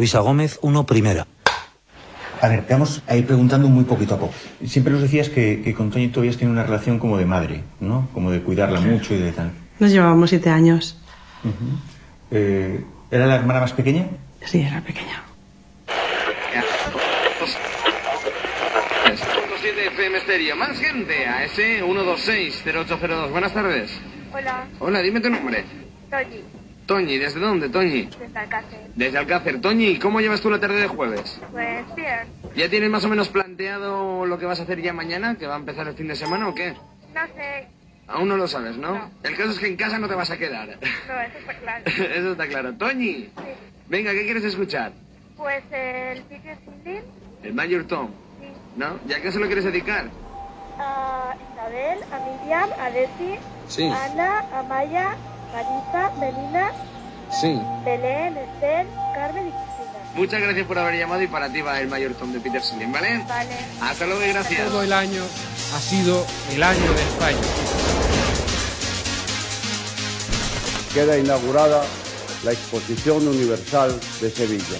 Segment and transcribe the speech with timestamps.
[0.00, 1.26] Luisa Gómez, 1 primera.
[2.40, 4.32] A ver, te vamos a ir preguntando muy poquito a poco.
[4.64, 7.64] Siempre nos decías que, que con Toñi tú habías tenido una relación como de madre,
[7.80, 8.08] ¿no?
[8.14, 9.50] Como de cuidarla mucho y de tal.
[9.78, 10.98] Nos llevábamos siete años.
[12.30, 14.06] Eh, ¿Era la hermana más pequeña?
[14.42, 15.22] Sí, era pequeña.
[19.02, 20.56] 107 FM Estéreo.
[20.56, 21.26] Más gente.
[21.26, 23.30] AS 126-0802.
[23.30, 23.90] Buenas tardes.
[24.32, 25.62] Hola, Hola, dime tu nombre.
[26.10, 26.42] Toñi,
[26.90, 28.10] Toñi, ¿desde dónde, Toñi?
[28.18, 28.80] desde Alcácer.
[28.96, 29.60] Desde Alcácer.
[29.60, 31.40] Toñi, ¿cómo llevas tú la tarde de jueves?
[31.52, 35.36] Pues bien, ¿Ya tienes más o menos planteado lo que vas a hacer ya mañana?
[35.36, 36.72] ¿Que va a empezar el fin de semana o qué?
[37.14, 37.68] no sé,
[38.08, 38.94] Aún no lo sabes, ¿no?
[38.96, 39.10] No.
[39.22, 40.66] El caso es que en casa no te vas a quedar.
[40.66, 41.84] no, eso está claro.
[41.86, 42.72] Eso está claro.
[42.74, 43.30] Toñi, Sí.
[43.88, 44.90] venga, ¿qué quieres escuchar?
[45.36, 47.02] Pues el Peter Sindin,
[47.44, 48.08] El Major Tom,
[48.40, 48.48] sí.
[48.76, 48.98] ¿no?
[49.06, 50.06] ¿Ya qué se lo quieres dedicar?
[50.76, 53.84] A Isabel, a Miriam, a Desi, Sí.
[53.88, 55.14] a Ana, a Maya,
[55.52, 56.72] Marisa, Melina,
[57.40, 57.60] Sí.
[57.84, 59.98] Belén, Esther, Carmen y Cristina.
[60.14, 62.92] Muchas gracias por haber llamado y para ti va el Major Tom de Peter Slim,
[62.92, 63.24] ¿vale?
[63.28, 63.56] Vale.
[63.80, 64.68] Hasta luego y gracias.
[64.68, 65.22] Todo el año
[65.74, 67.38] ha sido el año de España.
[70.92, 71.84] queda inaugurada
[72.42, 74.78] la Exposición Universal de Sevilla.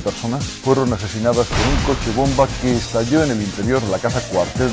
[0.00, 4.20] Personas fueron asesinadas por un coche bomba que estalló en el interior de la casa
[4.28, 4.70] cuartel.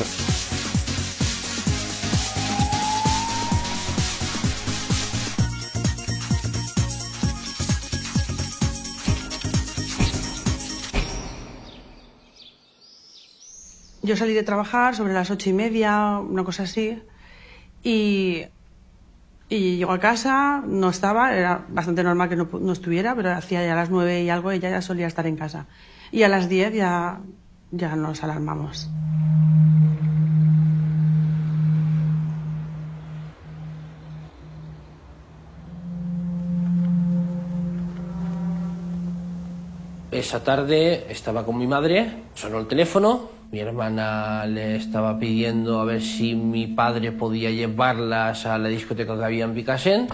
[14.03, 17.01] Yo salí de trabajar sobre las ocho y media, una cosa así,
[17.83, 18.45] y,
[19.49, 23.65] y llego a casa, no estaba, era bastante normal que no, no estuviera, pero hacía
[23.65, 25.67] ya las nueve y algo, ella ya solía estar en casa.
[26.11, 27.19] Y a las diez ya,
[27.71, 28.89] ya nos alarmamos.
[40.11, 45.85] Esa tarde estaba con mi madre, sonó el teléfono, mi hermana le estaba pidiendo a
[45.85, 50.07] ver si mi padre podía llevarlas a la discoteca que había en Picasen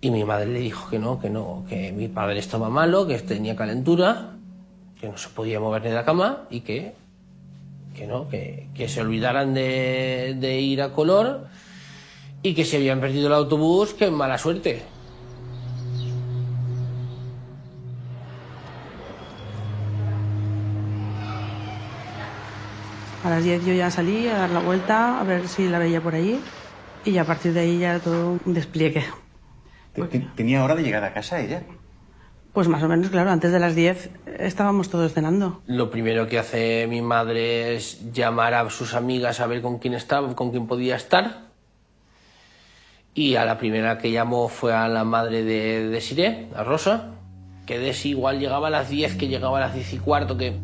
[0.00, 3.18] y mi madre le dijo que no, que no, que mi padre estaba malo, que
[3.18, 4.32] tenía calentura,
[5.00, 6.94] que no se podía mover de la cama y que,
[7.94, 11.46] que no, que, que se olvidaran de, de ir a color
[12.42, 14.82] y que si habían perdido el autobús, que mala suerte.
[23.24, 26.00] A las diez yo ya salí a dar la vuelta, a ver si la veía
[26.00, 26.40] por allí,
[27.04, 29.04] y a partir de ahí ya todo un despliegue.
[29.92, 31.62] Te- te- ¿Tenía hora de llegar a casa ella?
[32.52, 35.62] Pues más o menos, claro, antes de las diez estábamos todos cenando.
[35.66, 39.94] Lo primero que hace mi madre es llamar a sus amigas a ver con quién
[39.94, 41.42] estaba, con quién podía estar.
[43.14, 47.10] Y a la primera que llamó fue a la madre de Desiree, a Rosa,
[47.66, 50.58] que Desi igual llegaba a las 10, que llegaba a las 10 y cuarto, que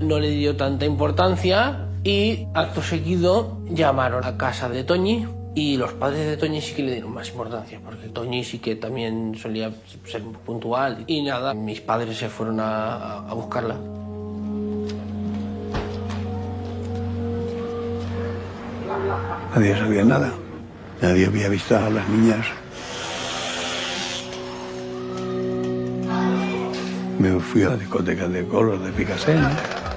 [0.00, 1.88] no le dio tanta importancia.
[2.04, 6.82] Y acto seguido llamaron a casa de Toñi y los padres de Toñi sí que
[6.82, 9.72] le dieron más importancia, porque Toñi sí que también solía
[10.04, 11.04] ser puntual.
[11.06, 13.76] Y nada, mis padres se fueron a, buscarla.
[19.54, 20.30] Nadie sabía nada.
[21.00, 22.46] Nadie había visto a las niñas.
[27.18, 29.40] Me fui a la discoteca de Color de Picasen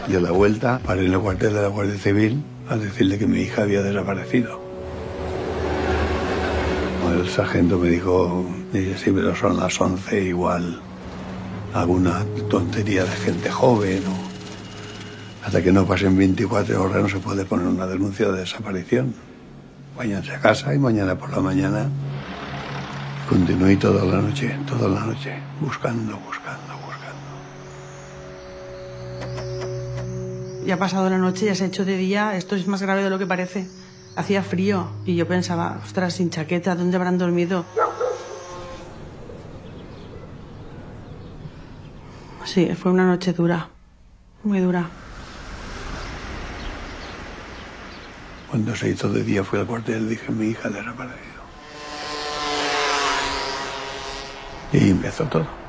[0.08, 3.28] y a la vuelta paré en el cuartel de la Guardia Civil a decirle que
[3.28, 4.62] mi hija había desaparecido.
[7.14, 10.80] El sargento me dijo, sí, pero son las 11 igual.
[11.74, 15.46] Alguna tontería de gente joven o...
[15.46, 19.14] Hasta que no pasen 24 horas no se puede poner una denuncia de desaparición.
[19.98, 21.90] Váyanse a casa y mañana por la mañana
[23.28, 26.67] continué toda la noche, toda la noche, buscando, buscando,
[30.68, 33.02] Ya ha pasado la noche, ya se ha hecho de día, esto es más grave
[33.02, 33.70] de lo que parece.
[34.18, 37.64] Hacía frío y yo pensaba, ostras, sin chaqueta, ¿dónde habrán dormido?
[42.44, 43.70] Sí, fue una noche dura,
[44.44, 44.90] muy dura.
[48.50, 51.44] Cuando se hizo de día fui al cuartel dije, mi hija ha desaparecido.
[54.74, 55.67] Y empezó todo.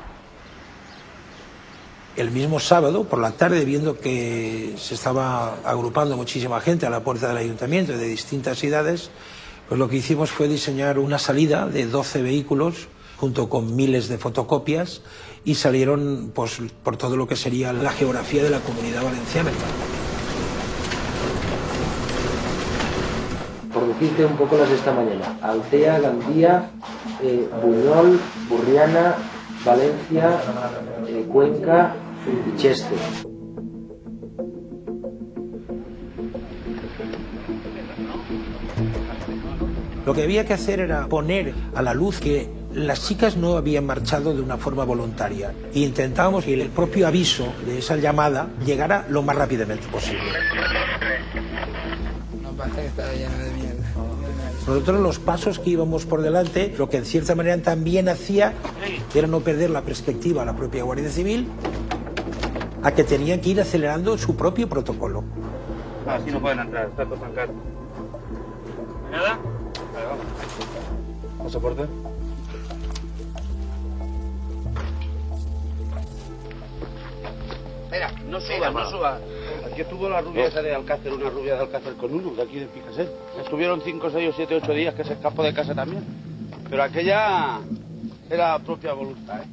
[2.19, 7.01] El mismo sábado, por la tarde, viendo que se estaba agrupando muchísima gente a la
[7.01, 9.09] puerta del ayuntamiento de distintas edades,
[9.69, 14.17] pues lo que hicimos fue diseñar una salida de 12 vehículos junto con miles de
[14.17, 15.01] fotocopias
[15.45, 19.51] y salieron pues, por todo lo que sería la geografía de la comunidad valenciana.
[23.73, 26.69] Por un poco las de esta mañana, Altea, Gandía,
[27.23, 28.19] eh, Buñol,
[28.49, 29.15] Burriana,
[29.63, 30.41] Valencia,
[31.07, 31.95] eh, Cuenca
[32.27, 32.95] y Cheste.
[40.05, 43.85] Lo que había que hacer era poner a la luz que las chicas no habían
[43.85, 49.05] marchado de una forma voluntaria e intentábamos que el propio aviso de esa llamada llegara
[49.09, 50.23] lo más rápidamente posible.
[54.67, 58.53] Nosotros los pasos que íbamos por delante, lo que en cierta manera también hacía
[59.15, 61.47] era no perder la perspectiva a la propia Guardia Civil,
[62.83, 65.23] a que tenían que ir acelerando su propio protocolo.
[66.07, 67.53] Así no pueden entrar, está todo zancado.
[69.11, 69.39] ¿Nada?
[69.93, 70.25] Vale, vamos.
[71.43, 71.83] ¿Pasaporte?
[77.83, 79.19] Espera, no suba, no suba.
[79.65, 82.59] Aquí estuvo la rubia esa de Alcácer, una rubia de Alcácer con uno, de aquí
[82.59, 83.09] de Picaset.
[83.41, 86.03] Estuvieron 5, 6, 7, 8 días que se escapó de casa también.
[86.69, 87.59] Pero aquella
[88.29, 89.47] era propia voluntad, ¿eh?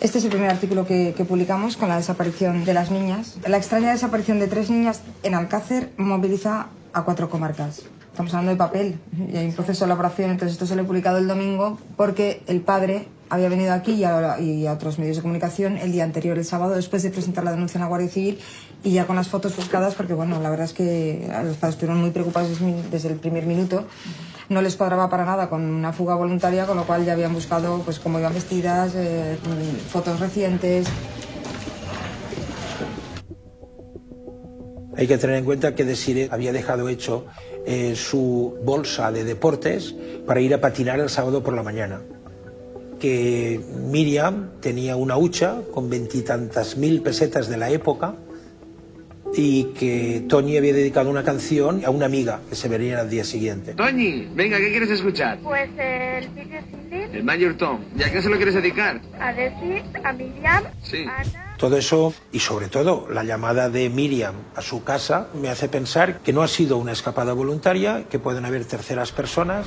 [0.00, 3.36] Este es el primer artículo que, que, publicamos con la desaparición de las niñas.
[3.46, 7.82] La extraña desaparición de tres niñas en Alcácer moviliza a cuatro comarcas.
[8.12, 9.00] Estamos hablando de papel
[9.32, 12.42] y hay un proceso de elaboración, entonces esto se lo he publicado el domingo porque
[12.46, 16.04] el padre había venido aquí y a, y a, otros medios de comunicación el día
[16.04, 18.38] anterior, el sábado, después de presentar la denuncia en la Guardia Civil
[18.84, 22.00] y ya con las fotos buscadas, porque bueno, la verdad es que los padres estuvieron
[22.00, 22.58] muy preocupados
[22.90, 23.84] desde el primer minuto.
[24.48, 27.82] No les cuadraba para nada con una fuga voluntaria, con lo cual ya habían buscado
[27.84, 29.36] pues cómo iban vestidas, eh,
[29.90, 30.86] fotos recientes.
[34.96, 37.26] Hay que tener en cuenta que Desire había dejado hecho
[37.66, 39.94] eh, su bolsa de deportes
[40.26, 42.00] para ir a patinar el sábado por la mañana
[42.98, 43.60] que
[43.90, 48.16] Miriam tenía una hucha con veintitantas mil pesetas de la época
[49.34, 53.24] y que Tony había dedicado una canción a una amiga que se vería al día
[53.24, 53.74] siguiente.
[53.74, 55.38] Toñi, venga, ¿qué quieres escuchar?
[55.42, 57.80] Pues el vídeo Cindy, El Mayor Tom.
[57.96, 59.00] ¿Y a qué se lo quieres dedicar?
[59.20, 61.04] a Desi, a Miriam, Sí.
[61.06, 61.54] a Ana.
[61.58, 66.18] Todo eso y sobre todo la llamada de Miriam a su casa me hace pensar
[66.20, 69.66] que no ha sido una escapada voluntaria, que pueden haber terceras personas.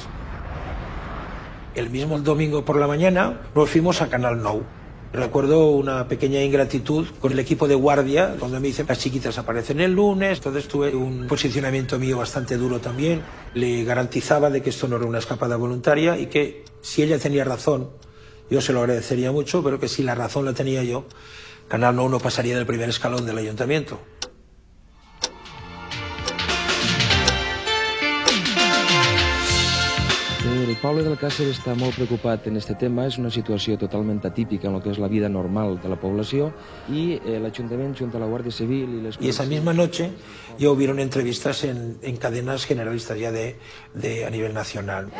[1.75, 4.63] El mismo domingo por la mañana nos fuimos a Canal Nou.
[5.13, 9.81] Recuerdo una pequeña ingratitud con el equipo de guardia, donde me dicen las chiquitas aparecen
[9.81, 13.21] el lunes, entonces tuve un posicionamiento mío bastante duro también.
[13.53, 17.43] Le garantizaba de que esto no era una escapada voluntaria y que si ella tenía
[17.43, 17.89] razón,
[18.49, 21.05] yo se lo agradecería mucho, pero que si la razón la tenía yo,
[21.67, 23.99] Canal Nou no pasaría del primer escalón del ayuntamiento.
[30.71, 33.03] El poble d'Alcàsser està molt preocupat en este tema.
[33.09, 36.47] És una situació totalment atípica en el que és la vida normal de la població
[36.87, 39.17] i eh, l'Ajuntament, junt a la Guàrdia Civil i les...
[39.19, 40.13] Y esa misma noche
[40.57, 43.57] ya hubieron entrevistas en, en cadenas generalistas ya de,
[43.93, 45.11] de, a nivel nacional.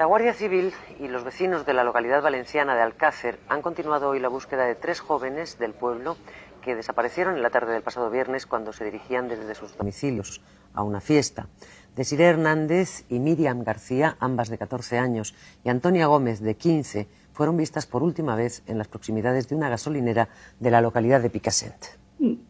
[0.00, 4.18] La Guardia Civil y los vecinos de la localidad valenciana de Alcácer han continuado hoy
[4.18, 6.16] la búsqueda de tres jóvenes del pueblo
[6.62, 10.40] que desaparecieron en la tarde del pasado viernes cuando se dirigían desde sus domicilios
[10.72, 11.48] a una fiesta.
[11.94, 17.58] Desiree Hernández y Miriam García, ambas de 14 años, y Antonia Gómez, de 15, fueron
[17.58, 21.84] vistas por última vez en las proximidades de una gasolinera de la localidad de Picassent.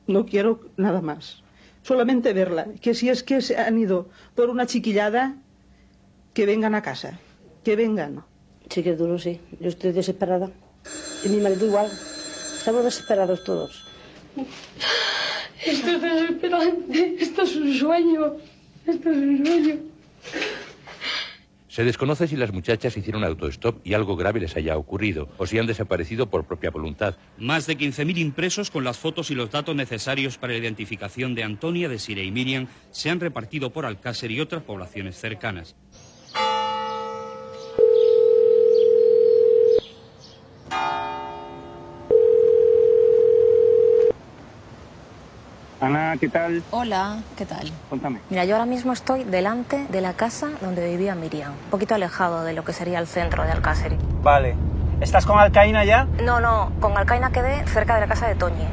[0.07, 1.42] No quiero nada más.
[1.83, 2.66] Solamente verla.
[2.81, 5.37] Que si es que se han ido por una chiquillada,
[6.35, 7.19] que vengan a casa.
[7.64, 8.25] Que vengan.
[8.69, 9.40] Sí que es duro, sí.
[9.61, 10.50] Yo estoy desesperada.
[11.25, 11.90] Y mi marido igual.
[12.57, 13.92] Estamos desesperados todos.
[15.65, 17.17] Esto es desesperante.
[17.21, 18.37] Esto es un sueño.
[18.87, 19.77] Esto es un sueño.
[21.73, 25.59] Se desconoce si las muchachas hicieron autostop y algo grave les haya ocurrido, o si
[25.59, 27.17] han desaparecido por propia voluntad.
[27.39, 31.45] Más de 15.000 impresos con las fotos y los datos necesarios para la identificación de
[31.45, 35.75] Antonia, Desiree y Miriam se han repartido por Alcácer y otras poblaciones cercanas.
[45.83, 46.62] Ana, ¿qué tal?
[46.71, 47.69] Hola, ¿qué tal?
[47.89, 48.21] Cuéntame.
[48.31, 52.45] Mira, yo ahora mismo estoy delante de la casa donde vivía Miriam, un poquito alejado
[52.45, 53.97] de lo que sería el centro de Alcácer.
[54.23, 54.55] Vale.
[55.01, 56.07] ¿Estás con Alcaína ya?
[56.23, 58.65] No, no, con Alcaina quedé cerca de la casa de Toñi.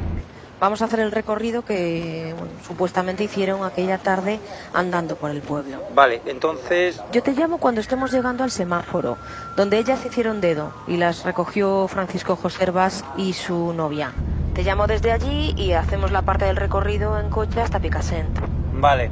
[0.59, 4.39] Vamos a hacer el recorrido que bueno, supuestamente hicieron aquella tarde
[4.75, 5.81] andando por el pueblo.
[5.95, 7.01] Vale, entonces...
[7.11, 9.17] Yo te llamo cuando estemos llegando al semáforo,
[9.55, 14.11] donde ellas hicieron dedo y las recogió Francisco José Herbás y su novia.
[14.59, 18.37] Te llamo desde allí y hacemos la parte del recorrido en coche hasta Picassent.
[18.73, 19.09] Vale.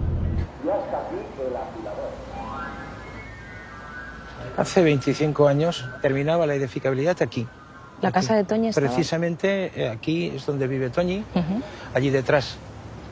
[4.58, 7.48] Hace 25 años terminaba la edificabilidad aquí.
[8.02, 8.88] La casa de Toñi estaba.
[8.88, 11.24] Precisamente eh, aquí es donde vive Toñi.
[11.94, 12.58] Allí detrás,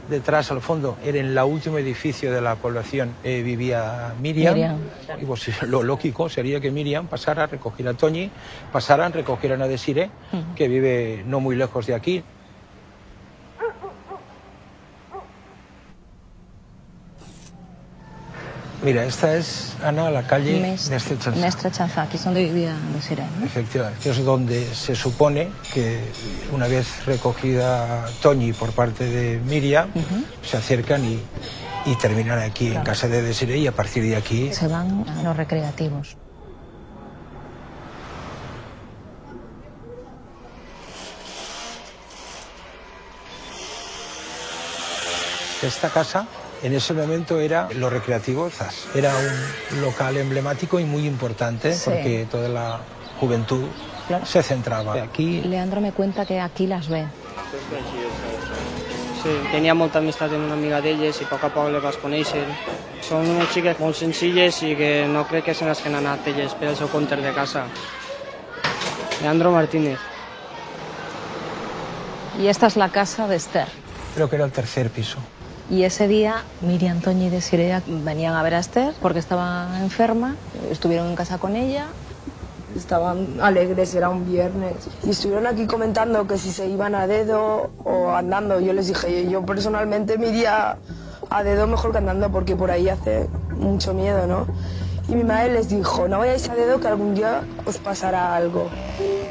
[0.10, 4.54] detrás al fondo, era en el último edificio de la población, eh, vivía Miriam.
[4.54, 4.78] Miriam.
[5.22, 8.30] Y pues, lo lógico sería que Miriam pasara a recoger a Toñi,
[8.72, 10.10] pasaran, recogieran a Desire,
[10.56, 12.24] que vive no muy lejos de aquí.
[18.84, 21.40] Mira, esta es, Ana, la calle Mes- Nestre Chanzá.
[21.42, 23.26] Mestre Chanzá, aquí es donde vivía Desiree.
[23.40, 23.46] ¿no?
[23.46, 26.00] Efectivamente, que es donde se supone que
[26.52, 29.90] una vez recogida Toñi por parte de Miriam,
[30.44, 31.20] se acercan y,
[31.86, 35.24] y terminan aquí en casa de Desiree y a partir de aquí Se van a
[35.24, 36.18] los recreativos.
[45.62, 46.28] esta casa
[46.66, 48.88] en ese momento era lo recreativo Zas.
[48.96, 51.84] Era un local emblemático y muy importante Sí.
[51.86, 52.80] porque toda la
[53.20, 53.64] juventud
[54.08, 54.26] Claro.
[54.26, 55.42] se centraba aquí.
[55.42, 57.06] Leandro me cuenta que aquí las ve.
[59.24, 61.98] Sí, tenia molta amistat amb una amiga d'elles i a poc a poc les vas
[61.98, 62.44] conèixer.
[63.02, 66.28] Són unes xiques molt senzilles i que no crec que se les que han anat
[66.30, 67.66] elles per seu compte de casa.
[69.22, 69.98] Leandro Martínez.
[72.40, 73.68] Y esta es la casa de Esther.
[74.14, 75.18] Creo que era el tercer piso.
[75.70, 80.36] Y ese día Miriam, Toñi y Desiree venían a ver a Esther porque estaba enferma.
[80.70, 81.88] Estuvieron en casa con ella.
[82.76, 84.76] Estaban alegres, era un viernes.
[85.04, 88.60] Y estuvieron aquí comentando que si se iban a dedo o andando.
[88.60, 90.78] Yo les dije, yo personalmente me iría
[91.30, 94.46] a dedo mejor que andando porque por ahí hace mucho miedo, ¿no?
[95.08, 98.70] Y mi madre les dijo, no vayáis a dedo que algún día os pasará algo.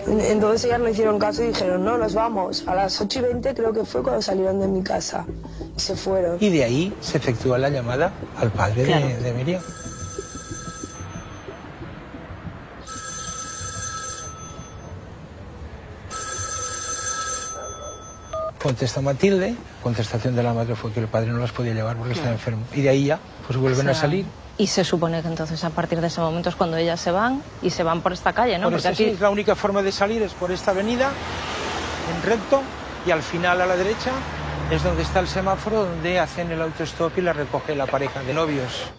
[0.06, 2.64] En- Entonces ellas no hicieron caso y dijeron, no, nos vamos.
[2.68, 5.24] A las 8 y 20 creo que fue cuando salieron de mi casa.
[5.76, 6.36] Y se fueron.
[6.40, 9.06] Y de ahí se efectúa la llamada al padre de- Claro.
[9.22, 9.62] de, Miriam.
[18.62, 22.12] Contesta Matilde, contestación de la madre fue que el padre no las podía llevar porque
[22.12, 22.38] estaba Claro.
[22.38, 22.64] enfermo.
[22.74, 24.24] Y de ahí ya, pues vuelven O a sea, salir.
[24.56, 27.42] Y se supone que entonces a partir de ese momento es cuando ellas se van
[27.61, 28.70] y se van por esta calle, ¿no?
[28.70, 31.11] Por Porque sí, aquí es la única forma de salir es por esta avenida,
[32.14, 32.62] en recto,
[33.04, 34.12] y al final a la derecha
[34.70, 38.32] es donde está el semáforo donde hacen el autostop y la recoge la pareja de
[38.32, 38.92] novios.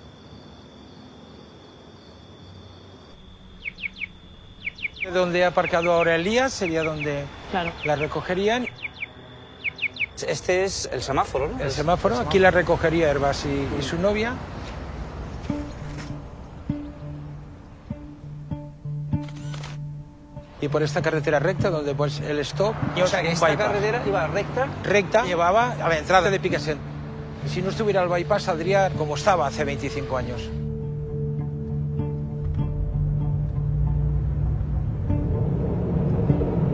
[5.13, 7.23] Donde ha aparcado ahora Elías sería donde
[7.85, 8.67] la recogerían.
[10.27, 11.63] Este es el semáforo, ¿no?
[11.63, 14.33] El semáforo, aquí la recogería Herbas y, y su novia.
[20.61, 22.73] Y por esta carretera recta donde pues el stop...
[23.01, 23.65] O sea, que esta bypass.
[23.67, 24.67] carretera iba recta.
[24.83, 26.79] recta llevaba a la entrada de Picassent.
[27.45, 30.49] Y si no estuviera el bypass saldría como estaba hace 25 años.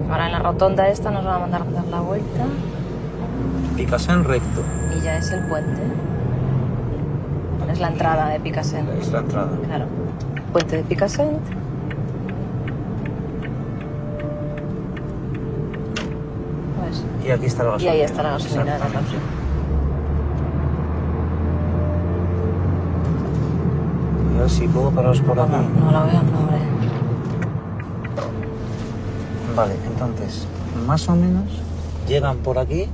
[0.10, 2.46] ahora en la rotonda esta nos van a mandar a dar la vuelta
[3.76, 4.62] Picasen recto.
[4.98, 5.82] y ya es el puente.
[7.72, 8.88] Es la entrada de Picassent.
[9.02, 9.50] Es la entrada.
[9.66, 9.86] Claro.
[10.52, 11.40] Puente de Picassent.
[16.92, 17.92] Pues, Y aquí está la y gasolina.
[17.94, 18.76] ahí está la gasolinera.
[18.76, 19.16] Exactamente.
[24.38, 25.52] A ver si puedo pararos por aquí.
[25.52, 26.58] No lo veo, no, hombre.
[29.56, 30.48] Vale, entonces,
[30.88, 31.46] más o menos
[32.08, 32.88] llegan por aquí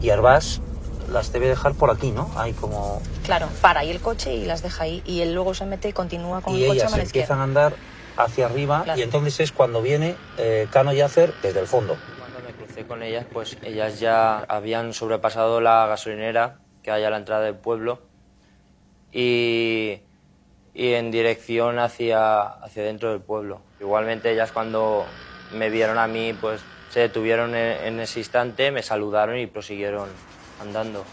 [0.00, 0.60] y Arbás
[1.10, 2.28] las debe dejar por aquí, ¿no?
[2.36, 3.00] Hay como...
[3.24, 5.02] Claro, para ahí el coche y las deja ahí.
[5.06, 7.38] Y él luego se mete y continúa con y el coche ellas a la empiezan
[7.40, 7.74] a andar
[8.16, 8.98] hacia arriba Claro.
[8.98, 11.96] y entonces es cuando viene eh, Cano Yacer desde el fondo.
[12.84, 17.56] Con ellas, pues ellas ya habían sobrepasado la gasolinera que hay a la entrada del
[17.56, 18.00] pueblo
[19.12, 20.00] y,
[20.72, 23.60] y en dirección hacia, hacia dentro del pueblo.
[23.80, 25.04] Igualmente ellas cuando
[25.52, 30.08] me vieron a mí, pues se detuvieron en, en ese instante, me saludaron y prosiguieron
[30.60, 31.04] andando.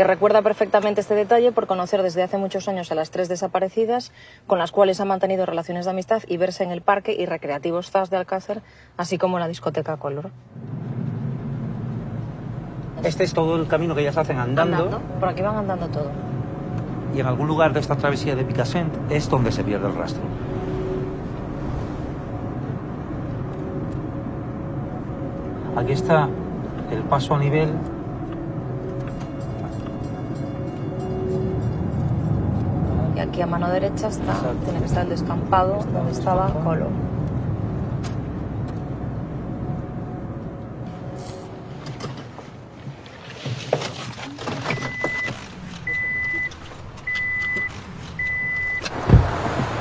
[0.00, 4.12] Que recuerda perfectamente este detalle por conocer desde hace muchos años a las tres desaparecidas,
[4.46, 7.90] con las cuales ha mantenido relaciones de amistad y verse en el parque y recreativos
[7.90, 8.62] ZAS de Alcácer,
[8.96, 10.30] así como en la discoteca Color.
[13.04, 16.10] Este es todo el camino que ellas hacen andando, Por aquí van andando todo.
[17.14, 20.22] y en algún lugar de esta travesía de Picassent es donde se pierde el rastro.
[25.76, 26.26] Aquí está
[26.90, 27.68] el paso a nivel
[33.20, 34.34] aquí a mano derecha está,
[34.64, 36.88] tiene que estar el descampado donde estaba Colo.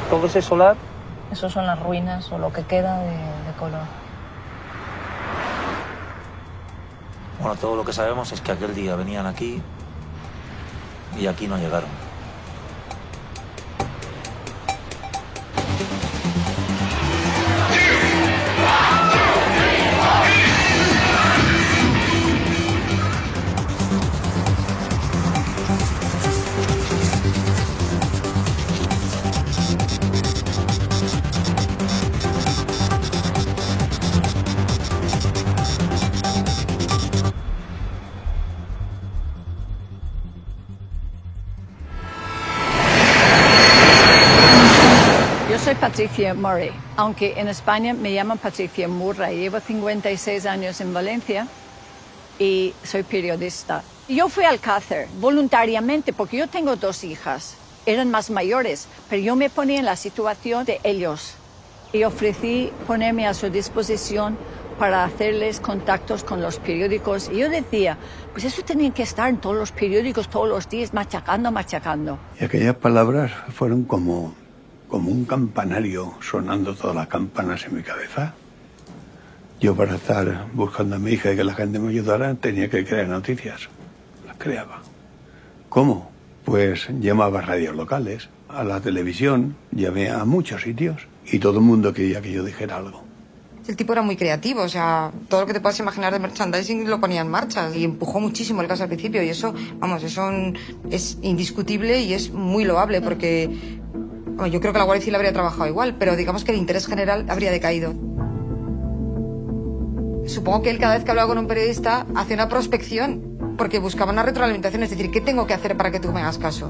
[0.10, 0.76] ¿Todo ese solar?
[1.32, 3.78] Eso son las ruinas o lo que queda de, de Colo.
[7.40, 9.62] Bueno, todo lo que sabemos es que aquel día venían aquí
[11.18, 12.09] y aquí no llegaron.
[46.00, 49.38] Patricia Murray, aunque en España me llaman Patricia Murray.
[49.38, 51.46] Llevo 56 años en Valencia
[52.40, 53.84] y soy periodista.
[54.08, 57.58] Yo fui al Alcácer voluntariamente porque yo tengo dos hijas.
[57.86, 61.34] Eran más mayores, pero yo me ponía en la situación de ellos
[61.92, 64.38] y ofrecí ponerme a su disposición
[64.80, 67.30] para hacerles contactos con los periódicos.
[67.30, 67.98] Y yo decía,
[68.32, 72.18] pues eso tenía que estar en todos los periódicos todos los días, machacando, machacando.
[72.40, 74.34] Y aquellas palabras fueron como,
[74.90, 78.34] como un campanario sonando todas las campanas en mi cabeza.
[79.62, 82.84] Yo para estar buscando a mi hija y que la gente me ayudara tenía que
[82.84, 83.70] crear noticias.
[84.26, 84.82] Las creaba.
[85.70, 86.12] ¿Cómo?
[86.44, 91.66] Pues llamaba a radios locales, a la televisión, llamé a muchos sitios y todo el
[91.66, 93.04] mundo quería que yo dijera algo.
[93.68, 96.90] El tipo era muy creativo, o sea, todo lo que te puedas imaginar de merchandising
[96.90, 100.32] lo ponía en marcha y empujó muchísimo el caso al principio y eso, vamos, eso
[100.90, 103.80] es indiscutible y es muy loable porque
[104.48, 107.26] yo creo que la Guardia Civil habría trabajado igual, pero digamos que el interés general
[107.30, 107.94] habría decaído.
[110.28, 114.12] Supongo que él cada vez que hablaba con un periodista hacía una prospección porque buscaba
[114.12, 116.70] una retroalimentación, es decir, ¿qué tengo que hacer para que tú me hagas caso?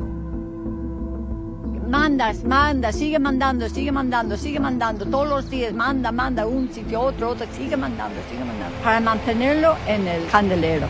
[1.88, 7.02] Mandas, manda, sigue mandando, sigue mandando, sigue mandando, todos los días manda, manda, un sitio,
[7.02, 10.88] otro, otro, sigue mandando, sigue mandando, para mantenerlo en el candelero.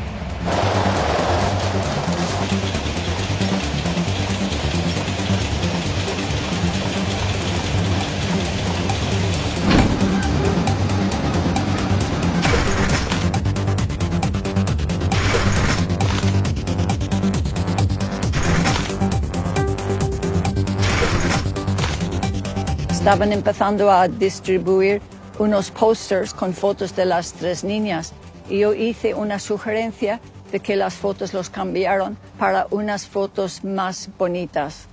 [23.10, 25.02] Estaban empezando a distribuir
[25.40, 28.14] unos posters con fotos de las tres niñas
[28.48, 30.20] y yo hice una sugerencia
[30.52, 34.86] de que las fotos los cambiaron para unas fotos más bonitas.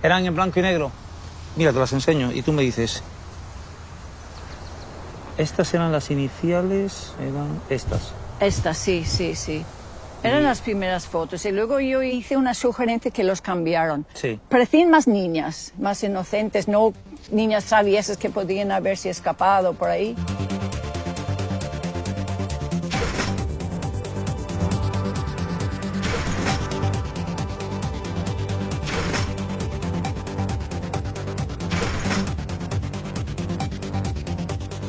[0.00, 0.92] Eran en blanco y negro.
[1.56, 3.02] Mira, te las enseño y tú me dices.
[5.38, 8.12] Estas eran las iniciales, eran estas.
[8.38, 9.64] Estas, sí, sí, sí.
[10.22, 14.04] Eran las primeras fotos y luego yo hice una sugerencia que los cambiaron.
[14.14, 14.40] Sí.
[14.48, 16.92] Parecían más niñas, más inocentes, no
[17.30, 20.16] niñas traviesas que podían haberse escapado por ahí.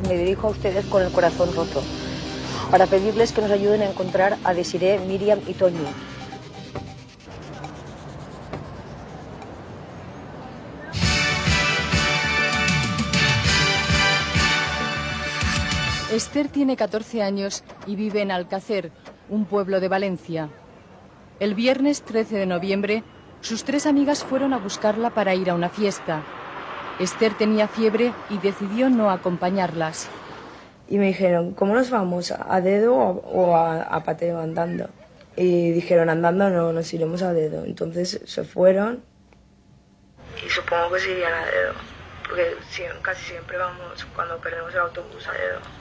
[0.08, 1.84] Me dirijo a ustedes con el corazón roto
[2.71, 5.78] para pedirles que nos ayuden a encontrar a Desiree, Miriam y Toñi.
[16.20, 18.92] Esther tiene 14 años y vive en Alcácer,
[19.30, 20.50] un pueblo de Valencia.
[21.40, 23.04] El viernes 13 de noviembre,
[23.40, 26.24] sus tres amigas fueron a buscarla para ir a una fiesta.
[27.00, 30.10] Esther tenía fiebre y decidió no acompañarlas.
[30.90, 32.34] Y me dijeron, ¿cómo nos vamos?
[32.34, 34.90] ¿A dedo o, a, a pateo andando?
[35.38, 37.64] Y dijeron, andando no, nos iremos a dedo.
[37.64, 39.06] Entonces se fueron.
[40.46, 41.74] Y supongo que se irían a dedo,
[42.28, 42.58] porque
[43.04, 45.79] casi siempre vamos cuando perdemos el autobús a dedo.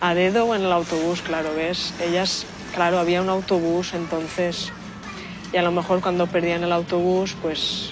[0.00, 1.92] A dedo o en el autobús, claro, ¿ves?
[2.00, 4.72] Ellas, claro, había un autobús, entonces,
[5.52, 7.90] y a lo mejor cuando perdían el autobús, pues...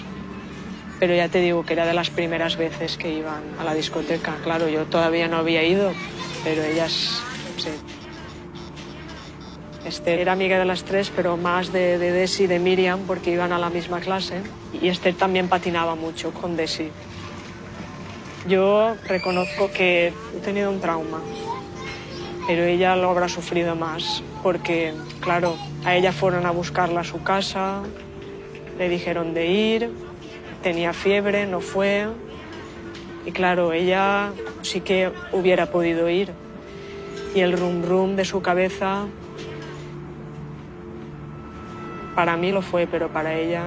[0.99, 4.35] Pero ya te digo que era de las primeras veces que iban a la discoteca.
[4.43, 5.91] Claro, yo todavía no había ido,
[6.43, 7.21] pero ellas,
[7.57, 7.69] sí.
[9.85, 13.31] Esther era amiga de las tres, pero más de, de Desi y de Miriam, porque
[13.31, 14.41] iban a la misma clase.
[14.81, 16.89] Y Esther también patinaba mucho con Desi.
[18.47, 21.19] Yo reconozco que he tenido un trauma,
[22.47, 27.21] pero ella lo habrá sufrido más, porque, claro, a ella fueron a buscarla a su
[27.21, 27.83] casa,
[28.79, 29.91] Le dijeron de ir,
[30.61, 32.07] tenía fiebre, no fue.
[33.25, 34.31] Y claro, ella
[34.61, 36.31] sí que hubiera podido ir.
[37.33, 39.07] Y el rum rum de su cabeza,
[42.15, 43.63] para mí lo fue, pero para ella...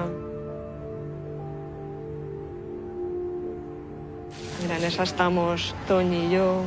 [4.61, 6.63] Mira, en esa estamos Toñi y yo.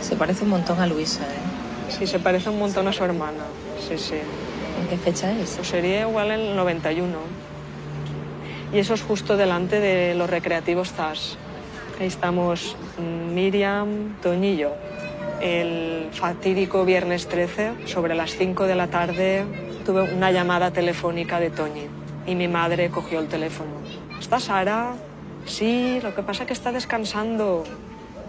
[0.00, 1.90] Se parece un montón a Luisa, ¿eh?
[1.90, 3.44] Sí, se parece un montón a su hermana.
[3.86, 4.14] Sí, sí.
[4.80, 5.56] ¿En qué fecha es?
[5.56, 7.16] Pues sería igual en el 91.
[8.72, 11.36] Y eso es justo delante de los recreativos ZAS.
[12.00, 14.70] Ahí estamos mm, Miriam, Toñillo.
[15.40, 19.44] El fatídico viernes 13, sobre las 5 de la tarde,
[19.84, 21.88] tuve una llamada telefónica de Toñi.
[22.26, 23.70] Y mi madre cogió el teléfono.
[24.18, 24.94] ¿Está Sara?
[25.46, 27.64] Sí, lo que pasa es que está descansando.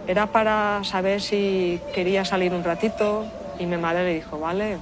[0.08, 3.26] Era para saber si quería salir un ratito.
[3.60, 4.78] Y mi madre le dijo, vale,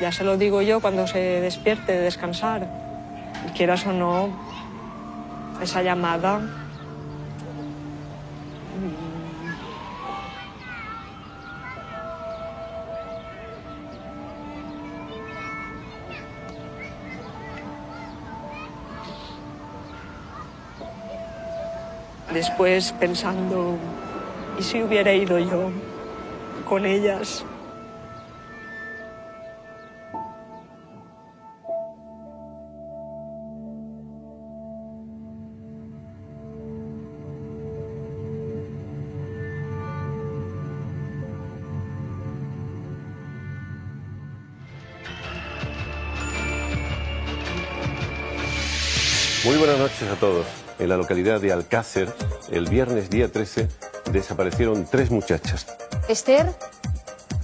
[0.00, 2.66] ya se lo digo yo cuando se despierte de descansar.
[3.56, 4.30] Quieras o no,
[5.62, 6.40] esa llamada.
[22.32, 23.78] Después pensando,
[24.58, 25.70] ¿y si hubiera ido yo
[26.68, 27.44] con ellas?
[49.44, 50.57] Muy buenas noches a todos.
[50.78, 52.08] En la localidad de Alcácer,
[52.50, 53.68] el viernes día 13,
[54.12, 55.66] desaparecieron tres muchachas.
[56.08, 56.54] Esther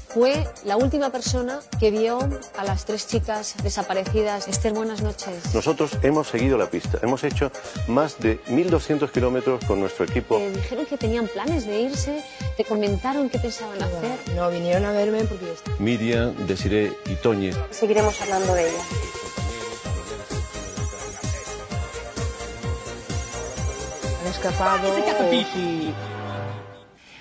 [0.09, 2.21] fue la última persona que vio
[2.57, 4.47] a las tres chicas desaparecidas.
[4.47, 5.53] Esther, buenas noches.
[5.53, 6.99] Nosotros hemos seguido la pista.
[7.03, 7.51] Hemos hecho
[7.89, 10.39] más de 1.200 kilómetros con nuestro equipo.
[10.39, 12.23] Te dijeron que tenían planes de irse,
[12.57, 14.17] te comentaron qué pensaban hacer.
[14.37, 15.47] No, vinieron a verme porque...
[15.81, 17.53] Miriam, Desiree y Toñe.
[17.73, 18.83] Seguiremos hablando de ella.
[24.35, 24.89] Escapado...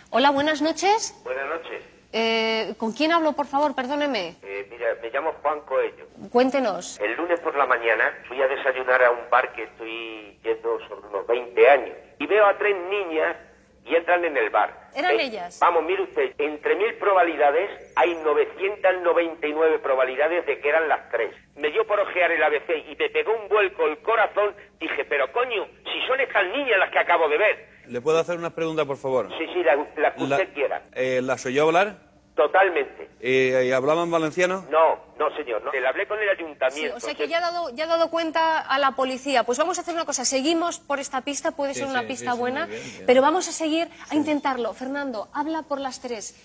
[0.09, 1.15] Hola, buenas noches.
[1.23, 1.83] Buenas noches.
[2.11, 3.75] Eh, ¿Con quién hablo, por favor?
[3.75, 4.35] Perdóneme.
[4.41, 6.07] Eh, mira, me llamo Juan Coello.
[6.31, 6.99] Cuéntenos.
[6.99, 11.07] El lunes por la mañana fui a desayunar a un bar que estoy yendo sobre
[11.07, 13.35] unos 20 años y veo a tres niñas
[13.85, 14.89] y entran en el bar.
[14.95, 15.59] ¿Eran Eh, ellas?
[15.61, 21.33] Vamos, mire usted, entre mil probabilidades hay 999 probabilidades de que eran las tres.
[21.55, 24.55] Me dio por ojear el ABC y me pegó un vuelco el corazón.
[24.79, 27.67] Dije, pero coño, si son estas niñas las que acabo de ver.
[27.87, 29.27] ¿Le puedo hacer una pregunta, por favor?
[29.37, 30.81] Sí, sí, la, la que usted quiera.
[30.93, 31.95] Eh, ¿Las oyó hablar?
[32.35, 33.09] Totalmente.
[33.19, 34.65] Eh, ¿Y hablaban valenciano?
[34.71, 35.71] No, no, señor, no.
[35.71, 36.97] Le hablé con el Sí, ayuntamiento.
[36.97, 39.43] o sea que ya ha, dado, ya ha dado cuenta a la policía.
[39.43, 40.25] Pues vamos a hacer una cosa.
[40.25, 42.91] Seguimos por esta pista, puede Sí, ser una sí, pista sí, sí, buena, muy bien,
[42.91, 43.03] bien.
[43.05, 44.73] pero vamos a seguir a intentarlo.
[44.73, 46.35] Fernando, habla por las tres.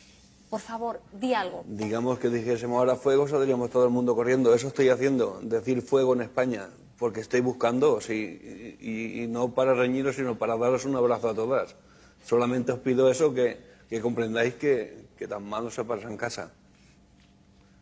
[0.51, 1.62] Por favor, di algo.
[1.66, 4.55] Digamos que dijésemos ahora fuego, saldríamos todo el mundo corriendo.
[4.55, 9.74] Eso estoy haciendo, decir fuego en España, porque estoy buscando, sí, y, y no para
[9.74, 11.77] reñiros, sino para daros un abrazo a todas.
[12.24, 13.59] Solamente os pido eso, que,
[13.90, 16.53] que comprendáis que, que tan mal no se pasa en casa.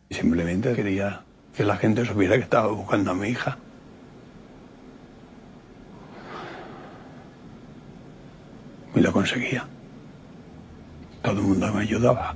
[0.09, 1.23] Simplemente quería
[1.55, 3.57] que la gente supiera que estaba buscando a mi hija.
[8.95, 9.67] Y lo conseguía.
[11.21, 12.35] Todo el mundo me ayudaba.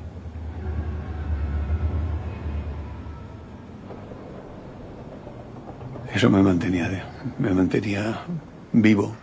[6.14, 7.04] Eso me mantenía,
[7.40, 8.20] me mantenía
[8.74, 9.16] vivo.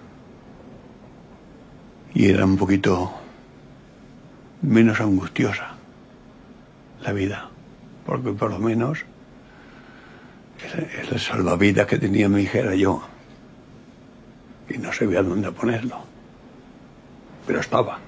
[2.14, 3.12] Y era un poquito
[4.62, 5.74] menos angustiosa
[7.02, 7.48] la vida,
[8.06, 9.04] porque por lo menos
[10.74, 13.02] el, el salvavidas que tenía mi hija era yo.
[14.68, 16.00] Y no sabía dónde ponerlo.
[17.46, 17.98] Pero estaba.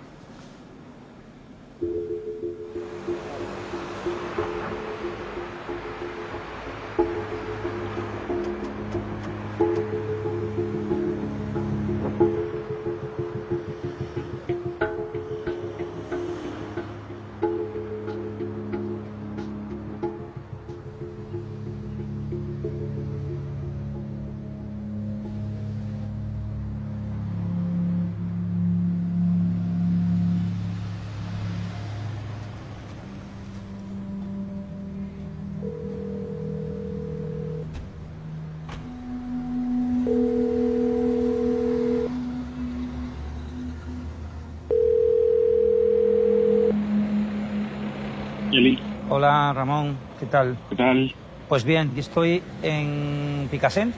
[49.51, 50.57] Hola Ramón, ¿qué tal?
[50.69, 51.13] ¿Qué tal?
[51.49, 53.93] Pues bien, estoy en Picassent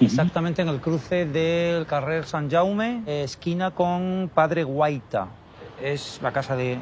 [0.00, 5.28] Exactamente en el cruce del Carrer San Jaume, eh, esquina con Padre Guaita.
[5.82, 6.78] Es la casa de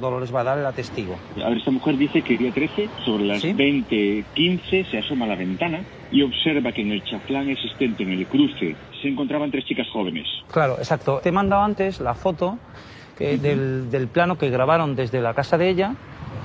[0.00, 1.14] Dolores Badal, la testigo.
[1.44, 5.28] A ver, esta mujer dice que el día 13, sobre las 20.15, se asoma a
[5.28, 9.66] la ventana y observa que en el chaflán existente en el cruce se encontraban tres
[9.66, 10.26] chicas jóvenes.
[10.50, 11.20] Claro, exacto.
[11.22, 12.56] Te he mandado antes la foto
[13.18, 15.94] que- del, del plano que grabaron desde la casa de ella.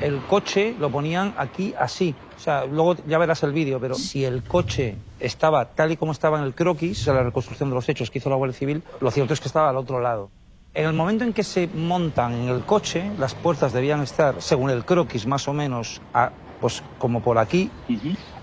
[0.01, 2.17] El coche lo ponían aquí así.
[2.35, 6.11] O sea, luego ya verás el vídeo, pero si el coche estaba tal y como
[6.11, 8.57] estaba en el croquis, o sea, la reconstrucción de los hechos que hizo la Guardia
[8.57, 10.31] Civil, lo cierto es que estaba al otro lado.
[10.73, 14.71] En el momento en que se montan en el coche, las puertas debían estar, según
[14.71, 17.71] el croquis, más o menos, a- pues como por aquí,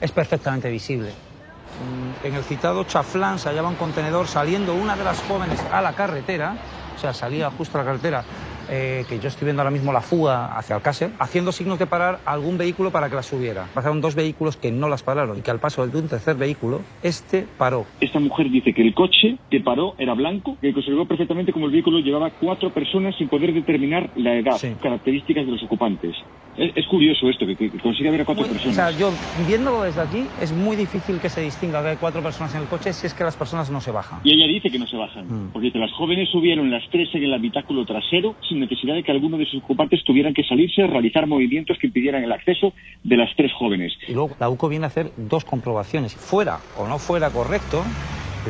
[0.01, 1.17] es perfectamente visible.
[1.81, 5.95] En el citado chaflán se hallaba un contenedor saliendo una de las jóvenes a la
[5.95, 6.59] carretera,
[6.95, 8.27] o sea, salía justo a la carretera,
[8.71, 12.21] eh, que yo estoy viendo ahora mismo la fuga hacia Alcácer, haciendo signos de parar
[12.25, 13.67] a algún vehículo para que la subiera.
[13.75, 16.83] Pasaron dos vehículos que no las pararon y que al paso de un tercer vehículo,
[17.03, 17.87] este paró.
[18.01, 21.73] Esta mujer dice que el coche que paró era blanco, que observó perfectamente como el
[21.73, 26.15] vehículo llevaba cuatro personas sin poder determinar la edad, características de los ocupantes.
[26.59, 28.75] Es, es curioso esto, que, que consigue ver a cuatro O personas.
[28.75, 29.11] sea, yo
[29.47, 32.67] viéndolo desde aquí, es muy difícil que se distinga que hay cuatro personas en el
[32.69, 34.21] coche si es que las personas no se bajan.
[34.25, 37.23] Y ella dice que no se bajan, porque dice, las jóvenes subieron las tres en
[37.23, 40.87] el habitáculo trasero sin necesidad de que alguno de sus ocupantes tuvieran que salirse a
[40.89, 42.73] realizar movimientos que impidieran el acceso
[43.05, 43.93] de las tres jóvenes.
[44.09, 46.15] Y luego la UCO viene a hacer dos comprobaciones.
[46.17, 47.85] Fuera o no fuera correcto,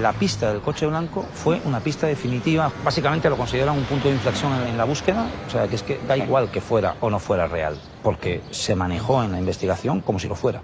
[0.03, 2.71] la pista del coche blanco fue una pista definitiva.
[2.85, 5.27] Básicamente lo consideran un punto de inflexión en, en la búsqueda.
[5.47, 8.75] O sea, que es que da igual que fuera o no fuera real, porque se
[8.75, 10.61] manejó en la investigación como si lo fuera.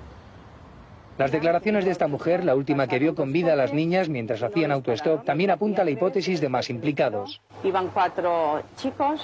[1.16, 4.42] Las declaraciones de esta mujer, la última que vio con vida a las niñas mientras
[4.42, 7.40] hacían autostop, también apunta a la hipótesis de más implicados.
[7.62, 9.20] Iban cuatro chicos,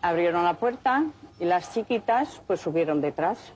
[0.00, 1.04] abrieron la puerta
[1.40, 3.52] y las chiquitas pues subieron detrás.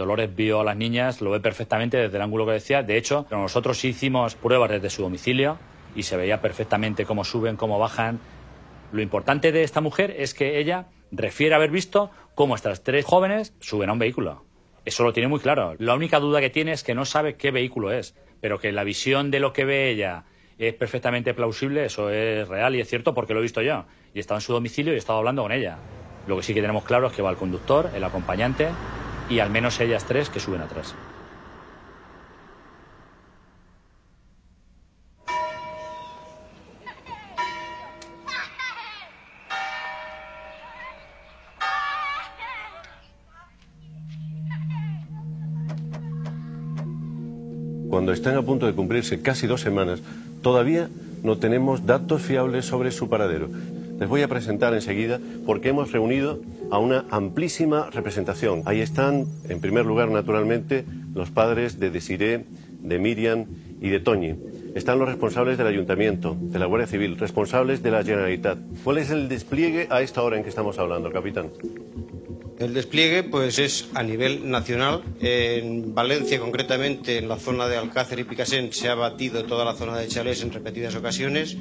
[0.00, 2.82] Dolores vio a las niñas, lo ve perfectamente desde el ángulo que decía.
[2.82, 5.58] De hecho, nosotros hicimos pruebas desde su domicilio
[5.94, 8.18] y se veía perfectamente cómo suben, cómo bajan.
[8.92, 13.52] Lo importante de esta mujer es que ella refiere haber visto cómo estas tres jóvenes
[13.60, 14.46] suben a un vehículo.
[14.86, 15.74] Eso lo tiene muy claro.
[15.78, 18.84] La única duda que tiene es que no sabe qué vehículo es, pero que la
[18.84, 20.24] visión de lo que ve ella
[20.56, 23.84] es perfectamente plausible, eso es real y es cierto porque lo he visto yo.
[24.14, 25.76] Y estaba en su domicilio y he estado hablando con ella.
[26.26, 28.68] Lo que sí que tenemos claro es que va el conductor, el acompañante
[29.30, 30.94] y al menos ellas tres que suben atrás.
[47.88, 50.00] Cuando están a punto de cumplirse casi dos semanas,
[50.42, 50.88] todavía
[51.22, 53.50] no tenemos datos fiables sobre su paradero.
[54.00, 58.62] Les voy a presentar enseguida porque hemos reunido a una amplísima representación.
[58.64, 62.46] Ahí están, en primer lugar, naturalmente, los padres de Desiré,
[62.80, 63.44] de Miriam
[63.78, 64.36] y de Toñi.
[64.74, 68.58] Están los responsables del ayuntamiento, de la Guardia Civil, responsables de la Generalitat.
[68.82, 71.50] ¿Cuál es el despliegue a esta hora en que estamos hablando, capitán?
[72.58, 75.02] El despliegue pues es a nivel nacional.
[75.20, 79.74] En Valencia, concretamente, en la zona de Alcácer y Picasen, se ha batido toda la
[79.74, 81.58] zona de chalés en repetidas ocasiones.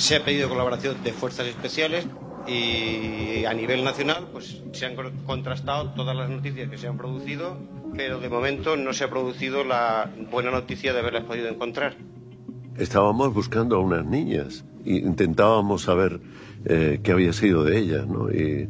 [0.00, 2.06] Se ha pedido colaboración de fuerzas especiales
[2.48, 6.96] y a nivel nacional pues se han co- contrastado todas las noticias que se han
[6.96, 7.58] producido,
[7.94, 11.96] pero de momento no se ha producido la buena noticia de haberlas podido encontrar.
[12.78, 16.18] Estábamos buscando a unas niñas e intentábamos saber
[16.64, 18.30] eh, qué había sido de ellas, ¿no?
[18.30, 18.68] Y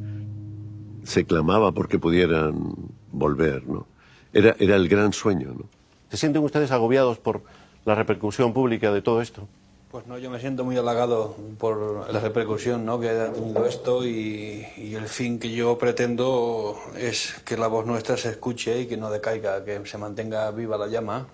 [1.04, 2.74] se clamaba porque pudieran
[3.12, 3.86] volver, ¿no?
[4.32, 5.64] Era, era el gran sueño, ¿no?
[6.10, 7.42] ¿Se sienten ustedes agobiados por
[7.84, 9.46] la repercusión pública de todo esto?
[9.90, 13.00] Pues no, yo me siento muy halagado por la repercusión ¿no?
[13.00, 18.16] que ha tenido esto y, el fin que yo pretendo es que la voz nuestra
[18.16, 21.26] se escuche y que no decaiga, que se mantenga viva la llama,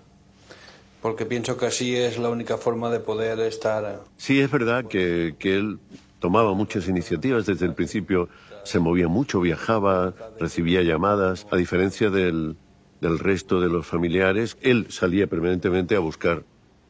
[1.02, 4.00] porque pienso que así es la única forma de poder estar.
[4.16, 5.78] Sí, es verdad que, que él
[6.18, 8.30] tomaba muchas iniciativas desde el principio,
[8.64, 12.56] se movía mucho, viajaba, recibía llamadas, a diferencia del,
[13.02, 16.42] del resto de los familiares, él salía permanentemente a buscar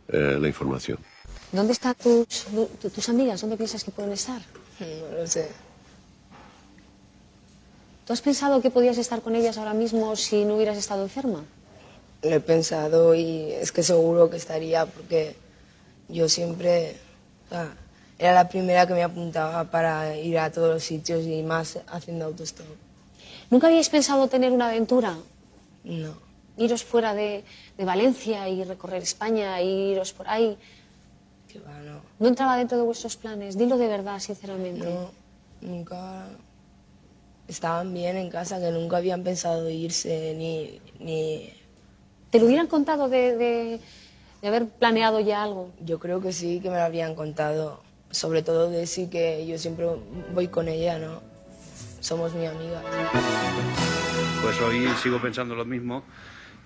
[0.07, 0.99] eh, la información.
[1.57, 2.45] ¿Dónde están tus,
[2.81, 3.41] tu- tus amigas?
[3.41, 4.41] ¿Dónde piensas que pueden estar?
[4.81, 5.49] No lo sé.
[8.07, 11.45] ¿Tú has pensado que podías estar con ellas ahora mismo si no hubieras estado enferma?
[12.23, 15.35] Lo he pensado y es que seguro que estaría porque
[16.09, 16.97] yo siempre
[17.47, 17.75] o sea,
[18.19, 22.27] era la primera que me apuntaba para ir a todos los sitios y más haciendo
[22.27, 22.67] autostop.
[23.51, 25.17] ¿Nunca habíais pensado tener una aventura?
[25.85, 26.15] No.
[26.59, 27.45] Iros fuera de,
[27.77, 30.57] de Valencia y recorrer España, e iros por ahí.
[32.19, 32.25] No.
[32.25, 33.57] ¿No entraba dentro de vuestros planes?
[33.59, 34.85] Dilo de verdad, sinceramente.
[34.87, 35.11] No,
[35.61, 36.29] nunca
[37.49, 40.81] estaban bien en casa, que nunca habían pensado irse ni...
[41.05, 41.53] ni...
[42.31, 43.81] ¿Te lo hubieran contado de, de-
[44.43, 45.71] de haber planeado ya algo.
[45.81, 47.81] Yo creo que sí, que me lo habrían contado.
[48.11, 49.87] Sobre todo de sí que yo siempre
[50.35, 51.21] voy con ella, ¿no?
[52.01, 52.83] Somos mi amiga.
[54.43, 56.03] Pues hoy sigo pensando lo mismo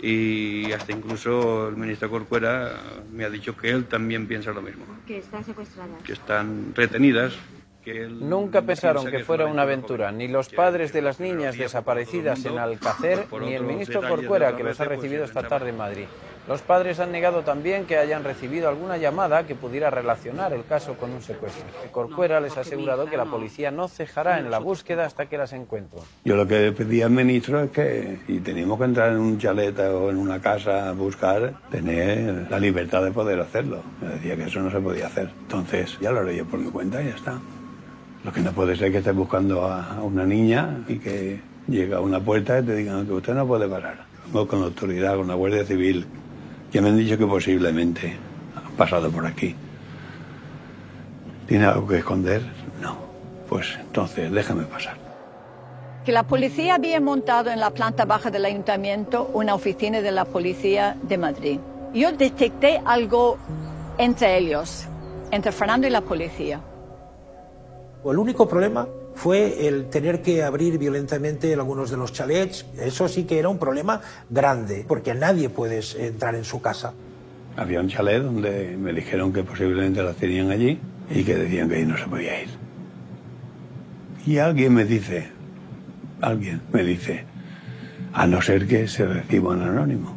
[0.02, 2.72] y hasta incluso el ministro Corcuera
[3.12, 4.84] me ha dicho que él también piensa lo mismo.
[5.06, 6.02] Que están secuestradas.
[6.02, 7.34] Que están retenidas.
[7.84, 11.56] Que él Nunca pensaron que fuera una una aventura, ni los padres de las niñas
[11.56, 16.06] desaparecidas en Alcácer, ni el ministro Corcuera, que los ha recibido esta tarde en Madrid.
[16.50, 20.94] Los padres han negado también que hayan recibido alguna llamada que pudiera relacionar el caso
[20.94, 21.64] con un secuestro.
[21.92, 25.52] Corcuera les ha asegurado que la policía no cejará en la búsqueda hasta que las
[25.52, 26.02] encuentren.
[26.24, 29.78] Yo lo que pedí al ministro es que si teníamos que entrar en un chalet
[29.78, 33.84] o en una casa a buscar, tener la libertad de poder hacerlo.
[34.02, 35.30] Me decía que eso no se podía hacer.
[35.42, 37.38] Entonces ya lo haré yo por mi cuenta y ya está.
[38.24, 42.00] Lo que no puede ser que estés buscando a una niña y que llega a
[42.00, 44.04] una puerta y te digan que usted no puede parar.
[44.26, 46.06] Vengo con la autoridad, con la Guardia Civil,
[46.70, 48.16] que me han dicho que posiblemente
[48.56, 49.54] han pasado por aquí.
[51.46, 52.42] ¿Tiene algo que esconder?
[52.80, 52.96] No.
[53.48, 54.96] Pues entonces déjame pasar.
[56.04, 60.24] que la policía había montado en la planta baja del ayuntamiento una oficina de la
[60.24, 61.58] policía de Madrid.
[61.92, 63.36] Yo detecté algo
[63.98, 64.86] entre ellos,
[65.30, 66.60] entre Fernando y la policía.
[68.04, 68.86] El único problema
[69.20, 72.64] fue el tener que abrir violentamente algunos de los chalets.
[72.80, 76.94] Eso sí que era un problema grande, porque nadie puede entrar en su casa.
[77.54, 80.80] Había un chalet donde me dijeron que posiblemente las tenían allí
[81.10, 82.48] y que decían que ahí no se podía ir.
[84.24, 85.28] Y alguien me dice,
[86.22, 87.26] alguien me dice,
[88.14, 90.16] a no ser que se reciba un anónimo.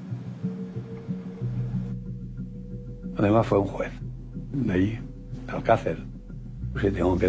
[3.18, 3.92] Además fue un juez
[4.54, 5.00] de allí,
[5.46, 5.98] de Alcácer.
[6.80, 7.28] Si tengo que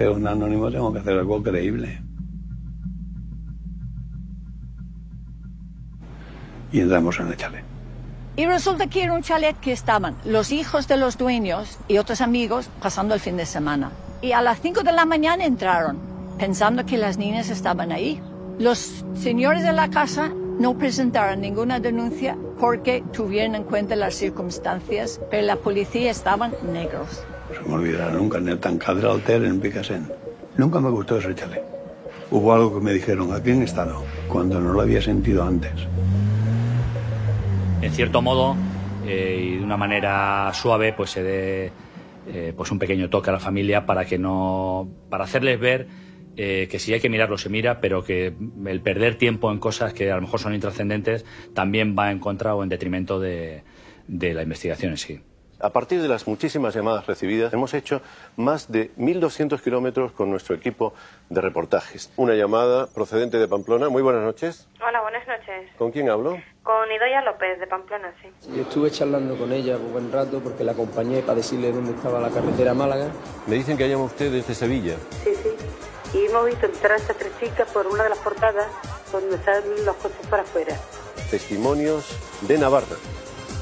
[0.00, 2.02] hacer un anónimo, tengo que hacer algo creíble.
[6.72, 7.64] Y entramos en el chalet.
[8.36, 12.22] Y resulta que era un chalet que estaban los hijos de los dueños y otros
[12.22, 13.90] amigos pasando el fin de semana.
[14.22, 15.98] Y a las 5 de la mañana entraron,
[16.38, 18.22] pensando que las niñas estaban ahí.
[18.58, 25.20] Los señores de la casa no presentaron ninguna denuncia porque tuvieron en cuenta las circunstancias,
[25.30, 27.22] pero la policía estaban negros.
[27.50, 30.06] No se me olvidará nunca en el Tancadre Alter en Picasen.
[30.56, 31.62] Nunca me gustó ese chalet.
[32.30, 35.72] Hubo algo que me dijeron, aquí en estado, cuando no lo había sentido antes.
[37.82, 38.56] en cierto modo
[39.06, 41.72] eh, y de una manera suave pues se dé
[42.28, 45.88] eh, pues un pequeño toque a la familia para que no para hacerles ver
[46.36, 48.34] eh, que si hay que mirarlo se mira pero que
[48.66, 52.54] el perder tiempo en cosas que a lo mejor son intrascendentes también va en contra
[52.54, 53.62] o en detrimento de,
[54.06, 55.20] de la investigación en sí.
[55.62, 58.00] A partir de las muchísimas llamadas recibidas, hemos hecho
[58.36, 60.94] más de 1.200 kilómetros con nuestro equipo
[61.28, 62.10] de reportajes.
[62.16, 63.90] Una llamada procedente de Pamplona.
[63.90, 64.68] Muy buenas noches.
[64.80, 65.70] Hola, buenas noches.
[65.76, 66.38] ¿Con quién hablo?
[66.62, 68.30] Con Idoia López, de Pamplona, sí.
[68.56, 72.20] Yo estuve charlando con ella un buen rato porque la acompañé para decirle dónde estaba
[72.20, 73.08] la carretera a Málaga.
[73.46, 74.96] Me dicen que llama usted desde Sevilla.
[75.24, 76.18] Sí, sí.
[76.18, 78.66] Y hemos visto entrar a estas tres chicas por una de las portadas
[79.12, 80.74] donde están los coches para afuera.
[81.30, 82.16] Testimonios
[82.48, 82.96] de Navarra.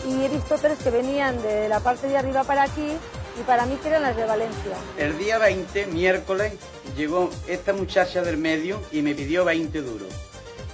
[0.07, 2.97] Y he visto tres que venían de la parte de arriba para aquí
[3.39, 4.73] y para mí que eran las de Valencia.
[4.99, 6.53] El día 20, miércoles,
[6.97, 10.09] llegó esta muchacha del medio y me pidió 20 duros,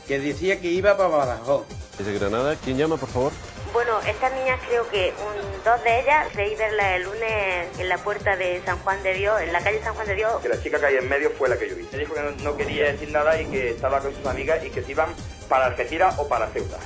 [0.06, 1.64] que decía que iba para Badajoz.
[1.98, 2.56] Desde Granada.
[2.64, 3.30] ¿Quién llama, por favor?
[3.72, 7.98] Bueno, estas niñas creo que un- dos de ellas creí verla el lunes en la
[7.98, 10.40] puerta de San Juan de Dios, en la calle San Juan de Dios.
[10.42, 11.86] Que la chica que hay en medio fue la que yo vi.
[11.92, 14.70] Me dijo que no, no quería decir nada y que estaba con sus amigas y
[14.70, 15.08] que se iban
[15.48, 16.78] para Algeciras o para Ceuta.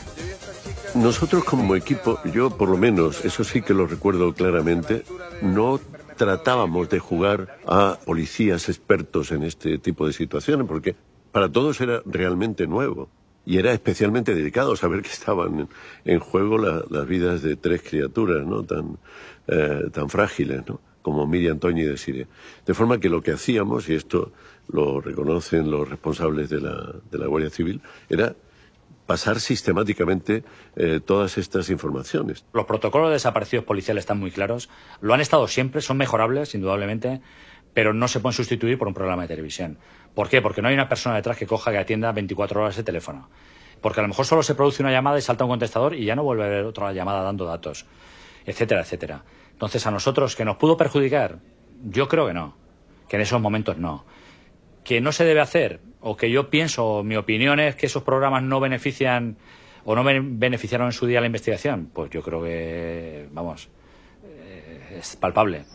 [0.95, 5.05] Nosotros como equipo, yo por lo menos, eso sí que lo recuerdo claramente,
[5.43, 5.81] no
[6.17, 10.97] tratábamos de jugar a policías expertos en este tipo de situaciones, porque
[11.31, 13.09] para todos era realmente nuevo.
[13.47, 15.69] Y era especialmente dedicado saber que estaban
[16.05, 18.63] en, juego la- las vidas de tres criaturas, ¿no?
[18.65, 18.99] Tan,
[19.47, 20.81] eh, tan frágiles, ¿no?
[21.01, 22.27] Como Miriam, Toño y Desiree.
[22.67, 24.33] De forma que lo que hacíamos, y esto
[24.71, 27.81] lo reconocen los responsables de la, de la Guardia Civil,
[28.11, 28.35] era
[29.09, 30.45] pasar sistemáticamente
[30.77, 32.45] eh, todas estas informaciones.
[32.53, 34.69] Los protocolos de desaparecidos policiales están muy claros.
[35.01, 37.23] Lo han estado siempre, son mejorables, indudablemente,
[37.73, 39.79] pero no se pueden sustituir por un programa de televisión.
[40.15, 40.43] ¿Por qué?
[40.43, 43.31] Porque no hay una persona detrás que coja que atienda 24 horas el teléfono.
[43.81, 46.15] Porque a lo mejor solo se produce una llamada y salta un contestador y ya
[46.15, 47.87] no vuelve a haber otra llamada dando datos,
[48.45, 49.25] etcétera, etcétera.
[49.53, 51.39] Entonces, a nosotros, ¿que nos pudo perjudicar?
[51.83, 52.57] Yo creo que no.
[53.09, 54.05] Que en esos momentos no.
[54.89, 55.81] ¿Que no se debe hacer?
[56.01, 59.37] O que yo pienso, mi opinión es que esos programas no benefician
[59.85, 61.91] o no ben- beneficiaron en su día la investigación.
[61.93, 63.69] Pues yo creo que, vamos,
[64.25, 65.67] eh, es palpable.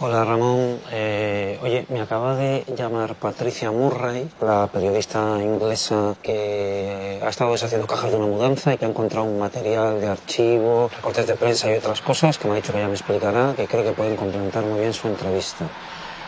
[0.00, 7.28] Hola Ramón, eh, oye, me acaba de llamar Patricia Murray, la periodista inglesa que ha
[7.30, 11.26] estado deshaciendo cajas de una mudanza y que ha encontrado un material de archivo, recortes
[11.26, 13.82] de prensa y otras cosas que me ha dicho que ella me explicará, que creo
[13.82, 15.66] que pueden complementar muy bien su entrevista.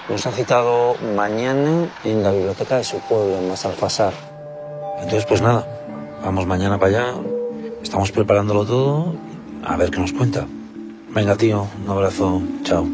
[0.08, 4.12] Nos ha citado mañana en la biblioteca de su pueblo, en Masalfasar.
[4.96, 5.66] Entonces, pues nada,
[6.24, 7.14] vamos mañana para allá,
[7.82, 9.14] estamos preparándolo todo,
[9.64, 10.46] a ver qué nos cuenta.
[11.10, 12.86] Venga, tío, un abrazo, chao.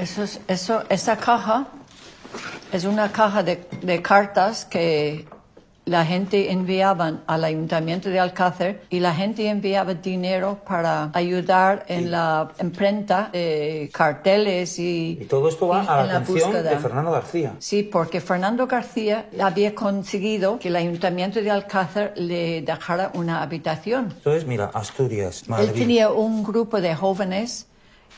[0.00, 1.66] Eso, es- eso, esa caja
[2.72, 5.26] es una caja de cartas que
[5.88, 12.10] la gente enviaban al ayuntamiento de Alcácer y la gente enviaba dinero para ayudar en
[12.10, 16.70] la imprenta de carteles y, Y todo esto va a la atención búsqueda.
[16.70, 17.54] de Fernando García.
[17.58, 24.12] Sí, porque Fernando García había conseguido que el ayuntamiento de Alcácer le dejara una habitación.
[24.16, 25.70] Entonces, mira, Asturias, Él Madrid.
[25.72, 27.66] tenía un grupo de jóvenes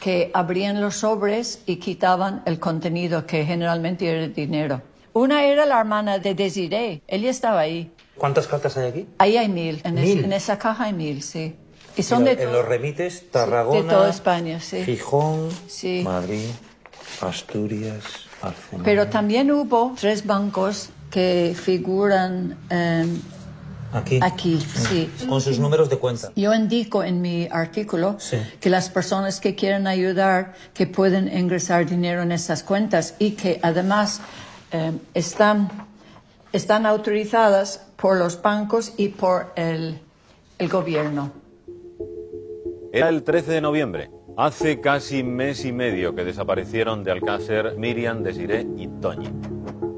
[0.00, 4.80] que abrían los sobres y quitaban el contenido que generalmente era dinero.
[5.12, 7.90] Una era la hermana de Desiree, ella estaba ahí.
[8.16, 9.06] ¿Cuántas cartas hay aquí?
[9.18, 11.56] Ahí hay mil, en, en esa caja hay mil, sí.
[11.96, 14.84] Y son de, en los remites, Tarragona, de toda España, sí.
[14.84, 16.02] Gijón, Sí.
[16.04, 16.46] Madrid,
[17.20, 18.04] Asturias,
[18.42, 18.84] Barcelona.
[18.84, 23.20] Pero también hubo tres bancos que figuran em,
[23.92, 24.20] Aquí.
[24.22, 25.10] aquí, sí.
[25.28, 26.30] Con sus números de cuenta.
[26.36, 28.36] Yo indico en mi artículo Sí.
[28.60, 33.58] que las personas que quieren ayudar, que pueden ingresar dinero en esas cuentas y que
[33.62, 34.20] además
[34.72, 35.68] eh, están,
[36.52, 40.00] están autorizadas por los bancos y por el,
[40.58, 41.32] el gobierno.
[42.92, 44.10] Era el 13 de noviembre.
[44.36, 49.30] Hace casi mes y medio que desaparecieron de Alcácer Miriam, Desiré y Toñi.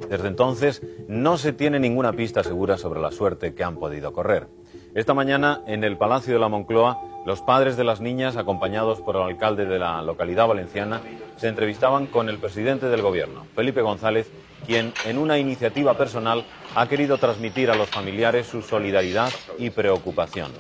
[0.08, 4.48] Desde entonces no se tiene ninguna pista segura sobre la suerte que han podido correr.
[4.94, 9.16] Esta mañana, en el Palacio de la Moncloa, los padres de las niñas, acompañados por
[9.16, 11.00] el alcalde de la localidad valenciana,
[11.36, 14.30] se entrevistaban con el presidente del gobierno, Felipe González,
[14.66, 16.44] quien, en una iniciativa personal,
[16.74, 20.52] ha querido transmitir a los familiares su solidaridad y preocupación.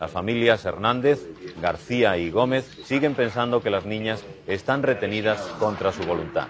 [0.00, 1.26] Las familias Hernández,
[1.60, 6.48] García y Gómez siguen pensando que las niñas están retenidas contra su voluntad.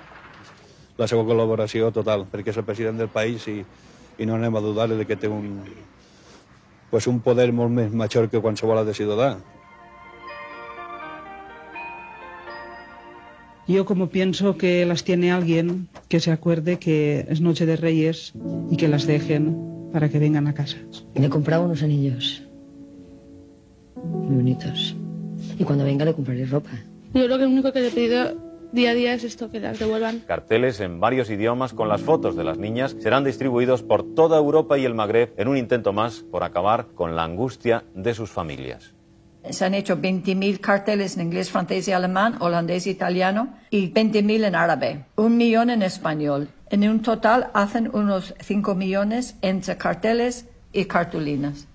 [1.00, 3.62] la seva col·laboració total, perquè és el president del país i,
[4.20, 5.62] i no anem a dudar de que té un,
[6.90, 9.30] pues un poder molt més major que qualsevol altre ciutadà.
[13.70, 18.32] Yo como pienso que las tiene alguien que se acuerde que es Noche de Reyes
[18.68, 19.56] y que las dejen
[19.92, 20.76] para que vengan a casa.
[21.14, 22.42] Le he comprado unos anillos
[23.94, 24.96] muy bonitos.
[25.56, 26.70] Y cuando venga le compraré ropa.
[27.14, 28.34] Yo lo que único que le he pedido
[28.72, 30.24] día a día es esto, que las devuelvan.
[30.26, 34.78] Carteles en varios idiomas con las fotos de las niñas serán distribuidos por toda Europa
[34.78, 38.94] y el Magreb en un intento más por acabar con la angustia de sus familias.
[39.48, 44.44] Se han hecho 20.000 carteles en inglés, francés y alemán, holandés y italiano, y 20.000
[44.44, 46.50] en árabe, un millón en español.
[46.68, 51.66] En un total hacen unos 5 millones entre carteles y cartulinas.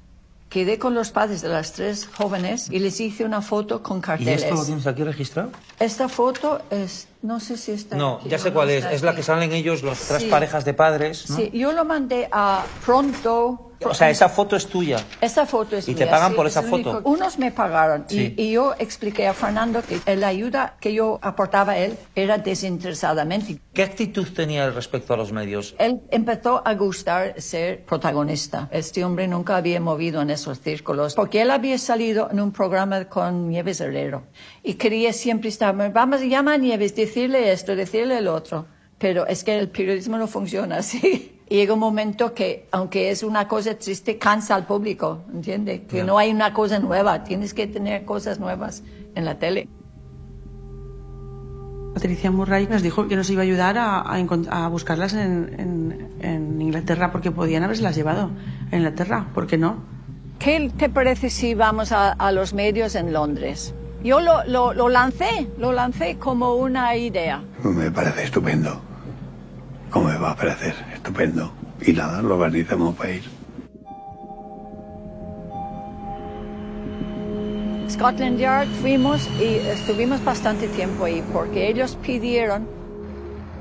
[0.47, 4.01] Quedé con los padres de las tres jóvenes y les hice una foto con ¿Y
[4.01, 4.43] carteles.
[4.43, 5.49] esto lo tienes aquí registrado?
[5.80, 8.86] Esta foto es, no sé si está No, aquí ya sé cuál es.
[8.86, 10.30] Es la que salen ellos, las tres Sí.
[10.30, 11.36] parejas de padres, ¿no?
[11.36, 13.72] Sí, yo lo mandé a pronto.
[13.84, 14.97] O sea, esa foto es tuya.
[15.21, 16.91] Esa foto es ¿Y te mía, pagan sí, por es esa foto?
[16.91, 18.34] único- Unos me pagaron y- Sí.
[18.38, 23.59] y, yo expliqué a Fernando que la ayuda que yo aportaba a él era desinteresadamente.
[23.73, 25.76] ¿Qué actitud tenía respecto a los medios?
[25.80, 28.67] Él empezó a gustar ser protagonista.
[28.71, 33.05] Este hombre nunca había movido en esos círculos porque él había salido en un programa
[33.05, 34.23] con Nieves Herrero
[34.63, 38.65] y quería siempre estar, vamos, llama a Nieves, decirle esto, decirle el otro.
[38.98, 41.32] Pero es que el periodismo no funciona así.
[41.48, 45.84] Y llega un momento que, aunque es una cosa triste, cansa al público, ¿entiende?
[45.84, 48.82] Que no hay una cosa nueva, tienes que tener cosas nuevas
[49.14, 49.68] en la tele.
[51.93, 55.56] Patricia Murray nos dijo que nos iba a ayudar a, a encont- a buscarlas en,
[55.60, 58.32] en- en Inglaterra porque podían haberlas llevado
[58.72, 59.28] a Inglaterra.
[59.36, 59.78] ¿Por qué no?
[60.39, 63.76] ¿Qué te parece si vamos a, a los medios en Londres?
[64.06, 67.41] Yo lo, lo, lo lancé, lo lancé como una idea.
[67.64, 68.80] Me parece estupendo.
[69.89, 70.76] ¿Cómo me va a parecer?
[70.93, 71.51] Estupendo.
[71.82, 73.24] Y nada, lo organizamos para ir.
[77.89, 82.68] Scotland Yard fuimos y estuvimos bastante tiempo ahí porque ellos pidieron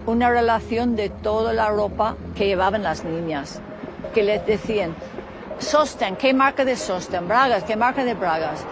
[0.04, 3.62] una relación de toda la ropa que llevaban las niñas,
[4.12, 4.94] que les decían,
[5.58, 7.28] sostén, ¿qué marca de sostén?
[7.28, 8.62] Bragas, ¿qué marca de bragas?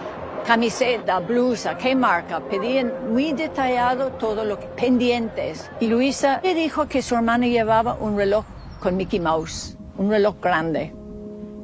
[0.45, 2.41] Camiseta, blusa, ¿qué marca?
[2.41, 5.71] Pedían muy detallado todo lo que, pendientes.
[5.79, 8.43] Y Luisa le dijo que su hermana llevaba un reloj
[8.81, 10.93] con Mickey Mouse, un reloj grande.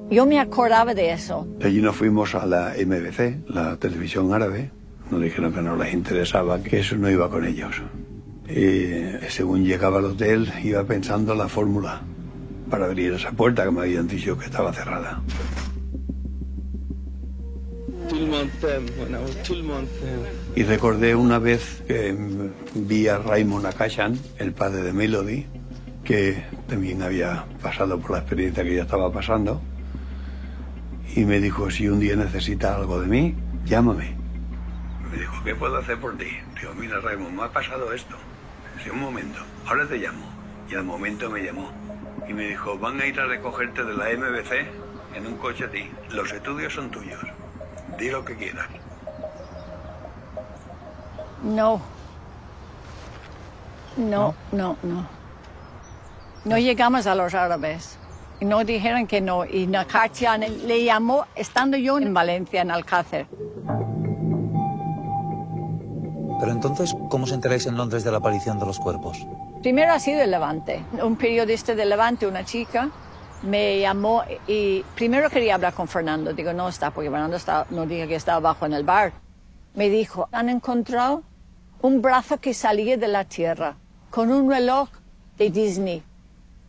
[0.10, 1.46] Yo me acordaba de eso.
[1.62, 4.72] Allí nos fuimos a la MBC, la televisión árabe.
[5.12, 7.82] Nos dijeron que no les interesaba, que eso no iba con ellos.
[8.48, 12.02] Y según llegaba al hotel, iba pensando la fórmula
[12.70, 15.22] para abrir esa puerta que me habían dicho que estaba cerrada.
[20.56, 22.16] Y recordé una vez que
[22.76, 25.46] vi a Raymond Akashan, el padre de Melody,
[26.04, 29.62] que también había pasado por la experiencia que ella estaba pasando,
[31.16, 33.36] y me dijo, si un día necesitas algo de mí,
[33.66, 34.16] llámame.
[35.12, 36.28] Me dijo, ¿qué puedo hacer por ti?
[36.60, 38.16] Digo, mira Raymond, me ha pasado esto.
[38.78, 40.26] Dice, un momento, ahora te llamo.
[40.70, 41.72] Y al momento me llamó.
[42.28, 44.68] Y me dijo, van a ir a recogerte de la MBC
[45.16, 45.90] en un coche a ti.
[46.12, 47.20] Los estudios son tuyos.
[48.00, 48.68] Di lo que quieras.
[51.44, 51.82] No.
[53.98, 55.06] No, no, no.
[56.46, 57.98] No llegamos a los árabes.
[58.40, 59.46] Y no dijeron que no.
[59.46, 63.28] Y Nakatia le llamó estando yo en Valencia, en Alcácer.
[66.40, 69.28] Pero entonces, ¿cómo os enteráis en Londres de la aparición de los cuerpos?
[69.62, 70.82] Primero ha sido el Levante.
[71.04, 72.90] Un periodista de Levante, una chica,
[73.44, 76.34] me llamó y primero quería hablar con Fernando.
[76.34, 79.14] Digo, no está, porque Fernando está, no diga que estaba abajo en el bar.
[79.76, 81.24] Me dijo, han encontrado
[81.82, 83.78] un brazo que salía de la tierra
[84.10, 84.90] con un reloj
[85.38, 86.04] de Disney.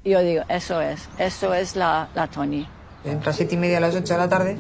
[0.04, 2.66] Y yo digo, eso es, eso es la, la Tony.
[3.04, 4.56] Entre las siete y media a las ocho de la tarde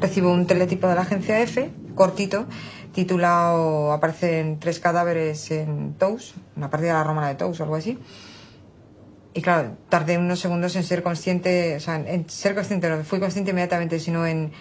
[0.00, 2.46] recibo un teletipo de la agencia F, cortito,
[2.92, 7.98] titulado Aparecen tres cadáveres en Tous, una partida de la romana de Tous algo así.
[9.34, 13.18] Y claro, tardé unos segundos en ser consciente, o sea, en ser consciente, no fui
[13.18, 14.52] consciente inmediatamente, sino en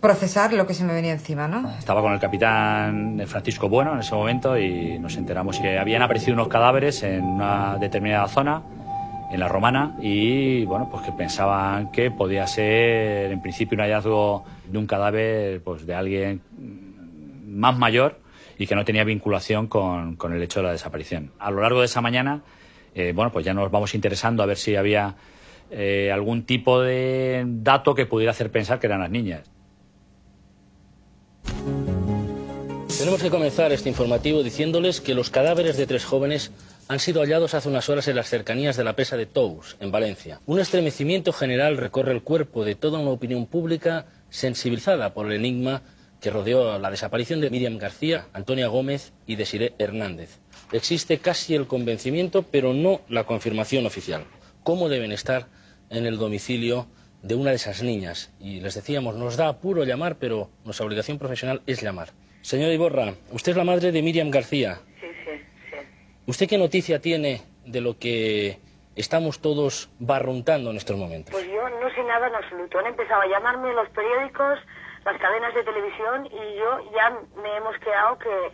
[0.00, 1.70] procesar lo que se me venía encima, ¿no?
[1.78, 6.34] Estaba con el capitán Francisco Bueno en ese momento y nos enteramos que habían aparecido
[6.34, 8.62] unos cadáveres en una determinada zona,
[9.32, 14.44] en la romana, y bueno, pues que pensaban que podía ser en principio un hallazgo
[14.70, 16.42] de un cadáver pues de alguien
[17.46, 18.20] más mayor
[18.58, 21.32] y que no tenía vinculación con, con el hecho de la desaparición.
[21.38, 22.42] A lo largo de esa mañana,
[22.94, 25.16] eh, bueno, pues ya nos vamos interesando a ver si había
[25.70, 29.50] eh, algún tipo de dato que pudiera hacer pensar que eran las niñas.
[32.98, 36.52] Tenemos que comenzar este informativo diciéndoles que los cadáveres de tres jóvenes
[36.86, 39.90] han sido hallados hace unas horas en las cercanías de la presa de Tous, en
[39.90, 40.40] Valencia.
[40.46, 45.82] Un estremecimiento general recorre el cuerpo de toda una opinión pública sensibilizada por el enigma
[46.20, 50.38] que rodeó la desaparición de Miriam García, Antonia Gómez y Desiré Hernández.
[50.74, 54.24] Existe casi el convencimiento, pero no la confirmación oficial.
[54.64, 55.46] ¿Cómo deben estar
[55.88, 56.88] en el domicilio
[57.22, 58.34] de una de esas niñas?
[58.40, 62.08] Y les decíamos, nos da apuro llamar, pero nuestra obligación profesional es llamar.
[62.42, 64.80] Señora Iborra, usted es la madre de Miriam García.
[65.00, 65.76] Sí, sí, sí.
[66.26, 68.58] ¿Usted qué noticia tiene de lo que
[68.96, 71.34] estamos todos barruntando en estos momentos?
[71.34, 72.80] Pues yo no sé nada en absoluto.
[72.80, 74.58] Han empezado a llamarme los periódicos,
[75.04, 78.50] las cadenas de televisión y yo ya me hemos quedado que,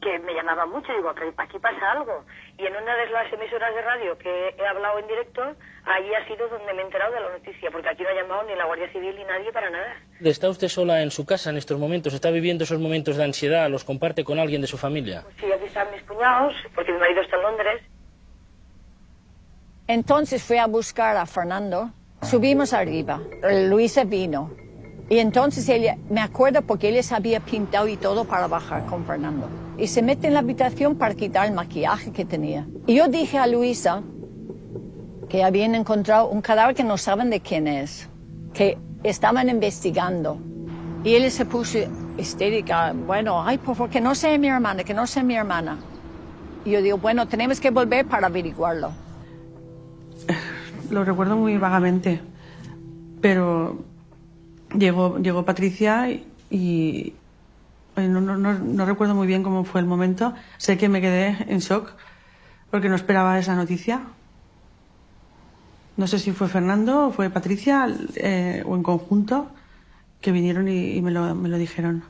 [0.00, 0.92] que me llamaban mucho.
[0.92, 2.24] Digo, aquí, aquí pasa algo.
[2.58, 5.42] Y en una de las emisoras de radio que he hablado en directo,
[5.84, 8.42] ahí ha sido donde me he enterado de la noticia, porque aquí no ha llamado
[8.44, 9.96] ni la Guardia Civil ni nadie para nada.
[10.20, 12.14] ¿Está usted sola en su casa en estos momentos?
[12.14, 13.68] ¿Está viviendo esos momentos de ansiedad?
[13.70, 15.22] ¿Los comparte con alguien de su familia?
[15.22, 17.82] Pues sí, aquí están mis cuñados, porque mi marido está en Londres.
[19.88, 21.90] Entonces fui a buscar a Fernando.
[22.22, 23.20] Subimos arriba.
[23.68, 24.65] Luisa vino.
[25.08, 29.04] Y entonces ella, me acuerdo porque ella se había pintado y todo para bajar con
[29.04, 29.48] Fernando.
[29.78, 32.66] Y se mete en la habitación para quitar el maquillaje que tenía.
[32.86, 34.02] Y yo dije a Luisa
[35.28, 38.08] que habían encontrado un cadáver que no saben de quién es,
[38.52, 40.38] que estaban investigando.
[41.04, 41.78] Y ella se puso
[42.18, 42.92] histérica.
[42.92, 45.78] Bueno, ay, por favor, que no sea mi hermana, que no sea mi hermana.
[46.64, 48.90] Y yo digo, bueno, tenemos que volver para averiguarlo.
[50.90, 52.20] Lo recuerdo muy vagamente,
[53.20, 53.78] pero
[54.74, 57.14] llegó, llegó Patricia y, y
[57.96, 60.34] no, no, no, recuerdo muy bien cómo fue el momento.
[60.58, 61.92] Sé que me quedé en shock
[62.70, 64.02] porque no esperaba esa noticia.
[65.96, 69.48] No sé si fue Fernando o fue Patricia eh, o en conjunto
[70.20, 72.04] que vinieron y, y me, lo, me lo dijeron.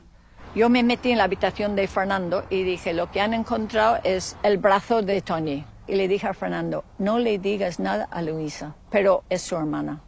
[0.55, 4.35] Yo me metí en la habitación de Fernando y dije, lo que han encontrado es
[4.43, 5.63] el brazo de Tony.
[5.87, 10.01] Y le dije a Fernando, no le digas nada a Luisa, pero es su hermana.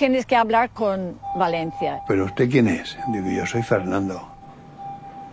[0.00, 2.00] Tienes que hablar con Valencia.
[2.08, 2.96] ¿Pero usted quién es?
[3.08, 4.26] Digo, yo soy Fernando.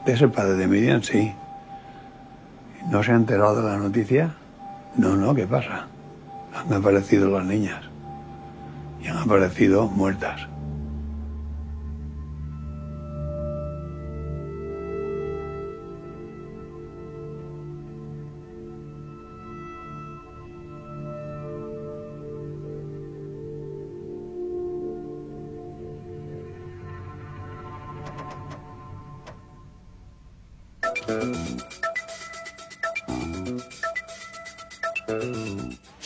[0.05, 1.01] ¿Es el padre de Miriam?
[1.01, 1.34] Sí.
[2.89, 4.36] ¿No se ha enterado de la noticia?
[4.97, 5.88] No, no, ¿qué pasa?
[6.53, 7.82] Han aparecido las niñas.
[9.01, 10.49] Y han aparecido muertas.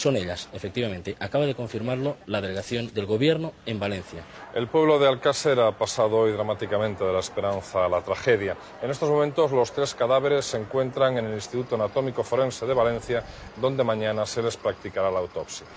[0.02, 1.16] Son ellas, efectivamente.
[1.20, 4.24] Acaba de confirmarlo la delegación del Gobierno en Valencia.
[4.56, 8.58] El pueblo de Alcácer ha pasado hoy dramáticamente de la esperanza a la tragedia.
[8.82, 13.24] En estos momentos los tres cadáveres se encuentran en el Instituto Anatómico Forense de Valencia,
[13.62, 15.68] donde mañana se les practicará la autopsia.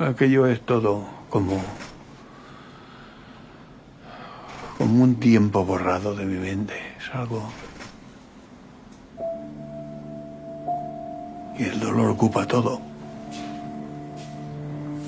[0.00, 1.60] Aquello es todo como,
[4.78, 6.72] como un tiempo borrado de mi mente.
[6.98, 7.42] Es algo...
[11.58, 12.80] Y el dolor ocupa todo.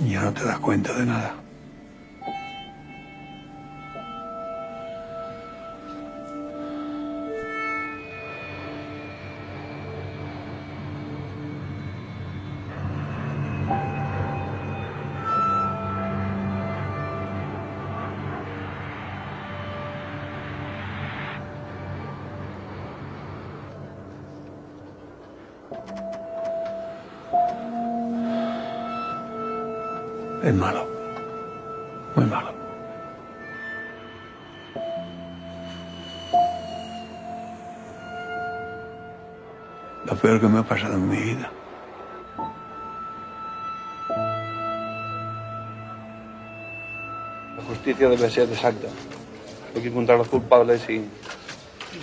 [0.05, 1.41] Y ya no te das cuenta de nada.
[40.22, 41.50] Peor que me ha pasado en mi vida.
[47.56, 48.86] La justicia debe ser exacta.
[49.74, 51.04] Hay que encontrar a los culpables y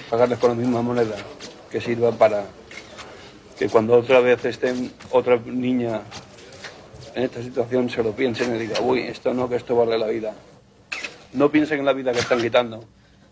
[0.09, 1.15] pagarles con la misma moneda
[1.71, 2.43] que sirva para
[3.57, 4.73] que cuando otra vez esté
[5.11, 6.01] otra niña
[7.15, 10.07] en esta situación se lo piensen y digan, uy, esto no, que esto vale la
[10.07, 10.33] vida.
[11.31, 12.83] No piensen en la vida que están quitando,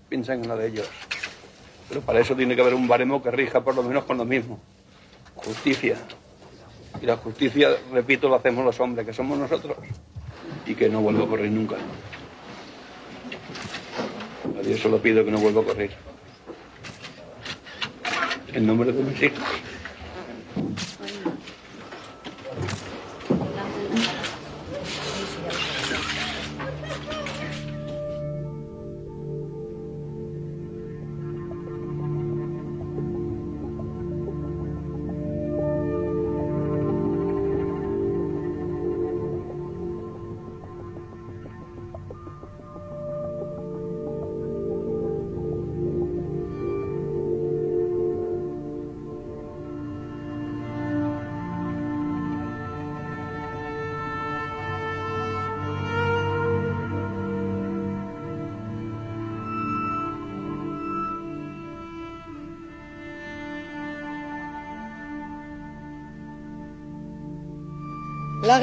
[0.07, 0.89] piensen en la de ellos.
[1.89, 4.23] Pero para eso tiene que haber un baremo que rija por lo menos con lo
[4.23, 4.59] mismo.
[5.38, 5.97] Justicia.
[7.01, 9.77] Y la justicia, repito, lo hacemos los hombres, que somos nosotros.
[10.65, 11.75] Y que no vuelva a ocurrir nunca.
[14.57, 15.91] A Dios solo pido que no vuelva a ocurrir.
[18.53, 19.43] En nombre de mis hijos.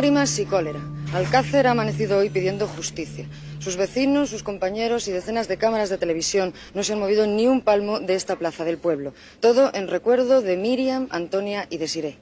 [0.04, 0.80] Lágrimas y cólera.
[1.14, 3.26] Alcácer ha amanecido hoy pidiendo justicia.
[3.58, 7.46] Sus vecinos, sus compañeros y decenas de cámaras de televisión no se han movido ni
[7.46, 9.14] un palmo de esta plaza del pueblo.
[9.40, 12.18] Todo en recuerdo de Miriam, Antonia y Desiré.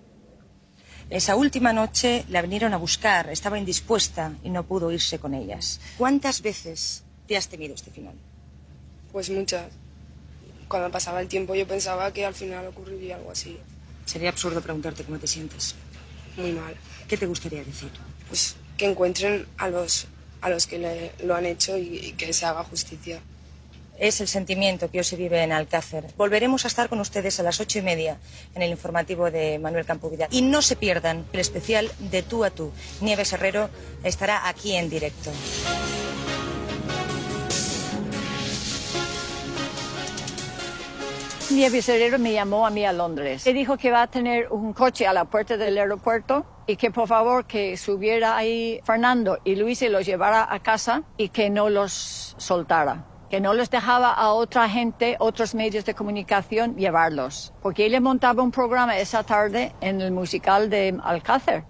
[1.11, 5.81] Esa última noche la vinieron a buscar, estaba indispuesta y no pudo irse con ellas.
[5.99, 8.15] ¿Cuántas veces te has temido este final?
[9.11, 9.67] Pues muchas.
[10.69, 13.59] Cuando pasaba el tiempo yo pensaba que al final ocurriría algo así.
[14.07, 15.75] Sería absurdo preguntarte cómo te sientes.
[16.37, 16.77] Muy mal.
[17.09, 17.91] ¿Qué te gustaría decir?
[18.29, 20.07] Pues que encuentren a los,
[20.41, 23.21] a los que le- lo han hecho y, y que se haga justicia.
[23.99, 26.07] Es el sentimiento que hoy se vive en Alcácer.
[26.17, 28.19] Volveremos a estar con ustedes a las ocho y media
[28.55, 30.27] en el informativo de Manuel Campovida.
[30.31, 32.73] Y no se pierdan el especial de tú a tú.
[33.01, 33.69] Nieves Herrero
[34.03, 35.31] estará aquí en directo.
[41.55, 43.45] Nieves Herrero me llamó a mí a Londres.
[43.45, 46.91] Me dijo que va a tener un coche a la puerta del aeropuerto y que
[46.91, 51.51] por favor que subiera ahí Fernando y Luis y los llevara a casa y que
[51.51, 53.05] no los soltara.
[53.29, 57.53] Que no les dejaba a otra gente, otros medios de comunicación llevarlos.
[57.63, 61.65] Porque él le montaba un programa esa tarde en el musical de Alcácer.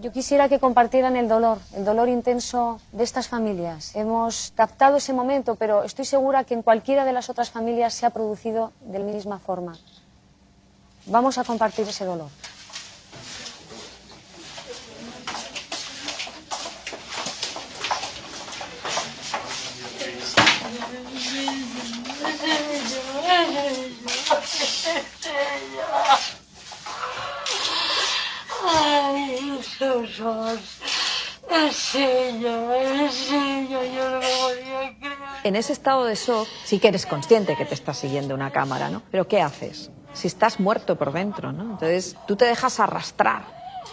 [0.00, 3.94] Yo quisiera que compartieran el dolor, el dolor intenso de estas familias.
[3.94, 8.06] Hemos captado ese momento, pero estoy segura que en cualquiera de las otras familias se
[8.06, 9.76] ha producido de la misma forma.
[11.04, 12.30] Vamos a compartir ese dolor.
[28.66, 29.20] Ay.
[31.50, 35.18] En serio, en serio, yo no me podía creer.
[35.44, 38.88] En ese estado de shock sí que eres consciente que te está siguiendo una cámara,
[38.88, 39.02] ¿no?
[39.10, 39.90] Pero ¿qué haces?
[40.12, 41.62] Si estás muerto por dentro, ¿no?
[41.72, 43.42] Entonces tú te dejas arrastrar.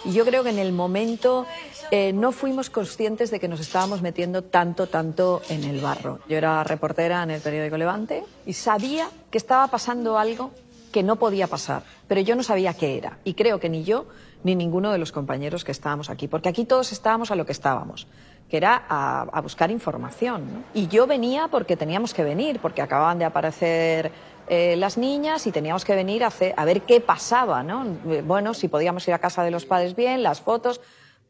[0.06, 1.46] Y yo creo que en el momento
[1.90, 6.20] eh, no fuimos conscientes de que nos estábamos metiendo tanto, tanto en el barro.
[6.30, 10.52] Yo era reportera en el periódico Levante y sabía que estaba pasando algo
[10.92, 13.18] que no podía pasar, pero yo no sabía qué era.
[13.24, 14.06] Y creo que ni yo
[14.48, 17.52] ni ninguno de los compañeros que estábamos aquí, porque aquí todos estábamos a lo que
[17.52, 18.08] estábamos,
[18.50, 20.64] que era a, buscar información.
[20.74, 24.12] Y yo venía porque teníamos que venir, porque acababan de aparecer
[24.48, 27.84] eh, las niñas y teníamos que venir a, hacer- a ver qué pasaba, ¿no?
[28.24, 30.80] Bueno, si podíamos ir a casa de los padres bien, las fotos,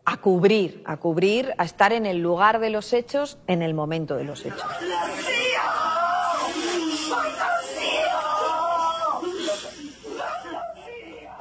[0.05, 4.15] a cubrir, a cubrir, a estar en el lugar de los hechos, en el momento
[4.15, 4.61] de los hechos.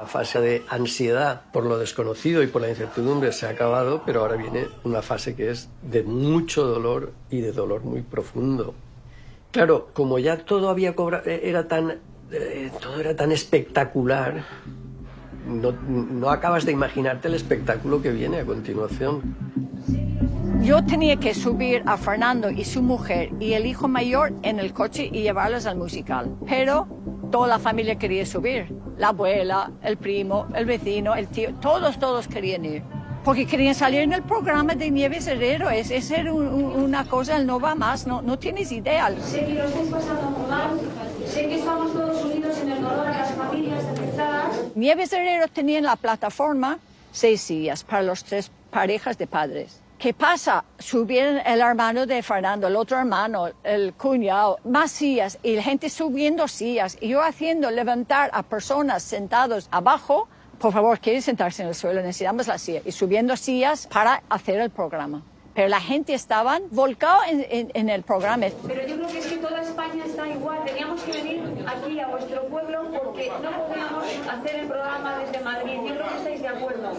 [0.07, 4.35] Fase de ansiedad por lo desconocido y por la incertidumbre se ha acabado, pero ahora
[4.35, 8.73] viene una fase que es de mucho dolor y de dolor muy profundo.
[9.51, 11.99] Claro, como ya todo había cobrado, era tan,
[12.31, 14.43] eh, todo era tan espectacular,
[15.47, 19.35] no, no acabas de imaginarte el espectáculo que viene a continuación.
[20.61, 24.73] Yo tenía que subir a Fernando y su mujer y el hijo mayor en el
[24.73, 26.35] coche y llevarlos al musical.
[26.45, 26.87] Pero
[27.31, 28.73] toda la familia quería subir.
[28.97, 32.83] La abuela, el primo, el vecino, el tío, todos, todos querían ir.
[33.23, 35.69] Porque querían salir en el programa de Nieves Herrero.
[35.69, 39.09] Es, es era un- un- una cosa, el no va más, no, no tienes idea.
[39.21, 40.79] Sé que lo estáis pasando muy mal,
[41.25, 44.55] sé que estamos todos unidos en el dolor a las familias afectadas.
[44.75, 46.79] Nieves Herrero tenía en la plataforma
[47.11, 49.81] seis sillas para las tres parejas de padres.
[49.97, 50.63] ¿Qué pasa?
[50.77, 55.89] Subieron el hermano de Fernando, el otro hermano, el cuñado, más sillas y la gente
[55.89, 60.27] subiendo sillas y yo haciendo levantar a personas sentados abajo.
[60.59, 62.01] Por favor, ¿quieren sentarse en el suelo?
[62.01, 62.81] Necesitamos la silla.
[62.85, 65.23] Y subiendo sillas para hacer el programa.
[65.55, 68.45] Pero la gente estaba volcada en, en- en el programa.
[68.67, 70.59] Pero yo creo que es que toda España está igual.
[70.65, 75.73] Teníamos que venir aquí a vuestro pueblo porque no podíamos hacer el programa desde Madrid.
[75.87, 76.91] Yo creo que estáis de acuerdo.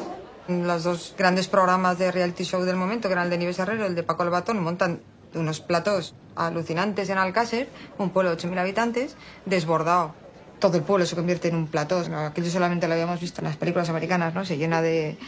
[0.48, 3.84] Los dos grandes programas de reality show del momento, que eran el de Nieves Herrero
[3.84, 5.02] y el de Paco Albatón, montan
[5.34, 7.68] unos platos alucinantes en Alcácer,
[7.98, 10.14] un pueblo de 8.000 habitantes, desbordado.
[10.58, 11.98] Todo el pueblo se convierte en un plató.
[11.98, 14.46] Aquello solamente lo habíamos visto en las películas americanas, ¿no?
[14.46, 15.18] Se llena de,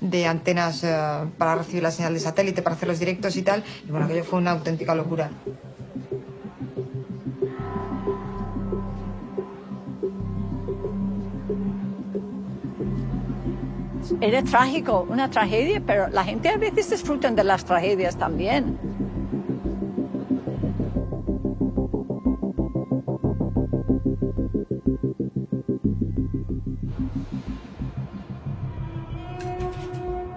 [0.00, 0.96] de antenas eh,
[1.36, 3.64] para recibir la señal de satélite, para hacer los directos y tal.
[3.86, 5.30] Y bueno, aquello fue una auténtica locura.
[14.22, 18.78] Era trágico, una tragedia, pero la gente a veces disfruta de las tragedias también.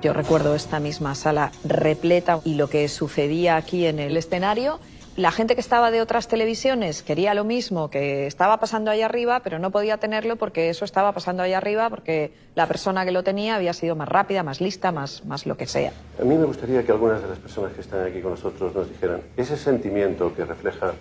[0.01, 4.79] Yo recuerdo esta misma sala repleta y lo que sucedía aquí en el escenario.
[5.15, 9.41] La gente que estaba de otras televisiones quería lo mismo que estaba pasando allá arriba,
[9.43, 13.23] pero no podía tenerlo porque eso estaba pasando allá arriba porque la persona que lo
[13.23, 15.91] tenía había sido más rápida, más lista, más, más lo que sea.
[16.19, 18.89] A mí me gustaría que algunas de las personas que están aquí con nosotros nos
[18.89, 20.93] dijeran ese sentimiento que refleja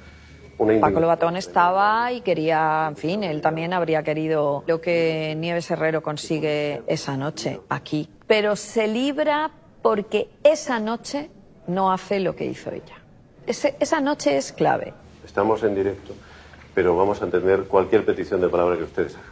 [0.59, 1.01] una Paco.
[1.01, 6.83] Lobatón estaba y quería, en fin, él también habría querido lo que Nieves Herrero consigue
[6.87, 8.11] esa noche aquí.
[8.27, 9.51] Pero se libra
[9.81, 11.31] porque esa noche
[11.67, 13.02] no hace lo que hizo ella.
[13.47, 14.93] Ese- esa noche es clave.
[15.25, 16.15] Estamos en directo,
[16.75, 19.31] pero vamos a entender cualquier petición de palabra que ustedes hagan.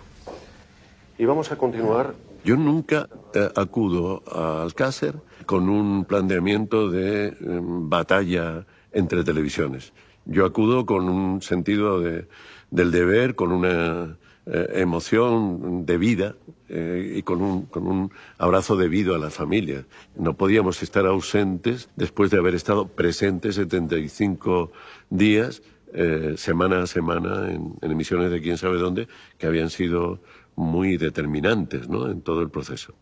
[1.19, 2.15] Y vamos a continuar.
[2.45, 5.15] Yo nunca eh, acudo a Alcácer
[5.47, 9.93] con un planteamiento de eh, batalla entre televisiones.
[10.25, 12.27] Yo acudo con un sentido de-
[12.71, 14.17] del deber, con una
[14.53, 16.35] eh, emoción de vida
[16.69, 19.87] eh, y con un, con un abrazo debido a la familia.
[20.17, 24.73] No podíamos estar ausentes después de haber estado presentes 75
[25.09, 29.07] días, eh, semana a semana, en, en emisiones de quién sabe dónde,
[29.39, 30.21] que habían sido
[30.57, 32.11] muy determinantes ¿no?
[32.11, 32.95] en todo el proceso.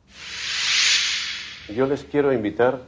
[1.74, 2.82] Yo les quiero invitar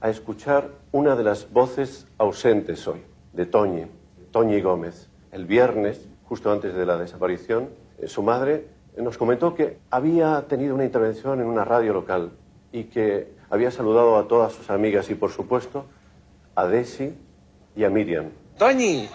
[0.00, 3.86] a escuchar una de las voces ausentes hoy, de Toñi,
[4.32, 5.08] Toñi Gómez.
[5.30, 8.66] El viernes, justo antes de la desaparición, eh, su madre
[8.96, 12.30] nos comentó que había tenido una intervención en una radio local
[12.72, 15.86] y que había saludado a todas sus amigas y, por supuesto,
[16.54, 17.14] a Desi
[17.76, 18.30] y a Miriam.
[18.58, 19.08] Toñi,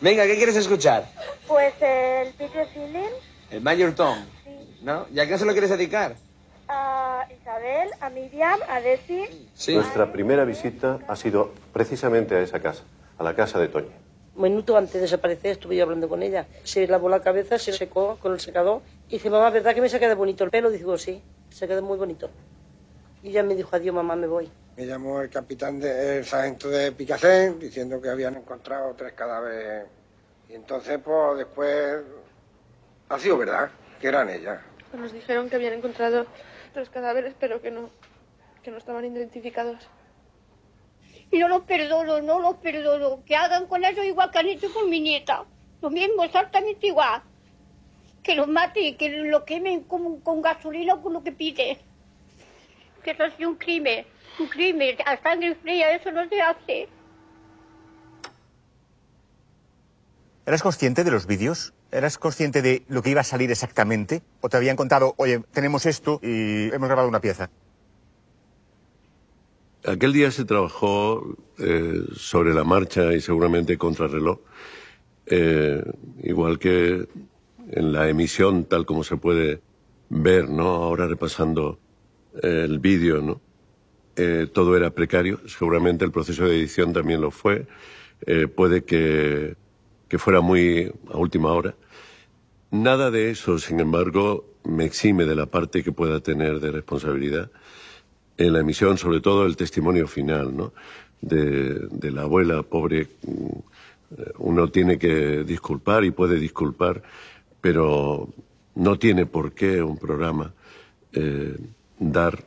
[0.00, 1.06] venga, ¿qué quieres escuchar?
[1.46, 3.14] Pues el Peter Feeling,
[3.50, 4.18] El Major Tom.
[4.82, 5.06] ¿No?
[5.12, 6.16] ¿Y a quién se lo quieres dedicar?
[6.70, 9.24] a Isabel, a Miriam, a Desi.
[9.74, 12.84] Nuestra primera visita ha sido precisamente a esa casa,
[13.18, 13.90] a la casa de Toñi.
[14.40, 16.46] Un minuto antes de desaparecer estuve yo hablando con ella.
[16.64, 19.88] Se lavó la cabeza, se secó con el secador y dice, mamá, ¿verdad que me
[19.90, 20.70] se ha quedado bonito el pelo?
[20.70, 22.30] Digo, sí, se quedó muy bonito.
[23.22, 24.50] Y ella me dijo, adiós, mamá, me voy.
[24.78, 29.84] Me llamó el capitán, de, el sargento de Picasen, diciendo que habían encontrado tres cadáveres.
[30.48, 31.98] Y entonces, pues después,
[33.10, 33.70] ha sido verdad,
[34.00, 34.58] que eran ellas.
[34.94, 36.24] Nos dijeron que habían encontrado
[36.74, 37.90] los cadáveres, pero que no,
[38.62, 39.86] que no estaban identificados.
[41.30, 43.22] Y no los perdono, no los perdono.
[43.24, 45.44] Que hagan con ellos igual que han hecho con mi nieta.
[45.80, 47.22] Lo mismo, exactamente igual.
[48.22, 51.78] Que los maten, que lo quemen con, con gasolina o con lo que pide.
[53.04, 54.04] Que eso ha sido un crimen.
[54.38, 54.96] Un crimen.
[55.06, 56.88] A sangre fría eso no se hace.
[60.46, 61.74] ¿Eras consciente de los vídeos?
[61.92, 64.22] ¿Eras consciente de lo que iba a salir exactamente?
[64.40, 67.50] ¿O te habían contado, oye, tenemos esto y hemos grabado una pieza?
[69.86, 74.38] Aquel día se trabajó eh, sobre la marcha y seguramente contrarreloj,
[75.24, 75.82] eh,
[76.22, 77.08] igual que
[77.70, 79.62] en la emisión, tal como se puede
[80.10, 80.66] ver, ¿no?
[80.66, 81.78] Ahora repasando
[82.42, 83.40] eh, el vídeo, ¿no?
[84.52, 87.66] Todo era precario, seguramente el proceso de edición también lo fue,
[88.54, 89.56] puede que,
[90.08, 91.74] que fuera muy a última hora.
[92.70, 97.50] Nada de eso, sin embargo, me exime de la parte que pueda tener de responsabilidad
[98.40, 100.72] en la emisión, sobre todo el testimonio final, ¿no?
[101.20, 103.06] De, la abuela pobre.
[103.22, 107.02] mm, Uno tiene que disculpar y puede disculpar,
[107.60, 108.28] pero
[108.74, 110.52] no tiene por qué un programa
[111.12, 111.56] eh,
[111.98, 112.42] dar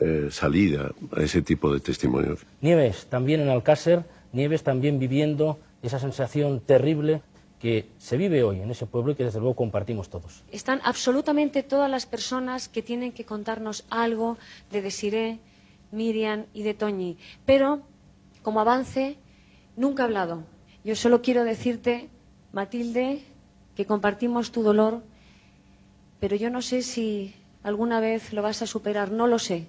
[0.00, 2.40] eh, salida a ese tipo de testimonios.
[2.62, 7.20] Nieves también en Alcácer, Nieves también viviendo esa sensación terrible
[7.60, 10.44] que se vive hoy en ese pueblo y que desde luego compartimos todos.
[10.52, 14.36] Están absolutamente todas las personas que tienen que contarnos algo
[14.70, 15.38] de Desiré,
[15.90, 17.16] Miriam y de Toñi.
[17.46, 17.80] Pero,
[18.42, 19.16] como avance,
[19.76, 20.44] nunca he hablado.
[20.84, 22.10] Yo solo quiero decirte,
[22.52, 23.22] Matilde,
[23.74, 25.02] que compartimos tu dolor,
[26.20, 29.10] pero yo no sé si alguna vez lo vas a superar.
[29.10, 29.66] No lo sé,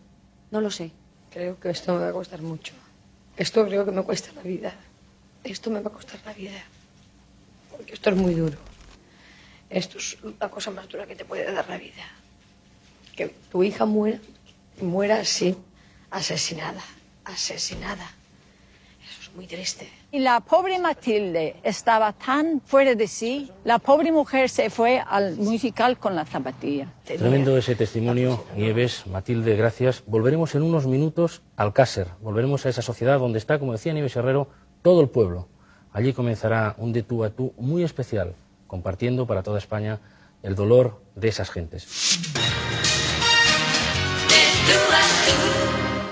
[0.52, 0.92] no lo sé.
[1.32, 2.74] Creo que esto me va a costar mucho.
[3.38, 4.74] Esto creo que me cuesta la vida.
[5.44, 6.60] Esto me va a costar la vida.
[7.78, 8.58] Porque esto es muy duro.
[9.70, 12.04] Esto es la cosa más dura que te puede dar la vida.
[13.16, 14.20] Que tu hija muera,
[14.82, 15.56] y muera así,
[16.12, 16.82] asesinada,
[17.26, 18.12] asesinada.
[19.04, 19.90] Eso es muy triste.
[20.12, 23.52] Y la pobre Matilde estaba tan fuera de sí.
[23.66, 26.94] La pobre mujer se fue al musical con la zapatilla.
[27.04, 30.04] Tremendo ese testimonio, Nieves, Matilde, gracias.
[30.06, 34.16] Volveremos en unos minutos al Cácer, volveremos a esa sociedad donde está, como decía Nieves
[34.16, 34.48] Herrero,
[34.82, 35.50] todo el pueblo.
[35.94, 38.36] Allí comenzará un de tú a tú muy especial,
[38.68, 40.00] compartiendo para toda España
[40.44, 41.88] el dolor de esas gentes.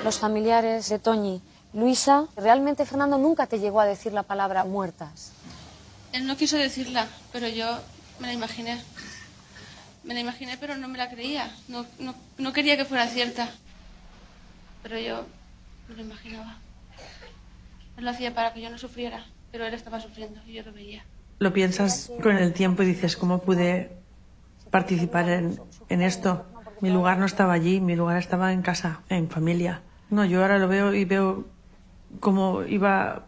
[0.04, 1.42] Los familiares de Toñi,
[1.74, 5.32] Luisa, realmente Fernando nunca te llegó a decir la palabra muertas.
[6.14, 7.66] Él no quiso decirla, pero yo
[8.20, 8.82] me la imaginé.
[10.04, 11.54] Me la imaginé, pero no me la creía.
[11.68, 13.50] No, no, no quería que fuera cierta.
[14.84, 15.26] Pero yo
[15.90, 16.56] me lo imaginaba.
[17.98, 19.26] Él lo hacía para que yo no sufriera,
[19.56, 21.06] pero él estaba sufriendo y yo lo veía.
[21.40, 23.90] Lo piensas con el tiempo y dices, ¿cómo pude
[24.70, 26.46] participar en, en esto?
[26.82, 29.82] Mi lugar no estaba allí, mi lugar estaba en casa, en familia.
[30.10, 31.46] No, yo ahora lo veo y veo
[32.20, 33.28] cómo iba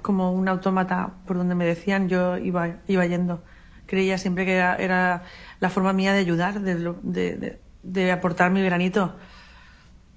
[0.00, 3.42] como un autómata por donde me decían, yo iba, iba yendo.
[3.84, 5.24] Creía siempre que era, era
[5.60, 9.14] la forma mía de ayudar, de, de, de- de aportar mi granito.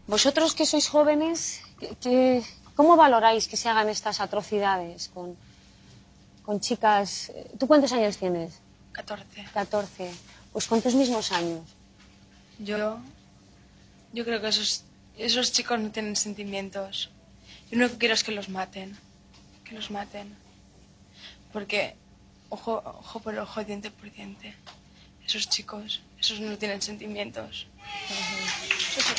[0.07, 2.43] Vosotros que sois jóvenes, ¿qué- qué-
[2.75, 5.37] ¿cómo valoráis que se hagan estas atrocidades con,
[6.43, 7.31] con chicas?
[7.59, 8.59] ¿Tú cuántos años tienes?
[8.93, 9.45] 14.
[9.53, 10.11] 14.
[10.51, 11.61] Pues con tus mismos años.
[12.59, 12.99] Yo,
[14.13, 14.83] yo creo que esos,
[15.17, 17.09] esos chicos no tienen sentimientos.
[17.69, 18.95] Yo lo único que quiero es que los maten.
[19.65, 20.35] Que los maten.
[21.51, 21.95] Porque
[22.49, 24.55] ojo, ojo por ojo, diente por diente.
[25.25, 27.67] Esos chicos, esos no tienen sentimientos.
[28.97, 29.13] Eso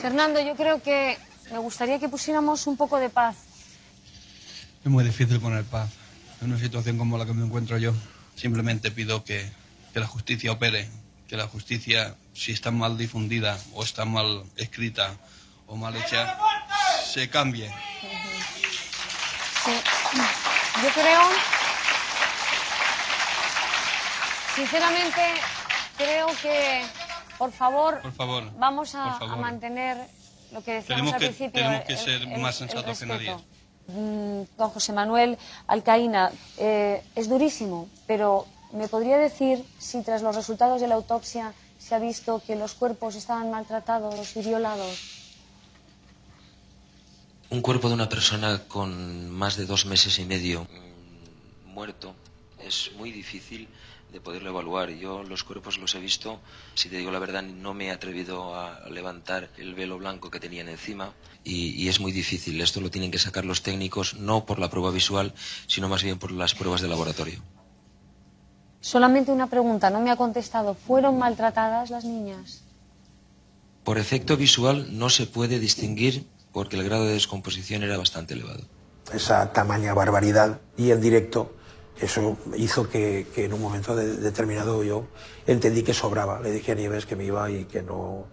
[0.00, 1.18] Fernando, yo creo que
[1.50, 3.36] me gustaría que pusiéramos un poco de paz.
[4.82, 5.90] Es muy difícil poner paz
[6.40, 7.92] en una situación como la que me encuentro yo.
[8.34, 9.50] Simplemente pido que,
[9.92, 10.88] que la justicia opere,
[11.28, 15.16] que la justicia, si está mal difundida o está mal escrita
[15.66, 16.38] o mal hecha,
[17.04, 17.68] se cambie.
[19.64, 19.72] Sí.
[20.82, 21.20] Yo creo,
[24.56, 25.22] sinceramente,
[25.98, 26.84] creo que,
[27.40, 28.42] por favor, Por favor.
[28.58, 29.34] vamos a, por favor.
[29.34, 29.96] a mantener
[30.52, 31.52] lo que decíamos Tenemos al que, principio.
[31.62, 33.34] tenemos que el- ser el- más sensatos que nadie.
[33.88, 40.36] Mm, Don José Manuel Alcaína, eh, es durísimo, pero ¿me podría decir si tras los
[40.36, 44.94] resultados de la autopsia se ha visto que los cuerpos estaban maltratados y violados?
[47.48, 50.68] Un cuerpo de una persona con más de dos meses y medio
[51.64, 52.14] muerto
[52.62, 53.66] es muy difícil
[54.12, 54.90] de poderlo evaluar.
[54.90, 56.40] Yo los cuerpos los he visto,
[56.74, 60.40] si te digo la verdad, no me he atrevido a levantar el velo blanco que
[60.40, 61.12] tenían encima
[61.44, 62.60] y, y es muy difícil.
[62.60, 65.34] Esto lo tienen que sacar los técnicos no por la prueba visual,
[65.66, 67.42] sino más bien por las pruebas de laboratorio.
[68.80, 70.74] Solamente una pregunta, no me ha contestado.
[70.74, 72.62] ¿Fueron maltratadas las niñas?
[73.84, 78.62] Por efecto visual no se puede distinguir porque el grado de descomposición era bastante elevado.
[79.12, 81.54] esa tamaña barbaridad y en directo
[82.00, 85.04] eso hizo que, que en un momento de- determinado yo
[85.46, 86.40] entendí que sobraba.
[86.40, 88.24] Le dije a Nieves que me iba y que no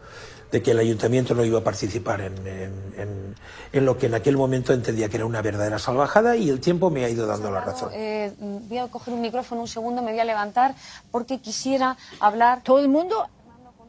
[0.51, 3.35] de que el ayuntamiento no iba a participar en, en- en-
[3.73, 6.89] en lo que en aquel momento entendía que era una verdadera salvajada y el tiempo
[6.89, 7.89] me ha ido dando la razón.
[7.93, 10.73] Eh, voy a coger un micrófono un segundo, me voy a levantar
[11.11, 12.61] porque quisiera hablar.
[12.63, 13.27] Todo el mundo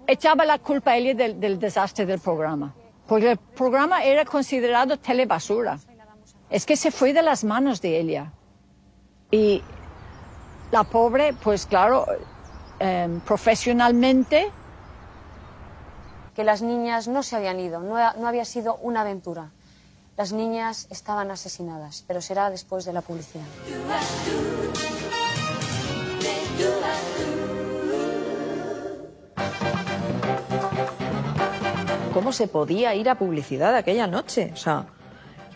[0.09, 2.74] echaba la culpa a ella del, del desastre del programa,
[3.07, 5.79] porque el programa era considerado telebasura.
[6.51, 8.33] Es que se fue de las manos de ella.
[9.31, 9.62] Y
[10.70, 12.07] la pobre, pues claro,
[12.79, 14.51] em, profesionalmente
[16.35, 19.51] que las niñas no se habían ido, no, ha- no había sido una aventura.
[20.16, 23.45] Las niñas estaban asesinadas, pero será después de la publicidad.
[32.12, 34.51] ¿Cómo se podía ir a publicidad aquella noche?
[34.53, 34.87] O sea,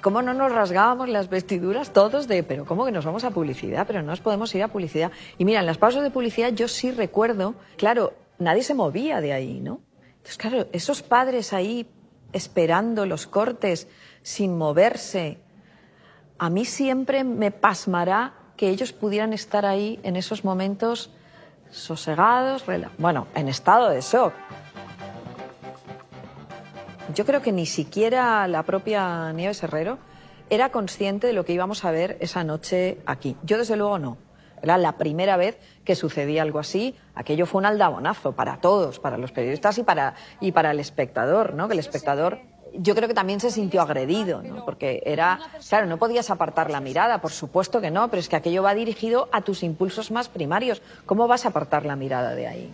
[0.02, 3.86] ¿cómo no nos rasgábamos las vestiduras todos de, pero cómo que nos vamos a publicidad?
[3.86, 5.12] Pero no nos podemos ir a publicidad.
[5.38, 9.32] Y mira, en las pausas de publicidad yo sí recuerdo, claro, nadie se movía de
[9.32, 9.80] ahí, ¿no?
[10.16, 11.88] Entonces, claro, esos padres ahí
[12.32, 13.88] esperando los cortes
[14.22, 15.38] sin moverse,
[16.38, 21.10] a mí siempre me pasmará que ellos pudieran estar ahí en esos momentos
[21.70, 22.64] sosegados,
[22.98, 24.34] bueno, en estado de shock.
[27.14, 29.98] Yo creo que ni siquiera la propia Nieves Herrero
[30.50, 33.36] era consciente de lo que íbamos a ver esa noche aquí.
[33.42, 34.16] Yo desde luego no.
[34.62, 36.94] Era la primera vez que sucedía algo así.
[37.14, 41.54] Aquello fue un aldabonazo para todos, para los periodistas y para, y para el espectador,
[41.54, 41.66] ¿no?
[41.66, 42.38] Que el espectador
[42.74, 44.64] yo creo que también se sintió agredido, ¿no?
[44.64, 48.36] Porque era, claro, no podías apartar la mirada, por supuesto que no, pero es que
[48.36, 50.80] aquello va dirigido a tus impulsos más primarios.
[51.04, 52.70] ¿Cómo vas a apartar la mirada de ahí?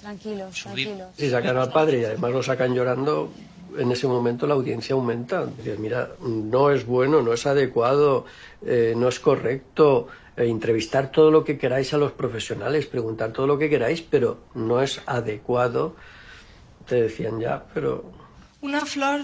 [0.00, 1.08] Tranquilos, tranquilos.
[1.16, 3.30] Si sacan al padre y además lo sacan llorando,
[3.78, 5.46] en ese momento la audiencia aumenta.
[5.46, 8.24] Dices, mira, no es bueno, no es adecuado,
[8.64, 10.08] eh, no es correcto.
[10.36, 14.38] eh, entrevistar todo lo que queráis a los profesionales, preguntar todo lo que queráis, pero
[14.54, 15.96] no es adecuado.
[16.86, 18.04] Te decían ya, pero
[18.62, 19.20] Una flor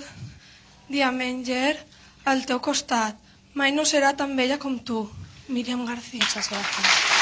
[0.89, 1.79] diamenger
[2.25, 3.15] al teu costat.
[3.55, 5.07] Mai no serà tan bella com tu.
[5.49, 6.21] Miriam García.
[6.21, 7.18] Muchas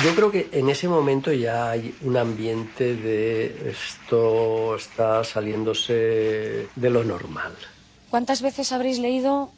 [0.00, 6.90] Yo creo que en ese momento ya hay un ambiente de esto está saliéndose de
[6.90, 7.52] lo normal.
[8.08, 9.50] ¿Cuántas veces habréis leído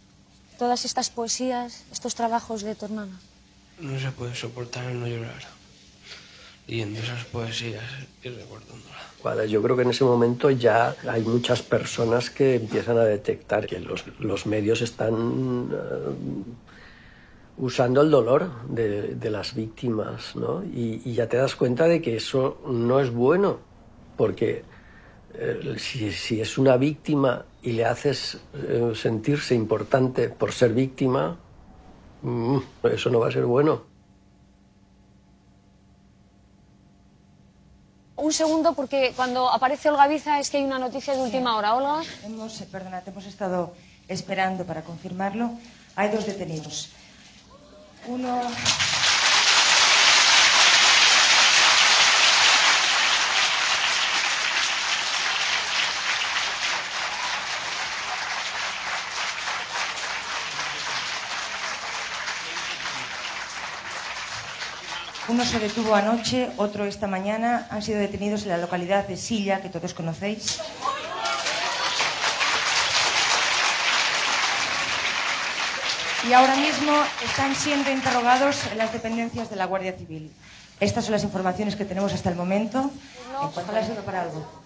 [0.59, 3.19] todas estas poesías, estos trabajos de tu hermana?
[3.79, 5.43] No se puede soportar el no llorar.
[6.67, 7.85] Leyendo esas poesías
[8.23, 9.05] y recordándolas.
[9.23, 13.67] Vale, yo creo que en ese momento ya hay muchas personas que empiezan a detectar
[13.67, 16.55] que los, los medios están eh,
[17.57, 20.65] usando el dolor de, de las víctimas, ¿no?
[20.65, 23.59] Y, y ya te das cuenta de que eso no es bueno,
[24.17, 24.65] porque
[25.35, 31.37] eh, si, si es una víctima y le haces eh, sentirse importante por ser víctima,
[32.23, 32.59] mm,
[32.93, 33.83] eso no va a ser bueno.
[38.17, 41.75] Un segundo, porque cuando aparece Olga Biza es que hay una noticia de última hora.
[41.75, 42.03] Olga.
[42.25, 43.75] Hemos, eh, perdona, te hemos estado
[44.09, 45.51] esperando para confirmarlo.
[45.97, 46.91] Hay dos detenidos.
[48.07, 48.43] Uno.
[65.45, 67.69] Se detuvo anoche, otro esta mañana.
[67.71, 70.59] Han sido detenidos en la localidad de Silla, que todos conocéis.
[76.29, 80.33] Y ahora mismo están siendo interrogados en las dependencias de la Guardia Civil.
[80.81, 82.91] Estas son las informaciones que tenemos hasta el momento.
[83.43, 84.64] En cuanto a para algo.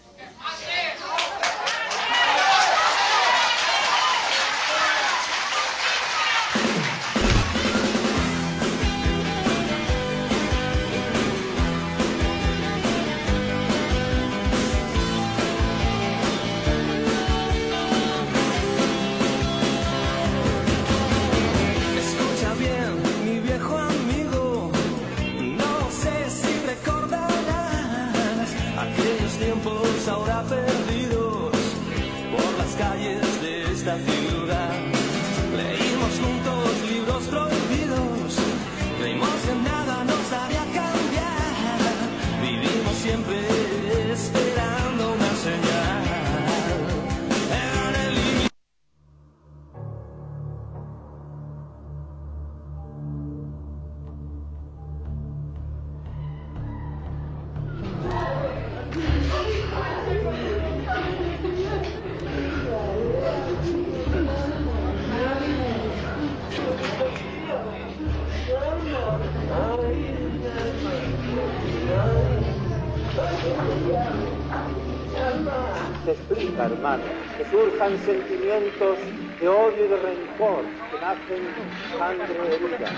[76.31, 77.03] Nunca, hermano,
[77.37, 78.99] que surjan sentimientos
[79.41, 81.43] de odio y de rencor que nacen
[81.99, 82.91] sangre herida.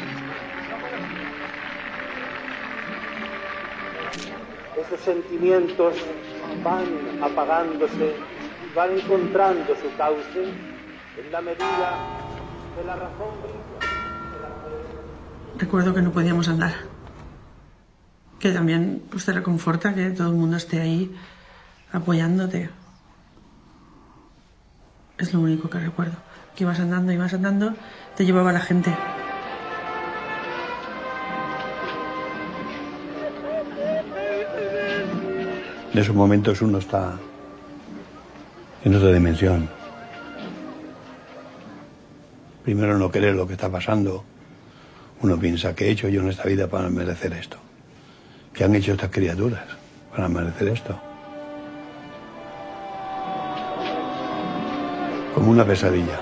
[4.77, 5.95] Esos sentimientos
[6.65, 10.45] van apagándose y van encontrando su cauce
[11.19, 11.99] en la medida
[12.77, 13.71] de la razón
[15.59, 16.73] Recuerdo que no podíamos andar.
[18.39, 21.15] Que también pues, te reconforta que todo el mundo esté ahí
[21.93, 22.71] apoyándote.
[25.21, 26.17] Es lo único que recuerdo.
[26.57, 27.75] Que ibas andando, ibas andando,
[28.17, 28.91] te llevaba la gente.
[35.93, 37.19] En esos momentos uno está
[38.83, 39.69] en otra dimensión.
[42.65, 44.25] Primero no querer lo que está pasando.
[45.21, 47.59] Uno piensa, ¿qué he hecho yo en esta vida para merecer esto?
[48.55, 49.65] ¿Qué han hecho estas criaturas
[50.11, 51.10] para merecer esto?
[55.35, 56.21] Como una pesadilla.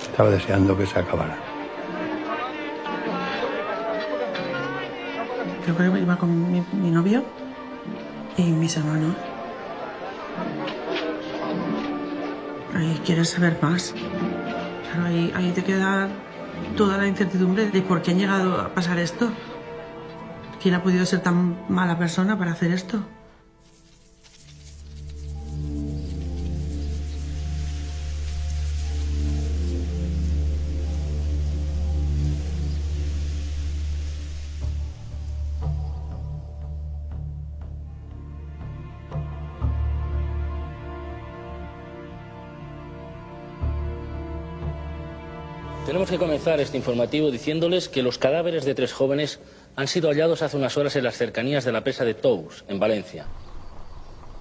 [0.00, 1.36] Estaba deseando que se acabara.
[5.64, 7.24] Creo que iba con mi, mi novio
[8.36, 9.14] y mis hermanos.
[12.74, 13.94] Ahí quieres saber más.
[14.90, 16.08] Claro, ahí, ahí te queda
[16.76, 19.30] toda la incertidumbre de por qué ha llegado a pasar esto.
[20.62, 23.00] ¿Quién ha podido ser tan mala persona para hacer esto?
[46.12, 49.40] Que comenzar este informativo diciéndoles que los cadáveres de tres jóvenes
[49.76, 52.78] han sido hallados hace unas horas en las cercanías de la presa de Tous, en
[52.78, 53.24] Valencia.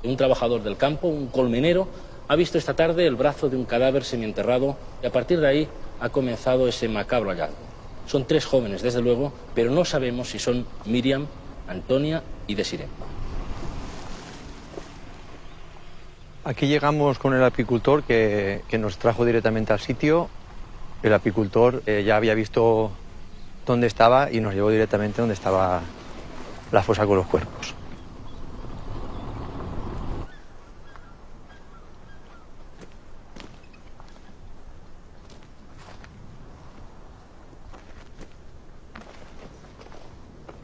[0.04, 1.88] Un trabajador del campo, un colmenero,
[2.28, 5.68] ha visto esta tarde el brazo de un cadáver semienterrado y a partir de ahí
[6.02, 7.56] ha comenzado ese macabro hallazgo.
[8.06, 11.26] Son tres jóvenes, desde luego, pero no sabemos si son Miriam,
[11.70, 12.88] Antonia y Desiree.
[16.44, 20.28] Aquí llegamos con el apicultor que nos trajo directamente al sitio.
[21.04, 22.92] El apicultor eh, ya había visto
[23.66, 25.82] dónde estaba y nos llevó directamente donde estaba
[26.72, 27.74] la fosa con los cuerpos.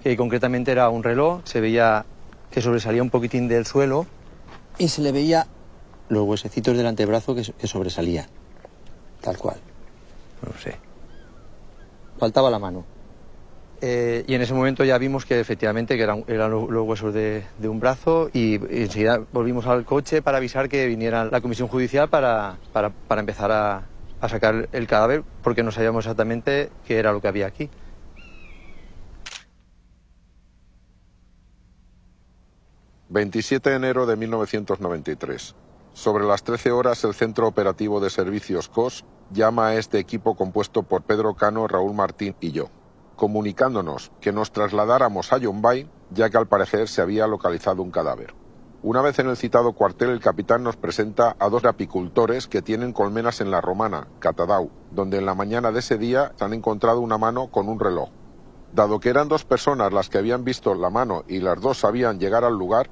[0.04, 2.06] Que concretamente era un reloj, se veía
[2.52, 4.06] que sobresalía un poquitín del suelo
[4.78, 5.48] y se le veía
[6.10, 8.30] los huesecitos del antebrazo que, que sobresalía,
[9.22, 9.67] tal cual.
[10.42, 10.76] No sé.
[12.18, 12.86] Faltaba la mano.
[13.80, 17.14] Eh, y en ese momento ya vimos que efectivamente que eran, eran lo- los huesos
[17.14, 21.42] de, de un brazo y, y enseguida volvimos al coche para avisar que viniera la
[21.42, 23.84] comisión judicial para, para, para empezar a,
[24.20, 27.70] a sacar el cadáver porque no sabíamos exactamente qué era lo que había aquí.
[33.10, 35.56] ...27 de enero de 1993.
[35.98, 40.84] Sobre las 13 horas, el Centro Operativo de Servicios COS llama a este equipo compuesto
[40.84, 42.70] por Pedro Cano, Raúl Martín y yo,
[43.16, 48.36] comunicándonos que nos trasladáramos a Yombay, ya que al parecer se había localizado un cadáver.
[48.84, 52.94] Una vez en el citado cuartel, el capitán nos presenta a dos apicultores que tienen
[52.94, 57.18] colmenas en la Romana, Catadau, donde en la mañana de ese día han encontrado una
[57.18, 58.10] mano con un reloj.
[58.72, 62.20] Dado que eran dos personas las que habían visto la mano y las dos sabían
[62.20, 62.88] llegar al lugar,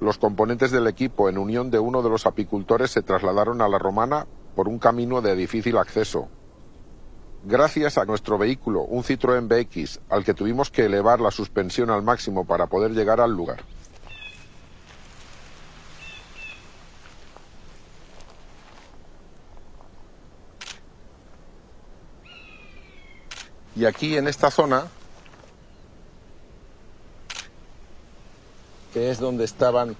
[0.00, 3.78] los componentes del equipo, en unión de uno de los apicultores, se trasladaron a la
[3.78, 6.28] Romana por un camino de difícil acceso.
[7.44, 12.02] Gracias a nuestro vehículo, un Citroën BX, al que tuvimos que elevar la suspensión al
[12.02, 13.62] máximo para poder llegar al lugar.
[23.76, 24.88] Y aquí en esta zona,
[28.92, 29.96] que es donde estaban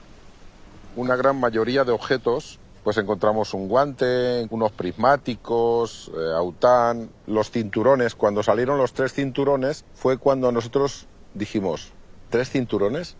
[0.96, 8.14] una gran mayoría de objetos, pues encontramos un guante, unos prismáticos, eh, aután, los cinturones.
[8.14, 11.92] Cuando salieron los tres cinturones fue cuando nosotros dijimos,
[12.30, 13.16] ¿tres cinturones?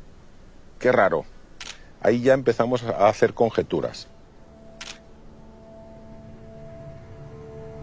[0.78, 1.24] Qué raro.
[2.00, 4.08] Ahí ya empezamos a hacer conjeturas.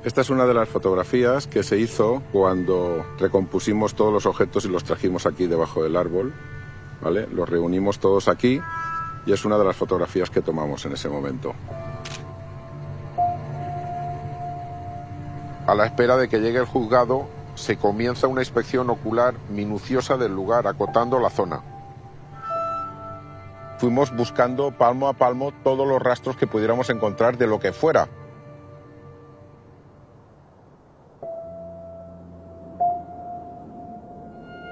[0.03, 4.69] Esta es una de las fotografías que se hizo cuando recompusimos todos los objetos y
[4.69, 6.33] los trajimos aquí debajo del árbol.
[7.01, 7.27] ¿Vale?
[7.27, 8.61] Los reunimos todos aquí
[9.25, 11.53] y es una de las fotografías que tomamos en ese momento.
[15.67, 20.33] A la espera de que llegue el juzgado, se comienza una inspección ocular minuciosa del
[20.33, 21.61] lugar, acotando la zona.
[23.79, 28.07] fuimos buscando palmo a palmo todos los rastros que pudiéramos encontrar de lo que fuera.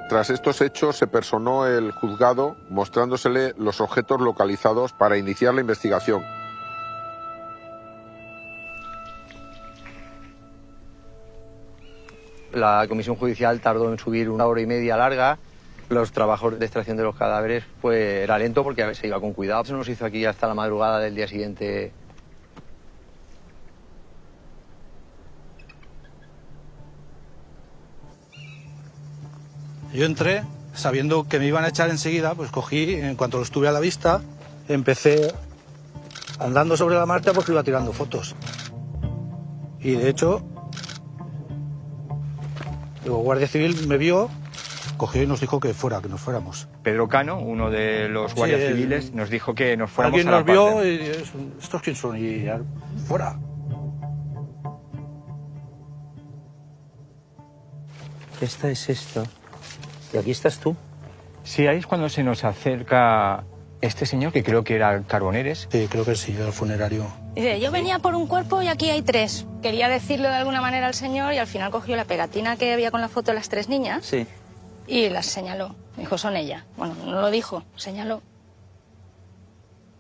[0.07, 6.23] Tras estos hechos se personó el juzgado mostrándosele los objetos localizados para iniciar la investigación.
[12.53, 15.39] La comisión judicial tardó en subir una hora y media larga.
[15.89, 19.65] Los trabajos de extracción de los cadáveres pues era lento porque se iba con cuidado.
[19.65, 21.91] Se nos hizo aquí hasta la madrugada del día siguiente.
[29.95, 30.43] Yo entré
[30.73, 33.79] sabiendo que me iban a echar enseguida, pues cogí, en cuanto lo estuve a la
[33.79, 34.21] vista,
[34.67, 35.33] empecé
[36.37, 38.35] andando sobre la marcha porque iba tirando fotos.
[39.79, 40.43] Y de hecho,
[43.05, 44.29] luego Guardia Civil me vio,
[44.97, 46.67] cogió y nos dijo que fuera, que nos fuéramos.
[46.83, 50.27] Pedro Cano, uno de los Sí, guardias el- civiles, nos dijo que nos fuéramos Alguien
[50.27, 50.93] a la nos vio parte.
[50.93, 52.59] y es- estos quién son y ya,
[53.07, 53.39] fuera.
[58.41, 59.23] Esta es esto.
[60.15, 60.77] Y aquí estás tú.
[61.43, 63.43] Sí, ahí es cuando se nos acerca
[63.81, 65.67] este señor, que creo que era Carboneres.
[65.69, 67.05] Sí, creo que sí, del funerario.
[67.35, 69.45] Dice, yo venía por un cuerpo y aquí hay tres.
[69.61, 72.91] Quería decirlo de alguna manera al señor y al final cogió la pegatina que había
[72.91, 74.25] con la foto de las tres niñas Sí.
[74.87, 75.75] y las señaló.
[75.97, 76.63] Dijo, son ellas.
[76.77, 78.21] Bueno, no lo dijo, señaló.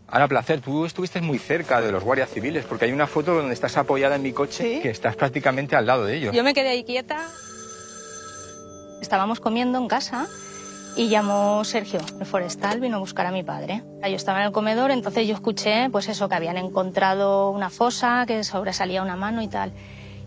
[0.07, 3.53] Ahora, placer, tú estuviste muy cerca de los guardias civiles, porque hay una foto donde
[3.53, 6.33] estás apoyada en mi coche, que estás prácticamente al lado de ellos.
[6.33, 7.27] Yo me quedé ahí quieta.
[9.05, 10.25] Estábamos comiendo en casa
[10.97, 13.83] y llamó Sergio, el forestal, vino a buscar a mi padre.
[14.01, 18.25] Yo estaba en el comedor, entonces yo escuché, pues eso, que habían encontrado una fosa,
[18.25, 19.73] que sobresalía una mano y tal.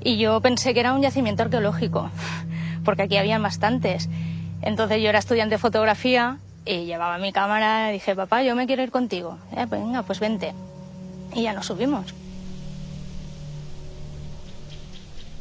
[0.00, 2.08] Y yo pensé que era un yacimiento arqueológico,
[2.84, 4.08] porque aquí habían bastantes.
[4.62, 8.68] Entonces yo era estudiante de fotografía y llevaba mi cámara y dije, papá, yo me
[8.68, 9.38] quiero ir contigo.
[9.56, 10.54] "Eh, venga, pues vente.
[11.34, 12.14] Y ya nos subimos.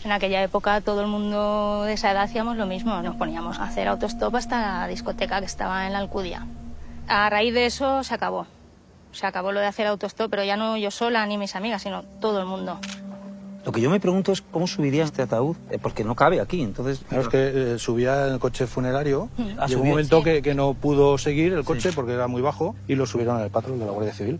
[0.08, 3.64] En aquella época todo el mundo de esa edad hacíamos lo mismo, nos poníamos a
[3.66, 6.48] hacer autostop hasta la discoteca que estaba en la Alcudia.
[7.10, 8.48] A raíz de eso se acabó.
[9.12, 12.04] Se acabó lo de hacer autostop, pero ya no yo sola ni mis amigas, sino
[12.22, 12.80] todo el mundo.
[13.66, 16.62] Lo que yo me pregunto es cómo subiría este ataúd, Eh, porque no cabe aquí,
[16.62, 17.00] entonces...
[17.10, 19.28] Claro, es que eh, subía en el coche funerario.
[19.58, 20.24] Ah, Llegó un momento sí.
[20.24, 23.44] que, que no pudo seguir el coche porque era muy bajo y lo subieron en
[23.44, 24.40] el patrón de la Guardia Civil.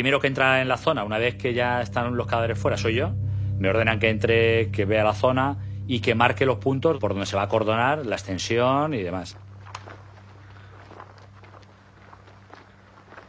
[0.00, 2.94] Primero que entra en la zona, una vez que ya están los cadáveres fuera, soy
[2.94, 3.10] yo.
[3.58, 7.26] Me ordenan que entre, que vea la zona y que marque los puntos por donde
[7.26, 9.36] se va a acordonar, la extensión y demás.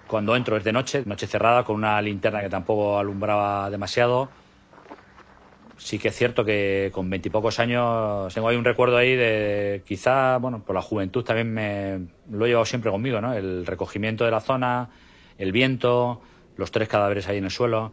[0.07, 4.29] Cuando entro es de noche, noche cerrada, con una linterna que tampoco alumbraba demasiado.
[5.75, 10.37] Sí que es cierto que con veintipocos años tengo ahí un recuerdo ahí de quizá,
[10.37, 11.99] bueno, por la juventud también me
[12.31, 13.33] lo he llevado siempre conmigo, ¿no?
[13.33, 14.87] El recogimiento de la zona,
[15.37, 16.21] el viento,
[16.61, 17.91] los tres cadáveres ahí en el suelo.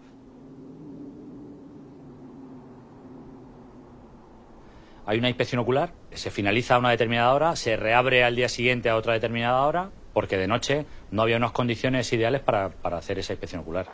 [5.06, 8.90] Hay una inspección ocular, se finaliza a una determinada hora, se reabre al día siguiente
[8.90, 13.18] a otra determinada hora, porque de noche no había unas condiciones ideales para, para hacer
[13.18, 13.86] esa inspección ocular.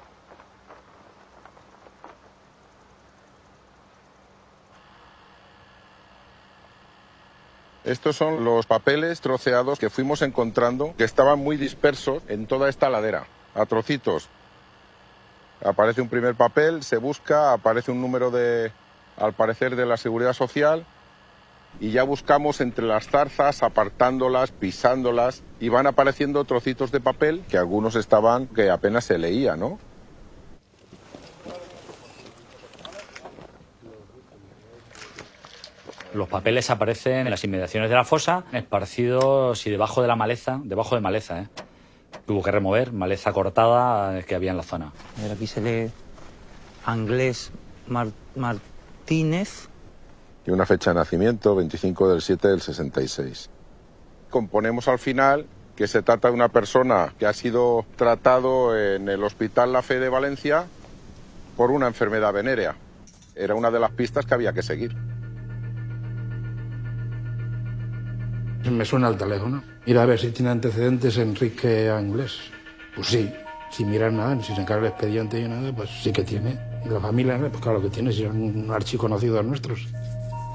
[7.85, 12.89] Estos son los papeles troceados que fuimos encontrando que estaban muy dispersos en toda esta
[12.89, 14.29] ladera, a trocitos.
[15.65, 18.71] Aparece un primer papel, se busca, aparece un número de,
[19.17, 20.85] al parecer, de la seguridad social
[21.81, 27.59] y ya buscamos entre las zarzas, apartándolas, pisándolas y van apareciendo trocitos de papel que
[27.59, 29.79] algunos estaban que apenas se leía, ¿no?
[36.13, 40.61] Los papeles aparecen en las inmediaciones de la fosa, esparcidos y debajo de la maleza,
[40.63, 41.49] debajo de maleza, ¿eh?
[42.27, 44.93] Tuvo que remover maleza cortada que había en la zona.
[45.31, 45.91] Aquí se lee
[46.87, 47.51] Anglés
[47.87, 49.69] Mar- Martínez.
[50.47, 53.51] Y una fecha de nacimiento, 25 del 7 del 66.
[54.31, 55.47] Componemos al final
[55.77, 59.99] que se trata de una persona que ha sido tratado en el Hospital La Fe
[60.01, 60.65] de Valencia
[61.57, 62.77] por una enfermedad venérea.
[63.35, 64.97] Era una de las pistas que había que seguir.
[68.71, 69.63] Me suena el teléfono.
[69.87, 72.39] Ir a ver si tiene antecedentes Enrique Anglés.
[72.95, 73.31] Pues sí,
[73.71, 76.59] sin mirar nada, sin sacar el expediente y nada, pues sí que tiene.
[76.85, 79.87] Y la familia, pues claro que tiene, si es un archiconocido de nuestros.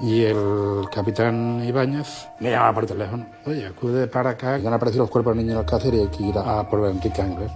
[0.01, 3.27] Y el capitán Ibáñez me llama por teléfono.
[3.45, 6.07] Oye, acude para acá, que han aparecido los cuerpos de niños en Alcácer y hay
[6.07, 7.51] que ir a, por Enrique Anglés.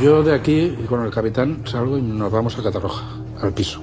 [0.00, 3.04] Yo de aquí con el capitán salgo y nos vamos a Catarroja,
[3.42, 3.80] al piso.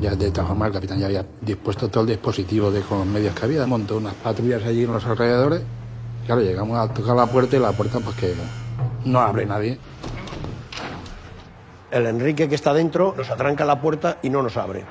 [0.00, 3.06] Ya de esta forma el capitán ya había dispuesto todo el dispositivo de con los
[3.06, 5.62] medios que había, montó unas patrullas allí en los alrededores.
[6.24, 8.34] Claro, llegamos a tocar la puerta y la puerta pues que
[9.04, 9.78] no abre nadie.
[11.90, 14.84] El Enrique que está dentro nos atranca la puerta y no nos abre.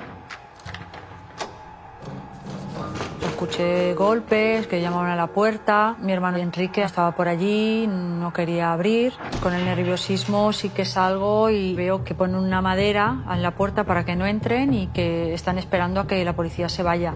[3.41, 5.95] Escuché golpes que llamaban a la puerta.
[6.01, 9.13] Mi hermano Enrique estaba por allí, no quería abrir.
[9.41, 13.85] Con el nerviosismo sí que salgo y veo que ponen una madera en la puerta
[13.85, 17.13] para que no entren y que están esperando a que la policía se vaya.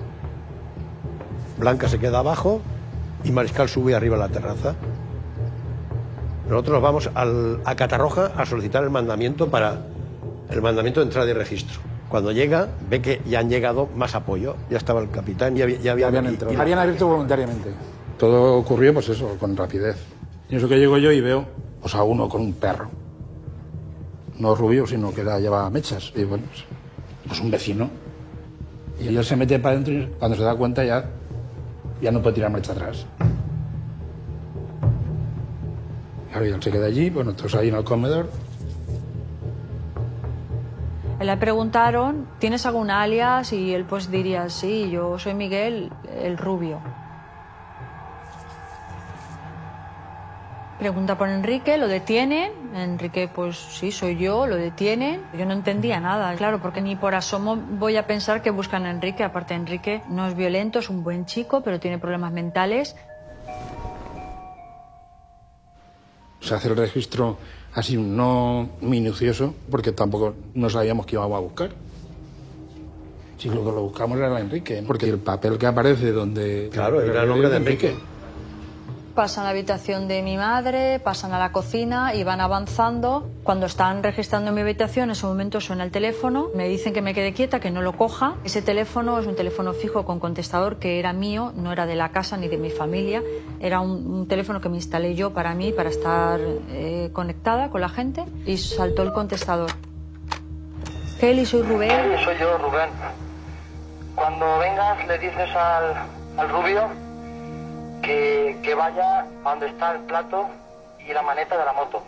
[1.57, 2.61] Blanca se queda abajo
[3.25, 4.75] y Mariscal sube arriba a la terraza.
[6.47, 9.75] Nosotros nos vamos al- a Catarroja a solicitar el mandamiento para
[10.49, 11.81] el mandamiento de entrada y registro.
[12.14, 14.56] Cuando llega, ve que ya han llegado más apoyo.
[14.69, 16.53] Ya estaba el capitán, ya, había- ya habían, Habían y- entrado.
[16.53, 17.72] y- Habían abierto voluntariamente.
[18.19, 19.95] Todo ocurrió, pues eso, con rapidez.
[20.48, 21.44] Y eso que llego yo y veo
[21.81, 22.88] pues, a uno con un perro.
[24.38, 26.14] No rubio, sino que era, llevaba mechas.
[26.15, 26.65] Y bueno, pues,
[27.30, 27.90] pues un vecino.
[29.02, 31.06] Y él se mete para adentro y cuando se da cuenta ya,
[31.99, 33.07] ya no puede tirar marcha atrás.
[36.30, 38.30] Claro, y él se queda allí, bueno, todos ahí en el comedor.
[41.19, 43.53] Le preguntaron, ¿tienes algún alias?
[43.53, 45.91] Y él pues diría, sí, yo soy Miguel,
[46.22, 46.80] el rubio.
[50.80, 52.52] Pregunta por Enrique, lo detienen.
[52.76, 55.22] Enrique, pues sí, soy yo, lo detienen.
[55.38, 58.91] Yo no entendía nada, claro, porque ni por asomo voy a pensar que buscan a
[58.91, 59.23] Enrique.
[59.23, 62.98] Aparte, Enrique no es violento, es un buen chico, pero tiene problemas mentales.
[66.41, 67.38] Se hace el registro
[67.73, 71.69] así, no minucioso, porque tampoco no sabíamos qué íbamos a buscar.
[73.37, 76.69] Si lo que lo buscamos era Enrique, porque el papel que aparece donde...
[76.71, 77.95] Claro, era el nombre de Enrique.
[79.15, 83.30] Pasan a la habitación de mi madre, pasan a la cocina y van avanzando.
[83.44, 86.49] Cuando están registrando mi habitación, en ese momento suena el teléfono.
[86.56, 88.38] Me dicen que me quede quieta, que no lo coja.
[88.44, 92.10] Ese teléfono es un teléfono fijo con contestador que era mío, no era de la
[92.10, 93.22] casa ni de mi familia.
[93.60, 96.40] Era un, teléfono que me instalé yo para mí, para estar
[96.72, 98.26] eh, conectada con la gente.
[98.48, 99.69] Y saltó el contestador.
[101.19, 102.18] Kelly, soy Rubén.
[102.18, 102.90] Sí, soy yo, Rubén.
[104.15, 106.07] Cuando vengas le dices al,
[106.40, 107.12] al rubio
[108.03, 110.47] que, que vaya a donde está el plato
[111.07, 112.03] y la maneta de la moto.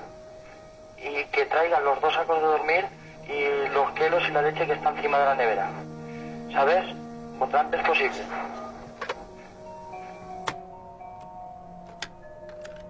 [0.98, 2.86] Y que traiga los dos sacos de dormir
[3.28, 5.70] y los quelos y la leche que está encima de la nevera.
[6.54, 6.86] ¿Sabes?
[7.38, 8.20] Cuanto antes posible.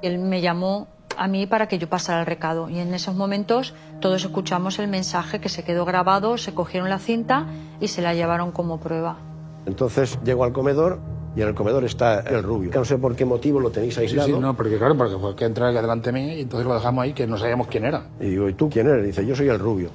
[0.02, 0.88] Él me llamó
[1.18, 4.88] a mí para que yo pasara el recado y en esos momentos todos escuchamos el
[4.88, 7.48] mensaje que se quedó grabado, se cogieron la cinta
[7.80, 9.18] y se la llevaron como prueba.
[9.65, 10.99] Entonces llego al comedor
[11.36, 12.72] y en el comedor está el rubio.
[12.74, 14.28] No sé por qué motivo lo tenéis Sí, aislado.
[14.28, 17.03] sí, no, porque claro, porque fue que entra delante de mí y entonces lo dejamos
[17.03, 18.07] ahí que no sabíamos quién era.
[18.20, 19.06] Y digo, ¿y tú quién eres?
[19.06, 19.90] Dice, yo soy el rubio.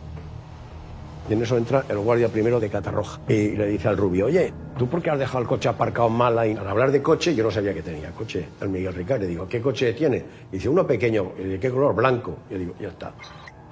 [1.29, 3.21] Y en eso entra el guardia primero de Catarroja.
[3.29, 6.37] Y le dice al rubio, oye, ¿tú por qué has dejado el coche aparcado mal
[6.37, 6.57] ahí?
[6.59, 8.49] Al hablar de coche, yo no sabía que tenía coche.
[8.61, 9.21] El Miguel Ricard.
[9.21, 10.25] Le digo, ¿qué coche tiene?
[10.51, 11.33] Y dice, uno pequeño.
[11.39, 11.95] ¿Y de qué color?
[11.95, 12.37] Blanco.
[12.51, 13.13] Y yo digo, ya está.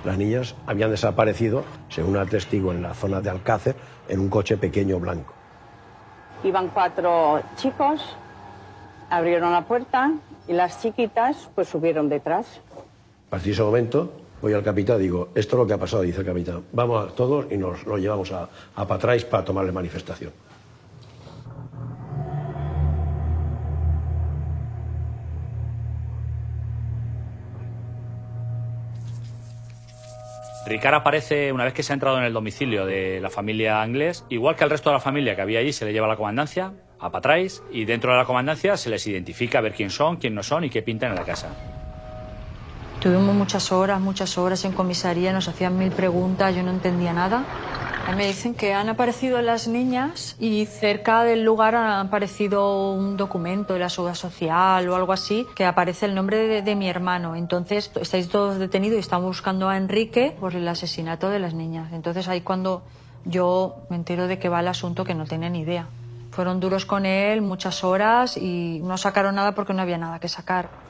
[0.04, 3.74] Las niñas habían desaparecido, según un testigo en la zona de Alcácer,
[4.08, 5.34] en un coche pequeño blanco.
[6.44, 8.00] Iban cuatro chicos,
[9.10, 10.12] abrieron la puerta
[10.46, 12.60] y las chiquitas pues subieron detrás.
[13.26, 15.78] A partir de ese momento, voy al capitán y digo, esto es lo que ha
[15.78, 16.64] pasado, dice el capitán.
[16.72, 20.32] Vamos a todos y nos lo llevamos a, a Patrais para tomarle manifestación.
[30.68, 34.24] Ricard aparece una vez que se ha entrado en el domicilio de la familia Anglés,
[34.28, 36.16] igual que al resto de la familia que había allí, se le lleva a la
[36.16, 40.16] comandancia, a Patrais, y dentro de la comandancia se les identifica a ver quién son,
[40.16, 41.77] quién no son y qué pintan en la casa.
[43.00, 47.44] Tuvimos muchas horas, muchas horas en comisaría, nos hacían mil preguntas, yo no entendía nada.
[48.16, 53.74] Me dicen que han aparecido las niñas y cerca del lugar ha aparecido un documento
[53.74, 57.36] de la seguridad social o algo así que aparece el nombre de, mi hermano.
[57.36, 61.92] Entonces estáis todos detenidos y estamos buscando a Enrique por el asesinato de las niñas.
[61.92, 62.82] Entonces ahí cuando
[63.24, 65.86] yo me entero de que va el asunto que no tenía ni idea.
[66.32, 70.28] Fueron duros con él muchas horas y no sacaron nada porque no había nada que
[70.28, 70.87] sacar.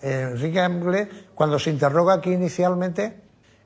[0.00, 3.20] Enrique Anglés, cuando se interroga aquí inicialmente,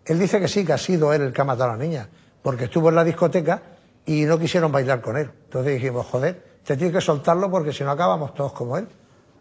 [0.05, 2.09] él dice que sí, que ha sido él el que ha matado a la niña,
[2.43, 3.63] porque estuvo en la discoteca
[4.07, 5.31] y no quisieron bailar con él.
[5.45, 8.89] Entonces dijimos, joder, te tienes que soltarlo porque si no acabamos todos como él,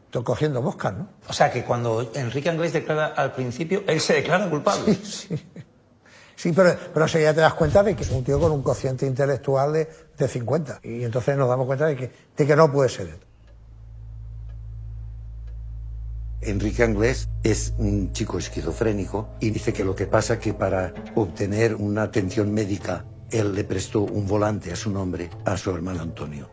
[0.09, 1.07] todos cogiendo moscas, ¿no?
[1.27, 4.95] O sea que cuando Enrique Anglés declara al principio, él se declara culpable.
[4.95, 5.45] Sí, sí.
[6.35, 8.63] Sí, pero, pero si ya te das cuenta de que es un tío con un
[8.63, 10.79] cociente intelectual de, de 50.
[10.83, 13.19] Y entonces nos damos cuenta de que, de que no puede ser él.
[16.41, 20.93] Enrique Anglés es un chico esquizofrénico y dice que lo que pasa es que para
[21.15, 26.01] obtener una atención médica él le prestó un volante a su nombre a su hermano
[26.01, 26.49] Antonio.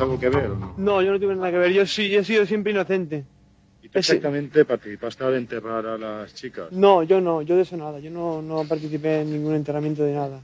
[0.00, 0.74] Algo que ver o no?
[0.76, 1.72] No, yo no tuve nada que ver.
[1.72, 3.24] Yo, sí, yo he sido siempre inocente.
[3.82, 6.66] ¿Y tú exactamente participaste al enterrar a las chicas?
[6.72, 7.98] No, yo no, yo de eso nada.
[8.00, 10.40] Yo no, no participé en ningún enterramiento de nada.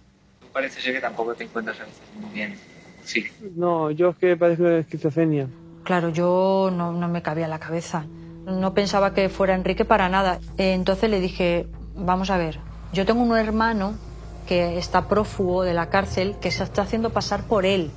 [0.52, 2.56] Parece ser que tampoco te encuentras a veces muy bien.
[3.02, 3.24] Sí.
[3.56, 5.48] No, yo es que padezco de esquizofrenia.
[5.82, 8.06] Claro, yo no, no me cabía en la cabeza.
[8.47, 10.39] No pensaba que fuera Enrique para nada.
[10.56, 11.66] Eh, Entonces le dije,
[11.97, 12.59] vamos a ver,
[12.93, 13.94] yo tengo un hermano
[14.47, 17.90] que está prófugo de la cárcel que se está haciendo pasar por él.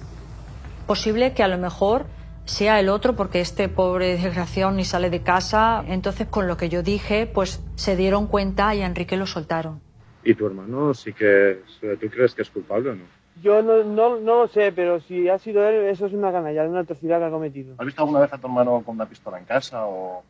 [0.88, 2.06] Posible que a lo mejor
[2.46, 5.84] sea el otro porque este pobre desgraciado ni sale de casa.
[5.88, 9.82] Entonces con lo que yo dije, pues se dieron cuenta y a Enrique lo soltaron.
[10.24, 11.60] ¿Y tu hermano sí que...
[11.82, 13.04] ¿Tú crees que es culpable o no?
[13.44, 16.64] Yo no, no, no lo sé, pero si ha sido él, eso es una canalla,
[16.64, 17.76] una atrocidad que ha cometido.
[17.78, 20.24] ¿Has visto alguna vez a tu hermano con una pistola en casa o...?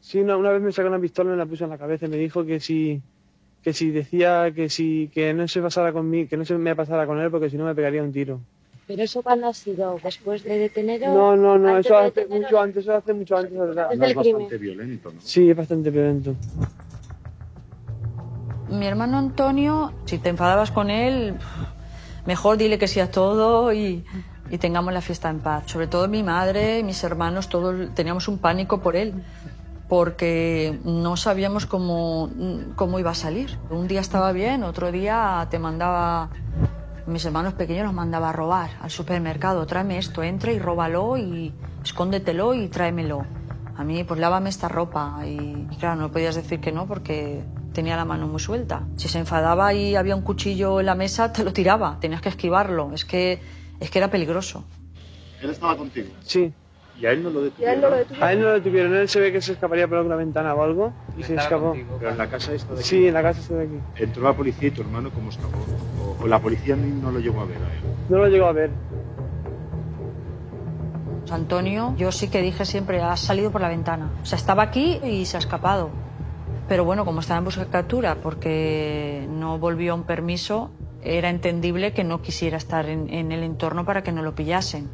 [0.00, 2.06] Sí, una, una vez me sacó una pistola y me la puso en la cabeza
[2.06, 3.02] y me dijo que si,
[3.62, 7.06] que si decía que si que no se pasara conmigo, que no se me pasara
[7.06, 8.40] con él porque si no me pegaría un tiro.
[8.86, 9.98] ¿Pero eso cuándo ha sido?
[10.02, 11.08] ¿Después de detenerlo?
[11.08, 15.12] No, no, no, ¿Antes eso hace mucho antes, eso hace mucho antes, es bastante violento,
[15.12, 15.20] ¿no?
[15.20, 16.34] Sí, es bastante violento.
[18.68, 21.34] Mi hermano Antonio, si te enfadabas con él,
[22.26, 24.04] mejor dile que sí a todo y,
[24.50, 25.64] y tengamos la fiesta en paz.
[25.66, 29.14] Sobre todo mi madre, mis hermanos, todos teníamos un pánico por él,
[29.88, 32.30] porque no sabíamos cómo,
[32.74, 33.58] cómo iba a salir.
[33.70, 36.30] Un día estaba bien, otro día te mandaba,
[37.06, 39.66] mis hermanos pequeños los mandaba a robar al supermercado.
[39.66, 41.52] Tráeme esto, entra y róbalo y
[41.84, 43.24] escóndetelo y tráemelo.
[43.76, 45.20] A mí, pues lávame esta ropa.
[45.26, 48.86] Y, y claro, no podías decir que no porque tenía la mano muy suelta.
[48.96, 51.98] Si se enfadaba y había un cuchillo en la mesa, te lo tiraba.
[52.00, 52.92] Tenías que esquivarlo.
[52.94, 53.40] Es que,
[53.78, 54.64] es que era peligroso.
[55.42, 56.08] ¿Él estaba contigo?
[56.22, 56.52] Sí.
[56.98, 57.74] ¿Y a él no lo A detuvieron?
[57.74, 58.28] él no lo detuvieron.
[58.28, 60.62] A él no lo detuvieron, él se ve que se escaparía por alguna ventana o
[60.62, 61.76] algo y se escapó.
[61.98, 62.88] Pero en la casa esta de aquí.
[62.88, 63.78] Sí, en la casa esta de aquí.
[63.96, 65.58] Entró la policía y tu hermano cómo escapó.
[66.00, 67.80] O, o la policía ni- no lo llegó a ver a él.
[68.08, 68.70] No lo llegó a ver.
[71.30, 74.10] Antonio, yo sí que dije siempre, ha salido por la ventana.
[74.22, 75.90] O sea, estaba aquí y se ha escapado.
[76.68, 80.70] Pero bueno, como estaba en busca de captura porque no volvió a un permiso,
[81.02, 84.88] era entendible que no quisiera estar en, en el entorno para que no lo pillasen.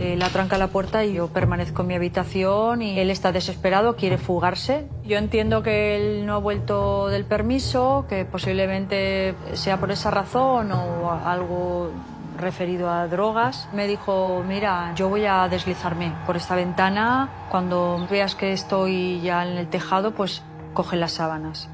[0.00, 4.18] Él atranca la puerta y yo permanezco en mi habitación y él está desesperado, quiere
[4.18, 4.86] fugarse.
[5.04, 10.72] Yo entiendo que él no ha vuelto del permiso, que posiblemente sea por esa razón
[10.72, 11.90] o algo
[12.38, 13.68] referido a drogas.
[13.72, 17.28] Me dijo, mira, yo voy a deslizarme por esta ventana.
[17.50, 20.42] Cuando veas que estoy ya en el tejado, pues
[20.72, 21.68] coge las sábanas.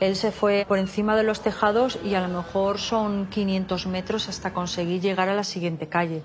[0.00, 4.28] Él se fue por encima de los tejados y a lo mejor son 500 metros
[4.28, 6.22] hasta conseguir llegar a la siguiente calle.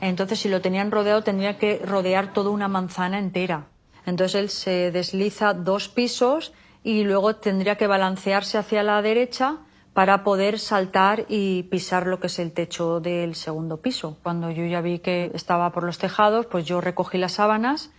[0.00, 3.66] Entonces, si lo tenían rodeado, tendría que rodear toda una manzana entera.
[4.06, 9.58] Entonces, él se desliza dos pisos y luego tendría que balancearse hacia la derecha
[9.92, 14.16] para poder saltar y pisar lo que es el techo del segundo piso.
[14.22, 17.90] Cuando yo ya vi que estaba por los tejados, pues yo recogí las sábanas,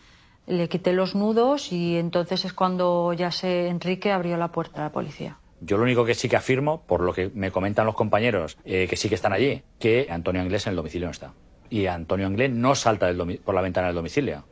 [0.47, 4.85] le quité los nudos y entonces es cuando ya se Enrique abrió la puerta a
[4.85, 5.37] la policía.
[5.61, 8.87] Yo lo único que sí que afirmo, por lo que me comentan los compañeros eh,
[8.89, 11.33] que sí que están allí, que Antonio Anglés en el domicilio no está.
[11.69, 14.43] Y Antonio Anglés no salta del por la ventana del domicilio.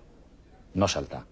[0.76, 1.26] No salta.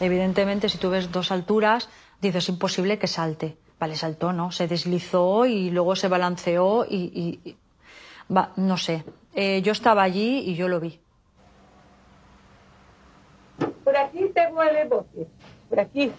[0.00, 1.88] Evidentemente, si tú ves dos alturas,
[2.20, 3.56] dices imposible que salte.
[3.80, 4.52] Vale, saltó, ¿no?
[4.52, 7.10] Se deslizó y luego se balanceó y...
[7.44, 7.56] y- y-
[8.32, 9.04] va, no sé.
[9.34, 11.00] Eh, yo estaba allí y yo lo vi.
[13.98, 15.26] Por aquí tengo el bote.
[15.68, 16.12] Por aquí.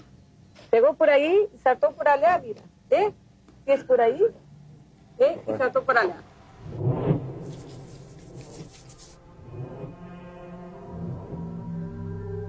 [0.70, 2.62] Pegó por ahí, saltó por allá, mira.
[2.90, 3.14] ¿Eh?
[3.66, 4.22] ¿Qué es por ahí?
[5.18, 5.42] ¿Eh?
[5.48, 6.18] Y saltó por allá.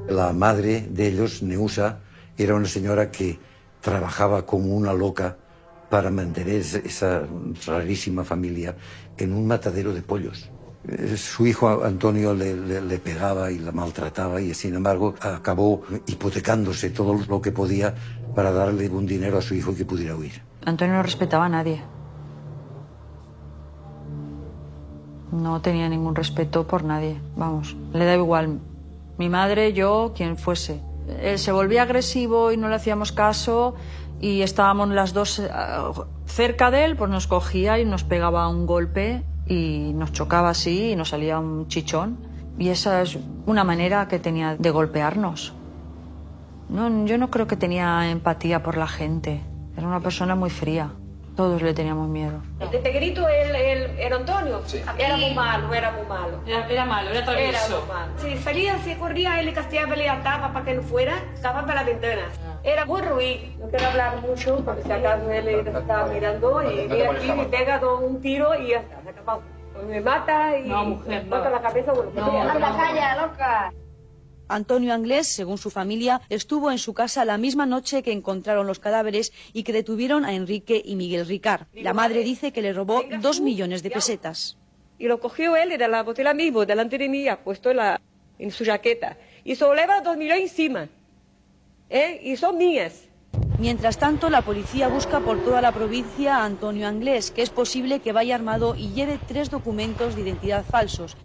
[0.08, 2.00] La madre de ellos, Neusa,
[2.36, 3.38] era una señora que
[3.80, 5.36] trabajaba como una loca
[5.90, 7.22] para mantener esa
[7.66, 8.74] rarísima familia
[9.16, 10.50] en un matadero de pollos.
[10.88, 17.18] Eh, Su hijo Antonio le, pegaba y la maltrataba y sin embargo acabó hipotecándose todo
[17.28, 17.94] lo que podía
[18.34, 20.42] para darle un dinero a su hijo que pudiera huir.
[20.64, 21.82] Antonio no respetaba a nadie.
[25.32, 28.60] No tenía ningún respeto por nadie, vamos, le da igual.
[29.16, 30.80] Mi madre, yo, quien fuese.
[31.22, 33.74] Él se volvía agresivo y no le hacíamos caso
[34.20, 35.42] y estábamos las dos
[36.26, 40.92] cerca de él, pues nos cogía y nos pegaba un golpe y nos chocaba así
[40.92, 42.18] y nos salía un chichón.
[42.56, 45.54] Y esa es una manera que tenía de golpearnos.
[46.68, 49.40] No, yo no creo que tenía empatía por la gente.
[49.76, 50.92] Era una persona muy fría.
[51.36, 52.42] Todos le teníamos miedo.
[52.58, 54.60] De Tegrito, él, él, era Antonio.
[54.66, 54.82] Sí.
[54.98, 56.40] Era muy malo, era muy malo.
[56.46, 57.66] Era, era malo, era travieso.
[57.66, 58.12] Era muy malo.
[58.18, 61.82] Si salía, si corría, él le castigaba, le ataba para que no fuera, estaba para
[61.82, 62.28] la ventana.
[62.62, 63.40] Era muy ruido.
[63.58, 67.80] No quiero hablar mucho, porque si acaso él estaba mirando y viene aquí, me pega
[67.94, 69.42] un tiro y ya está, se acabó.
[69.88, 71.92] Me mata y no, mujer, me mata la cabeza.
[71.92, 73.72] Bueno, no, anda, calla, loca.
[74.50, 78.78] Antonio Anglés, según su familia, estuvo en su casa la misma noche que encontraron los
[78.78, 81.66] cadáveres y que detuvieron a Enrique y Miguel Ricard.
[81.72, 84.58] La madre dice que le robó dos millones de pesetas.
[84.98, 88.00] Y lo cogió él de la botella mismo, delante de mí, puesto en, la,
[88.38, 89.16] en su jaqueta.
[89.44, 90.88] Y se lleva dos millones encima.
[91.88, 92.20] ¿Eh?
[92.22, 93.04] Y son mías.
[93.58, 98.00] Mientras tanto, la policía busca por toda la provincia a Antonio Anglés, que es posible
[98.00, 101.16] que vaya armado y lleve tres documentos de identidad falsos.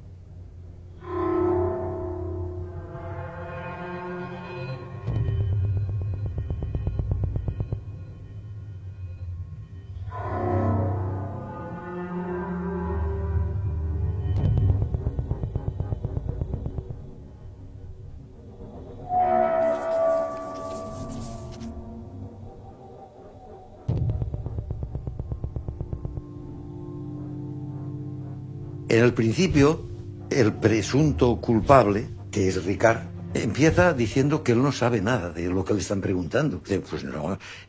[28.95, 29.85] En el principio,
[30.29, 33.01] el presunto culpable, que es Ricard,
[33.33, 36.61] empieza diciendo que él no sabe nada de lo que le están preguntando.
[36.61, 37.05] Pues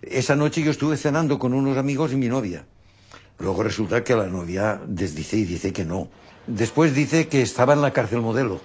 [0.02, 2.64] esa noche yo estuve cenando con unos amigos y mi novia.
[3.40, 6.08] Luego resulta que la novia desdice y dice que no.
[6.46, 8.60] Después dice que estaba en la cárcel modelo.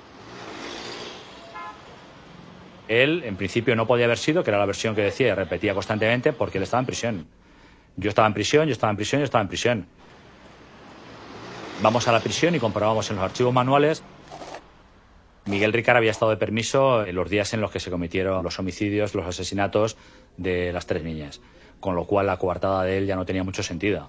[2.87, 5.73] Él, en principio, no podía haber sido, que era la versión que decía y repetía
[5.73, 7.27] constantemente, porque él estaba en prisión.
[7.97, 9.87] Yo estaba en prisión, yo estaba en prisión, yo estaba en prisión.
[11.81, 14.03] Vamos a la prisión y comprobamos en los archivos manuales.
[15.45, 18.59] Miguel Ricard había estado de permiso en los días en los que se cometieron los
[18.59, 19.97] homicidios, los asesinatos
[20.37, 21.41] de las tres niñas,
[21.79, 24.07] con lo cual la coartada de él ya no tenía mucho sentido.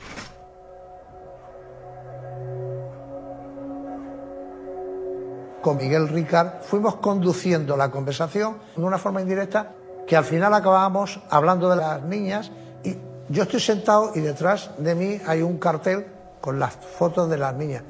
[5.62, 9.72] Con Miguel Ricard fuimos conduciendo la conversación de una forma indirecta
[10.06, 12.52] que al final acabábamos hablando de las niñas
[12.84, 12.96] y
[13.30, 16.04] yo estoy sentado y detrás de mí hay un cartel
[16.42, 17.82] con las fotos de las niñas.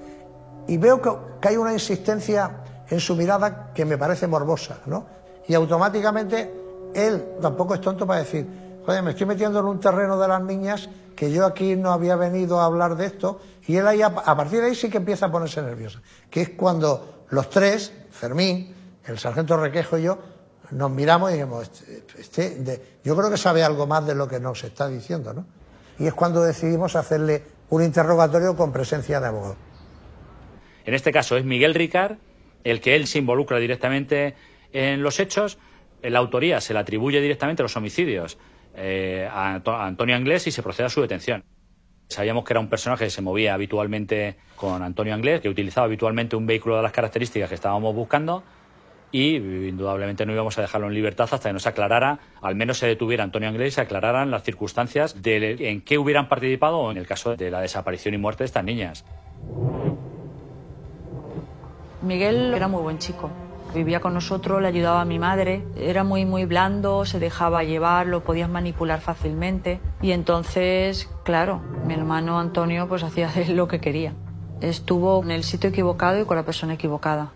[0.69, 1.11] Y veo que,
[1.41, 2.59] que, hay una insistencia
[2.89, 5.07] en su mirada que me parece morbosa, ¿no?
[5.49, 6.55] Y automáticamente
[6.95, 8.47] él tampoco es tonto para decir,
[8.87, 12.15] joder, me estoy metiendo en un terreno de las niñas que yo aquí no había
[12.15, 13.41] venido a hablar de esto.
[13.67, 16.01] Y él ahí, a partir de ahí sí que empieza a ponerse nerviosa.
[16.31, 18.75] Que es cuando los tres, Fermín,
[19.07, 20.19] el sargento Requejo y yo,
[20.71, 24.29] nos miramos y dijimos, este, este de, yo creo que sabe algo más de lo
[24.29, 25.45] que nos está diciendo, ¿no?
[25.99, 29.57] Y es cuando decidimos hacerle un interrogatorio con presencia de abogado.
[30.85, 32.19] En este caso es Miguel Ricard
[32.65, 34.35] el que él se involucra directamente
[34.75, 35.59] en los hechos.
[36.03, 38.39] La autoría se le atribuye directamente a los homicidios
[38.75, 41.45] eh, a, a Antonio Anglés y se procede a su detención.
[42.09, 46.37] Sabíamos que era un personaje que se movía habitualmente con Antonio Anglés, que utilizaba habitualmente
[46.37, 48.45] un vehículo de las características que estábamos buscando
[49.13, 52.79] y indudablemente no íbamos a dejarlo en libertad hasta que no se aclarara, al menos
[52.79, 57.07] se detuviera Antonio Anglés y se aclararan las circunstancias en qué hubieran participado en el
[57.07, 59.05] caso de la desaparición y muerte de estas niñas.
[62.01, 63.31] Miguel era muy buen chico.
[63.75, 68.07] Vivía con nosotros, le ayudaba a mi madre, era muy muy blando, se dejaba llevar,
[68.07, 74.15] lo podías manipular fácilmente y entonces, claro, mi hermano Antonio pues hacía lo que quería.
[74.61, 77.33] Estuvo en el sitio equivocado y con la persona equivocada.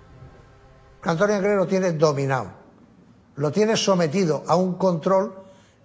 [1.02, 2.50] Antonio Anglés lo tiene dominado,
[3.36, 5.34] lo tiene sometido a un control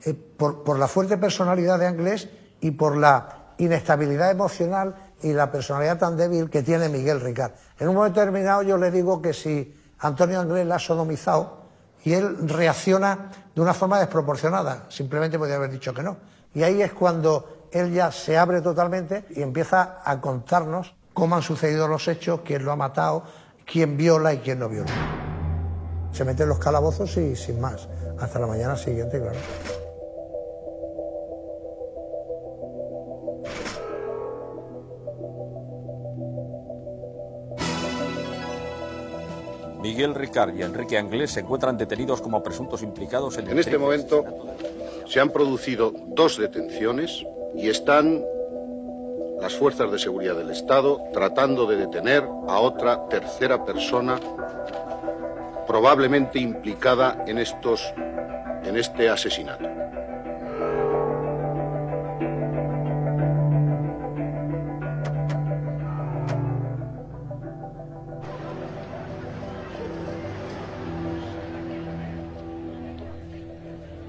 [0.03, 2.29] eh, por, por, la fuerte personalidad de Anglés
[2.59, 7.51] y por la inestabilidad emocional y la personalidad tan débil que tiene Miguel Ricard.
[7.79, 11.61] En un momento determinado yo le digo que si Antonio Anglés la ha sodomizado
[12.03, 16.17] y él reacciona de una forma desproporcionada, simplemente podría haber dicho que no.
[16.53, 21.41] Y ahí es cuando él ya se abre totalmente y empieza a contarnos cómo han
[21.41, 23.23] sucedido los hechos, quién lo ha matado,
[23.71, 24.91] quién viola y quién no viola.
[26.11, 27.87] Se meten los calabozos y sin más,
[28.19, 29.39] hasta la mañana siguiente, claro.
[39.81, 43.45] Miguel Ricard y Enrique Anglés se encuentran detenidos como presuntos implicados en...
[43.45, 43.53] el...
[43.53, 44.23] En este momento
[45.07, 47.25] se han producido dos detenciones
[47.55, 48.23] y están
[49.41, 54.19] las fuerzas de seguridad del Estado tratando de detener a otra tercera persona
[55.67, 57.93] probablemente implicada en estos
[58.63, 59.67] en este asesinato.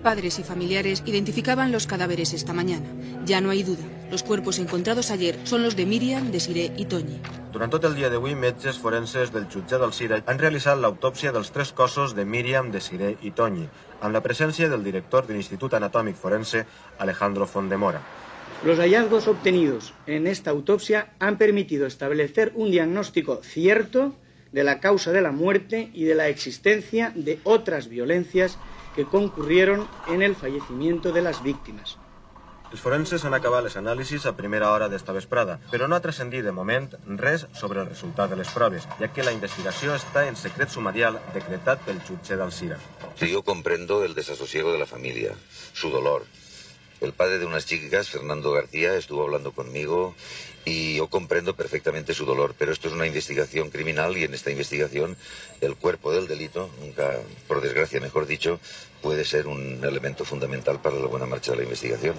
[0.03, 2.87] Padres y familiares identificaban los cadáveres esta mañana.
[3.25, 3.85] Ya no hay duda.
[4.11, 7.21] Los cuerpos encontrados ayer son los de Miriam, Desiré y Toñi.
[7.53, 11.53] Durant tot el dia d'avui, metges forenses del jutjat del Cira han realitzat l'autòpsia dels
[11.53, 13.69] tres cossos de Míriam, Desiré i Toñi,
[14.01, 16.65] amb la presència del director de l'Institut Anatòmic Forense,
[16.99, 18.01] Alejandro Fondemora.
[18.65, 24.17] Los hallazgos obtenidos en esta autopsia han permitido establecer un diagnóstico cierto
[24.51, 28.59] de la causa de la muerte y de la existencia de otras violencias
[28.95, 31.99] que concurrieron en el fallecimiento de las víctimas.
[32.73, 36.41] Els forenses han acabat les anàlisis a primera hora d'esta vesprada, però no ha transcendit
[36.47, 36.87] de moment
[37.21, 41.19] res sobre el resultat de les proves, ja que la investigació està en secret sumarial
[41.35, 42.79] decretat pel jutge d'Alcira.
[43.21, 45.37] Sí, yo comprendo el desasosiego de la familia,
[45.75, 46.25] su dolor.
[47.03, 50.15] El padre de unas chicas, Fernando García, estuvo hablando conmigo
[50.65, 54.51] y yo comprendo perfectamente su dolor, pero esto es una investigación criminal y en esta
[54.51, 55.17] investigación
[55.61, 57.19] el cuerpo del delito, nunca,
[57.49, 58.61] por desgracia mejor dicho,
[59.01, 62.15] puede ser un elemento fundamental para la buena marcha de la investigación.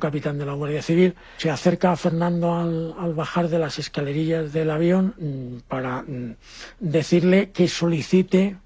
[0.00, 4.52] Capitán de la Guardia Civil se acerca a Fernando al, al bajar de las escalerillas
[4.52, 6.36] del avión mm, para mm,
[6.80, 8.56] decirle que solicite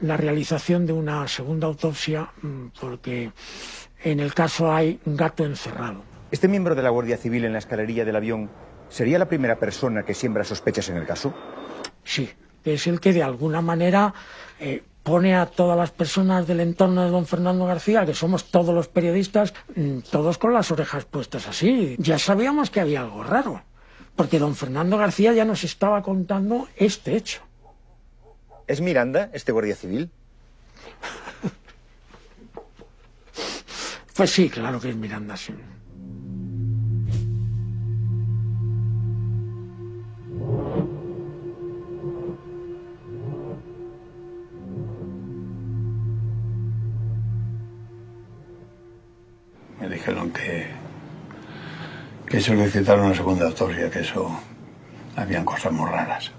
[0.00, 3.32] la realización de una segunda autopsia mm, porque
[4.02, 6.02] en el caso hay un gato encerrado.
[6.30, 8.50] ¿Este miembro de la Guardia Civil en la escalerilla del avión
[8.88, 11.34] sería la primera persona que siembra sospechas en el caso?
[12.04, 12.30] Sí,
[12.64, 14.14] es el que de alguna manera
[14.58, 18.74] eh, pone a todas las personas del entorno de don Fernando García, que somos todos
[18.74, 21.96] los periodistas, mm, todos con las orejas puestas así.
[21.98, 23.62] Ya sabíamos que había algo raro,
[24.16, 27.42] porque don Fernando García ya nos estaba contando este hecho.
[28.66, 30.10] ¿Es Miranda, este guardia civil?
[34.12, 35.54] Pues sí, claro que es Miranda, sí.
[52.40, 54.30] Que solicitaron una segunda autopsia, que eso
[55.14, 56.32] habían cosas muy raras.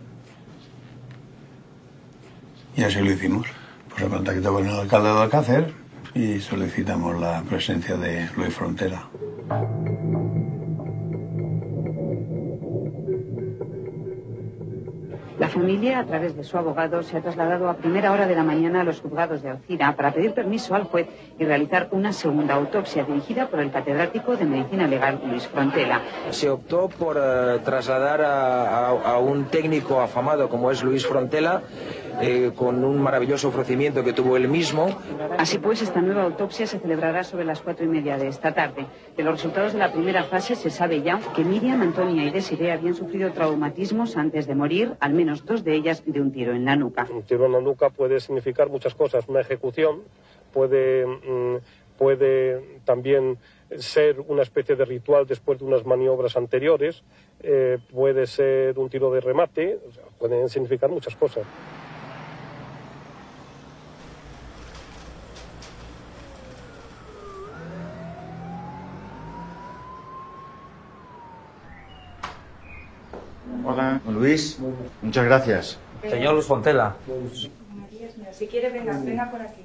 [2.75, 3.45] Y así lo hicimos.
[3.89, 5.73] Pues en contacto con el alcalde de Alcácer
[6.15, 9.03] y solicitamos la presencia de Luis Frontera.
[15.61, 18.81] Familia, a través de su abogado, se ha trasladado a primera hora de la mañana
[18.81, 21.05] a los juzgados de Alcira para pedir permiso al juez
[21.37, 26.01] y realizar una segunda autopsia dirigida por el catedrático de Medicina Legal Luis Frontela.
[26.31, 31.61] Se optó por eh, trasladar a, un técnico afamado como es Luis Frontela,
[32.21, 34.87] eh, con un maravilloso ofrecimiento que tuvo él mismo.
[35.37, 38.85] Así pues, esta nueva autopsia se celebrará sobre las cuatro y media de esta tarde.
[39.15, 42.71] De los resultados de la primera fase se sabe ya que Miriam, Antonia y Desiree
[42.71, 46.65] habían sufrido traumatismos antes de morir, al menos dos de ellas de un tiro en
[46.65, 47.07] la nuca.
[47.11, 49.27] Un tiro en la nuca puede significar muchas cosas.
[49.27, 50.01] Una ejecución
[50.51, 51.57] puede, mm,
[51.97, 53.37] puede también
[53.77, 57.03] ser una especie de ritual después de unas maniobras anteriores,
[57.41, 61.45] eh, puede ser un tiro de remate, o sea, pueden significar muchas cosas.
[73.63, 74.01] Hola.
[74.09, 74.57] Luis,
[75.01, 75.77] muchas gracias.
[76.09, 76.95] Señor Luis Fontela.
[78.31, 79.61] Si quiere, venga, venga por aquí.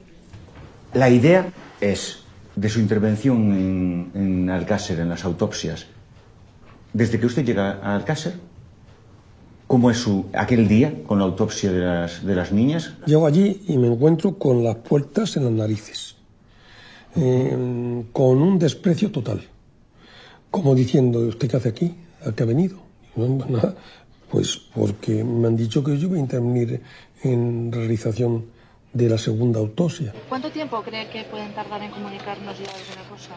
[0.93, 1.47] La idea
[1.81, 2.23] es,
[2.55, 5.86] de su intervención en, en Alcácer, en las autopsias,
[6.93, 8.35] desde que usted llega a Alcácer,
[9.66, 12.94] ¿cómo es su, aquel día con la autopsia de las, de las niñas?
[13.06, 16.16] Llego allí y me encuentro con las puertas en las narices,
[17.16, 19.43] eh, con un desprecio total,
[20.51, 21.94] como diciendo, ¿usted qué hace aquí?
[22.27, 22.86] ¿A qué ha venido?
[23.16, 23.74] No, nada,
[24.30, 26.82] pues porque me han dicho que yo voy a intervenir
[27.22, 28.47] en realización
[28.93, 30.14] de la segunda autopsia.
[30.28, 33.30] ¿Cuánto tiempo cree que pueden tardar en comunicarnos ya alguna cosa?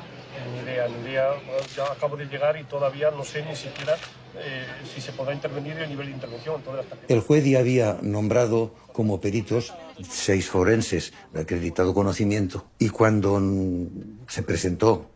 [0.53, 1.31] Ni idea, ni idea.
[1.75, 3.95] Ya acabo de llegar y todavía no sé ni siquiera
[4.37, 6.55] eh, si se podrá intervenir el nivel de intervención.
[6.55, 7.13] Entonces, hasta que...
[7.13, 9.73] El juez ya había nombrado como peritos
[10.07, 13.41] seis forenses de acreditado conocimiento y cuando
[14.27, 15.09] se presentó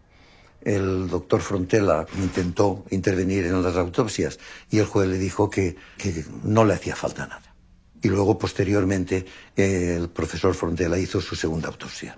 [0.63, 6.25] el doctor Frontela intentó intervenir en las autopsias y el juez le dijo que, que
[6.43, 7.55] no le hacía falta nada.
[8.01, 9.25] Y luego, posteriormente,
[9.55, 12.17] el profesor Frontela hizo su segunda autopsia.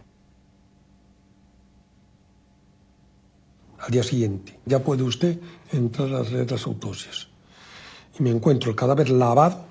[3.80, 5.40] Al día siguiente, ya puede usted
[5.72, 7.28] entrar a leer las autopsias.
[8.20, 9.64] Y me encuentro el cadáver lavado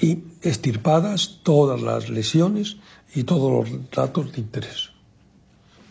[0.00, 2.76] y estirpadas todas las lesiones
[3.14, 4.90] y todos los datos de interés.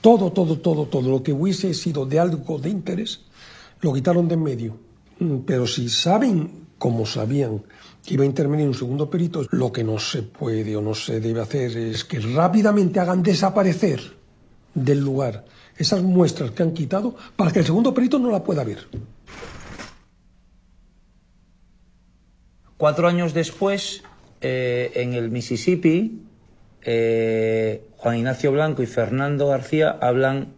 [0.07, 3.25] Todo, todo, todo, todo lo que hubiese sido de algo de interés,
[3.81, 4.77] lo quitaron de en medio.
[5.19, 7.61] Mm, pero si saben, como sabían,
[8.05, 11.19] que iba a intervenir un segundo perito, lo que no se puede o no se
[11.19, 13.99] debe hacer es que rápidamente hagan desaparecer
[14.73, 15.43] del lugar
[15.75, 18.87] esas muestras que han quitado para que el segundo perito no la pueda ver.
[22.77, 24.03] Cuatro años después,
[24.39, 26.26] eh, en el Mississippi,
[26.83, 30.53] eh, Juan Ignacio Blanco y Fernando García hablan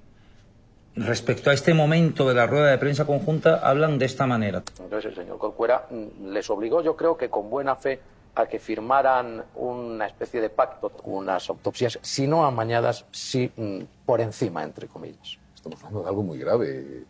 [0.95, 4.63] respecto a este momento de la rueda de prensa conjunta, hablan de esta manera.
[4.79, 7.99] Entonces el señor Corcuera mm, les obligó, yo creo que con buena fe,
[8.35, 14.21] a que firmaran una especie de pacto, unas autopsias, si no amañadas, sí mm, por
[14.21, 15.37] encima, entre comillas.
[15.55, 17.03] Estamos hablando de algo muy grave.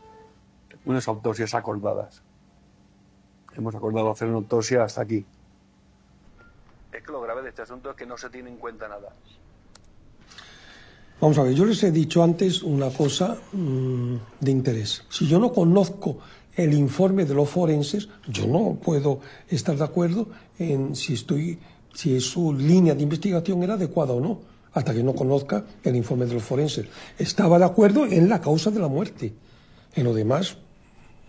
[0.85, 2.23] Unas autopsias acordadas.
[3.55, 5.25] Hemos acordado hacer una autopsia hasta aquí.
[6.91, 9.09] Es que lo grave de este asunto es que no se tiene en cuenta nada.
[11.21, 15.03] Vamos a ver, yo les he dicho antes una cosa mmm, de interés.
[15.09, 16.19] Si yo no conozco
[16.55, 21.59] el informe de los forenses, yo no puedo estar de acuerdo en si estoy,
[21.93, 24.39] si su línea de investigación era adecuada o no,
[24.71, 26.87] hasta que no conozca el informe de los forenses.
[27.17, 29.33] Estaba de acuerdo en la causa de la muerte.
[29.95, 30.57] En lo demás,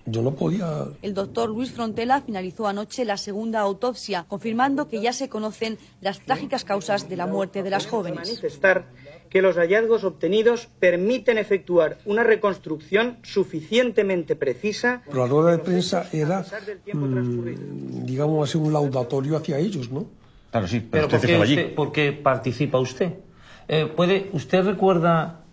[0.07, 0.87] yo no podía.
[1.03, 6.21] El doctor Luis Frontela finalizó anoche la segunda autopsia, confirmando que ya se conocen las
[6.21, 8.29] trágicas causas de la muerte de las jóvenes.
[8.29, 8.87] Manifestar
[9.29, 15.03] que los hallazgos obtenidos permiten efectuar una reconstrucción suficientemente precisa.
[15.07, 16.45] Pero la rueda de prensa era,
[16.93, 20.07] mmm, digamos así, un laudatorio hacia ellos, ¿no?
[20.51, 21.55] Claro, sí, pero, pero usted ¿por, qué estaba allí.
[21.55, 23.13] usted, ¿por qué participa usted?
[23.69, 25.45] Eh, ¿puede, ¿Usted recuerda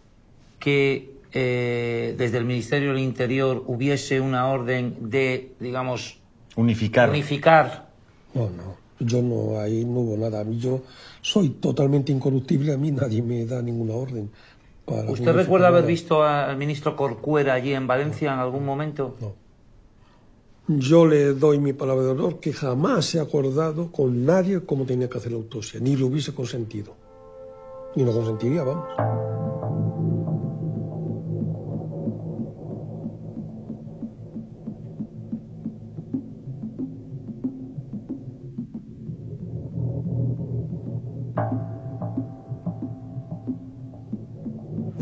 [0.60, 6.20] que eh, desde el Ministerio del Interior hubiese una orden de, digamos,
[6.56, 7.10] unificar.
[7.10, 7.90] unificar.
[8.34, 10.44] No, no, yo no, ahí no hubo nada.
[10.50, 10.82] Yo
[11.22, 14.30] soy totalmente incorruptible, a mí nadie me da ninguna orden.
[14.86, 19.16] Para ¿Usted recuerda haber visto al ministro Corcuera allí en Valencia en algún momento?
[19.20, 19.48] No.
[20.70, 24.86] Yo le doy mi palabra de honor que jamás se ha acordado con nadie cómo
[24.86, 26.94] tenía que hacer la autopsia, ni lo hubiese consentido.
[27.96, 28.88] Ni lo consentiría, vamos.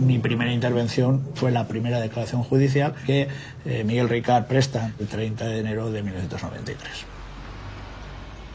[0.06, 3.28] Mi primera intervención fue la primera declaración judicial que
[3.66, 7.06] eh, Miguel Ricard presta el 30 de enero de 1993.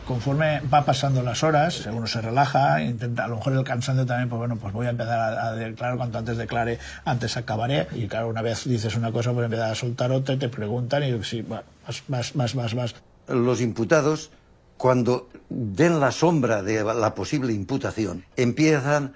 [0.06, 4.28] Conforme va pasando las horas, uno se relaja, intenta, a lo mejor el cansancio también,
[4.28, 7.86] pues bueno, pues voy a empezar a, declarar, cuanto antes declare, antes acabaré.
[7.93, 11.05] Y claro, una vez dices una cosa, pues empiezas a soltar otra y te preguntan
[11.05, 11.62] y sí, bueno,
[12.09, 12.94] más, más, más, más.
[13.28, 14.31] Los imputados,
[14.77, 19.12] cuando ven la sombra de la posible imputación, empiezan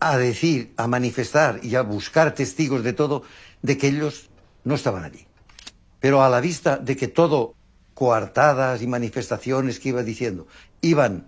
[0.00, 3.22] a decir, a manifestar y a buscar testigos de todo,
[3.62, 4.28] de que ellos
[4.64, 5.26] no estaban allí.
[6.00, 7.54] Pero a la vista de que todo,
[7.94, 10.46] coartadas y manifestaciones que iba diciendo,
[10.82, 11.26] iban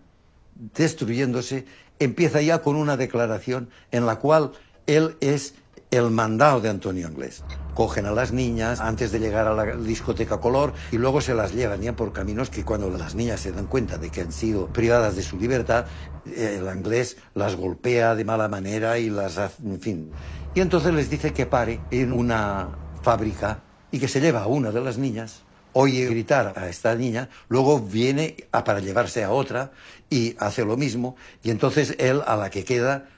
[0.55, 1.65] destruyéndose,
[1.99, 4.53] empieza ya con una declaración en la cual
[4.87, 5.55] él es
[5.91, 7.43] el mandado de Antonio Inglés.
[7.75, 11.55] Cogen a las niñas antes de llegar a la discoteca Color y luego se las
[11.55, 14.67] llevan ya por caminos que cuando las niñas se dan cuenta de que han sido
[14.67, 15.87] privadas de su libertad,
[16.27, 20.11] el inglés las golpea de mala manera y las hace, en fin.
[20.55, 22.69] Y entonces les dice que pare en una
[23.03, 27.29] fábrica y que se lleva a una de las niñas, oye gritar a esta niña,
[27.49, 29.71] luego viene para llevarse a otra
[30.11, 33.09] y hace lo mismo y entonces él a la que queda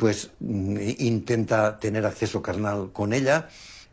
[0.00, 3.48] pues intenta tener acceso carnal con ella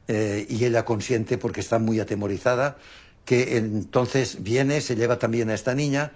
[0.07, 2.77] eh, y ella consiente porque está muy atemorizada,
[3.25, 6.13] que entonces viene, se lleva también a esta niña,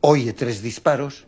[0.00, 1.26] oye tres disparos.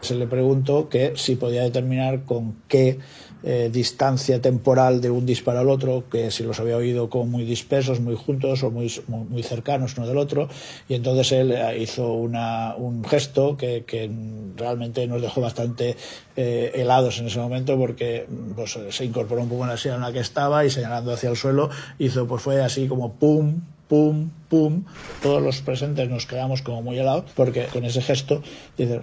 [0.00, 2.98] Se le preguntó que si podía determinar con qué
[3.46, 7.44] eh, distancia temporal de un disparo al otro, que si los había oído como muy
[7.44, 10.48] dispersos, muy juntos o muy, muy cercanos uno del otro.
[10.88, 14.10] Y entonces él eh, hizo una, un gesto que, que,
[14.56, 15.96] realmente nos dejó bastante
[16.36, 20.00] eh, helados en ese momento porque pues, se incorporó un poco en la silla en
[20.00, 21.68] la que estaba y señalando hacia el suelo
[21.98, 24.84] hizo, pues fue así como pum, pum, pum.
[25.22, 28.42] Todos los presentes nos quedamos como muy helados porque con ese gesto
[28.78, 29.02] dice,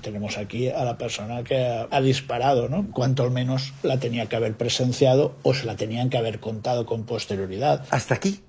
[0.00, 2.90] tenemos aquí a la persona que ha, disparado, ¿no?
[2.92, 6.86] Cuanto al menos la tenía que haber presenciado o se la tenían que haber contado
[6.86, 7.84] con posterioridad.
[7.90, 8.42] Hasta aquí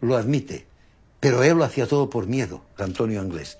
[0.00, 0.66] lo admite,
[1.18, 3.58] pero él lo hacía todo por miedo, Antonio Anglés.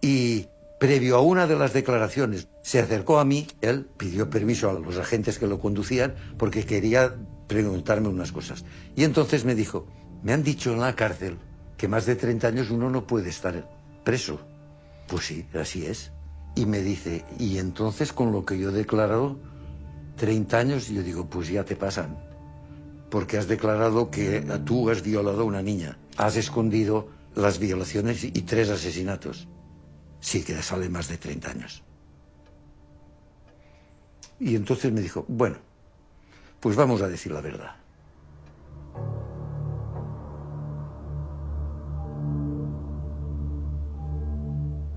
[0.00, 0.46] Y
[0.78, 4.98] previo a una de las declaraciones, se acercó a mí, él pidió permiso a los
[4.98, 7.14] agentes que lo conducían porque quería
[7.46, 8.64] preguntarme unas cosas.
[8.94, 9.86] Y entonces me dijo,
[10.22, 11.38] me han dicho en la cárcel
[11.76, 13.68] que más de 30 años uno no puede estar
[14.04, 14.40] preso.
[15.08, 16.12] Pues sí, así es.
[16.54, 19.38] Y me dice, y entonces con lo que yo he declarado,
[20.16, 22.16] 30 años, yo digo, pues ya te pasan.
[23.10, 25.98] Porque has declarado que tú has violado a una niña.
[26.16, 29.46] Has escondido las violaciones y tres asesinatos.
[30.20, 31.82] Sí que sale más de 30 años.
[34.40, 35.56] Y entonces me dijo, bueno,
[36.60, 37.75] pues vamos a decir la verdad.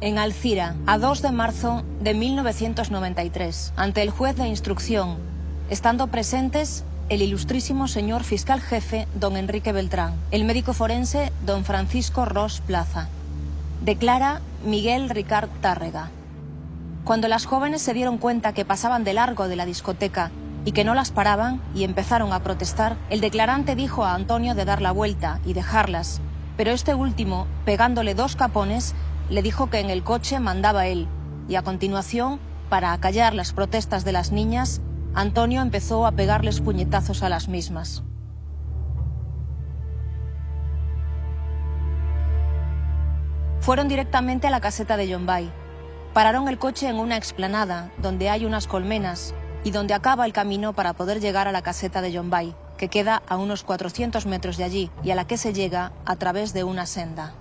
[0.02, 5.18] En Alcira, a 2 de marzo de 1993, ante el juez de instrucción,
[5.70, 12.24] estando presentes el ilustrísimo señor fiscal jefe, don Enrique Beltrán, el médico forense, don Francisco
[12.24, 13.10] Ross Plaza.
[13.82, 16.12] Declara Miguel Ricard Tárrega.
[17.04, 20.32] Cuando las jóvenes se dieron cuenta que pasaban de largo de la discoteca
[20.64, 24.66] y que no las paraban y empezaron a protestar, el declarante dijo a Antonio de
[24.66, 26.22] dar la vuelta y dejarlas,
[26.60, 28.94] pero este último, pegándole dos capones,
[29.30, 31.08] le dijo que en el coche mandaba él
[31.48, 32.40] y a continuación,
[32.70, 34.82] para acallar las protestas de las niñas,
[35.16, 38.04] Antonio empezó a pegarles puñetazos a las mismas.
[43.60, 45.52] Fueron directamente a la caseta de Yombay.
[46.14, 49.34] Pararon el coche en una explanada donde hay unas colmenas
[49.64, 53.22] y donde acaba el camino para poder llegar a la caseta de Yombay, que queda
[53.28, 56.64] a unos 400 metros de allí y a la que se llega a través de
[56.64, 57.34] una senda.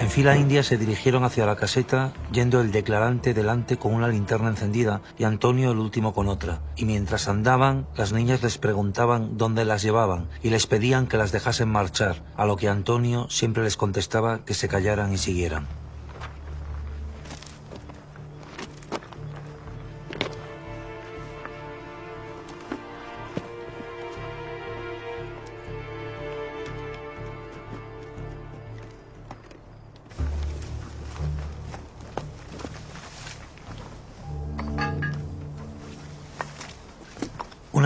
[0.00, 4.48] En fila india se dirigieron hacia la caseta, yendo el declarante delante con una linterna
[4.48, 6.62] encendida y Antonio el último con otra.
[6.74, 11.32] Y mientras andaban, las niñas les preguntaban dónde las llevaban y les pedían que las
[11.32, 15.66] dejasen marchar, a lo que Antonio siempre les contestaba que se callaran y siguieran.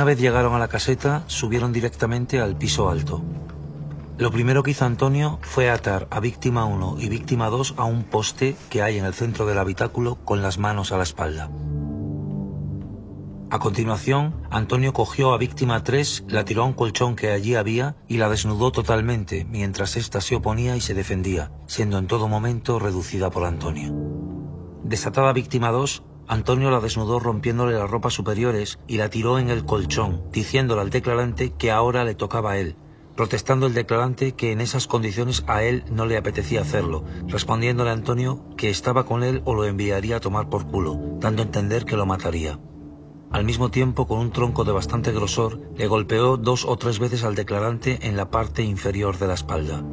[0.04, 3.22] Una vez llegaron a la caseta, subieron directamente al piso alto.
[4.18, 8.04] Lo primero que hizo Antonio fue atar a víctima 1 y víctima 2 a un
[8.04, 11.48] poste que hay en el centro del habitáculo con las manos a la espalda.
[13.48, 17.96] A continuación, Antonio cogió a víctima 3, la tiró a un colchón que allí había
[18.06, 22.78] y la desnudó totalmente, mientras ésta se oponía y se defendía, siendo en todo momento
[22.78, 23.90] reducida por Antonio.
[24.84, 29.66] Desatada víctima 2, Antonio la desnudó rompiéndole las ropas superiores y la tiró en el
[29.66, 32.76] colchón, diciéndole al declarante que ahora le tocaba a él,
[33.14, 37.94] protestando el declarante que en esas condiciones a él no le apetecía hacerlo, respondiéndole a
[37.94, 41.84] Antonio que estaba con él o lo enviaría a tomar por culo, dando a entender
[41.84, 42.58] que lo mataría.
[43.30, 47.24] Al mismo tiempo, con un tronco de bastante grosor, le golpeó dos o tres veces
[47.24, 49.84] al declarante en la parte inferior de la espalda.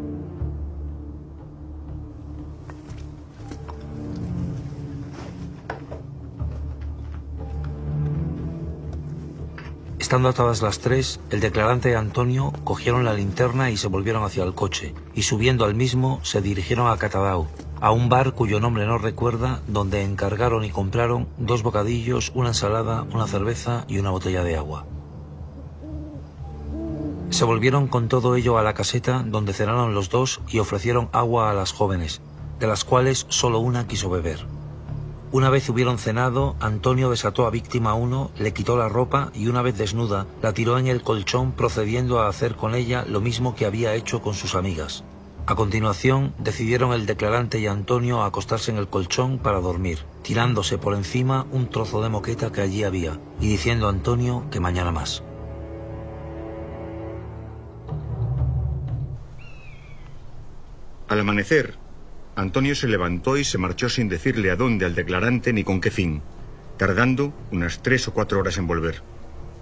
[10.02, 14.44] Estando atadas las tres, el declarante y Antonio cogieron la linterna y se volvieron hacia
[14.44, 17.46] el coche, y subiendo al mismo se dirigieron a Catadau,
[17.80, 23.04] a un bar cuyo nombre no recuerda, donde encargaron y compraron dos bocadillos, una ensalada,
[23.14, 24.88] una cerveza y una botella de agua.
[27.30, 31.52] Se volvieron con todo ello a la caseta donde cenaron los dos y ofrecieron agua
[31.52, 32.22] a las jóvenes,
[32.60, 34.48] de las cuales solo una quiso beber.
[35.34, 39.62] Una vez hubieron cenado, Antonio desató a víctima 1, le quitó la ropa y una
[39.62, 43.66] vez desnuda, la tiró en el colchón procediendo a hacer con ella lo mismo que
[43.66, 45.06] había hecho con sus amigas.
[45.46, 50.96] A continuación, decidieron el declarante y Antonio acostarse en el colchón para dormir, tirándose por
[50.96, 55.24] encima un trozo de moqueta que allí había y diciendo a Antonio que mañana más.
[61.08, 61.81] Al amanecer,
[62.36, 65.92] Antonio se levantó y se marchó sin decirle a dónde al declarante ni con qué
[65.92, 66.22] fin,
[66.78, 69.02] tardando unas tres o cuatro horas en volver.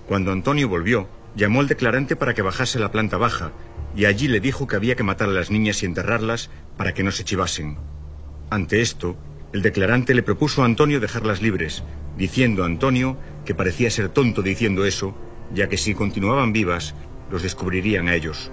[0.08, 3.52] Cuando Antonio volvió, llamó al declarante para que bajase a la planta baja
[3.96, 7.04] y allí le dijo que había que matar a las niñas y enterrarlas para que
[7.04, 7.78] no se chivasen.
[8.52, 9.18] Ante esto,
[9.52, 11.84] el declarante le propuso a Antonio dejarlas libres,
[12.18, 15.16] diciendo a Antonio que parecía ser tonto diciendo eso,
[15.54, 16.94] ya que si continuaban vivas,
[17.32, 18.52] los descubrirían a ellos.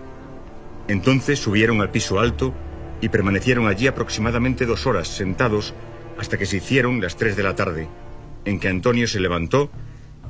[0.89, 2.55] Entonces subieron al piso alto
[3.01, 5.75] y permanecieron allí aproximadamente dos horas sentados
[6.19, 7.89] hasta que se hicieron las tres de la tarde,
[8.45, 9.71] en que Antonio se levantó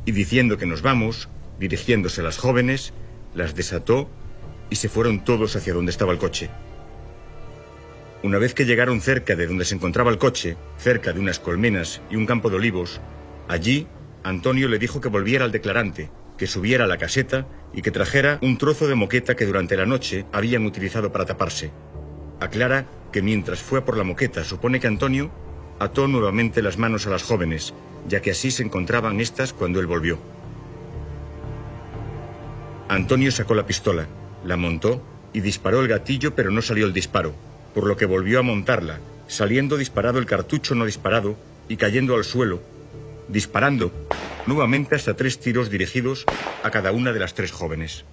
[0.05, 1.29] y diciendo que nos vamos,
[1.59, 2.93] dirigiéndose a las jóvenes,
[3.35, 4.09] las desató
[4.71, 6.51] y se fueron todos hacia donde estaba el coche.
[8.23, 12.01] Una vez que llegaron cerca de donde se encontraba el coche, cerca de unas colmenas
[12.11, 13.01] y un campo de olivos,
[13.47, 13.87] allí
[14.25, 18.39] Antonio le dijo que volviera al declarante, que subiera a la caseta y que trajera
[18.43, 21.71] un trozo de moqueta que durante la noche habían utilizado para taparse.
[22.41, 25.31] Aclara que mientras fue por la moqueta supone que Antonio
[25.79, 27.73] ató nuevamente las manos a las jóvenes,
[28.09, 30.19] ya que así se encontraban estas cuando él volvió.
[32.89, 34.07] Antonio sacó la pistola,
[34.45, 35.03] la montó
[35.33, 37.35] y disparó el gatillo, pero no salió el disparo,
[37.75, 41.37] por lo que volvió a montarla, saliendo disparado el cartucho no disparado
[41.69, 42.63] y cayendo al suelo,
[43.29, 43.91] disparando
[44.47, 46.25] nuevamente hasta tres tiros dirigidos
[46.63, 48.05] a cada una de las tres jóvenes.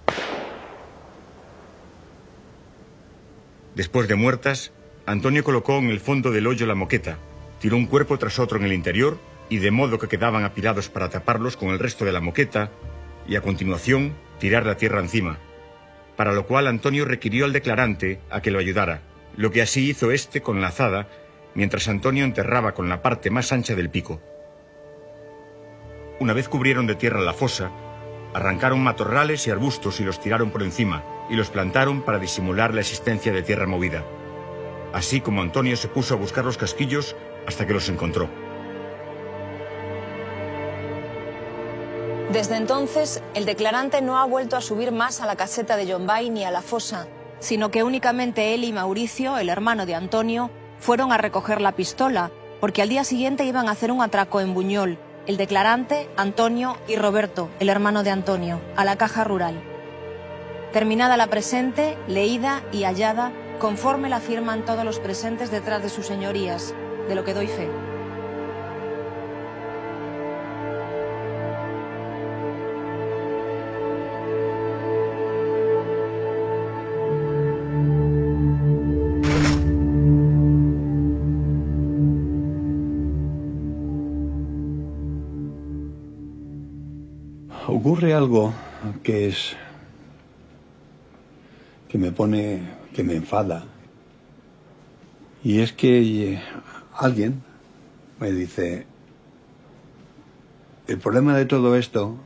[3.74, 4.72] Después de muertas,
[5.04, 7.18] Antonio colocó en el fondo del hoyo la moqueta,
[7.60, 9.18] tiró un cuerpo tras otro en el interior
[9.48, 12.70] y de modo que quedaban apilados para taparlos con el resto de la moqueta
[13.26, 15.38] y a continuación tirar la tierra encima,
[16.16, 19.02] para lo cual Antonio requirió al declarante a que lo ayudara,
[19.36, 21.08] lo que así hizo éste con la azada,
[21.54, 24.20] mientras Antonio enterraba con la parte más ancha del pico.
[26.20, 27.72] Una vez cubrieron de tierra la fosa,
[28.34, 32.80] arrancaron matorrales y arbustos y los tiraron por encima, y los plantaron para disimular la
[32.80, 34.04] existencia de tierra movida.
[34.92, 38.28] Así como Antonio se puso a buscar los casquillos hasta que los encontró.
[42.32, 46.30] Desde entonces, el declarante no ha vuelto a subir más a la caseta de Yombay
[46.30, 47.06] ni a la fosa,
[47.38, 52.30] sino que únicamente él y Mauricio, el hermano de Antonio, fueron a recoger la pistola,
[52.60, 56.96] porque al día siguiente iban a hacer un atraco en Buñol, el declarante, Antonio y
[56.96, 59.73] Roberto, el hermano de Antonio, a la caja rural.
[60.74, 63.30] Terminada la presente, leída y hallada,
[63.60, 66.74] conforme la firman todos los presentes detrás de sus señorías,
[67.08, 67.68] de lo que doy fe.
[87.68, 88.52] ocurre algo
[89.02, 89.56] que es
[91.94, 92.60] que me pone,
[92.92, 93.66] que me enfada.
[95.44, 96.42] Y es que eh,
[96.92, 97.44] alguien
[98.18, 98.84] me dice,
[100.88, 102.16] el problema de todo esto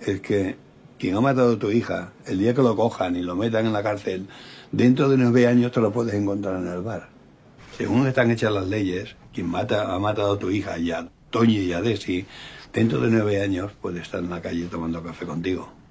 [0.00, 0.56] es que
[0.98, 3.74] quien ha matado a tu hija, el día que lo cojan y lo metan en
[3.74, 4.28] la cárcel,
[4.70, 7.10] dentro de nueve años te lo puedes encontrar en el bar.
[7.76, 11.10] Según están hechas las leyes, quien mata, ha matado a tu hija y a
[11.46, 12.24] y a Desi,
[12.72, 15.81] dentro de nueve años puede estar en la calle tomando café contigo.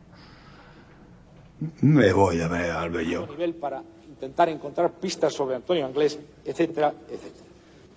[1.81, 3.27] Me voy a ver al bello.
[3.27, 7.51] nivel para intentar encontrar pistas sobre Antonio Anglés, etcétera, etcétera.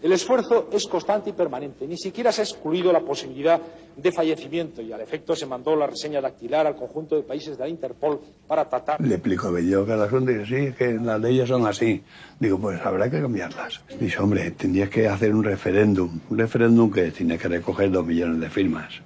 [0.04, 1.86] El esfuerzo es constante y permanente.
[1.88, 3.58] Ni siquiera se ha excluido la posibilidad
[3.96, 7.64] de fallecimiento y al efecto se mandó la reseña dactilar al conjunto de países de
[7.64, 9.00] la Interpol para tratar.
[9.00, 12.02] Le explico a Bello que el asunto dice, sí, que las leyes son así.
[12.38, 13.82] Digo, pues habrá que cambiarlas.
[13.98, 16.20] Dice, hombre, tendrías que hacer un referéndum.
[16.28, 19.00] Un referéndum que tiene que recoger dos millones de firmas.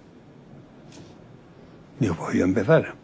[2.01, 2.95] Digo, pues voy a empezar.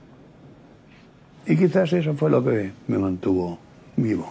[1.46, 3.58] Y quizás eso fue lo que me mantuvo
[3.96, 4.30] vivo.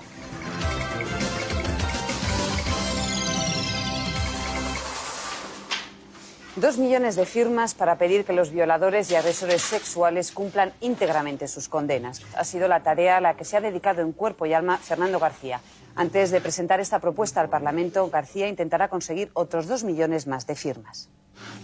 [6.63, 11.67] Dos millones de firmas para pedir que los violadores y agresores sexuales cumplan íntegramente sus
[11.67, 12.21] condenas.
[12.37, 15.19] Ha sido la tarea a la que se ha dedicado en cuerpo y alma Fernando
[15.19, 15.59] García.
[15.93, 20.55] Antes de presentar esta propuesta al Parlamento, García intentará conseguir otros dos millones más de
[20.55, 21.09] firmas.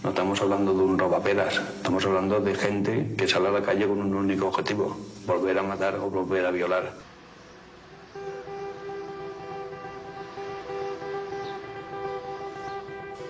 [0.04, 3.88] No estamos hablando de un robaperas, estamos hablando de gente que sale a la calle
[3.88, 6.92] con un único objetivo, volver a matar o volver a violar.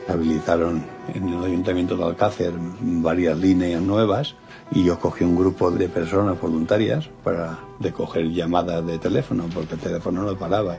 [0.10, 0.84] Habilitaron
[1.14, 4.36] en el Ayuntamiento de Alcácer varias líneas nuevas
[4.72, 9.80] y yo cogí un grupo de personas voluntarias para recoger llamadas de teléfono porque el
[9.80, 10.78] teléfono no paraba.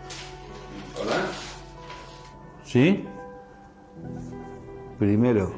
[1.01, 1.27] Hola.
[2.65, 3.05] ¿Sí?
[4.99, 5.53] Primero,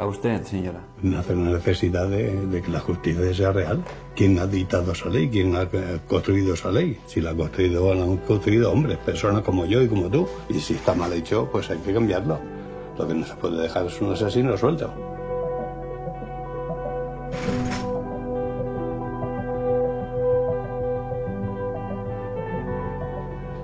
[0.00, 0.80] ¿A usted, señora?
[1.02, 3.84] Nace la necesidad de, de, que la justicia sea real.
[4.14, 5.30] ¿Quién ha dictado esa ley?
[5.30, 5.66] ¿Quién ha
[6.06, 6.98] construido esa ley?
[7.06, 10.28] Si la ha construido, la han construido hombres, personas como yo y como tú.
[10.48, 12.38] Y si está mal hecho, pues hay que cambiarlo.
[12.98, 14.92] Lo que no se puede dejar es un asesino suelto.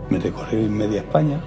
[0.09, 1.41] Me recorrí media España.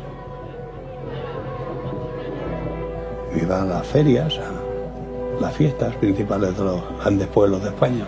[3.34, 8.06] Me iba a las ferias, a las fiestas principales de los grandes pueblos de España.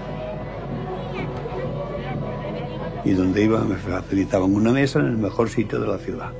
[3.03, 6.31] Y donde iba me facilitaban una mesa en el mejor sitio de la ciudad.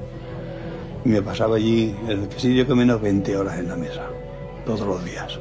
[1.03, 4.07] Y me pasaba allí el sitio que menos 20 horas en la mesa,
[4.65, 5.39] todos los días.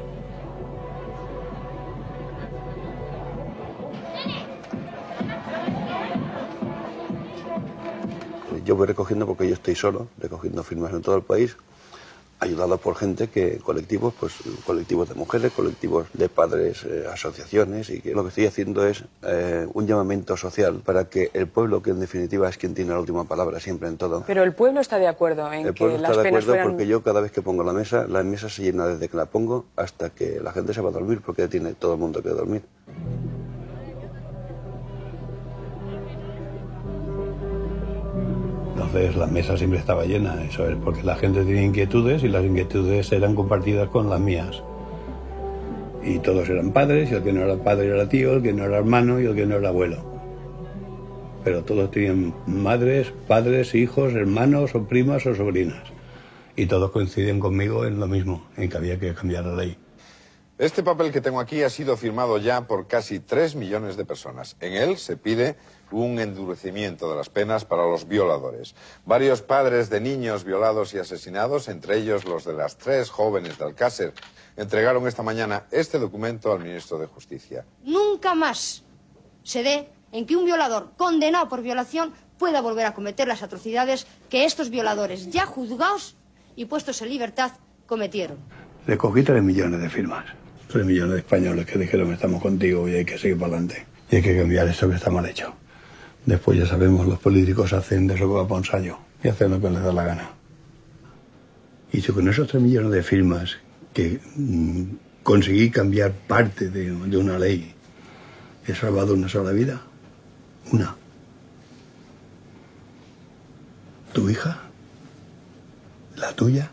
[8.65, 11.57] Yo voy recogiendo porque yo estoy solo, recogiendo firmas en todo el país,
[12.41, 14.33] ayudado por gente que, colectivos, pues
[14.65, 19.03] colectivos de mujeres, colectivos de padres, eh, asociaciones, y que lo que estoy haciendo es
[19.21, 22.99] eh, un llamamiento social para que el pueblo, que en definitiva es quien tiene la
[22.99, 24.23] última palabra siempre en todo.
[24.25, 26.67] Pero el pueblo está de acuerdo en el que las está de penas acuerdo fueran...
[26.69, 29.27] porque yo cada vez que pongo la mesa, la mesa se llena desde que la
[29.27, 32.29] pongo hasta que la gente se va a dormir, porque tiene todo el mundo que
[32.29, 32.63] dormir.
[38.81, 42.43] Entonces la mesa siempre estaba llena, eso es porque la gente tenía inquietudes y las
[42.43, 44.63] inquietudes eran compartidas con las mías.
[46.03, 48.63] Y todos eran padres, y el que no era padre era tío, el que no
[48.63, 50.03] era hermano y el que no era abuelo.
[51.43, 55.83] Pero todos tenían madres, padres, hijos, hermanos o primas o sobrinas.
[56.55, 59.77] Y todos coinciden conmigo en lo mismo, en que había que cambiar la ley.
[60.61, 64.57] Este papel que tengo aquí ha sido firmado ya por casi 3 millones de personas.
[64.59, 65.55] En él se pide
[65.89, 68.75] un endurecimiento de las penas para los violadores.
[69.03, 73.65] Varios padres de niños violados y asesinados, entre ellos los de las tres jóvenes de
[73.65, 74.13] Alcácer,
[74.55, 77.65] entregaron esta mañana este documento al ministro de Justicia.
[77.83, 78.83] Nunca más
[79.41, 84.05] se dé en que un violador condenado por violación pueda volver a cometer las atrocidades
[84.29, 86.17] que estos violadores, ya juzgados
[86.55, 87.53] y puestos en libertad,
[87.87, 88.37] cometieron.
[88.85, 90.40] Recogí tres millones de firmas.
[90.71, 93.85] Tres millones de españoles que dijeron estamos contigo y hay que seguir para adelante.
[94.09, 95.53] Y hay que cambiar eso que está mal hecho.
[96.25, 99.83] Después ya sabemos, los políticos hacen de va para un y hacen lo que les
[99.83, 100.29] da la gana.
[101.91, 103.57] Y yo con esos tres millones de firmas
[103.93, 104.83] que mm,
[105.23, 107.73] conseguí cambiar parte de una ley,
[108.65, 109.81] he salvado una sola vida.
[110.71, 110.95] Una.
[114.13, 114.61] ¿Tu hija?
[116.15, 116.71] ¿La tuya?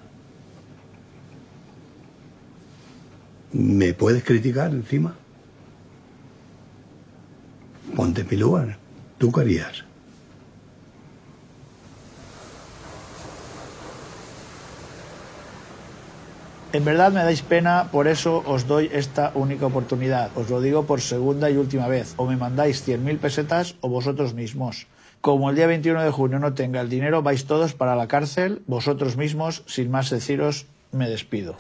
[3.53, 5.15] ¿Me puedes criticar encima?
[7.97, 8.77] Ponte en.
[9.17, 9.85] ¿Tú qué harías?
[16.71, 20.31] En verdad me dais pena, por eso os doy esta única oportunidad.
[20.37, 22.13] Os lo digo por segunda y última vez.
[22.19, 24.87] O me mandáis 100.000 pesetas o vosotros mismos.
[25.23, 28.61] Como el día 21 de junio no tenga el dinero, vais todos para la cárcel,
[28.67, 31.57] vosotros mismos, sin más deciros, me despido.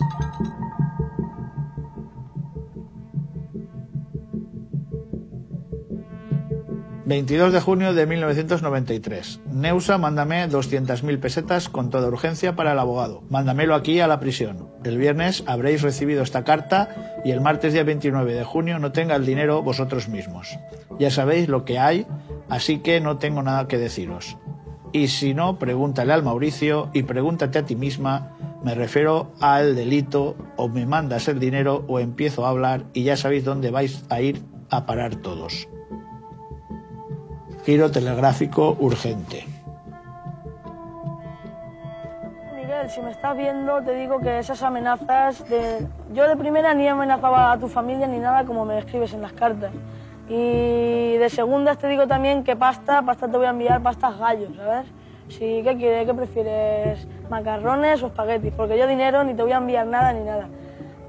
[7.08, 9.40] 22 de junio de 1993.
[9.50, 13.22] Neusa, mándame 200.000 pesetas con toda urgencia para el abogado.
[13.30, 14.68] Mándamelo aquí a la prisión.
[14.84, 19.16] El viernes habréis recibido esta carta y el martes día 29 de junio no tenga
[19.16, 20.58] el dinero vosotros mismos.
[20.98, 22.06] Ya sabéis lo que hay,
[22.50, 24.36] así que no tengo nada que deciros.
[24.92, 28.36] Y si no, pregúntale al Mauricio y pregúntate a ti misma.
[28.62, 33.16] Me refiero al delito, o me mandas el dinero o empiezo a hablar y ya
[33.16, 35.68] sabéis dónde vais a ir a parar todos.
[37.68, 39.44] Giro telegráfico urgente.
[42.56, 45.86] Miguel, si me estás viendo, te digo que esas amenazas de...
[46.14, 49.34] Yo de primera ni amenazaba a tu familia ni nada como me escribes en las
[49.34, 49.70] cartas.
[50.30, 54.56] Y de segundas te digo también que pasta, pasta te voy a enviar pastas gallos,
[54.56, 54.86] ¿sabes?
[55.28, 56.06] Si, ¿qué quieres?
[56.06, 57.06] ¿Qué prefieres?
[57.28, 58.54] ¿Macarrones o espaguetis?
[58.56, 60.48] Porque yo dinero ni te voy a enviar nada ni nada.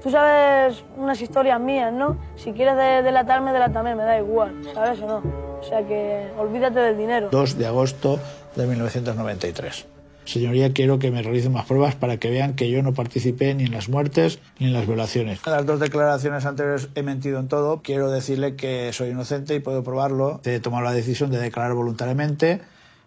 [0.02, 2.16] Tú sabes unas historias mías, ¿no?
[2.36, 5.22] Si quieres de- delatarme, delátame, me da igual, ¿sabes o no?
[5.60, 7.28] O sea que olvídate del dinero.
[7.30, 8.18] 2 de agosto
[8.56, 9.86] de 1993.
[10.24, 13.64] Señoría, quiero que me realicen más pruebas para que vean que yo no participé ni
[13.64, 15.40] en las muertes ni en las violaciones.
[15.44, 17.80] En las dos declaraciones anteriores he mentido en todo.
[17.82, 20.40] Quiero decirle que soy inocente y puedo probarlo.
[20.44, 22.60] He tomado la decisión de declarar voluntariamente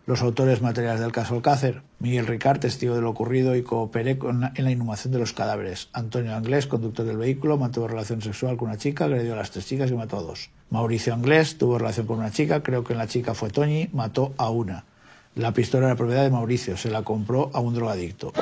[0.06, 1.82] los autores materiales del caso Alcácer.
[2.00, 5.32] Miguel Ricard, testigo de lo ocurrido y cooperé con la- en la inhumación de los
[5.32, 5.88] cadáveres.
[5.94, 9.66] Antonio Anglés, conductor del vehículo, mantuvo relación sexual con una chica, agredió a las tres
[9.66, 10.50] chicas y mató a dos.
[10.72, 14.50] Mauricio Anglés tuvo relación con una chica, creo que la chica fue Toñi, mató a
[14.50, 14.84] una.
[15.36, 18.34] La pistola era propiedad de Mauricio, se la compró a un drogadicto.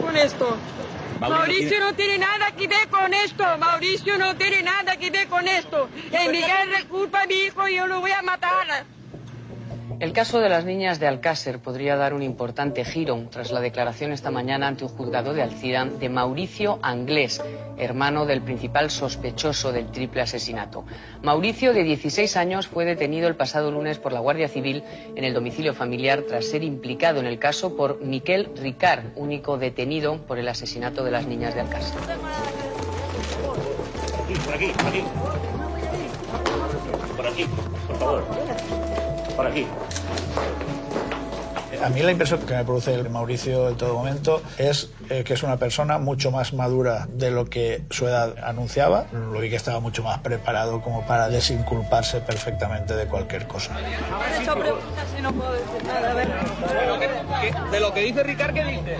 [0.00, 0.56] con esto.
[1.20, 3.44] Mauricio no tiene nada que ver con esto.
[3.58, 5.88] Mauricio no tiene nada que ver con esto.
[6.10, 8.84] Que Miguel culpa a mi hijo y yo lo voy a matar.
[10.00, 14.12] El caso de las niñas de Alcácer podría dar un importante giro tras la declaración
[14.12, 17.42] esta mañana ante un juzgado de Alcira de Mauricio Anglés,
[17.76, 20.84] hermano del principal sospechoso del triple asesinato.
[21.22, 24.84] Mauricio, de 16 años, fue detenido el pasado lunes por la Guardia Civil
[25.16, 30.18] en el domicilio familiar tras ser implicado en el caso por Miquel Ricard, único detenido
[30.28, 31.98] por el asesinato de las niñas de Alcácer.
[34.44, 35.04] Por aquí, por aquí.
[37.16, 37.44] Por aquí,
[37.88, 38.97] por favor.
[39.38, 39.64] Por aquí.
[41.80, 45.34] A mí la impresión que me produce el Mauricio en todo momento es eh, que
[45.34, 49.06] es una persona mucho más madura de lo que su edad anunciaba.
[49.12, 53.76] Lo vi que estaba mucho más preparado como para desinculparse perfectamente de cualquier cosa.
[53.76, 56.10] Han hecho preguntas y no puedo decir nada.
[56.10, 56.28] A ver.
[57.70, 58.98] De lo que dice Ricard, ¿qué dice?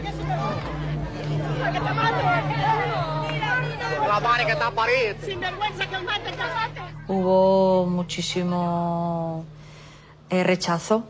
[4.06, 5.16] La madre que está pared.
[5.26, 6.94] Sin vergüenza que el mate, que el mate.
[7.08, 9.44] Hubo muchísimo
[10.30, 11.04] eh, rechazo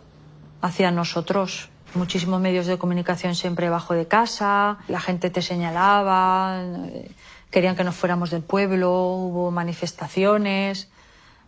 [0.61, 1.69] hacia nosotros.
[1.95, 7.11] Muchísimos medios de comunicación siempre bajo de casa, la gente te señalaba, eh,
[7.51, 10.89] querían que nos fuéramos del pueblo, hubo manifestaciones.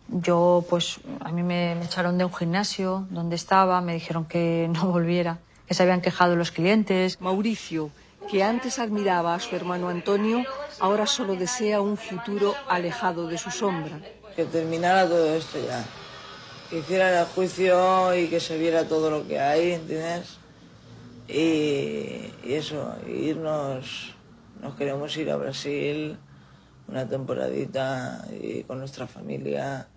[0.07, 4.67] Yo, pues, a mí me, me echaron de un gimnasio donde estaba, me dijeron que
[4.73, 5.37] no volviera,
[5.67, 7.21] que se habían quejado los clientes.
[7.21, 7.91] Mauricio,
[8.29, 10.43] que antes admiraba a su hermano Antonio,
[10.79, 13.99] ahora solo desea un futuro alejado de su sombra.
[14.35, 15.85] Que terminara todo esto ya.
[16.71, 20.37] Que hicieran el juicio y que se viera todo lo que hay, ¿entiendes?
[21.27, 24.15] Y, y eso, irnos,
[24.61, 26.17] nos queremos ir a Brasil
[26.87, 29.87] una temporadita y con nuestra familia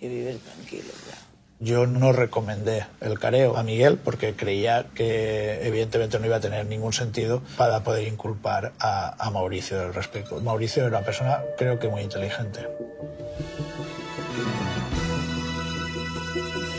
[0.00, 1.16] y vivir tranquilos ya.
[1.60, 6.66] Yo no recomendé el careo a Miguel porque creía que evidentemente no iba a tener
[6.66, 10.40] ningún sentido para poder inculpar a, a Mauricio del respecto.
[10.40, 12.66] Mauricio era una persona creo que muy inteligente.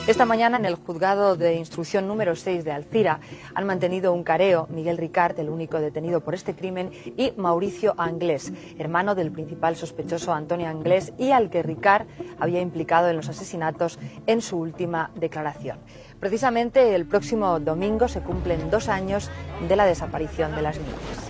[0.06, 3.22] Esta mañana en el juzgado de instrucción número 6 de Alcira
[3.56, 8.52] han mantenido un careo Miguel Ricard, el único detenido por este crimen, y Mauricio Anglés,
[8.78, 12.06] hermano del principal sospechoso Antonio Anglés y al que Ricard
[12.38, 13.98] había implicado en los asesinatos
[14.28, 15.78] en su última declaración.
[16.20, 19.32] Precisamente el próximo domingo se cumplen dos años
[19.70, 21.23] de la desaparición de las niñas.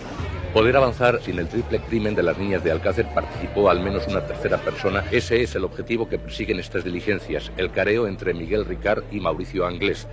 [0.54, 4.24] Poder avanzar sin el triple crimen de las niñas de Alcácer participó al menos una
[4.24, 5.02] tercera persona.
[5.10, 9.66] Ese es el objetivo que persiguen estas diligencias, el careo entre Miguel Ricard y Mauricio
[9.66, 10.06] Anglés.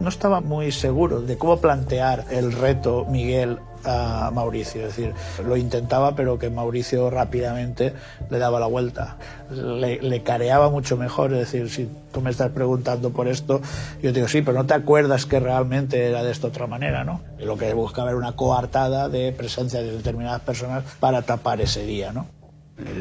[0.00, 4.86] No estaba muy seguro de cómo plantear el reto Miguel a Mauricio.
[4.86, 5.14] Es decir,
[5.46, 7.92] lo intentaba, pero que Mauricio rápidamente
[8.30, 9.16] le daba la vuelta.
[9.50, 11.32] Le, careaba mucho mejor.
[11.32, 13.60] Es decir, si tú me estás preguntando por esto,
[14.02, 17.22] yo digo, sí, pero no te acuerdas que realmente era de esta otra manera, ¿no?
[17.38, 21.84] Y lo que buscaba era una coartada de presencia de determinadas personas para tapar ese
[21.84, 22.26] día, ¿no?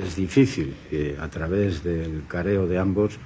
[0.05, 3.19] Es difícil que a través del careo de ambos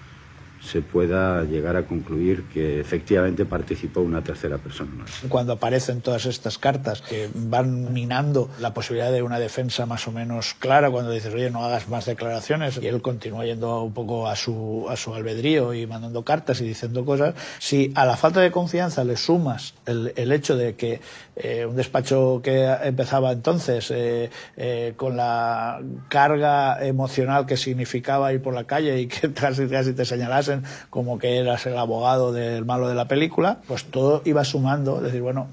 [0.66, 5.06] se pueda llegar a concluir que efectivamente participó una tercera persona.
[5.30, 10.12] Cuando aparecen todas estas cartas que van minando la posibilidad de una defensa más o
[10.12, 14.28] menos clara, cuando dices, oye, no hagas más declaraciones, y él continúa yendo un poco
[14.28, 18.42] a su, a su albedrío y mandando cartas y diciendo cosas, si a la falta
[18.42, 21.02] de confianza le sumas el, el hecho de que
[21.36, 28.42] eh, un despacho que empezaba entonces eh, eh, con la carga emocional que significaba ir
[28.42, 32.66] por la calle y que casi, casi te señalasen como que eras el abogado del
[32.66, 35.48] malo de la película, pues todo iba sumando, decir, bueno,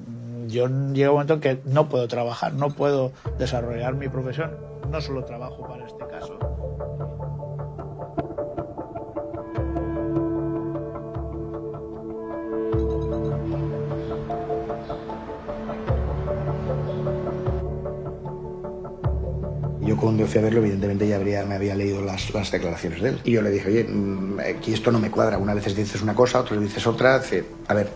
[0.47, 4.53] yo llega un momento en que no puedo trabajar, no puedo desarrollar mi profesión,
[4.91, 6.62] no solo trabajo para este caso.
[19.83, 23.09] Yo cuando fui a verlo, evidentemente ya habría, me había leído las, las, declaraciones de
[23.11, 23.21] él.
[23.25, 23.87] Y yo le dije, oye,
[24.49, 25.39] aquí esto no me cuadra.
[25.39, 27.19] Una vez dices una cosa, otras dices otra.
[27.19, 27.91] Dice, a ver,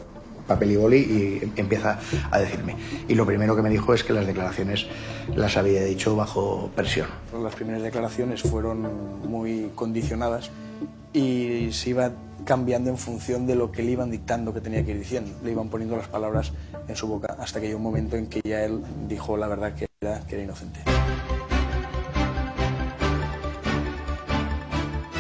[0.47, 1.99] papel y boli y empieza
[2.31, 2.77] a decirme.
[3.09, 4.87] Y lo primero que me dijo es que las declaraciones
[5.35, 7.09] las había dicho bajo presión.
[7.41, 10.51] Las primeras declaraciones fueron muy condicionadas
[11.13, 12.13] y se iba
[12.45, 15.31] cambiando en función de lo que le iban dictando que tenía que ir diciendo.
[15.45, 16.53] Le iban poniendo las palabras
[16.87, 19.75] en su boca hasta que llegó un momento en que ya él dijo la verdad
[19.75, 20.81] que era, que era inocente.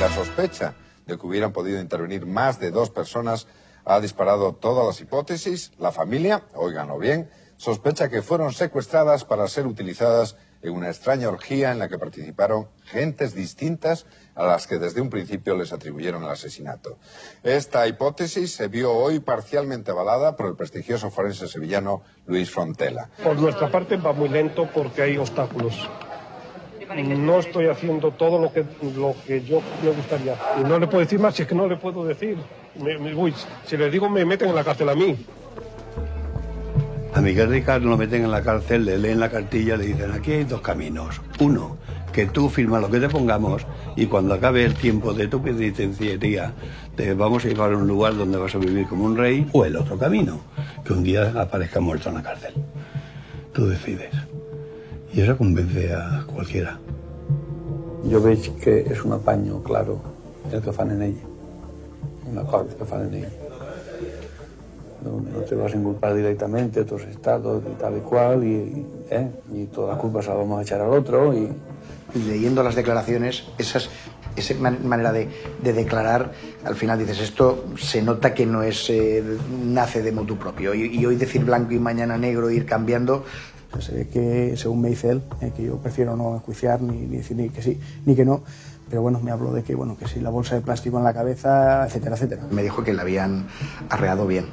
[0.00, 0.74] La sospecha
[1.06, 3.46] de que hubieran podido intervenir más de dos personas
[3.86, 5.72] ha disparado todas las hipótesis.
[5.78, 11.72] La familia, óiganlo bien, sospecha que fueron secuestradas para ser utilizadas en una extraña orgía
[11.72, 16.30] en la que participaron gentes distintas a las que desde un principio les atribuyeron el
[16.30, 16.98] asesinato.
[17.42, 23.08] Esta hipótesis se vio hoy parcialmente avalada por el prestigioso forense sevillano Luis Frontela.
[23.22, 25.88] Por nuestra parte va muy lento porque hay obstáculos.
[26.94, 28.64] No estoy haciendo todo lo que,
[28.96, 30.34] lo que yo me gustaría.
[30.60, 32.36] Y no le puedo decir más si es que no le puedo decir.
[32.80, 33.34] Me- me- uy,
[33.64, 35.16] si le digo me meten en la cárcel a mí.
[37.14, 40.32] A Miguel Ricard lo meten en la cárcel, le leen la cartilla, le dicen, aquí
[40.32, 41.20] hay dos caminos.
[41.40, 41.78] Uno,
[42.12, 46.52] que tú firmas lo que te pongamos y cuando acabe el tiempo de tu penitenciaría
[46.94, 49.46] te vamos a llevar a un lugar donde vas a vivir como un rey.
[49.52, 50.40] O el otro camino,
[50.84, 52.52] que un día aparezca muerto en la cárcel.
[53.52, 54.10] Tú decides.
[55.16, 56.78] Y eso convence a cualquiera.
[58.04, 59.96] Jo veig que és un apanyo, claro,
[60.52, 61.16] el que fan en ell.
[62.28, 63.30] Un acord que fan en ell.
[65.02, 69.30] No, no te vas a inculpar directamente otros estados y tal y cual, y, ¿eh?
[69.54, 71.32] y toda la culpa se la vamos a echar al otro.
[71.32, 71.48] Y...
[72.14, 73.88] Leyendo las declaraciones, esas,
[74.36, 75.28] esa man- manera de,
[75.62, 76.30] de declarar,
[76.64, 79.22] al final dices, esto se nota que no es eh,
[79.64, 80.74] nace de motu propio.
[80.74, 83.24] Y, y hoy decir blanco y mañana negro, ir cambiando,
[83.92, 87.36] Ve que, según me dice él, eh, que yo prefiero no enjuiciar ni, ni decir
[87.36, 88.42] ni que sí ni que no,
[88.88, 91.12] pero bueno, me habló de que, bueno, que si la bolsa de plástico en la
[91.12, 92.42] cabeza, etcétera, etcétera.
[92.50, 93.46] me dijo que la habían
[93.90, 94.46] arreado bien,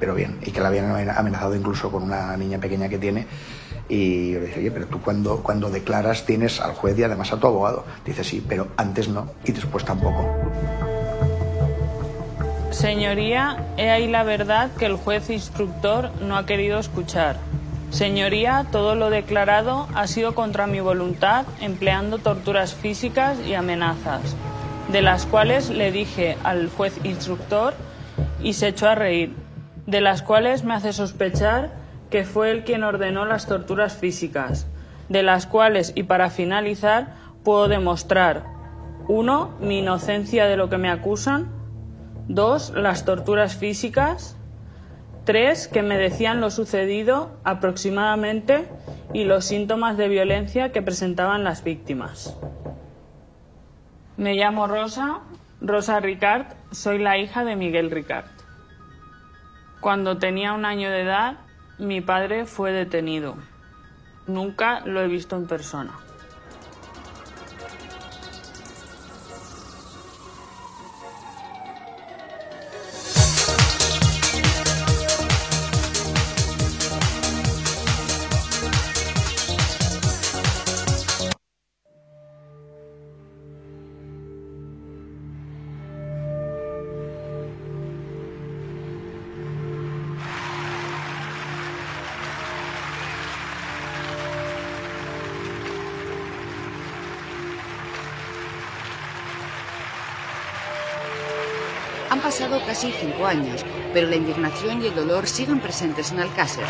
[0.00, 3.26] pero bien, y que la habían amenazado incluso con una niña pequeña que tiene.
[3.86, 7.32] Y yo le dije, oye, pero tú cuando, cuando declaras tienes al juez y además
[7.34, 7.84] a tu abogado.
[8.06, 10.26] Dice, sí, pero antes no y después tampoco.
[12.70, 17.36] Señoría, he ahí la verdad que el juez instructor no ha querido escuchar.
[17.94, 24.34] Señoría, todo lo declarado ha sido contra mi voluntad, empleando torturas físicas y amenazas,
[24.90, 27.72] de las cuales le dije al juez instructor
[28.42, 29.36] y se echó a reír,
[29.86, 31.70] de las cuales me hace sospechar
[32.10, 34.66] que fue él quien ordenó las torturas físicas,
[35.08, 37.14] de las cuales, y para finalizar,
[37.44, 38.42] puedo demostrar,
[39.06, 41.48] uno, mi inocencia de lo que me acusan,
[42.26, 44.36] Dos, las torturas físicas.
[45.24, 48.68] Tres, que me decían lo sucedido aproximadamente
[49.14, 52.36] y los síntomas de violencia que presentaban las víctimas.
[54.18, 55.20] Me llamo Rosa,
[55.62, 58.26] Rosa Ricard, soy la hija de Miguel Ricard.
[59.80, 61.38] Cuando tenía un año de edad,
[61.78, 63.36] mi padre fue detenido.
[64.26, 65.92] Nunca lo he visto en persona.
[103.24, 106.64] 25 años, pero la indignación y el dolor siguen presentes en Alcácer.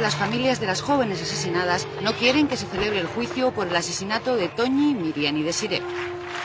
[0.00, 3.76] Las familias de las jóvenes asesinadas no quieren que se celebre el juicio por el
[3.76, 5.82] asesinato de Toñi, Miriam y Desiree.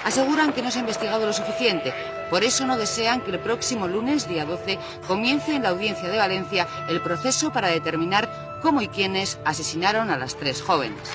[0.04, 1.94] Aseguran que no se ha investigado lo suficiente,
[2.30, 6.18] por eso no desean que el próximo lunes, día 12, comience en la audiencia de
[6.18, 11.10] Valencia el proceso para determinar cómo y quiénes asesinaron a las tres jóvenes.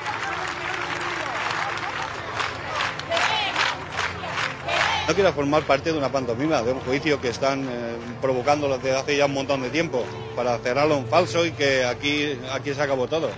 [5.08, 8.96] No quiero formar parte de una pantomima, de un juicio que están eh, provocando desde
[8.96, 10.04] hace ya un montón de tiempo
[10.36, 13.28] para cerrarlo en falso y que aquí, aquí se acabó todo.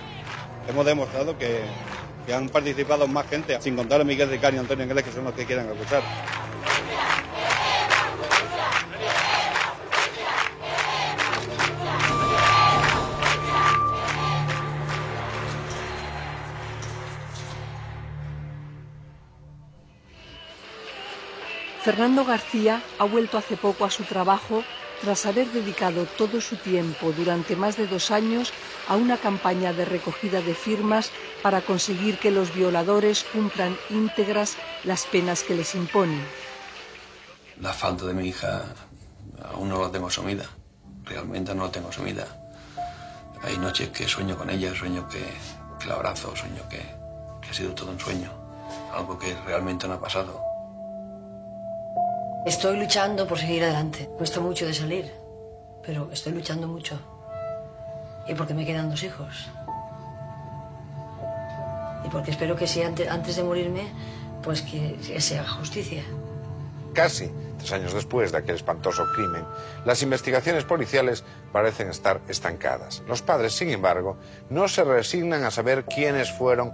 [0.69, 1.63] Hemos demostrado que,
[2.31, 5.33] han participado más gente, sin contar a Miguel Ricard y Antonio Inglés, que son los
[5.33, 6.01] que quieren acusar.
[21.85, 24.63] Fernando García ha vuelto hace poco a su trabajo
[25.01, 28.51] tras haber dedicado todo su tiempo durante más de dos años
[28.87, 31.11] a una campaña de recogida de firmas
[31.43, 36.25] para conseguir que los violadores cumplan íntegras las penas que les imponen.
[37.61, 38.63] La falta de mi hija
[39.53, 40.45] aún no la tengo asumida.
[41.03, 42.25] Realmente no la tengo asumida.
[43.43, 45.23] Hay noches que sueño con ella, sueño que,
[45.79, 46.81] que la abrazo, sueño que,
[47.43, 48.31] que ha sido todo un sueño.
[48.91, 50.54] Algo que realmente no ha pasado.
[52.45, 54.07] Estoy luchando por seguir adelante.
[54.17, 55.11] Cuesta mucho de salir,
[55.83, 56.99] pero estoy luchando mucho.
[58.27, 59.47] Y porque me quedan dos hijos.
[62.05, 63.87] Y porque espero que si antes, antes de morirme,
[64.43, 66.03] pues que, que se haga justicia.
[66.93, 69.43] casi tres años después de aquel espantoso crimen,
[69.85, 73.03] las investigaciones policiales parecen estar estancadas.
[73.07, 74.17] Los padres, sin embargo,
[74.49, 76.71] no se resignan a saber quiénes fueron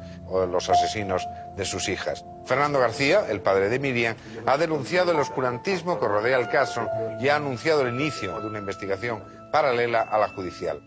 [0.51, 2.25] los asesinos de sus hijas.
[2.45, 6.87] Fernando García, el padre de Miriam, ha denunciado el oscurantismo que rodea el caso
[7.19, 10.81] y ha anunciado el inicio de una investigación paralela a la judicial.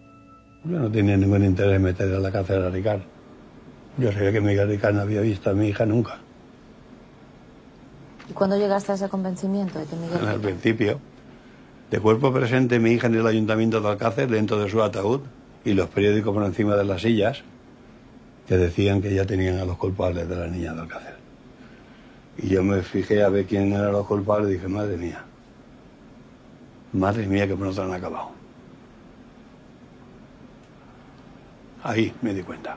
[0.65, 3.03] Yo no tenía ningún interés en meter a la cárcel a Ricard.
[3.99, 6.24] Yo sabía que Miguel Ricard no había visto a mi hija nunca.
[8.29, 10.27] ¿Y cuándo llegaste a ese convencimiento de que Miguel...
[10.27, 11.01] Al principio.
[11.91, 15.21] De cuerpo presente mi hija en el ayuntamiento de Alcácer dentro de su ataúd
[15.65, 17.43] y los periódicos por encima de las sillas
[18.49, 21.17] que decían que ya tenían a los culpables de la niña de Alcácer.
[22.39, 25.25] Y yo me fijé a ver quién eran los culpables y dije, madre mía,
[26.93, 28.31] madre mía que pronto han acabado.
[31.83, 32.77] Ahí me di cuenta.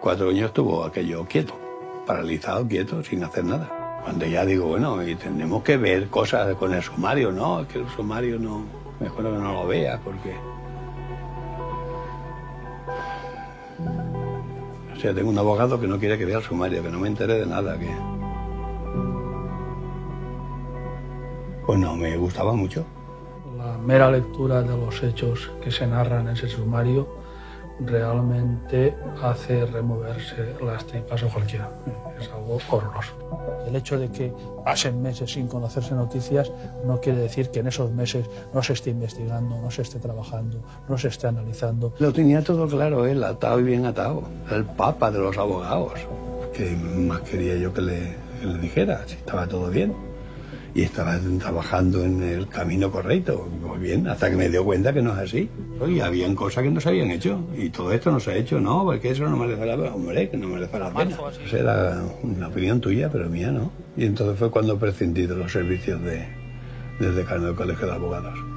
[0.00, 1.54] Cuatro años estuvo aquello quieto,
[2.06, 4.00] paralizado, quieto, sin hacer nada.
[4.04, 7.60] Cuando ya digo, bueno, y tenemos que ver cosas con el sumario, ¿no?
[7.60, 8.62] Es que el sumario no,
[9.00, 10.36] mejor que no lo vea, porque...
[14.94, 17.08] O sea, tengo un abogado que no quiere que vea el sumario, que no me
[17.08, 17.90] entere de nada, que...
[21.66, 22.86] Pues no, me gustaba mucho.
[23.56, 27.17] La mera lectura de los hechos que se narran en ese sumario
[27.80, 31.70] realmente hace removerse las tripas a cualquiera.
[32.20, 33.14] Es algo horroroso.
[33.66, 34.32] El hecho de que
[34.64, 36.50] pasen meses sin conocerse noticias
[36.84, 40.60] no quiere decir que en esos meses no se esté investigando, no se esté trabajando,
[40.88, 41.94] no se esté analizando.
[41.98, 44.22] Lo tenía todo claro él, atado y bien atado.
[44.50, 46.00] El papa de los abogados.
[46.52, 49.06] ¿Qué más quería yo que le, que le dijera?
[49.06, 50.07] Si estaba todo bien
[50.78, 53.48] y estaba trabajando en el camino correcto.
[53.60, 55.50] Muy bien, hasta que me dio cuenta que no es así.
[55.88, 57.40] Y habían cosas que no se habían hecho.
[57.56, 59.92] Y todo esto no se ha hecho, no, porque eso no merece la pena.
[59.92, 61.16] Hombre, que no merece la pena.
[61.44, 63.72] Esa era una opinión tuya, pero mía no.
[63.96, 66.24] Y entonces fue cuando prescindí de los servicios de,
[67.00, 68.47] del decano del Colegio de Abogados.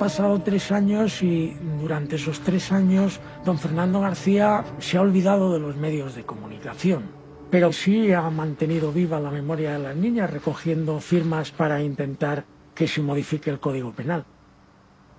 [0.00, 5.58] Pasado tres años y durante esos tres años don Fernando García se ha olvidado de
[5.58, 7.02] los medios de comunicación.
[7.50, 12.88] Pero sí ha mantenido viva la memoria de las niñas recogiendo firmas para intentar que
[12.88, 14.24] se modifique el Código Penal.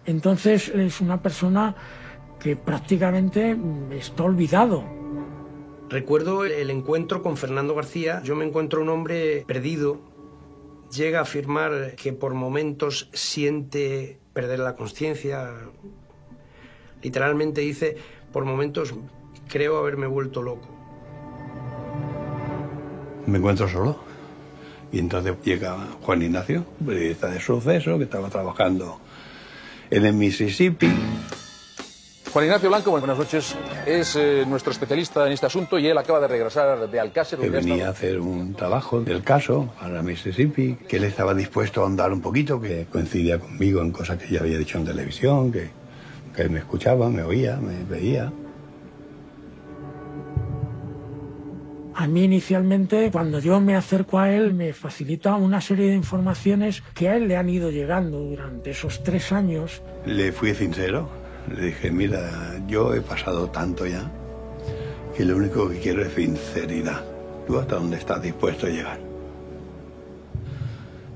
[0.07, 1.75] Entonces es una persona
[2.39, 3.55] que prácticamente
[3.91, 4.83] está olvidado.
[5.89, 8.23] Recuerdo el encuentro con Fernando García.
[8.23, 10.01] Yo me encuentro un hombre perdido.
[10.91, 15.49] Llega a afirmar que por momentos siente perder la conciencia.
[17.01, 17.97] Literalmente dice,
[18.31, 18.93] por momentos
[19.47, 20.67] creo haberme vuelto loco.
[23.25, 24.11] Me encuentro solo.
[24.91, 28.99] Y entonces llega Juan Ignacio, periodista de suceso, que estaba trabajando
[29.89, 30.91] en el Mississippi.
[32.31, 33.57] Juan Ignacio Blanco, buenas noches.
[33.85, 37.37] Es eh, nuestro especialista en este asunto y él acaba de regresar de Alcácer.
[37.37, 41.87] Que venía a hacer un trabajo del caso para Mississippi, que él estaba dispuesto a
[41.87, 45.71] andar un poquito, que coincidía conmigo en cosas que ya había dicho en televisión, que,
[46.33, 48.31] que me escuchaba, me oía, me veía.
[51.93, 56.81] A mí inicialmente, cuando yo me acerco a él, me facilita una serie de informaciones
[56.93, 59.81] que a él le han ido llegando durante esos tres años.
[60.05, 64.09] Le fui sincero, le dije, mira, yo he pasado tanto ya
[65.15, 67.03] que lo único que quiero es sinceridad.
[67.47, 68.99] ¿Tú hasta dónde estás dispuesto a llegar?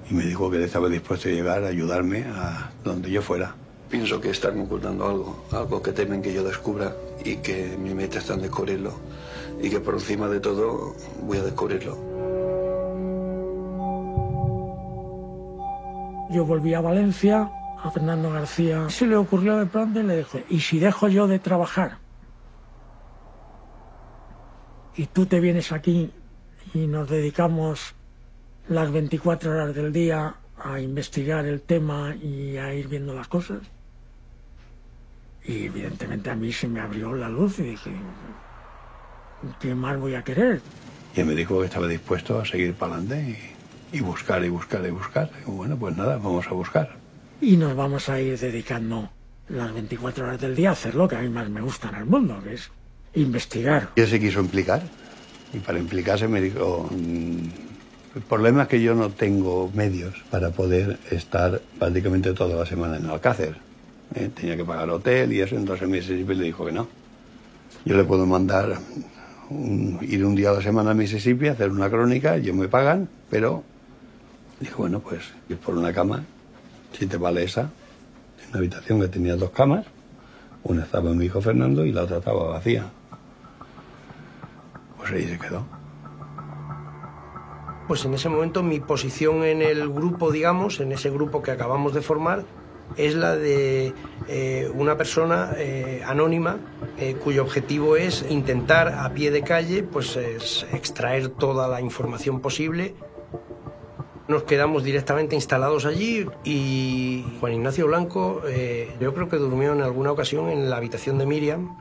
[0.10, 3.56] Y me dijo que él estaba dispuesto a llegar a ayudarme a donde yo fuera.
[3.89, 6.93] Pienso que están ocultando algo, algo que temen que yo descubra
[7.23, 8.93] y que mi meta está en descubrirlo.
[9.61, 11.97] Y que por encima de todo voy a descubrirlo.
[16.31, 17.49] Yo volví a Valencia,
[17.86, 21.28] a Fernando García se le ocurrió de pronto y le dijo, ¿y si dejo yo
[21.28, 21.99] de trabajar?
[24.95, 26.12] Y tú te vienes aquí
[26.74, 27.94] y nos dedicamos
[28.70, 33.60] las 24 horas del día a investigar el tema y a ir viendo las cosas.
[35.44, 37.91] Y evidentemente a mí se me abrió la luz y dije,
[39.60, 40.60] ¿qué más voy a querer?
[41.16, 43.38] Y me dijo que estaba dispuesto a seguir para adelante
[43.94, 45.30] y, y buscar y buscar y buscar.
[45.45, 47.05] Y bueno, pues nada, vamos a buscar
[47.41, 49.10] y nos vamos a ir dedicando
[49.49, 51.95] las 24 horas del día a hacer lo que a mí más me gusta en
[51.95, 52.72] el mundo, que es
[53.16, 53.90] investigar.
[53.95, 54.82] Y él se quiso implicar
[55.53, 60.99] y para implicarse me dijo, El problema es que yo no tengo medios para poder
[61.12, 63.56] estar prácticamente toda la semana en Alcácer.
[64.16, 64.30] ¿eh?
[64.34, 66.88] Tenía que pagar hotel y eso, entonces Mississippi le dijo que no.
[67.86, 68.78] Yo le puedo mandar
[70.02, 73.64] ir un día a la semana a Mississippi, hacer una crónica, ellos me pagan, pero
[74.60, 76.24] dijo, bueno, pues ir por una cama,
[76.97, 79.85] si te vale esa, en una habitación que tenía dos camas,
[80.63, 82.85] una estaba mi hijo Fernando y la otra estaba vacía.
[84.97, 85.65] Pues ahí se quedó.
[87.88, 91.93] Pues en ese momento mi posición en el grupo, digamos, en ese grupo que acabamos
[91.93, 92.43] de formar,
[92.97, 93.93] es la de
[94.27, 96.57] eh, una persona eh, anónima
[96.97, 102.41] eh, cuyo objetivo es intentar a pie de calle pues es extraer toda la información
[102.41, 102.95] posible.
[104.27, 109.81] Nos quedamos directamente instalados allí y Juan Ignacio Blanco eh, yo creo que durmió en
[109.81, 111.77] alguna ocasión en la habitación de Miriam,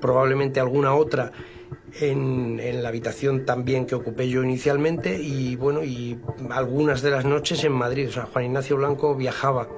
[0.00, 1.30] probablemente alguna otra
[2.00, 6.18] en, en la habitación también que ocupé yo inicialmente y bueno, y
[6.50, 8.08] algunas de las noches en Madrid.
[8.08, 9.68] O sea, Juan Ignacio Blanco viajaba.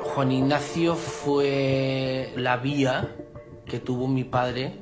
[0.00, 3.16] Juan Ignacio fue la vía
[3.66, 4.78] que tuvo mi padre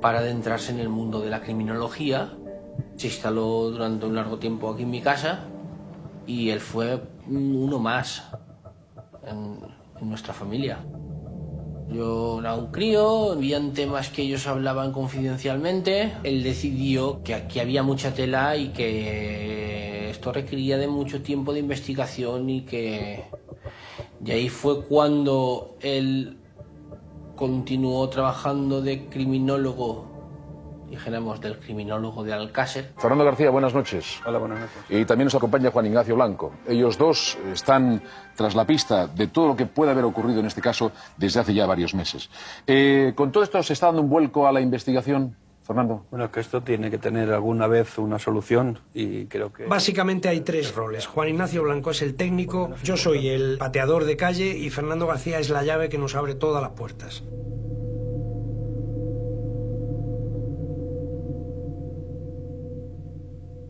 [0.00, 2.36] para adentrarse en el mundo de la criminología.
[3.00, 5.46] Se instaló durante un largo tiempo aquí en mi casa
[6.26, 7.00] y él fue
[7.30, 8.24] uno más
[9.26, 9.58] en,
[10.06, 10.84] nuestra familia.
[11.88, 16.12] Yo era un crío, habían temas que ellos hablaban confidencialmente.
[16.24, 21.60] Él decidió que aquí había mucha tela y que esto requería de mucho tiempo de
[21.60, 23.24] investigación y que...
[24.22, 26.36] Y ahí fue cuando él
[27.34, 30.09] continuó trabajando de criminólogo,
[30.90, 32.92] dijéramos del criminólogo de Alcácer.
[32.98, 34.20] Fernando García, buenas noches.
[34.26, 34.82] Hola, buenas noches.
[34.88, 36.52] Y también nos acompaña Juan Ignacio Blanco.
[36.66, 38.02] Ellos dos están
[38.34, 41.54] tras la pista de todo lo que puede haber ocurrido en este caso desde hace
[41.54, 42.28] ya varios meses.
[42.66, 46.04] Eh, ¿Con todo esto se está dando un vuelco a la investigación, Fernando?
[46.10, 49.66] Bueno, es que esto tiene que tener alguna vez una solución y creo que...
[49.66, 51.06] Básicamente hay tres roles.
[51.06, 55.38] Juan Ignacio Blanco es el técnico, yo soy el pateador de calle y Fernando García
[55.38, 57.22] es la llave que nos abre todas las puertas.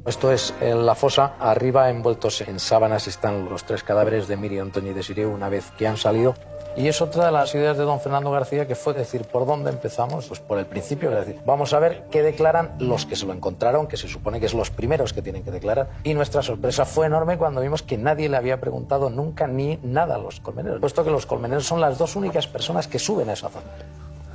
[0.07, 4.69] Esto es en la fosa, arriba envueltos en sábanas están los tres cadáveres de Miriam,
[4.69, 6.35] Antonio y Desiree una vez que han salido.
[6.77, 9.71] Y es otra de las ideas de don Fernando García que fue decir, ¿por dónde
[9.71, 10.27] empezamos?
[10.27, 13.35] Pues por el principio, es decir, vamos a ver qué declaran los que se lo
[13.35, 15.91] encontraron, que se supone que es los primeros que tienen que declarar.
[16.03, 20.15] Y nuestra sorpresa fue enorme cuando vimos que nadie le había preguntado nunca ni nada
[20.15, 23.35] a los colmeneros, puesto que los colmeneros son las dos únicas personas que suben a
[23.35, 23.67] esa zona.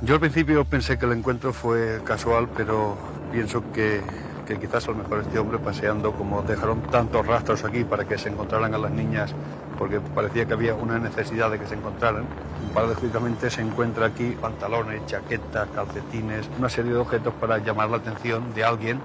[0.02, 2.96] Yo al principio pensé que el encuentro fue casual, pero
[3.32, 4.02] pienso que,
[4.46, 8.16] que quizás a lo mejor este hombre paseando, como dejaron tantos rastros aquí para que
[8.16, 9.34] se encontraran a las niñas,
[9.78, 12.24] porque parecía que había una necesidad de que se encontraran,
[12.72, 18.54] paradójicamente se encuentra aquí pantalones, chaquetas, calcetines, una serie de objetos para llamar la atención
[18.54, 19.00] de alguien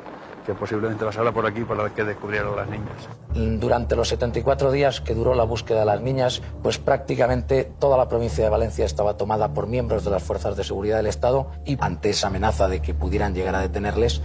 [0.45, 3.07] que posiblemente pasara por aquí para que descubriera a las niñas.
[3.33, 8.09] Durante los 74 días que duró la búsqueda de las niñas, pues prácticamente toda la
[8.09, 11.77] provincia de Valencia estaba tomada por miembros de las fuerzas de seguridad del Estado y
[11.79, 14.21] ante esa amenaza de que pudieran llegar a detenerles,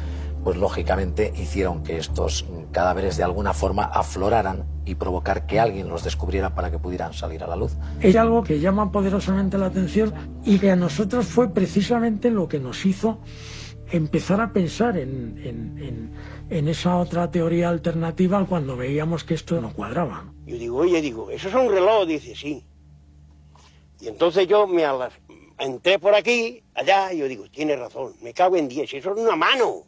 [0.46, 6.04] pues lógicamente hicieron que estos cadáveres de alguna forma afloraran y provocar que alguien los
[6.04, 7.72] descubriera para que pudieran salir a la luz.
[8.00, 10.14] Es algo que llama poderosamente la atención
[10.44, 13.18] y que a nosotros fue precisamente lo que nos hizo
[13.90, 16.12] empezar a pensar en, en- en-
[16.48, 20.32] en esa otra teoría alternativa cuando veíamos que esto no cuadraba.
[20.46, 22.06] Yo digo, oye, digo, ¿eso es un reloj?
[22.06, 22.64] Dice, sí.
[24.00, 24.84] Y entonces yo me
[25.58, 29.18] entré por aquí, allá, y yo digo, tiene razón, me cago en 10, eso es
[29.18, 29.86] una mano.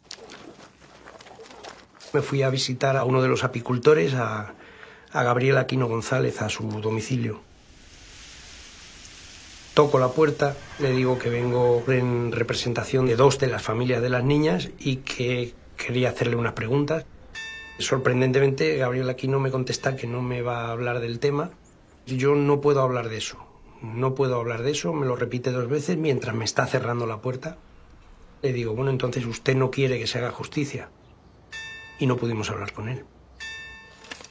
[2.13, 4.53] Me fui a visitar a uno de los apicultores, a,
[5.11, 7.41] a Gabriel Aquino González, a su domicilio.
[9.73, 14.09] Toco la puerta, le digo que vengo en representación de dos de las familias de
[14.09, 17.05] las niñas y que quería hacerle unas preguntas.
[17.77, 21.51] Sorprendentemente, Gabriel Aquino me contesta que no me va a hablar del tema.
[22.05, 23.37] Yo no puedo hablar de eso.
[23.81, 27.21] No puedo hablar de eso, me lo repite dos veces mientras me está cerrando la
[27.21, 27.57] puerta.
[28.41, 30.89] Le digo, bueno, entonces usted no quiere que se haga justicia.
[31.99, 33.03] Y no pudimos hablar con él.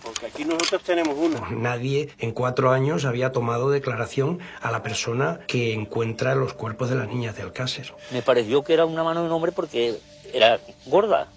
[0.03, 1.51] Porque aquí nosotros tenemos una.
[1.51, 6.97] Nadie en cuatro años había tomado declaración a la persona que encuentra los cuerpos de
[6.97, 7.93] las niñas de Alcácer.
[8.11, 9.99] Me pareció que era una mano de un hombre porque
[10.33, 11.29] era gorda.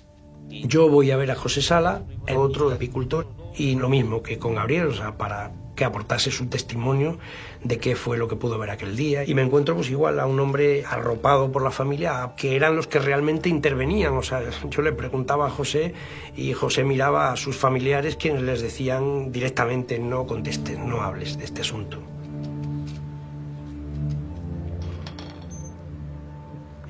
[0.50, 4.56] Yo voy a ver a José Sala, el otro apicultor, y lo mismo que con
[4.56, 5.52] Gabriel, o sea, para
[5.82, 7.18] que aportase su testimonio
[7.64, 9.24] de qué fue lo que pudo ver aquel día.
[9.26, 12.86] Y me encuentro pues igual a un hombre arropado por la familia, que eran los
[12.86, 14.16] que realmente intervenían.
[14.16, 15.96] O sea, yo le preguntaba a José
[16.38, 21.46] y José miraba a sus familiares quienes les decían directamente no contestes, no hables de
[21.46, 21.98] este asunto.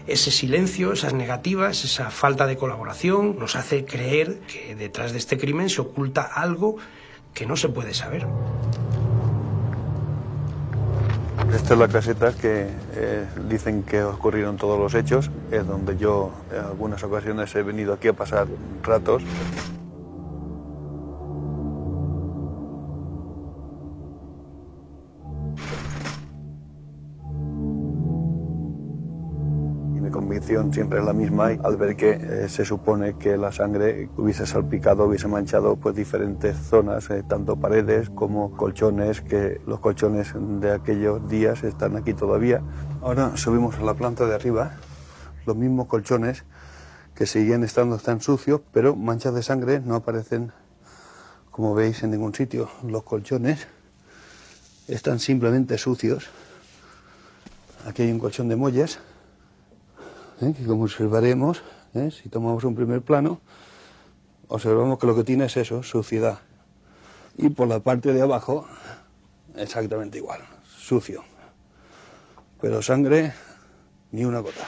[0.05, 5.37] Ese silencio, esas negativas, esa falta de colaboración nos hace creer que detrás de este
[5.37, 6.75] crimen se oculta algo
[7.33, 8.27] que no se puede saber.
[11.53, 16.31] Esta es la caseta que eh, dicen que ocurrieron todos los hechos, es donde yo
[16.51, 18.47] en algunas ocasiones he venido aquí a pasar
[18.83, 19.23] ratos.
[30.41, 34.09] Y convicción siempre es la misma al ver que eh, se supone que la sangre
[34.17, 40.33] hubiese salpicado, hubiese manchado pues diferentes zonas, eh, tanto paredes como colchones, que los colchones
[40.59, 42.61] de aquellos días están aquí todavía.
[43.01, 44.77] Ahora subimos a la planta de arriba,
[45.45, 46.43] los mismos colchones
[47.13, 50.51] que siguen estando tan sucios, pero manchas de sangre no aparecen,
[51.51, 52.67] como veis, en ningún sitio.
[52.83, 53.67] Los colchones
[54.87, 56.29] están simplemente sucios.
[57.85, 58.99] Aquí hay un colchón de molles,
[60.41, 60.53] ¿eh?
[60.57, 61.63] que como observaremos,
[61.93, 62.11] ¿eh?
[62.11, 63.39] si tomamos un primer plano,
[64.47, 66.39] observamos que lo que tiene es eso, suciedad.
[67.37, 68.67] Y por la parte de abajo,
[69.55, 71.23] exactamente igual, sucio.
[72.59, 73.33] Pero sangre,
[74.11, 74.67] ni una gota.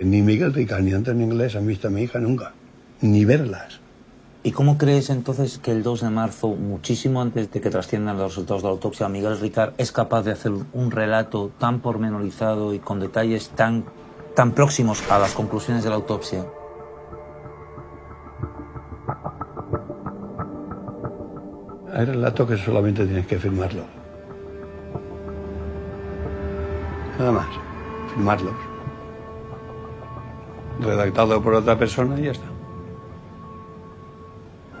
[0.00, 2.54] Ni Miguel Ricard ni Antonio Inglés han visto a mi hija nunca,
[3.02, 3.80] ni verlas.
[4.42, 8.30] ¿Y cómo crees entonces que el 2 de marzo, muchísimo antes de que trasciendan los
[8.30, 12.78] resultados de la autopsia, Miguel Ricard es capaz de hacer un relato tan pormenorizado y
[12.78, 13.84] con detalles tan,
[14.34, 16.46] tan próximos a las conclusiones de la autopsia?
[21.92, 23.84] Hay relatos que solamente tienes que firmarlo.
[27.18, 27.48] Nada más,
[28.14, 28.69] firmarlos.
[30.80, 32.46] Redactado por otra persona y ya está.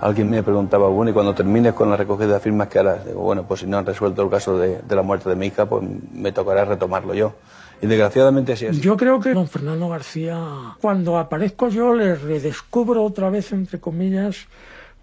[0.00, 3.04] Alguien me preguntaba, bueno, y cuando termines con la recogida de firmas, ¿qué harás?
[3.04, 5.48] Digo, bueno, pues si no han resuelto el caso de, de la muerte de mi
[5.48, 5.84] hija, pues
[6.14, 7.34] me tocará retomarlo yo.
[7.82, 8.80] Y desgraciadamente así es.
[8.80, 10.38] Yo creo que don Fernando García,
[10.80, 14.46] cuando aparezco yo, le redescubro otra vez, entre comillas,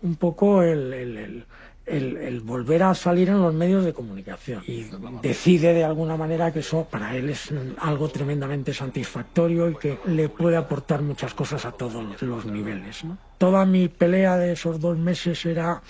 [0.02, 1.46] un poco el, el, el,
[1.88, 4.64] el, el volver a salir en los medios de comunicación.
[4.68, 4.90] Y
[5.22, 7.50] decide de alguna manera que eso para él es
[7.80, 13.04] algo tremendamente satisfactorio y que le puede aportar muchas cosas a todos los, niveles.
[13.38, 15.82] Toda mi pelea de esos dos meses era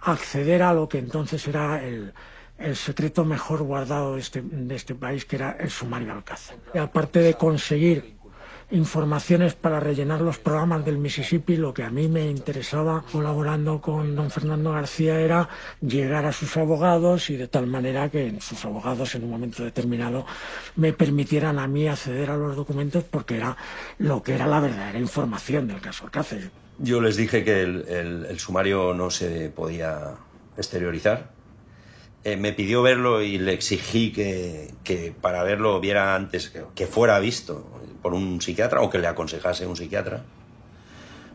[0.00, 2.12] acceder a lo que entonces era el,
[2.58, 6.58] el secreto mejor guardado de este, de este país, que era el sumario Alcácer.
[6.74, 8.16] Y aparte de conseguir
[8.72, 14.16] informaciones para rellenar los programas del Mississippi, lo que a mí me interesaba colaborando con
[14.16, 15.48] don Fernando García era
[15.80, 20.24] llegar a sus abogados y de tal manera que sus abogados en un momento determinado
[20.76, 23.56] me permitieran a mí acceder a los documentos porque era
[23.98, 26.50] lo que era la verdadera información del caso Alcácer.
[26.78, 30.14] Yo les dije que el, sumario no se podía
[30.56, 31.30] exteriorizar.
[32.24, 37.81] Eh, me pidió verlo y le exigí que, para verlo viera antes que, fuera visto
[38.02, 40.22] por un psiquiatra o que le aconsejase un psiquiatra,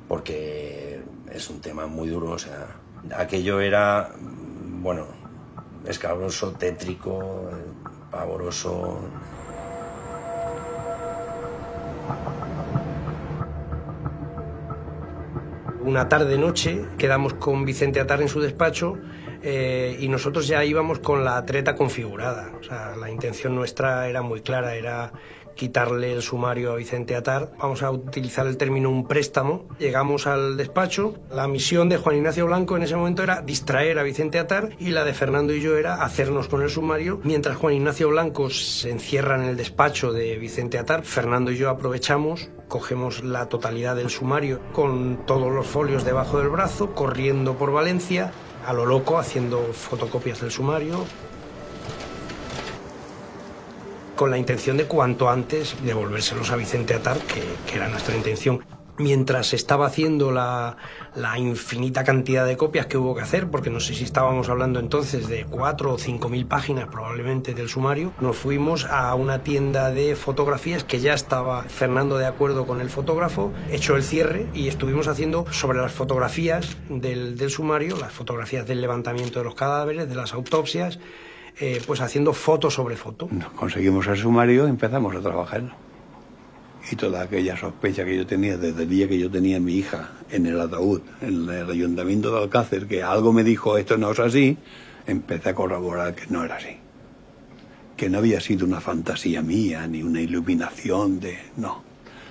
[0.08, 2.32] porque es un tema muy duro.
[2.32, 2.68] O sea,
[3.16, 5.08] aquello era, bueno,
[5.86, 7.50] escabroso, tétrico,
[8.12, 9.00] pavoroso.
[15.82, 18.98] Una tarde-noche quedamos con Vicente Atar en su despacho
[19.42, 22.52] eh, y nosotros ya íbamos con la treta configurada.
[22.60, 25.14] O sea, la intención nuestra era muy clara, era
[25.58, 27.52] quitarle el sumario a Vicente Atar.
[27.60, 29.68] Vamos a utilizar el término un préstamo.
[29.80, 31.16] Llegamos al despacho.
[31.30, 34.92] La misión de Juan Ignacio Blanco en ese momento era distraer a Vicente Atar y
[34.92, 37.20] la de Fernando y yo era hacernos con el sumario.
[37.24, 41.70] Mientras Juan Ignacio Blanco se encierra en el despacho de Vicente Atar, Fernando y yo
[41.70, 47.72] aprovechamos cogemos la totalidad del sumario con todos los folios debajo del brazo, corriendo por
[47.72, 48.32] Valencia,
[48.66, 51.06] a lo loco, haciendo fotocopias del sumario,
[54.18, 58.66] con la intención de cuanto antes devolvérselos a Vicente Atar, que, era nuestra intención.
[58.98, 60.76] Mientras estaba haciendo la,
[61.38, 65.28] infinita cantidad de copias que hubo que hacer, porque no sé si estábamos hablando entonces
[65.28, 70.16] de cuatro o cinco mil páginas probablemente del sumario, nos fuimos a una tienda de
[70.16, 75.08] fotografías que ya estaba Fernando de acuerdo con el fotógrafo, hecho el cierre y estuvimos
[75.08, 80.34] haciendo sobre las fotografías del sumario, las fotografías del levantamiento de los cadáveres, de las
[80.34, 80.98] autopsias,
[81.60, 83.30] eh, pues haciendo foto sobre foto.
[83.56, 85.64] Conseguimos el sumario y empezamos a trabajar.
[86.90, 89.74] Y toda aquella sospecha que yo tenía desde el día que yo tenía a mi
[89.74, 94.12] hija en el ataúd, en el ayuntamiento de Alcácer, que algo me dijo esto no
[94.12, 94.58] es así,
[95.06, 96.78] empecé a corroborar que no era así.
[97.98, 101.40] Que no había sido una fantasía mía, ni una iluminación de...
[101.58, 101.84] No.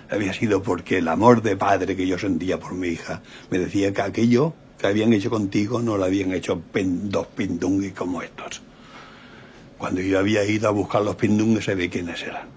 [0.09, 3.93] había sido porque el amor de padre que yo sentía por mi hija me decía
[3.93, 8.63] que aquello que habían hecho contigo no lo habían hecho dos pindunguis como estos.
[9.79, 12.49] Cuando yo había ido a buscar los pindunguis, sabía quiénes eran.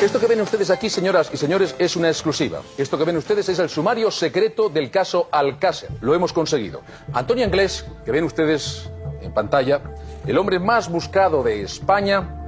[0.00, 2.62] Esto que ven ustedes aquí, señoras y señores, es una exclusiva.
[2.78, 5.90] Esto que ven ustedes es el sumario secreto del caso Alcácer.
[6.00, 6.82] Lo hemos conseguido.
[7.12, 8.88] Antonio Anglés, que ven ustedes
[9.20, 9.82] en pantalla,
[10.24, 12.38] el hombre más buscado de España,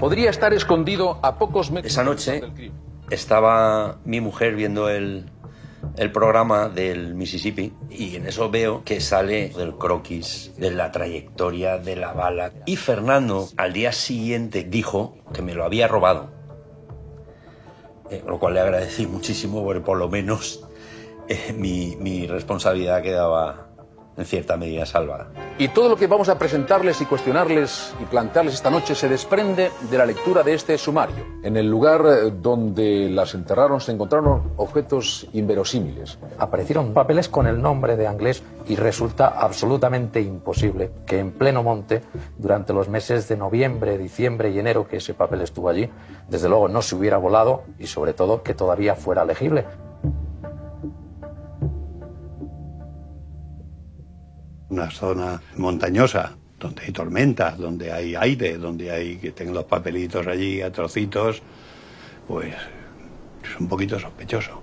[0.00, 1.92] podría estar escondido a pocos metros.
[1.92, 2.42] Esa noche
[3.10, 5.30] estaba mi mujer viendo el,
[5.96, 11.78] el programa del Mississippi y en eso veo que sale del croquis, de la trayectoria
[11.78, 12.52] de la bala.
[12.66, 16.30] Y Fernando al día siguiente dijo que me lo había robado.
[18.10, 20.66] Eh, lo cual le agradecí muchísimo porque por lo menos
[21.28, 23.69] eh, mi, mi responsabilidad quedaba
[24.20, 25.28] en cierta medida salvada.
[25.58, 29.70] Y todo lo que vamos a presentarles y cuestionarles y plantearles esta noche se desprende
[29.90, 31.24] de la lectura de este sumario.
[31.42, 36.18] En el lugar eh, donde las enterraron se encontraron objetos inverosímiles.
[36.38, 42.02] Aparecieron papeles con el nombre de Anglés y resulta absolutamente imposible que en pleno monte,
[42.36, 45.88] durante los meses de noviembre, diciembre y enero que ese papel estuvo allí,
[46.28, 49.64] desde luego no se hubiera volado y sobre todo que todavía fuera legible.
[54.70, 60.26] Una zona montañosa, donde hay tormentas, donde hay aire, donde hay que tengan los papelitos
[60.26, 61.42] allí a trocitos,
[62.28, 62.54] pues
[63.42, 64.62] es un poquito sospechoso.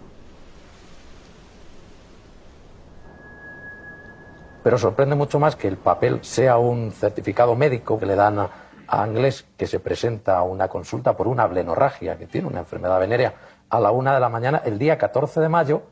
[4.64, 8.50] Pero sorprende mucho más que el papel sea un certificado médico que le dan a,
[8.88, 13.00] a Anglés que se presenta a una consulta por una blenorragia, que tiene una enfermedad
[13.00, 13.34] venérea,
[13.70, 15.84] a la una de la mañana el día 14 de mayo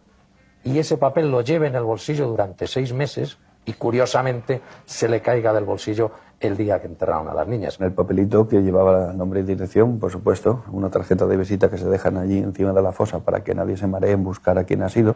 [0.63, 5.21] y ese papel lo lleve en el bolsillo durante seis meses y curiosamente se le
[5.21, 7.77] caiga del bolsillo el día que enterraron a las niñas.
[7.79, 11.87] El papelito que llevaba nombre y dirección, por supuesto, una tarjeta de visita que se
[11.87, 14.83] dejan allí encima de la fosa para que nadie se maree en buscar a quién
[14.83, 15.15] ha sido.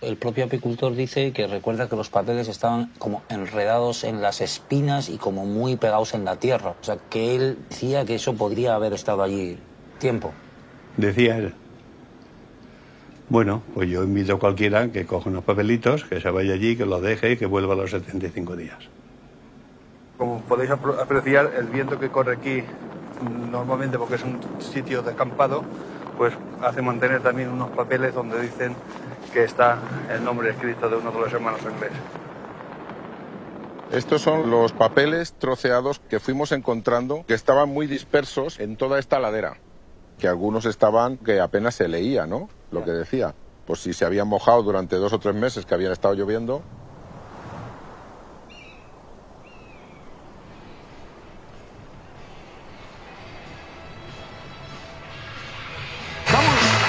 [0.00, 5.10] El propio apicultor dice que recuerda que los papeles estaban como enredados en las espinas
[5.10, 6.74] y como muy pegados en la tierra.
[6.80, 9.58] O sea, que él decía que eso podría haber estado allí
[9.98, 10.32] tiempo.
[10.96, 11.54] Decía él.
[13.30, 16.84] Bueno, pues yo invito a cualquiera que coja unos papelitos, que se vaya allí, que
[16.84, 18.76] los deje y que vuelva a los 75 días.
[20.18, 22.64] Como podéis apreciar, el viento que corre aquí,
[23.52, 25.62] normalmente porque es un sitio descampado,
[26.18, 28.74] pues hace mantener también unos papeles donde dicen
[29.32, 29.78] que está
[30.12, 31.98] el nombre escrito de uno de los hermanos ingleses.
[33.92, 39.20] Estos son los papeles troceados que fuimos encontrando que estaban muy dispersos en toda esta
[39.20, 39.56] ladera.
[40.20, 42.50] Que algunos estaban que apenas se leía, ¿no?
[42.70, 43.34] Lo que decía.
[43.66, 46.62] Pues si se habían mojado durante dos o tres meses que habían estado lloviendo.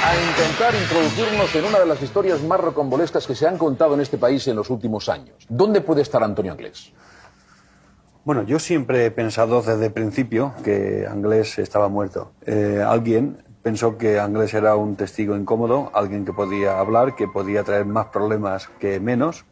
[0.03, 4.01] a intentar introducirnos en una de las historias más rocambolescas que se han contado en
[4.01, 5.35] este país en los últimos años.
[5.47, 6.91] ¿Dónde puede estar Antonio Anglés?
[8.24, 12.33] Bueno, yo siempre he pensado desde el principio que Anglés estaba muerto.
[12.45, 17.64] Eh, alguien pensó que Anglés era un testigo incómodo, alguien que podía hablar, que podía
[17.64, 19.45] traer más problemas que menos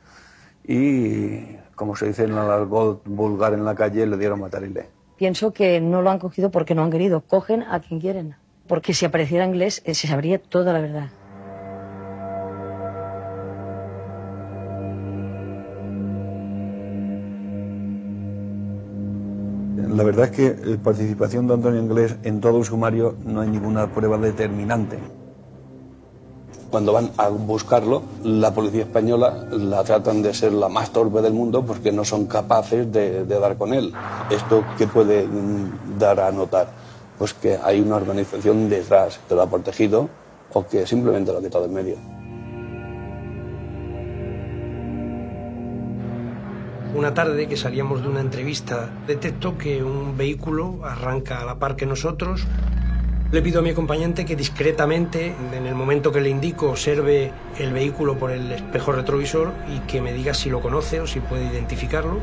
[0.64, 4.88] y, como se dice en el argot vulgar en la calle, le dieron matarile.
[5.18, 7.22] Pienso que no lo han cogido porque no han querido.
[7.22, 8.36] Cogen a quien quieren.
[8.68, 11.10] Porque si apareciera inglés, eh, se sabría toda la verdad.
[19.90, 23.92] La verdad es que la participación de Antonio Inglés en todo sumario no hay ninguna
[23.92, 25.00] prueba determinante.
[26.70, 31.34] Cuando van a buscarlo, la policía española la tratan de ser la más torpe del
[31.34, 33.92] mundo porque no son capaces de, de dar con él.
[34.30, 36.68] ¿Esto qué puede mm, dar a notar?
[37.18, 40.08] Pues que hay una organización detrás que lo ha protegido
[40.54, 42.19] o que simplemente lo ha quitado en medio.
[47.00, 51.78] Una tarde que salíamos de una entrevista, detecto que un vehículo arranca a la par
[51.78, 52.46] que nosotros.
[53.32, 57.72] Le pido a mi acompañante que discretamente, en el momento que le indico, observe el
[57.72, 61.46] vehículo por el espejo retrovisor y que me diga si lo conoce o si puede
[61.46, 62.18] identificarlo.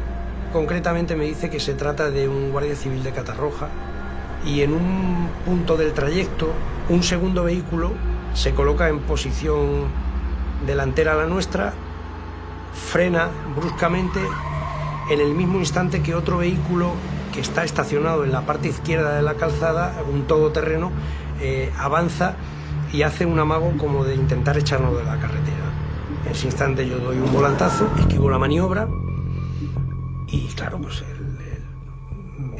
[0.52, 3.68] Concretamente me dice que se trata de un guardia civil de Catarroja
[4.44, 6.50] y en un punto del trayecto
[6.90, 7.92] un segundo vehículo
[8.34, 9.86] se coloca en posición
[10.66, 11.72] delantera a la nuestra,
[12.74, 14.20] frena bruscamente
[15.10, 16.92] en el mismo instante que otro vehículo
[17.32, 20.90] que está estacionado en la parte izquierda de la calzada, un todoterreno,
[21.40, 22.36] eh, avanza
[22.92, 25.72] y hace un amago como de intentar echarnos de la carretera.
[26.24, 28.88] En ese instante yo doy un volantazo, esquivo la maniobra
[30.28, 31.04] y claro, pues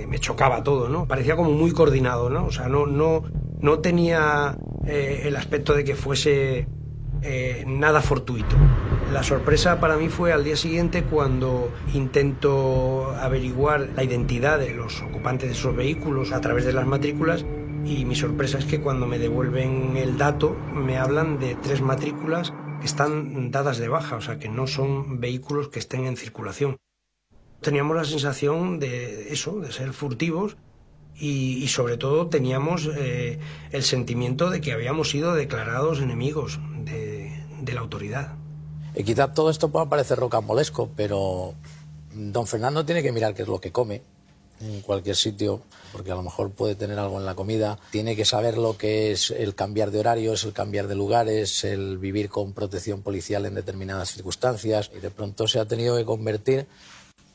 [0.09, 1.07] me chocaba todo, ¿no?
[1.07, 2.47] Parecía como muy coordinado, ¿no?
[2.47, 3.25] O sea, no, no,
[3.61, 6.69] no tenía eh, el aspecto de que fuese
[7.23, 8.57] eh, nada fortuito.
[9.13, 15.01] La sorpresa para mí fue al día siguiente cuando intento averiguar la identidad de los
[15.01, 17.45] ocupantes de esos vehículos a través de las matrículas
[17.85, 22.53] y mi sorpresa es que cuando me devuelven el dato me hablan de tres matrículas
[22.81, 26.77] que están dadas de baja, o sea que no son vehículos que estén en circulación.
[27.61, 30.57] Teníamos la sensación de eso, de ser furtivos
[31.15, 33.39] y, sobre todo teníamos eh,
[33.71, 38.37] el sentimiento de que habíamos sido declarados enemigos de la autoridad.
[38.97, 41.55] Y quizá todo esto pueda parecer rocambolesco, pero
[42.15, 44.03] don Fernando tiene que mirar qué es lo que come
[44.61, 45.61] en cualquier sitio,
[45.93, 47.79] porque a lo mejor puede tener algo en la comida.
[47.91, 51.99] Tiene que saber lo que es el cambiar de horarios, el cambiar de lugares, el
[51.99, 54.91] vivir con protección policial en determinadas circunstancias.
[54.97, 56.67] Y de pronto se ha tenido que convertir,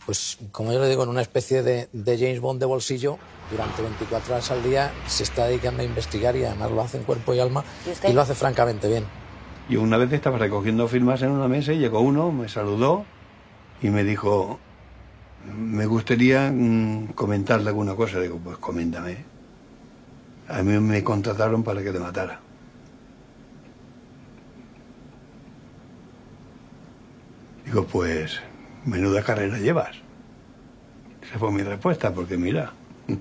[0.07, 3.19] pues como yo le digo, en una especie de, de James Bond de bolsillo.
[3.51, 7.03] Durante 24 horas al día se está dedicando a investigar y además lo hace en
[7.03, 7.63] cuerpo y alma
[8.07, 9.20] y lo hace francamente bien.
[9.69, 13.05] Y una vez estaba recogiendo firmas en una mesa y llegó uno, me saludó
[13.81, 14.59] y me dijo,
[15.57, 18.19] me gustaría mm, comentarle alguna cosa.
[18.19, 19.17] Digo, pues coméntame.
[20.47, 22.39] A mí me contrataron para que te matara.
[27.65, 28.39] Digo, pues,
[28.85, 29.95] menuda carrera llevas.
[31.21, 32.73] Esa fue mi respuesta, porque mira,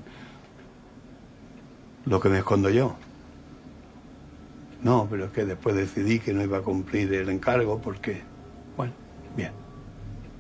[2.07, 2.97] lo que me escondo yo.
[4.83, 8.23] No, pero es que después decidí que no iba a cumplir el encargo porque,
[8.77, 8.93] bueno,
[9.37, 9.53] bien.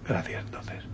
[0.06, 0.84] Gracias, entonces.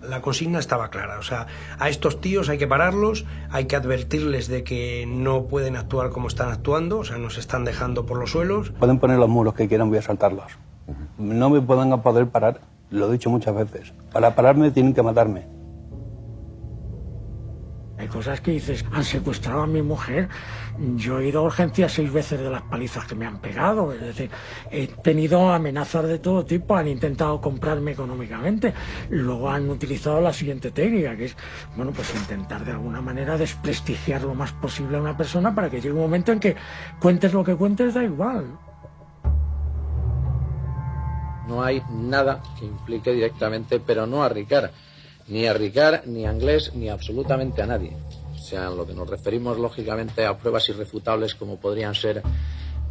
[0.00, 1.46] La consigna estaba clara, o sea,
[1.78, 6.28] a estos tíos hay que pararlos, hay que advertirles de que no pueden actuar como
[6.28, 8.70] están actuando, o sea, nos están dejando por los suelos.
[8.78, 10.52] Pueden poner los muros que quieran, voy a saltarlos.
[11.16, 13.94] No me pueden poder parar, lo he dicho muchas veces.
[14.12, 15.53] Para pararme tienen que matarme.
[18.08, 20.28] Cosas que dices, han secuestrado a mi mujer.
[20.96, 23.92] Yo he ido a urgencias seis veces de las palizas que me han pegado.
[23.92, 24.30] Es decir,
[24.70, 26.76] he tenido amenazas de todo tipo.
[26.76, 28.72] Han intentado comprarme económicamente.
[29.10, 31.36] Luego han utilizado la siguiente técnica, que es,
[31.76, 35.80] bueno, pues intentar de alguna manera desprestigiar lo más posible a una persona para que
[35.80, 36.56] llegue un momento en que
[37.00, 38.58] cuentes lo que cuentes, da igual.
[41.46, 44.70] No hay nada que implique directamente, pero no a Ricard,
[45.28, 47.96] ni a Ricard, ni a Inglés, ni absolutamente a nadie.
[48.34, 52.22] O sea, lo que nos referimos lógicamente a pruebas irrefutables como podrían ser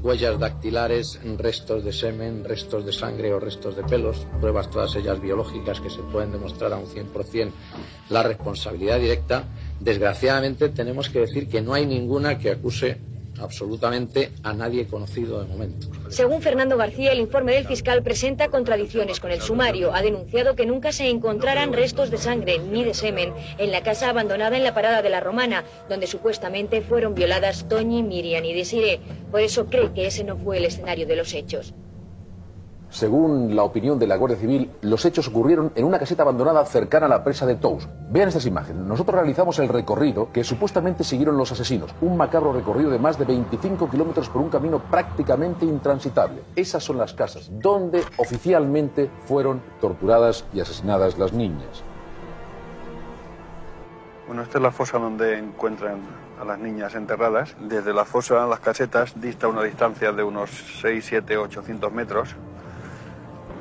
[0.02, 5.22] huellas dactilares, restos de semen, restos de sangre o restos de pelos, pruebas todas ellas
[5.22, 7.52] biológicas que se pueden demostrar a un 100%
[8.10, 9.46] la responsabilidad directa.
[9.80, 12.98] Desgraciadamente tenemos que decir que no hay ninguna que acuse
[13.40, 15.88] absolutamente a nadie conocido de momento.
[16.10, 19.94] Según Fernando García, el informe del fiscal presenta contradicciones con el sumario.
[19.94, 24.10] Ha denunciado que nunca se encontraran restos de sangre ni de semen en la casa
[24.10, 29.00] abandonada en la parada de la Romana, donde supuestamente fueron violadas Toñi, Miriam y Desiree.
[29.32, 31.74] Por eso cree que ese no fue el escenario de los hechos.
[32.94, 37.08] Según la opinión de la Guardia Civil, los hechos ocurrieron en una caseta abandonada cercana
[37.08, 37.90] a la presa de Tous.
[38.12, 38.86] Vean estas imágenes.
[38.86, 41.96] Nosotros realizamos el recorrido que supuestamente siguieron los asesinos.
[42.02, 46.44] Un macabro recorrido de más de 25 kilómetros por un camino prácticamente intransitable.
[46.56, 51.84] Esas son las casas donde oficialmente fueron torturadas y asesinadas las niñas.
[54.28, 55.98] Bueno, esta es la fosa donde encuentran
[56.40, 57.56] a las niñas enterradas.
[57.60, 62.36] Desde la fosa las casetas dista una distancia de unos 6, 7, 800 metros.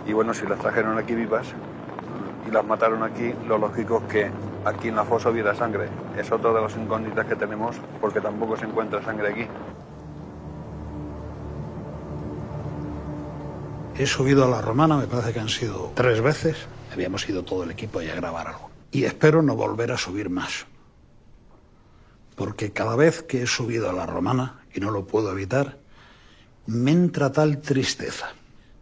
[0.07, 1.47] Y bueno, si las trajeron aquí vivas
[2.47, 4.31] y las mataron aquí, lo lógico es que
[4.65, 5.89] aquí en la fosa hubiera sangre.
[6.17, 9.47] Es otra de las incógnitas que tenemos porque tampoco se encuentra sangre aquí.
[13.97, 16.57] He subido a la romana, me parece que han sido tres veces.
[16.93, 18.71] Habíamos ido todo el equipo ahí a grabar algo.
[18.91, 20.67] Y espero no volver a subir más.
[22.35, 25.79] Porque cada vez que he subido a la romana, y no lo puedo evitar,
[26.67, 28.31] me entra tal tristeza.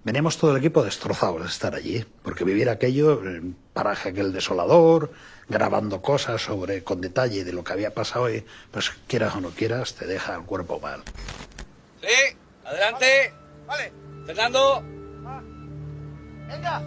[0.02, 5.12] Veníamos todo el equipo destrozados de estar allí, porque vivir aquello, en paraje aquel desolador,
[5.46, 9.50] grabando cosas sobre con detalle de lo que había pasado y, pues quieras o no
[9.50, 11.02] quieras, te deja el cuerpo mal.
[12.00, 13.34] Sí, adelante.
[13.66, 13.92] Vale.
[14.24, 14.82] Fernando.
[16.48, 16.82] Venga.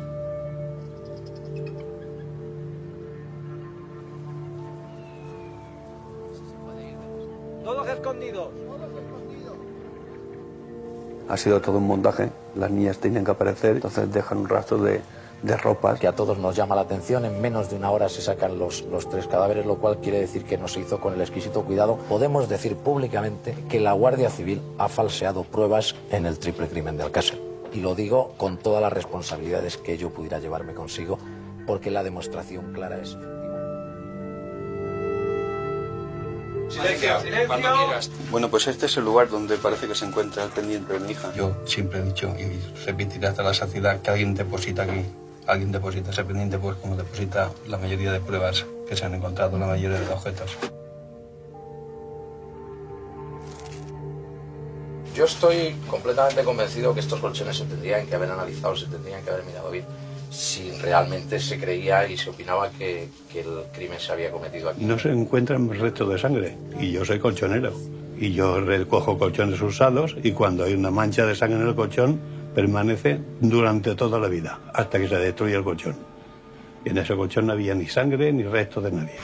[7.63, 8.49] Todos escondidos.
[11.29, 15.01] Ha sido todo un montaje, las niñas tienen que aparecer, entonces dejan un rastro de,
[15.41, 15.99] de ropas.
[15.99, 18.81] Que a todos nos llama la atención, en menos de una hora se sacan los,
[18.83, 21.97] los tres cadáveres, lo cual quiere decir que no se hizo con el exquisito cuidado.
[22.09, 27.03] Podemos decir públicamente que la Guardia Civil ha falseado pruebas en el triple crimen de
[27.03, 27.39] Alcácer.
[27.71, 31.17] Y lo digo con todas las responsabilidades que yo pudiera llevarme consigo,
[31.65, 33.17] porque la demostración clara es...
[36.73, 38.13] Silencio, silencio.
[38.31, 41.11] Bueno, pues este es el lugar donde parece que se encuentra el pendiente de mi
[41.11, 41.31] hija.
[41.35, 45.05] Yo siempre he dicho y repetiré hasta la saciedad que alguien deposita aquí.
[45.45, 49.57] Alguien deposita ese pendiente, pues como deposita la mayoría de pruebas que se han encontrado,
[49.59, 50.57] la mayoría de objetos.
[55.13, 59.29] Yo estoy completamente convencido que estos colchones se tendrían que haber analizado, se tendrían que
[59.29, 59.85] haber mirado bien
[60.33, 64.83] si realmente se creía y se opinaba que, que el crimen se había cometido aquí.
[64.83, 67.73] No se encuentran restos de sangre y yo soy colchonero.
[68.17, 72.19] Y yo recojo colchones usados y cuando hay una mancha de sangre en el colchón
[72.55, 75.95] permanece durante toda la vida, hasta que se destruye el colchón.
[76.85, 79.15] Y en ese colchón no había ni sangre ni restos de nadie.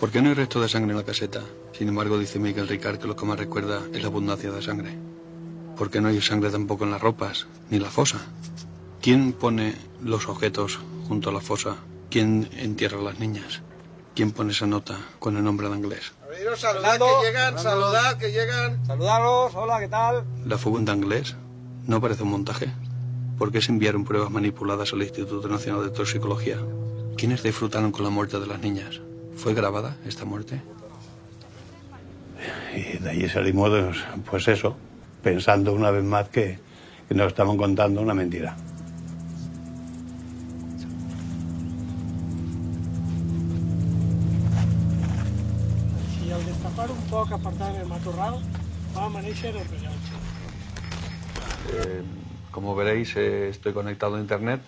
[0.00, 1.40] ¿Por qué no hay resto de sangre en la caseta?
[1.72, 4.90] Sin embargo, dice Miguel Ricard que lo que más recuerda es la abundancia de sangre.
[5.76, 8.18] ¿Por qué no hay sangre tampoco en las ropas, ni en la fosa?
[9.02, 10.78] ¿Quién pone los objetos
[11.08, 11.76] junto a la fosa?
[12.10, 13.60] ¿Quién entierra a las niñas?
[14.14, 16.12] ¿Quién pone esa nota con el nombre de inglés?
[16.56, 18.86] Saludad que llegan, saludad que llegan.
[18.86, 20.24] Saludaros, hola, ¿qué tal?
[20.46, 21.34] La fuga de inglés
[21.86, 22.70] no parece un montaje.
[23.38, 26.58] ¿Por qué se enviaron pruebas manipuladas al Instituto Nacional de Toxicología?
[27.16, 29.00] ¿Quiénes disfrutaron con la muerte de las niñas?
[29.36, 30.62] ¿Fue grabada esta muerte?
[32.76, 33.70] Y de ahí salimos,
[34.30, 34.76] pues eso,
[35.24, 36.58] pensando una vez más que,
[37.08, 38.54] que nos estaban contando una mentira.
[46.12, 48.38] Si al destapar un poc, apartant el matorral,
[48.94, 50.20] va amanèixer el rellotge.
[51.72, 52.02] Eh,
[52.52, 54.60] como veréis, eh, estoy conectado a Internet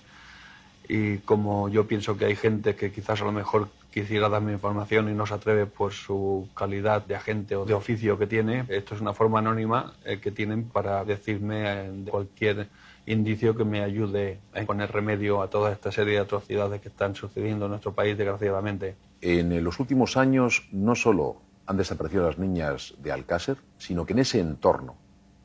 [0.89, 5.09] y como yo pienso que hay gente que quizás a lo mejor quisiera darme información
[5.09, 8.95] y no se atreve por su calidad de agente o de oficio que tiene, esto
[8.95, 12.69] es una forma anónima eh, que tienen para decirme eh, cualquier
[13.07, 17.15] indicio que me ayude a poner remedio a toda esta serie de atrocidades que están
[17.15, 18.97] sucediendo en nuestro país, desgraciadamente.
[19.21, 24.21] En los últimos años no solo han desaparecido las niñas de Alcácer, sino que en
[24.21, 24.97] ese entorno,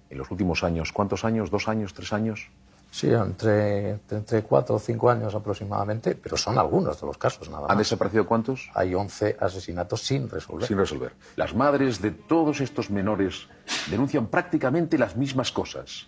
[0.10, 1.50] en los últimos años, ¿cuántos años?
[1.52, 1.94] ¿Dos años?
[1.94, 2.50] ¿Tres años?
[2.92, 7.62] Sí, entre, entre cuatro o cinco años aproximadamente, pero son algunos de los casos nada
[7.62, 7.72] más.
[7.72, 8.70] ¿Han desaparecido cuántos?
[8.76, 10.68] Hay 11 asesinatos sin resolver.
[10.68, 11.14] Sin resolver.
[11.38, 13.48] Las madres de todos estos menores
[13.90, 16.08] denuncian prácticamente las mismas cosas.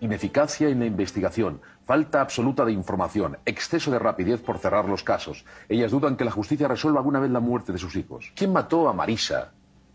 [0.00, 5.44] Ineficacia en la investigación, falta absoluta de información, exceso de rapidez por cerrar los casos.
[5.68, 8.32] Ellas dudan que la justicia resuelva alguna vez la muerte de sus hijos.
[8.34, 9.52] ¿Quién mató a Marisa?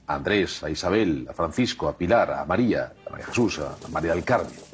[0.07, 4.15] A Andrés, a Isabel, a Francisco, a Pilar, a María, a María Jesús, a María
[4.15, 4.68] del Carmen.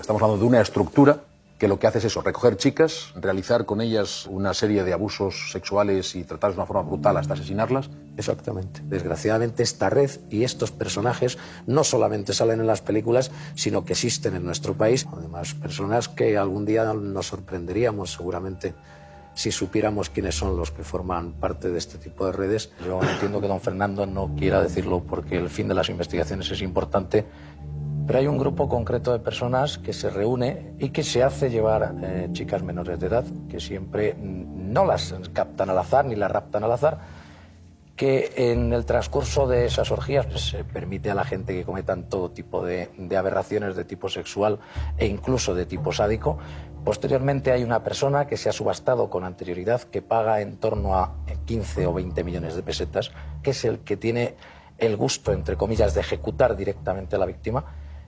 [0.00, 1.20] Estamos hablando de una estructura
[1.58, 5.50] que lo que hace es eso, recoger chicas, realizar con ellas una serie de abusos
[5.52, 7.88] sexuales y tratarlas de una forma brutal hasta asesinarlas.
[8.18, 8.82] Exactamente.
[8.84, 14.36] Desgraciadamente esta red y estos personajes no solamente salen en las películas, sino que existen
[14.36, 15.06] en nuestro país.
[15.10, 18.74] Además, personas que algún día nos sorprenderíamos seguramente
[19.36, 22.70] si supiéramos quiénes son los que forman parte de este tipo de redes.
[22.84, 26.62] Yo entiendo que don Fernando no quiera decirlo porque el fin de las investigaciones es
[26.62, 27.26] importante,
[28.06, 31.94] pero hay un grupo concreto de personas que se reúne y que se hace llevar
[32.02, 36.62] eh, chicas menores de edad, que siempre no las captan al azar ni las raptan
[36.62, 36.98] al azar,
[37.96, 42.08] que en el transcurso de esas orgías pues, se permite a la gente que cometan
[42.08, 44.60] todo tipo de, de aberraciones de tipo sexual
[44.98, 46.38] e incluso de tipo sádico.
[46.84, 51.14] Posteriormente hay una persona que se ha subastado con anterioridad que paga en torno a
[51.46, 53.10] 15 o 20 millones de pesetas,
[53.42, 54.36] que es el que tiene
[54.78, 57.64] el gusto, entre comillas, de ejecutar directamente a la víctima.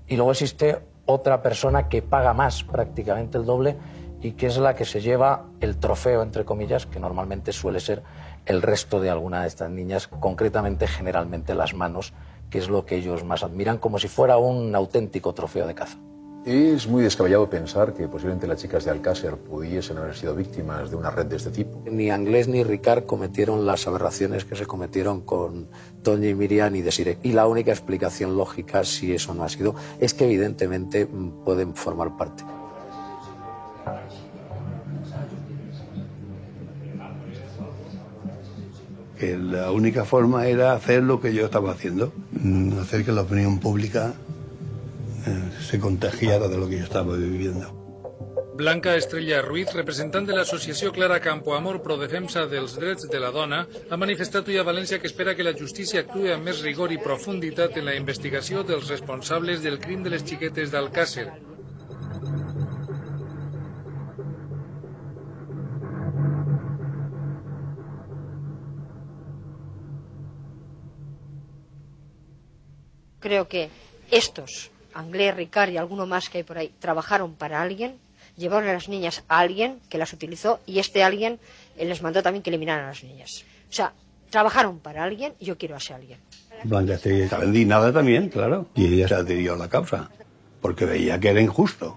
[0.08, 3.76] Y luego existe otra persona que paga más, prácticamente el doble,
[4.20, 8.02] y que es la que se lleva el trofeo, entre comillas, que normalmente suele ser
[8.46, 12.12] el resto de alguna de estas niñas, concretamente generalmente las manos,
[12.50, 15.98] que es lo que ellos más admiran, como si fuera un auténtico trofeo de caza.
[16.44, 20.96] Es muy descabellado pensar que posiblemente las chicas de Alcácer pudiesen haber sido víctimas de
[20.96, 21.82] una red de este tipo.
[21.90, 25.68] Ni Anglés ni Ricard cometieron las aberraciones que se cometieron con
[26.02, 27.18] Toña y Miriam y Desiree.
[27.22, 31.06] Y la única explicación lógica, si eso no ha sido, es que evidentemente
[31.44, 32.44] pueden formar parte.
[39.18, 43.22] Que la única forma era hacer lo que yo estaba haciendo, mm, hacer que la
[43.22, 44.14] opinión pública
[45.60, 47.78] se contagiara de lo que yo estaba viviendo.
[48.58, 53.30] Blanca Estrella Ruiz, representant de l'associació Clara Campo Amor Pro Defensa dels Drets de la
[53.30, 56.90] Dona, ha manifestat avui a València que espera que la justícia actuï amb més rigor
[56.90, 61.28] i profunditat en la investigació dels responsables del crim de les xiquetes d'Alcàsser.
[73.20, 73.68] Creo que
[74.10, 77.96] estos, Anglés, Ricard y alguno más que hay por ahí, trabajaron para alguien,
[78.36, 81.38] llevaron a las niñas a alguien que las utilizó y este alguien
[81.78, 83.44] les mandó también que eliminaran a las niñas.
[83.70, 83.92] O sea,
[84.30, 86.18] trabajaron para alguien y yo quiero a ese alguien.
[86.64, 88.66] Blanca Estrella estaba indignada también, claro.
[88.74, 90.10] Y ella se adhirió a la causa,
[90.60, 91.96] porque veía que era injusto.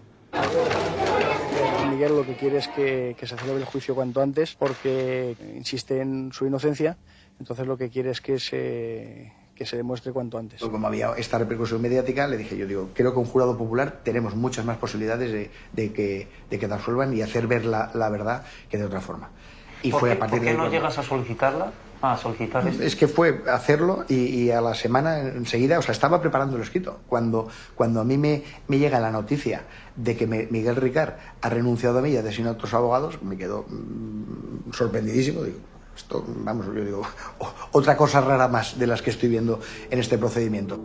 [1.89, 6.01] Miguel lo que quiere es que, que se celebre el juicio cuanto antes porque insiste
[6.01, 6.97] en su inocencia.
[7.39, 10.59] Entonces lo que quiere es que se, que se demuestre cuanto antes.
[10.59, 14.35] Como había esta repercusión mediática, le dije yo, digo, creo que un jurado popular tenemos
[14.35, 18.09] muchas más posibilidades de, de que, de que te absuelvan y hacer ver la, la
[18.09, 19.29] verdad que de otra forma.
[19.83, 21.71] Y ¿Por fue qué, a partir por qué de no cuando- llegas a solicitarla?
[22.03, 22.81] A solicitar esto.
[22.81, 26.63] Es que fue hacerlo y, y a la semana enseguida, o sea, estaba preparando el
[26.63, 27.01] escrito.
[27.07, 29.61] Cuando, cuando a mí me, me llega la noticia
[29.95, 33.21] de que me- Miguel Ricard ha renunciado a mí y ha designado a otros abogados,
[33.21, 35.43] me quedo mm, sorprendidísimo.
[35.43, 35.59] Digo,
[36.01, 37.01] esto, vamos, yo digo,
[37.71, 40.79] otra cosa rara más de las que estoy viendo en este procedimiento.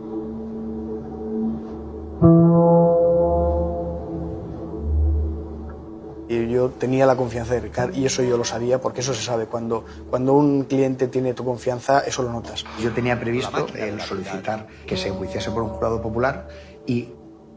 [6.29, 9.23] Y yo tenía la confianza de Ricard y eso yo lo sabía porque eso se
[9.23, 9.45] sabe.
[9.45, 12.65] Cuando, cuando un cliente tiene tu confianza, eso lo notas.
[12.81, 16.49] Yo tenía previsto el solicitar que se enjuiciase por un jurado popular
[16.85, 17.09] y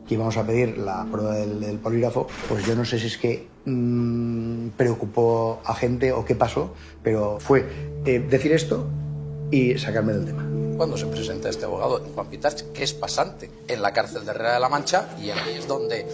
[0.06, 2.28] que íbamos a pedir la prueba del, del polígrafo.
[2.48, 7.38] Pues yo no sé si es que mm, preocupó a gente o qué pasó, pero
[7.40, 7.66] fue
[8.04, 8.86] eh, decir esto
[9.50, 10.46] y sacarme del tema.
[10.76, 14.54] Cuando se presenta este abogado, Juan Pitarch, que es pasante en la cárcel de Herrera
[14.54, 16.06] de la Mancha, y ahí es donde,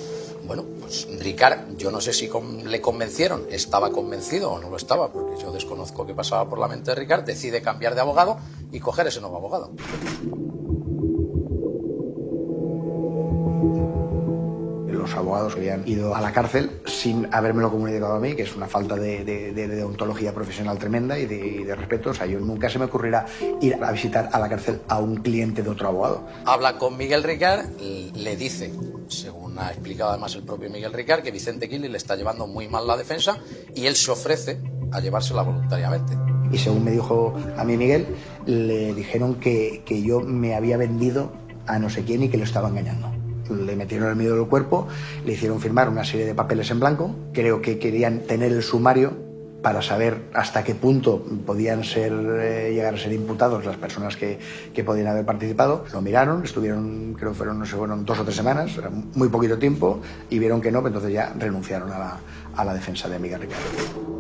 [0.45, 2.29] bueno, pues Ricard, yo no sé si
[2.65, 6.67] le convencieron, estaba convencido o no lo estaba, porque yo desconozco qué pasaba por la
[6.67, 8.39] mente de Ricard, decide cambiar de abogado
[8.73, 9.71] y coger ese nuevo abogado.
[15.07, 18.67] Los abogados habían ido a la cárcel sin habérmelo comunicado a mí, que es una
[18.67, 22.11] falta de, de, de- de ontología profesional tremenda y de, y de respeto.
[22.11, 23.25] O sea, yo nunca se me ocurrirá
[23.61, 26.27] ir a visitar a la cárcel a un cliente de otro abogado.
[26.45, 28.73] Habla con Miguel Ricard, le dice,
[29.07, 32.67] según ha explicado además el propio Miguel Ricard, que Vicente Kili le está llevando muy
[32.67, 33.39] mal la defensa
[33.77, 34.59] y él se ofrece
[34.91, 36.15] a llevársela voluntariamente.
[36.51, 38.09] Y según me dijo a mí Miguel,
[38.45, 41.33] le dijeron que, que yo me había vendido
[41.69, 43.13] a no sé quién y que lo estaba engañando.
[43.51, 44.89] Le metieron el miedo del cuerpo,
[45.25, 47.15] le hicieron firmar una serie de papeles en blanco.
[47.33, 49.27] Creo que querían tener el sumario
[49.63, 54.39] para saber hasta qué punto podían ser, eh, llegar a ser imputados las personas que,
[54.73, 55.85] que podían haber participado.
[55.93, 58.73] Lo miraron, estuvieron, creo que fueron, no sé, fueron dos o tres semanas,
[59.15, 60.01] muy poquito tiempo,
[60.31, 62.21] y vieron que no, pues entonces ya renunciaron a la,
[62.55, 64.17] a la defensa de Miguel Ricardo.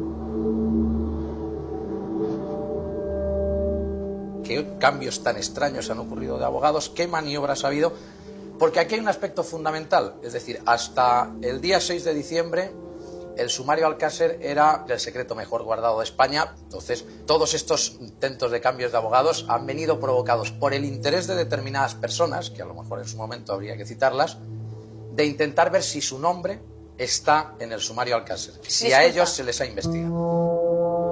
[4.47, 7.93] qué cambios tan extraños han ocurrido de abogados, qué maniobras ha habido,
[8.59, 12.73] porque aquí hay un aspecto fundamental, es decir, hasta el día 6 de diciembre
[13.37, 18.61] el sumario Alcácer era el secreto mejor guardado de España, entonces todos estos intentos de
[18.61, 22.75] cambios de abogados han venido provocados por el interés de determinadas personas, que a lo
[22.75, 24.39] mejor en su momento habría que citarlas,
[25.15, 26.61] de intentar ver si su nombre
[26.97, 31.06] está en el sumario Alcácer, si a ellos se les ha investigado.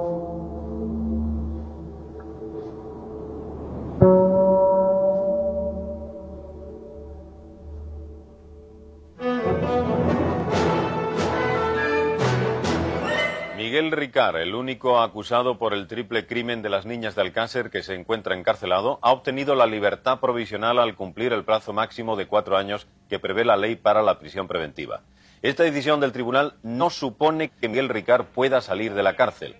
[13.75, 17.83] Miguel Ricard, el único acusado por el triple crimen de las niñas de Alcácer que
[17.83, 22.55] se encuentra encarcelado, ha obtenido la libertad provisional al cumplir el plazo máximo de cuatro
[22.55, 25.01] años que prevé la ley para la prisión preventiva.
[25.41, 29.57] Esta decisión del tribunal no supone que Miguel Ricard pueda salir de la cárcel,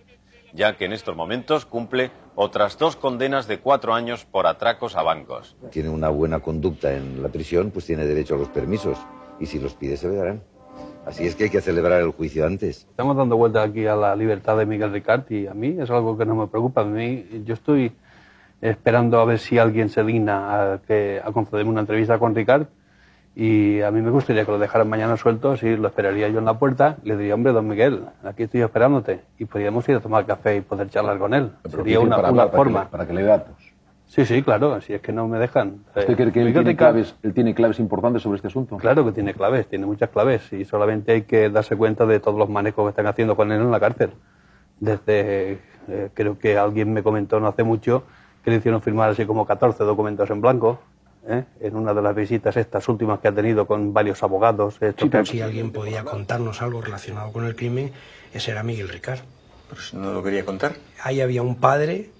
[0.53, 5.03] ya que en estos momentos cumple otras dos condenas de cuatro años por atracos a
[5.03, 5.57] bancos.
[5.71, 8.97] tiene una buena conducta en la prisión, pues tiene derecho a los permisos.
[9.41, 10.54] Y si los pide, se le darán.
[11.05, 12.87] Así es que hay que celebrar el juicio antes.
[12.89, 16.17] Estamos dando vuelta aquí a la libertad de Miguel Ricard y a mí es algo
[16.17, 16.81] que no me preocupa.
[16.81, 17.91] A mí, yo estoy
[18.61, 22.65] esperando a ver si alguien se digna a, que, a concederme una entrevista con Ricard
[23.35, 26.45] y a mí me gustaría que lo dejaran mañana suelto, así lo esperaría yo en
[26.45, 30.25] la puerta, le diría, hombre, don Miguel, aquí estoy esperándote y podríamos ir a tomar
[30.25, 31.51] café y poder charlar con él.
[31.69, 32.89] Sería una, para una forma.
[32.89, 33.74] Para que le dé datos.
[34.15, 35.83] Sí, sí, claro, si es que no me dejan.
[35.89, 38.47] ¿Usted Eh, cree que él Miguel tiene, Ricard- claves, él tiene claves importantes sobre este
[38.47, 38.77] asunto?
[38.77, 42.37] Claro que tiene claves, tiene muchas claves y solamente hay que darse cuenta de todos
[42.39, 44.11] los manejos que están haciendo con él en la cárcel.
[44.79, 48.03] Desde, eh, creo que alguien me comentó no hace mucho
[48.43, 50.79] que le hicieron firmar así como 14 documentos en blanco,
[51.27, 51.43] ¿eh?
[51.59, 54.77] en una de las visitas estas últimas que ha tenido con varios abogados.
[54.81, 57.91] esto que- Si alguien podía contarnos algo relacionado con el crimen,
[58.33, 59.19] ese era Miguel Ricard.
[59.69, 60.73] Pero si no lo quería contar.
[61.03, 62.11] Ahí había un padre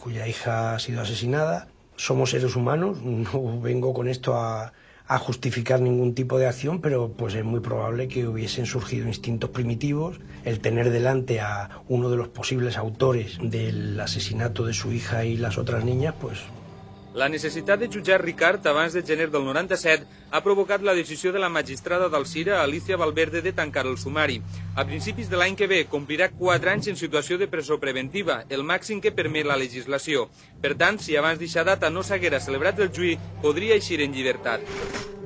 [0.00, 1.68] cuya hija ha sido asesinada.
[1.96, 4.72] Somos seres humanos, no vengo con esto a,
[5.06, 9.50] a justificar ningún tipo de acción, pero pues es muy probable que hubiesen surgido instintos
[9.50, 10.20] primitivos.
[10.44, 15.36] El tener delante a uno de los posibles autores del asesinato de su hija y
[15.36, 16.38] las otras niñas, pues
[17.12, 21.40] La necessitat de jutjar Ricard abans de gener del 97 ha provocat la decisió de
[21.42, 24.38] la magistrada d'Alcira, Alicia Valverde, de tancar el sumari.
[24.76, 28.62] A principis de l'any que ve complirà 4 anys en situació de presó preventiva, el
[28.62, 30.28] màxim que permet la legislació.
[30.62, 35.19] Per tant, si abans d'eixa data no s'haguera celebrat el juí, podria eixir en llibertat.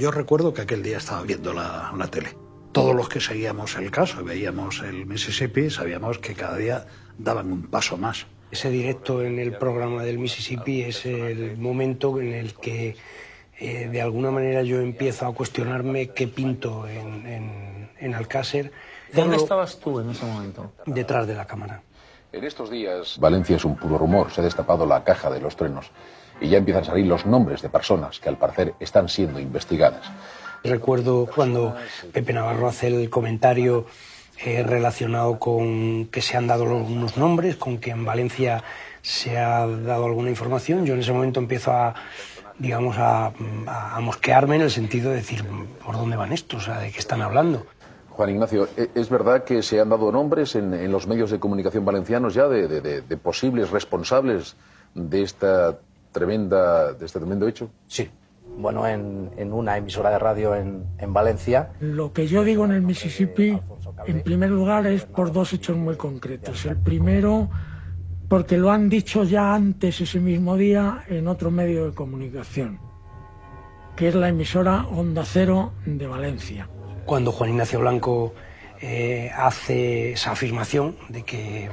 [0.00, 2.34] Yo recuerdo que aquel día estaba viendo la, la tele.
[2.72, 6.86] Todos los que seguíamos el caso y veíamos el Mississippi sabíamos que cada día
[7.18, 8.24] daban un paso más.
[8.50, 12.96] Ese directo en el programa del Mississippi es el momento en el que
[13.58, 18.72] eh, de alguna manera yo empiezo a cuestionarme qué pinto en, en, en Alcácer.
[19.12, 20.72] ¿Dónde estabas tú en ese momento?
[20.86, 21.82] Detrás de la cámara.
[22.32, 24.30] En estos días, Valencia es un puro rumor.
[24.30, 25.90] Se ha destapado la caja de los truenos
[26.40, 30.10] y ya empiezan a salir los nombres de personas que al parecer están siendo investigadas.
[30.62, 31.74] Recuerdo cuando
[32.12, 33.86] Pepe Navarro hace el comentario
[34.44, 38.62] eh, relacionado con que se han dado unos nombres, con que en Valencia
[39.02, 40.84] se ha dado alguna información.
[40.84, 41.94] Yo en ese momento empiezo a,
[42.58, 43.32] digamos, a,
[44.00, 45.44] mosquearme en el sentido de decir,
[45.84, 46.62] ¿por dónde van estos?
[46.62, 47.66] O sea, ¿de qué están hablando?
[48.10, 51.38] Juan Ignacio, ¿e-, ¿es verdad que se han dado nombres en, en los medios de
[51.38, 54.56] comunicación valencianos ya de, de, de, de posibles responsables
[54.94, 55.78] de esta
[56.12, 57.70] tremenda, de este tremendo hecho?
[57.86, 58.08] Sí.
[58.56, 61.70] Bueno, en, en una emisora de radio en, en, Valencia.
[61.80, 63.58] Lo que yo digo en el Mississippi,
[64.06, 66.66] en primer lugar, es por dos hechos muy concretos.
[66.66, 67.48] El primero,
[68.28, 72.80] porque lo han dicho ya antes ese mismo día en otro medio de comunicación,
[73.96, 76.68] que es la emisora Onda Cero de Valencia.
[77.06, 78.34] Cuando Juan Ignacio Blanco
[78.82, 81.68] eh, hace esa afirmación de que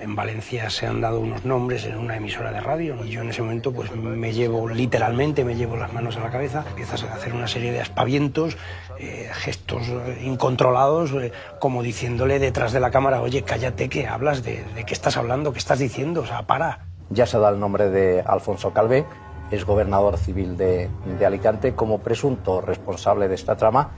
[0.00, 3.30] en Valencia se han dado unos nombres en una emisora de radio y yo en
[3.30, 7.14] ese momento pues me llevo literalmente, me llevo las manos a la cabeza, empiezas a
[7.14, 8.56] hacer una serie de aspavientos,
[8.98, 9.90] eh, gestos
[10.22, 15.16] incontrolados, eh, como diciéndole detrás de la cámara, oye, cállate, que hablas, de, qué estás
[15.16, 16.86] hablando, qué estás diciendo, o sea, para.
[17.10, 19.06] Ya se da el nombre de Alfonso Calvé,
[19.50, 20.90] es gobernador civil de,
[21.24, 23.92] Alicante, como presunto responsable de esta trama.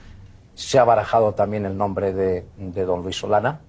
[0.54, 2.44] Se ha barajado también el nombre de
[2.84, 3.60] don Luis Solana,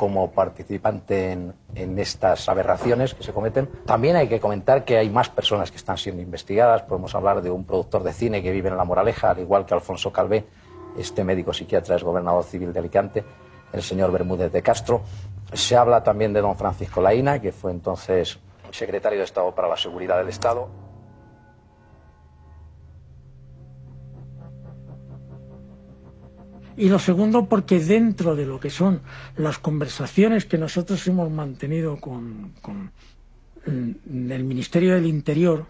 [0.00, 3.68] como participante en, estas aberraciones que se cometen.
[3.84, 6.80] También hay que comentar que hay más personas que están siendo investigadas.
[6.84, 9.74] Podemos hablar de un productor de cine que vive en La Moraleja, al igual que
[9.74, 10.46] Alfonso Calvé,
[10.96, 13.24] este médico psiquiatra es gobernador civil de Alicante,
[13.74, 15.02] el señor Bermúdez de Castro.
[15.52, 18.38] Se habla también de don Francisco Laína, que fue entonces
[18.70, 20.70] secretario de Estado para la Seguridad del Estado.
[26.76, 29.00] Y lo segundo, porque dentro de lo que son
[29.36, 32.90] las conversaciones que nosotros hemos mantenido con, con
[33.66, 35.66] el Ministerio del Interior,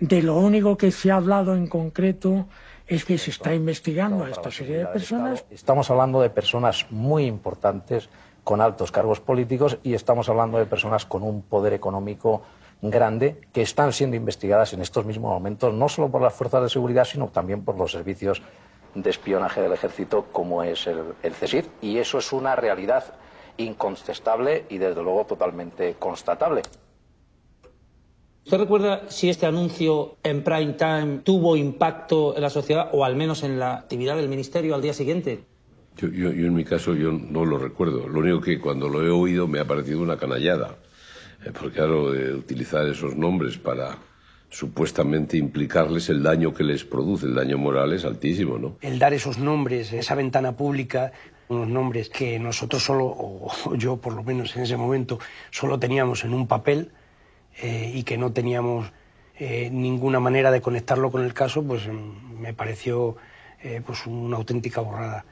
[0.00, 2.46] de lo único que se ha hablado en concreto
[2.86, 5.44] es que se está investigando a esta serie de personas.
[5.50, 8.08] Estamos hablando de personas muy importantes
[8.44, 12.42] con altos cargos políticos y estamos hablando de personas con un poder económico
[12.80, 16.68] grande que están siendo investigadas en estos mismos momentos, no solo por las fuerzas de
[16.70, 18.40] seguridad, sino también por los servicios
[18.94, 23.04] de espionaje del ejército como es el, el CSIC y eso es una realidad
[23.58, 26.62] incontestable y desde luego totalmente constatable.
[28.44, 33.14] ¿Usted recuerda si este anuncio en prime time tuvo impacto en la sociedad o al
[33.14, 35.44] menos en la actividad del ministerio al día siguiente?
[35.96, 38.08] Yo, yo, yo en mi caso yo no lo recuerdo.
[38.08, 40.76] Lo único que cuando lo he oído me ha parecido una canallada.
[41.44, 43.98] Eh, porque claro, de utilizar esos nombres para
[44.50, 48.76] supuestamente implicarles el daño que les produce, el daño moral es altísimo, ¿no?
[48.80, 51.12] El dar esos nombres, esa ventana pública,
[51.48, 55.18] unos nombres que nosotros solo, o yo por lo menos en ese momento,
[55.50, 56.92] solo teníamos en un papel
[57.60, 58.92] eh, y que no teníamos
[59.38, 63.16] eh, ninguna manera de conectarlo con el caso, pues me pareció
[63.62, 65.24] eh, pues una auténtica borrada.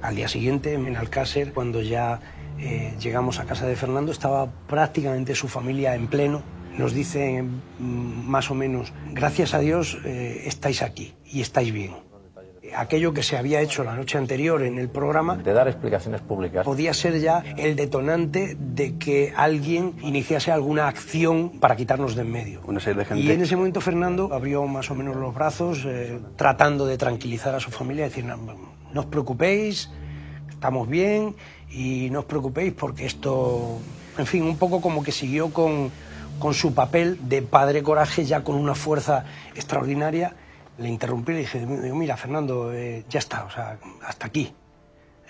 [0.00, 2.20] Al día siguiente, en Alcácer, cuando ya
[2.62, 6.42] eh, llegamos a casa de Fernando, estaba prácticamente su familia en pleno.
[6.78, 11.92] Nos dice mm, más o menos, gracias a Dios eh, estáis aquí y estáis bien.
[12.76, 15.36] Aquello que se había hecho la noche anterior en el programa...
[15.36, 16.64] De dar explicaciones públicas.
[16.64, 22.30] Podía ser ya el detonante de que alguien iniciase alguna acción para quitarnos de en
[22.30, 22.60] medio.
[22.64, 23.24] Una serie de gente...
[23.24, 27.54] Y en ese momento Fernando abrió más o menos los brazos, eh, tratando de tranquilizar
[27.54, 29.90] a su familia, decir, no, no os preocupéis,
[30.62, 31.34] estamos bien
[31.70, 33.80] y no os preocupéis porque esto,
[34.16, 35.90] en fin, un poco como que siguió con,
[36.38, 39.24] con su papel de padre coraje, ya con una fuerza
[39.56, 40.36] extraordinaria,
[40.78, 43.76] le interrumpí y le dije, mira, Fernando, eh, ya está, o sea,
[44.06, 44.54] hasta aquí.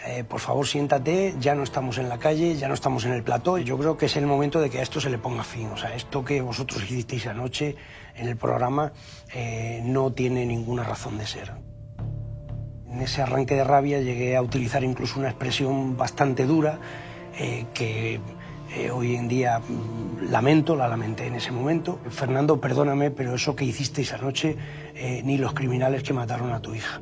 [0.05, 3.23] Eh, por favor, siéntate, ya no estamos en la calle, ya no estamos en el
[3.23, 3.57] plató.
[3.57, 5.69] Yo creo que es el momento de que a esto se le ponga fin.
[5.69, 7.77] O sea, esto que vosotros hicisteis anoche
[8.17, 8.93] en el programa
[9.33, 11.72] eh, no tiene ninguna razón de ser.
[12.93, 16.79] En ese arranque de rabia llegué a utilizar incluso una expresión bastante dura
[17.75, 18.21] que
[18.93, 21.99] hoy en día mm, lamento, la lamenté en ese momento.
[22.11, 24.57] Fernando, perdóname, pero eso que hicisteis anoche,
[25.25, 27.01] ni los criminales que mataron a tu hija.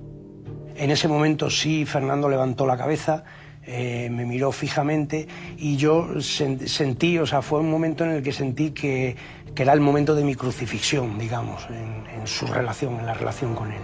[0.76, 3.24] En ese momento sí, Fernando levantó la cabeza,
[3.66, 5.28] eh, me miró fijamente
[5.58, 9.14] y yo sentí, o sea, fue un momento en el que sentí que,
[9.54, 13.82] era el momento de mi crucifixión, digamos, en, su relación, en la relación con él.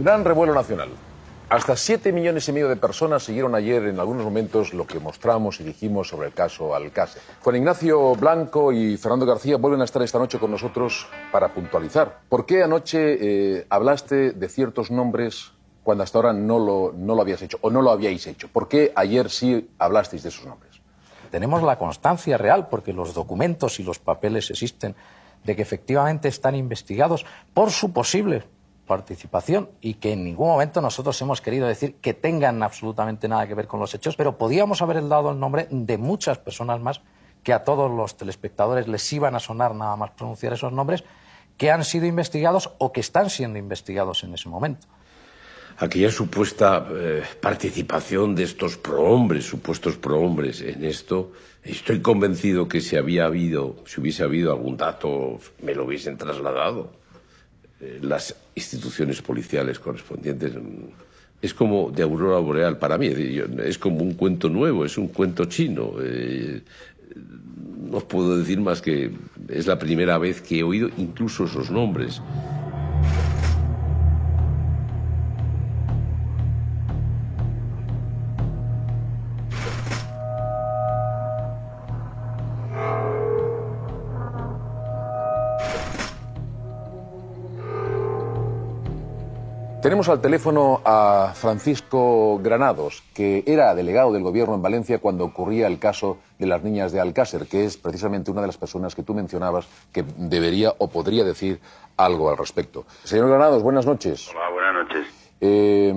[0.00, 0.88] Gran revuelo nacional.
[1.50, 5.60] Hasta siete millones y medio de personas siguieron ayer en algunos momentos lo que mostramos
[5.60, 7.20] y dijimos sobre el caso Alcácer.
[7.42, 12.20] Juan Ignacio Blanco y Fernando García vuelven a estar esta noche con nosotros para puntualizar.
[12.30, 17.20] ¿Por qué anoche eh, hablaste de ciertos nombres cuando hasta ahora no lo, no lo
[17.20, 18.48] habías hecho o no lo habíais hecho?
[18.48, 20.80] ¿Por qué ayer sí hablasteis de esos nombres?
[21.30, 24.96] Tenemos la constancia real porque los documentos y los papeles existen
[25.44, 28.44] de que efectivamente están investigados por su posible
[28.90, 33.54] participación y que en ningún momento nosotros hemos querido decir que tengan absolutamente nada que
[33.54, 37.00] ver con los hechos, pero podíamos haber dado el nombre de muchas personas más
[37.44, 41.04] que a todos los telespectadores les iban a sonar nada más pronunciar esos nombres,
[41.56, 44.88] que han sido investigados o que están siendo investigados en ese momento.
[45.78, 51.30] Aquella supuesta eh, participación de estos prohombres, supuestos prohombres en esto,
[51.62, 56.99] estoy convencido que si había habido, si hubiese habido algún dato, me lo hubiesen trasladado.
[57.80, 60.52] Eh, las instituciones policiales correspondientes.
[61.40, 63.10] Es como de aurora boreal para mí,
[63.64, 65.94] es como un cuento nuevo, es un cuento chino.
[66.02, 66.60] Eh,
[67.90, 69.10] no puedo decir más que
[69.48, 72.20] es la primera vez que he oído incluso esos nombres.
[89.90, 95.66] Tenemos al teléfono a Francisco Granados, que era delegado del gobierno en Valencia cuando ocurría
[95.66, 99.02] el caso de las niñas de Alcácer, que es precisamente una de las personas que
[99.02, 101.58] tú mencionabas que debería o podría decir
[101.96, 102.84] algo al respecto.
[103.02, 104.30] Señor Granados, buenas noches.
[104.30, 105.06] Hola, buenas noches.
[105.40, 105.92] Eh,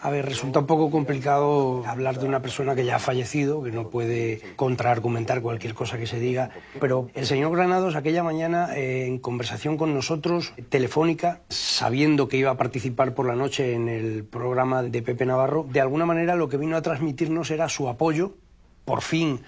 [0.00, 3.72] a ver, resulta un poco complicado hablar de una persona que ya ha fallecido, que
[3.72, 9.06] no puede contraargumentar cualquier cosa que se diga, pero el señor Granados aquella mañana eh,
[9.06, 14.24] en conversación con nosotros, telefónica, sabiendo que iba a participar por la noche en el
[14.24, 18.34] programa de Pepe Navarro, de alguna manera lo que vino a transmitirnos era su apoyo,
[18.84, 19.40] por fin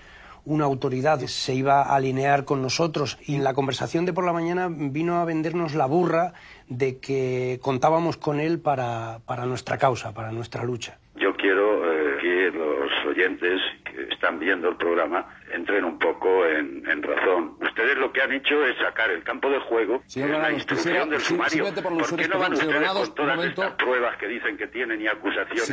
[0.45, 4.33] una autoridad se iba a alinear con nosotros y en la conversación de por la
[4.33, 6.33] mañana vino a vendernos la burra
[6.69, 10.99] de que contábamos con él para, para nuestra causa, para nuestra lucha.
[11.17, 17.03] Yo quiero eh, que los oyentes que están viendo el programa entren un poco en,
[17.03, 17.57] razón.
[17.61, 21.65] Ustedes lo que han hecho es sacar el campo de juego, la instrucción del sumario.
[21.65, 25.69] por, qué no van ustedes con todas estas pruebas que dicen que tienen y acusaciones?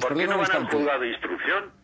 [0.00, 1.79] ¿Por qué no van al juzgado de instrucción?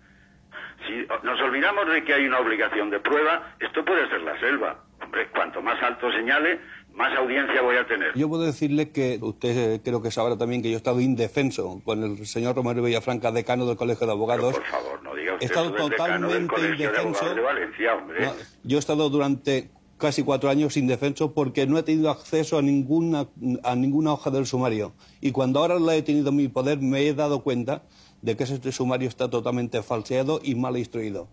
[0.86, 4.84] Si nos olvidamos de que hay una obligación de prueba, esto puede ser la selva.
[5.02, 6.60] Hombre, cuanto más alto señale,
[6.94, 8.14] más audiencia voy a tener.
[8.14, 11.80] Yo puedo decirle que usted eh, creo que sabrá también que yo he estado indefenso
[11.84, 14.54] con el señor Romero Villafranca, decano del Colegio de Abogados.
[14.54, 17.34] por favor, no diga usted He estado totalmente indefenso.
[17.34, 18.28] De Valencia, hombre.
[18.64, 23.26] yo he estado durante casi cuatro años indefenso porque no he tenido acceso a ninguna,
[23.62, 24.92] a ninguna hoja del sumario.
[25.20, 27.82] Y cuando ahora la he tenido en mi poder me he dado cuenta
[28.22, 31.28] de que ese sumario está totalmente falseado y mal instruido.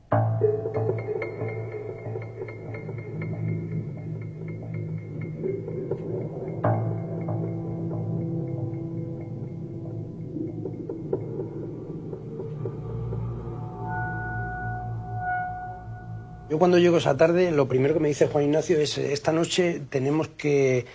[16.54, 19.82] Yo cuando llego esa tarde, lo primero que me dice Juan Ignacio es, esta noche
[19.90, 20.86] tenemos que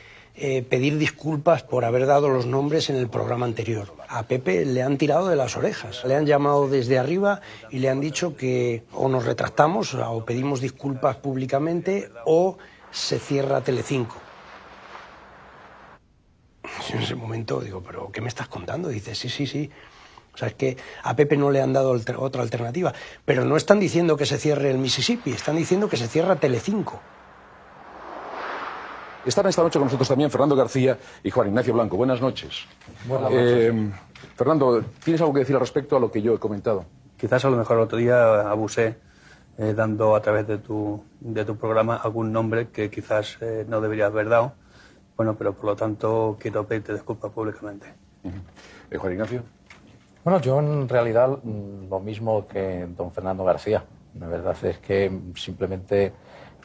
[0.41, 3.93] eh, pedir disculpas por haber dado los nombres en el programa anterior.
[4.09, 7.89] A Pepe le han tirado de las orejas, le han llamado desde arriba y le
[7.89, 12.57] han dicho que o nos retractamos o pedimos disculpas públicamente o
[12.91, 14.17] se cierra Telecinco.
[16.93, 18.89] En ese momento digo, ¿pero qué me estás contando?
[18.89, 19.71] Dice, sí, sí, sí.
[20.35, 22.95] O sea, es que a Pepe no le han dado otra alternativa.
[23.25, 27.01] Pero no están diciendo que se cierre el Mississippi, están diciendo que se cierra Telecinco.
[29.27, 31.97] Están esta noche con nosotros también Fernando García y Juan Ignacio Blanco.
[31.97, 32.65] Buenas noches.
[33.07, 33.91] Buenas Eh,
[34.37, 36.85] Fernando, ¿tienes algo que decir al respecto a lo que yo he comentado?
[37.19, 38.97] Quizás a lo mejor el otro día abusé
[39.59, 43.81] eh, dando a través de tu, de tu programa algún nombre que quizás eh, no
[43.81, 44.53] debería haber dado.
[45.17, 47.93] Bueno, pero por lo tanto quiero pedirte disculpas públicamente.
[48.91, 49.43] Eh, Juan Ignacio.
[50.23, 53.83] Bueno, yo en realidad mm, lo mismo que don Fernando García.
[54.19, 56.13] La verdad es que simplemente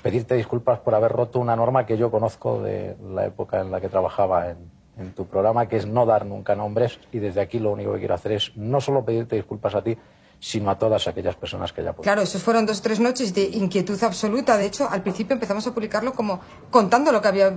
[0.04, 3.82] pedirte disculpas por haber roto una norma que yo conozco de la época en la
[3.82, 4.58] que trabajaba en,
[4.98, 7.00] en tu programa, que es no dar nunca nombres.
[7.12, 9.98] Y desde aquí lo único que quiero hacer es no solo pedirte disculpas a ti,
[10.40, 13.44] sino a todas aquellas personas que ya Claro, esos fueron dos o tres noches de
[13.44, 14.58] inquietud absoluta.
[14.58, 17.48] De hecho, al principio empezamos a publicarlo como contando lo que había...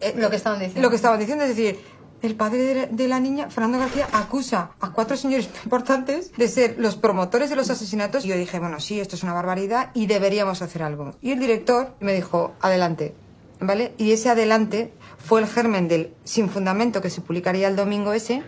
[0.00, 0.82] eh, Lo que estaban diciendo.
[0.82, 1.78] Lo que estaban diciendo, es decir,
[2.22, 6.96] el padre de, la niña, Fernando García, acusa a cuatro señores importantes de ser los
[6.96, 8.24] promotores de los asesinatos.
[8.24, 11.14] Y yo dije, bueno, sí, esto es una barbaridad y deberíamos hacer algo.
[11.20, 13.14] Y el director me dijo, adelante,
[13.60, 13.92] ¿vale?
[13.98, 18.44] Y ese adelante fue el germen del Sin Fundamento que se publicaría el domingo ese,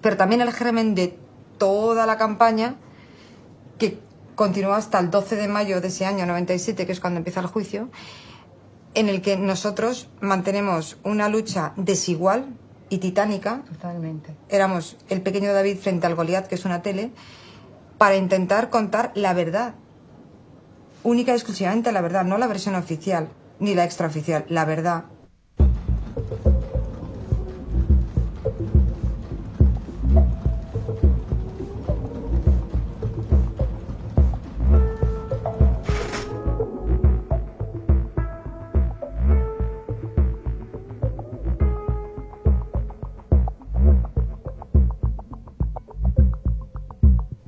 [0.00, 1.18] pero también el germen de
[1.58, 2.76] toda la campaña
[3.78, 3.98] que
[4.36, 7.46] continuó hasta el 12 de mayo de ese año 97, que es cuando empieza el
[7.46, 7.90] juicio,
[8.94, 12.56] en el que nosotros mantenemos una lucha desigual
[12.92, 13.62] y titánica.
[13.66, 14.36] Totalmente.
[14.50, 17.10] Éramos el pequeño David frente al Goliat, que es una tele,
[17.96, 19.74] para intentar contar la verdad.
[21.02, 23.30] Única y exclusivamente la verdad, no la versión oficial,
[23.60, 25.04] ni la extraoficial, la verdad.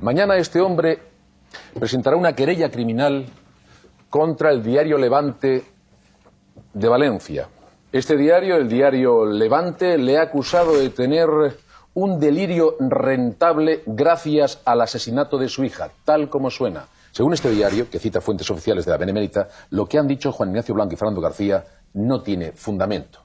[0.05, 0.99] Mañana este hombre
[1.81, 3.25] presentará una querella criminal
[4.11, 5.65] contra el diario Levante
[6.75, 7.49] de Valencia.
[7.91, 11.27] Este diario, el diario Levante, le ha acusado de tener
[11.95, 16.85] un delirio rentable gracias al asesinato de su hija, tal como suena.
[17.11, 20.51] Según este diario, que cita fuentes oficiales de la Benemérita, lo que han dicho Juan
[20.51, 23.21] Ignacio Blanco y Fernando García no tiene fundamento.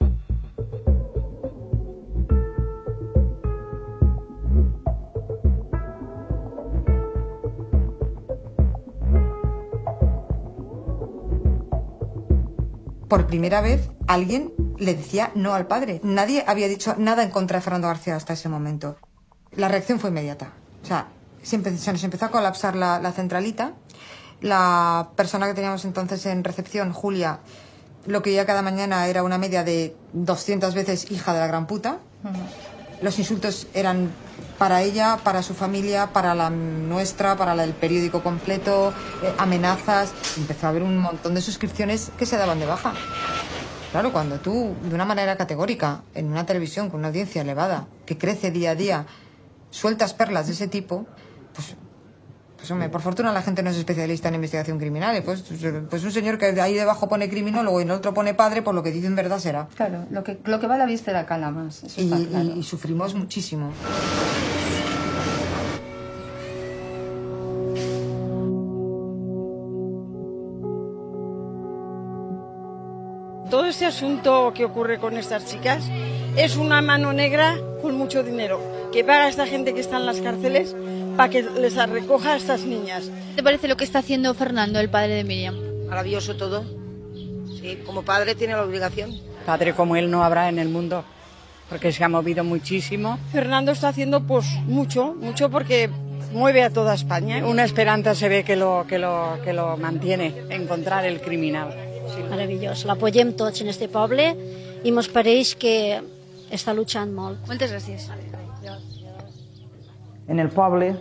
[13.09, 15.99] Por primera vez alguien le decía no al padre.
[16.03, 18.97] Nadie había dicho nada en contra de Fernando García hasta ese momento.
[19.51, 20.53] La reacción fue inmediata.
[20.83, 21.07] O sea,
[21.41, 23.73] se nos empezó a colapsar la, centralita.
[24.41, 27.39] La persona que teníamos entonces en recepción, Julia,
[28.05, 31.65] lo que oía cada mañana era una media de 200 veces hija de la gran
[31.65, 31.97] puta.
[33.01, 34.11] Los insultos eran
[34.57, 40.13] para ella, para su familia, para la nuestra, para la del periódico completo, eh, amenazas.
[40.37, 42.93] Empezó a haber un montón de suscripciones que se daban de baja.
[43.91, 48.17] Claro, cuando tú, de una manera categórica, en una televisión con una audiencia elevada, que
[48.17, 49.05] crece día a día,
[49.71, 51.07] sueltas perlas de ese tipo,
[51.55, 51.75] pues,
[52.59, 55.15] pues hombre, por fortuna la gente no es especialista en investigación criminal.
[55.17, 55.43] y Pues,
[55.89, 58.75] pues un señor que ahí debajo pone criminólogo y en el otro pone padre, por
[58.75, 59.67] lo que dicen verdad será.
[59.75, 61.83] Claro, lo que, lo que va a la vista la cala más.
[61.83, 62.49] Eso Y, está claro.
[62.55, 63.71] y- y sufrimos muchísimo.
[73.49, 75.83] Todo este asunto que ocurre con estas chicas
[76.37, 78.59] es una mano negra con mucho dinero
[78.91, 80.75] que paga a esta gente que está en las cárceles
[81.19, 83.11] para que les recoja a estas niñas.
[83.35, 85.53] ¿Te parece lo que está haciendo Fernando, el padre de Miriam?
[85.89, 86.63] Maravilloso todo.
[87.59, 89.19] Sí, como padre tiene la obligación.
[89.45, 91.03] Padre como él no habrá en el mundo,
[91.67, 93.19] porque se ha movido muchísimo.
[93.33, 95.89] Fernando está haciendo pues mucho, mucho porque
[96.31, 97.45] mueve a toda España.
[97.45, 101.75] Una esperanza se ve que lo, que lo, que lo mantiene, encontrar el criminal.
[102.29, 102.85] Meravellós.
[102.85, 104.31] L'apoyem tots en este poble
[104.83, 105.99] i mos pareix que
[106.51, 107.43] està luchant molt.
[107.47, 108.07] Moltes gràcies.
[110.29, 110.91] En el poble,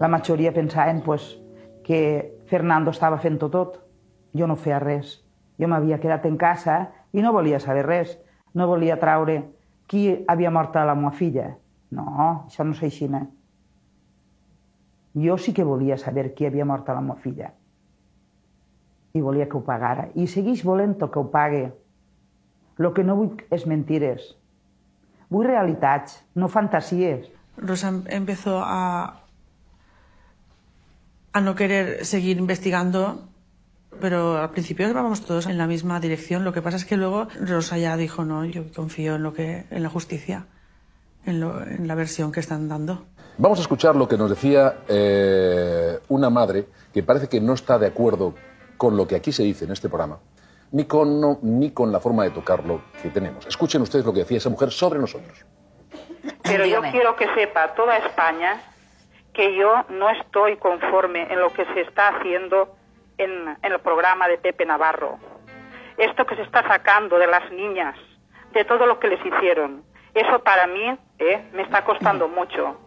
[0.00, 1.38] la majoria pensaven pues,
[1.84, 3.80] que Fernando estava fent-ho tot.
[4.34, 5.20] Jo no feia res.
[5.60, 8.16] Jo m'havia quedat en casa i no volia saber res.
[8.54, 9.44] No volia traure
[9.86, 11.52] qui havia mort a la meva filla.
[11.94, 12.06] No,
[12.48, 13.06] això no és així.
[13.06, 13.26] eh?
[15.14, 17.52] Jo sí que volia saber qui havia mort a la meva filla.
[19.14, 20.08] I volia que ho pagara.
[20.14, 21.72] I segueix volent que ho pague.
[22.78, 24.32] El que no vull és mentires.
[25.30, 27.28] Vull realitats, no fantasies.
[27.56, 29.20] Rosa em- empezó a,
[31.34, 33.20] a no querer seguir investigando,
[34.00, 36.44] pero al principio íbamos todos en la misma dirección.
[36.44, 39.66] Lo que pasa es que luego Rosa ya dijo, no, yo confío en, lo que,
[39.70, 40.46] en la justicia,
[41.26, 43.04] en, lo- en la versión que están dando.
[43.36, 47.78] Vamos a escuchar lo que nos decía eh, una madre que parece que no está
[47.80, 48.34] de acuerdo
[48.76, 50.20] con lo que aquí se dice en este programa,
[50.70, 53.44] ni con, no, ni con la forma de tocarlo que tenemos.
[53.46, 55.44] Escuchen ustedes lo que decía esa mujer sobre nosotros.
[56.44, 58.60] Pero yo quiero que sepa toda España
[59.34, 62.74] que yo no estoy conforme en lo que se está haciendo
[63.18, 65.18] en, en el programa de Pepe Navarro.
[65.98, 67.96] Esto que se está sacando de las niñas,
[68.52, 69.82] de todo lo que les hicieron,
[70.14, 72.78] eso para mí eh, me está costando mucho.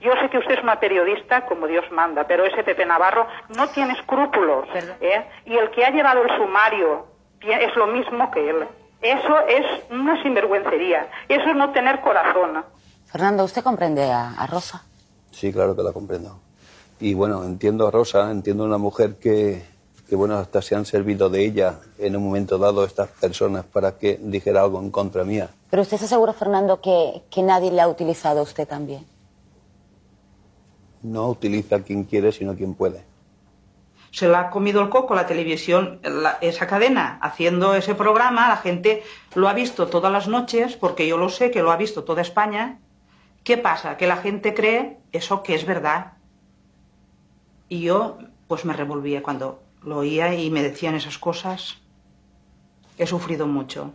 [0.00, 3.68] Yo sé que usted es una periodista como Dios manda, pero ese Pepe Navarro no
[3.68, 4.66] tiene escrúpulos.
[5.00, 5.24] ¿eh?
[5.46, 7.06] Y el que ha llevado el sumario
[7.40, 8.66] es lo mismo que él.
[9.00, 11.08] Eso es una sinvergüencería.
[11.28, 12.64] Eso es no tener corazón.
[13.06, 14.82] Fernando, ¿usted comprende a, a Rosa?
[15.32, 16.38] Sí, claro que la comprendo.
[17.00, 19.64] Y bueno, entiendo a Rosa, entiendo a una mujer que,
[20.08, 23.98] que, bueno, hasta se han servido de ella en un momento dado estas personas para
[23.98, 25.50] que dijera algo en contra mía.
[25.70, 29.04] Pero usted está seguro, Fernando, que, que nadie le ha utilizado a usted también.
[31.02, 33.04] No utiliza a quien quiere, sino a quien puede.
[34.12, 38.48] Se la ha comido el coco la televisión, la- esa cadena, haciendo ese programa.
[38.48, 39.02] La gente
[39.34, 42.20] lo ha visto todas las noches, porque yo lo sé, que lo ha visto toda
[42.22, 42.78] España.
[43.44, 43.96] ¿Qué pasa?
[43.96, 46.12] Que la gente cree eso que es verdad.
[47.68, 51.78] Y yo, pues me revolvía cuando lo oía y me decían esas cosas.
[52.98, 53.92] He sufrido mucho.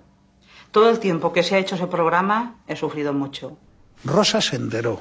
[0.72, 3.58] Todo el tiempo que se ha hecho ese programa, he sufrido mucho.
[4.04, 5.00] Rosa se enteró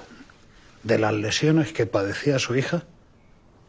[0.83, 2.84] de las lesiones que padecía su hija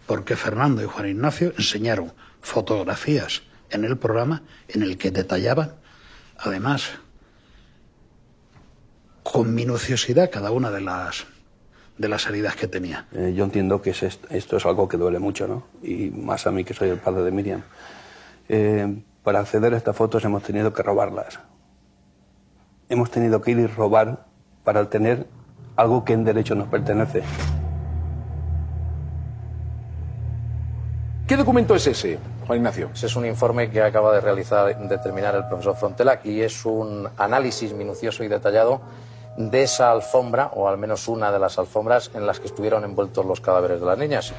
[0.08, 5.76] porque Fernando y Juan Ignacio enseñaron fotografías en el programa en el que detallaban,
[6.38, 6.92] además,
[9.32, 11.26] con minuciosidad cada una de las
[11.98, 13.08] de las heridas que tenía.
[13.12, 15.64] Eh, yo entiendo que es est- esto es algo que duele mucho, ¿no?
[15.82, 17.64] Y más a mí que soy el padre de Miriam.
[18.50, 21.40] Eh, para acceder a estas fotos hemos tenido que robarlas.
[22.88, 24.26] Hemos tenido que ir y robar
[24.64, 25.26] para tener
[25.76, 27.24] algo que en derecho nos pertenece.
[31.28, 32.90] ¿Qué documento es ese, Juan Ignacio?
[32.94, 37.10] Ese es un informe que acaba de realizar, determinar el profesor Frontela y es un
[37.18, 38.82] análisis minucioso y detallado
[39.38, 43.26] de esa alfombra, o al menos una de las alfombras en las que estuvieron envueltos
[43.26, 44.34] los cadáveres de las niñas.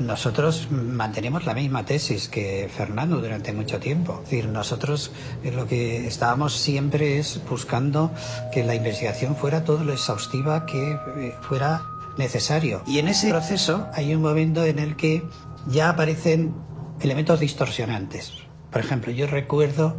[0.00, 4.20] Nosotros mantenemos la misma tesis que Fernando durante mucho tiempo.
[4.22, 8.10] Es decir, nosotros eh, lo que estábamos siempre es buscando
[8.52, 11.82] que la investigación fuera todo lo exhaustiva que eh, fuera
[12.18, 12.82] necesario.
[12.86, 15.22] Y en ese proceso hay un momento en el que
[15.66, 16.54] ya aparecen
[17.00, 18.32] elementos distorsionantes.
[18.70, 19.96] Por ejemplo, yo recuerdo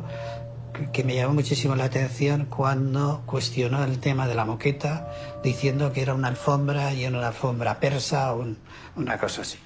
[0.92, 5.08] que- me llamó muchísimo la atención cuando cuestionó el tema de la moqueta
[5.44, 8.58] diciendo que era una alfombra y era una alfombra persa o un-
[8.96, 9.58] una cosa así.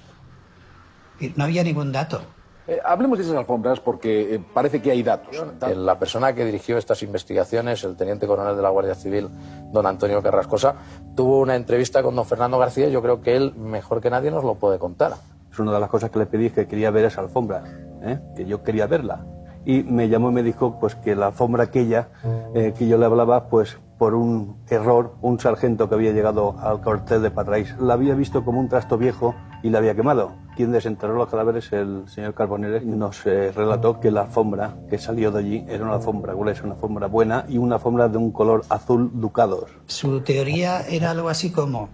[1.20, 2.20] Y no había ningún dato.
[2.66, 5.34] Eh, hablemos de esas alfombras porque eh, parece que hay datos.
[5.66, 9.28] Eh, La persona que dirigió estas investigaciones, el teniente coronel de la Guardia Civil,
[9.72, 10.74] don Antonio Carrascosa,
[11.16, 14.30] tuvo una entrevista con don Fernando García y yo creo que él, mejor que nadie,
[14.30, 15.14] nos lo puede contar.
[15.50, 17.64] Es una de las cosas que le pedí, que quería ver esa alfombra,
[18.02, 18.18] ¿eh?
[18.36, 19.24] que yo quería verla.
[19.64, 22.08] Y me llamó y me dijo pues, que la alfombra aquella
[22.54, 26.80] eh, que yo le hablaba, pues por un error, un sargento que había llegado al
[26.80, 30.32] cuartel de Patrais la había visto como un trasto viejo y la había quemado.
[30.56, 35.32] Quien desenterró los cadáveres, el señor Carbonell, nos eh, relató que la alfombra que salió
[35.32, 38.64] de allí era una alfombra gruesa, una alfombra buena y una alfombra de un color
[38.68, 39.70] azul ducados.
[39.86, 41.88] Su teoría era algo así como,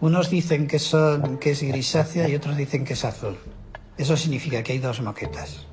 [0.00, 3.36] unos dicen que, son, que es grisácea y otros dicen que es azul.
[3.96, 5.67] Eso significa que hay dos moquetas.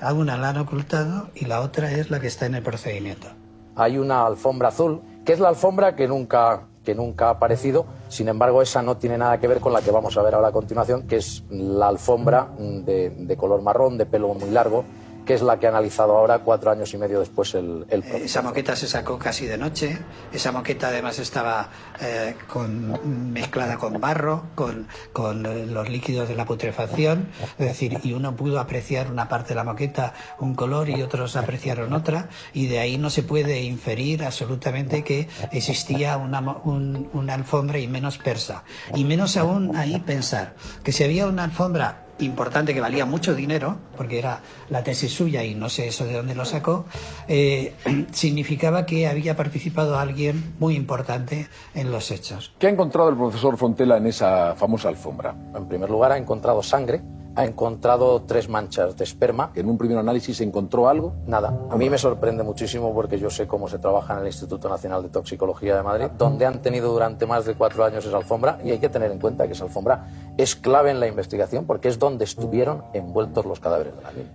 [0.00, 3.26] A una la han ocultado y la otra es la que está en el procedimiento.
[3.74, 7.84] Hay una alfombra azul, que es la alfombra que nunca, que nunca ha aparecido.
[8.08, 10.48] Sin embargo, esa no tiene nada que ver con la que vamos a ver ahora
[10.48, 14.84] a continuación, que es la alfombra de, de color marrón, de pelo muy largo,
[15.28, 18.22] que es la que ha analizado ahora, cuatro años y medio después, el, el profesor.
[18.22, 19.98] Esa moqueta se sacó casi de noche.
[20.32, 21.68] Esa moqueta además estaba
[22.00, 27.28] eh, con, mezclada con barro, con, con eh, los líquidos de la putrefacción.
[27.58, 31.36] Es decir, y uno pudo apreciar una parte de la moqueta un color y otros
[31.36, 32.30] apreciaron otra.
[32.54, 37.86] Y de ahí no se puede inferir absolutamente que existía una, un- una alfombra y
[37.86, 38.64] menos persa.
[38.94, 43.76] Y menos aún ahí pensar que si había una alfombra importante que valía mucho dinero,
[43.96, 44.40] porque era
[44.70, 46.84] la tesis suya y no sé eso de dónde lo sacó,
[47.28, 47.74] eh,
[48.12, 52.52] significaba que había participado alguien muy importante en los hechos.
[52.58, 55.34] ¿Qué ha encontrado el profesor Fontela en esa famosa alfombra?
[55.54, 57.00] En primer lugar, ha encontrado sangre,
[57.38, 59.52] ha encontrado tres manchas de esperma.
[59.54, 61.14] ¿En un primer análisis encontró algo?
[61.24, 61.56] Nada.
[61.70, 65.04] A mí me sorprende muchísimo porque yo sé cómo se trabaja en el Instituto Nacional
[65.04, 68.72] de Toxicología de Madrid, donde han tenido durante más de cuatro años esa alfombra y
[68.72, 72.00] hay que tener en cuenta que esa alfombra es clave en la investigación porque es
[72.00, 74.32] donde estuvieron envueltos los cadáveres de la niña.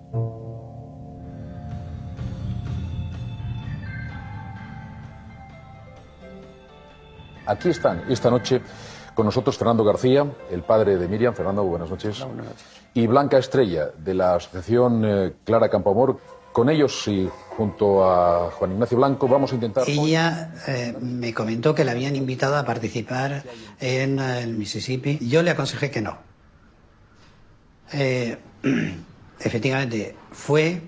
[7.46, 8.62] Aquí están esta noche
[9.16, 11.34] Con nosotros Fernando García, el padre de Miriam.
[11.34, 12.20] Fernando, buenas noches.
[12.20, 12.64] Buenas noches.
[12.96, 16.20] Y Blanca Estrella, de la Asociación eh, Clara Campoamor.
[16.52, 17.28] Con ellos y
[17.58, 19.84] junto a Juan Ignacio Blanco vamos a intentar...
[19.88, 23.44] Ella eh, me comentó que la habían invitado a participar
[23.80, 25.18] en el Mississippi.
[25.28, 26.18] Yo le aconsejé que no.
[27.92, 28.38] Eh,
[29.40, 30.82] efectivamente, fue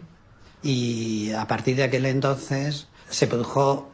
[0.61, 3.91] y a partir de aquel entonces se produjo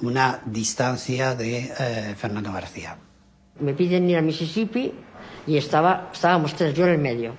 [0.00, 2.98] una distancia de eh, Fernando García.
[3.60, 4.92] Me piden ir a Mississippi
[5.46, 7.32] y estaba, estábamos tres, yo en el medio.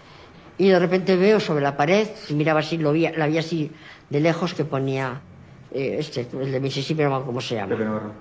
[0.58, 3.72] Y de repente veo sobre la pared, si miraba así, lo vi, la vi así
[4.10, 5.20] de lejos que ponía,
[5.72, 7.76] eh, este, el de Mississippi, no cómo se llama.
[7.76, 8.12] Navarro.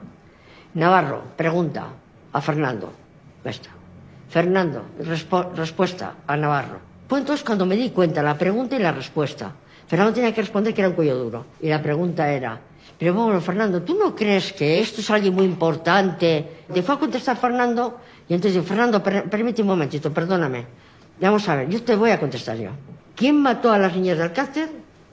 [0.74, 1.86] Navarro, pregunta
[2.32, 2.92] a Fernando.
[3.44, 3.70] Está.
[4.30, 4.86] Fernando,
[5.54, 6.80] respuesta a Navarro.
[7.06, 9.52] Pues entonces cuando me di cuenta, la pregunta y la respuesta.
[9.86, 11.46] Fernando tenía que responder que era un cuello duro.
[11.60, 12.58] Y la pregunta era,
[13.02, 16.62] pero bueno, Fernando, ¿tú no crees que esto es algo muy importante?
[16.72, 17.98] Le fue a contestar Fernando
[18.28, 20.64] y entonces dijo, Fernando, permíteme un momentito, perdóname.
[21.20, 22.70] Vamos a ver, yo te voy a contestar yo.
[23.16, 24.68] ¿Quién mató a las niñas del Alcácer?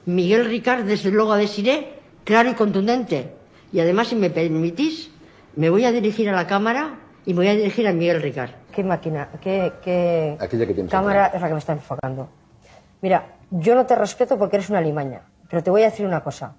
[0.06, 1.94] Miguel Ricard, desde luego de Siré,
[2.26, 3.34] claro y contundente.
[3.74, 5.10] Y además, si me permitís,
[5.56, 6.94] me voy a dirigir a la cámara
[7.26, 8.52] y me voy a dirigir a Miguel Ricard.
[8.72, 10.38] ¿Qué máquina, qué, qué
[10.92, 12.30] cámara es la que me está enfocando?
[13.02, 16.22] Mira, yo no te respeto porque eres una limaña, pero te voy a decir una
[16.22, 16.54] cosa.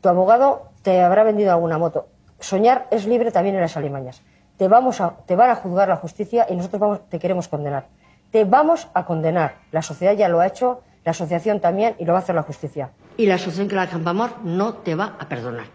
[0.00, 2.08] Tu abogado te habrá vendido alguna moto.
[2.40, 4.22] Soñar es libre también en las alimañas.
[4.56, 7.88] Te, vamos a, te van a juzgar la justicia y nosotros vamos, te queremos condenar.
[8.30, 9.56] Te vamos a condenar.
[9.72, 12.42] La sociedad ya lo ha hecho, la asociación también, y lo va a hacer la
[12.42, 12.90] justicia.
[13.16, 15.66] Y la asociación que la Campamor no te va a perdonar.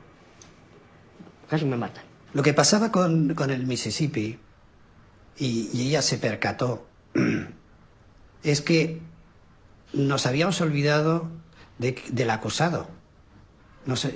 [1.50, 2.03] Casi me matan.
[2.34, 4.40] Lo que pasaba con, el Mississippi,
[5.38, 6.85] y, y ella se percató,
[8.43, 9.02] es que
[9.93, 11.27] nos habíamos olvidado
[11.77, 12.88] del acusado.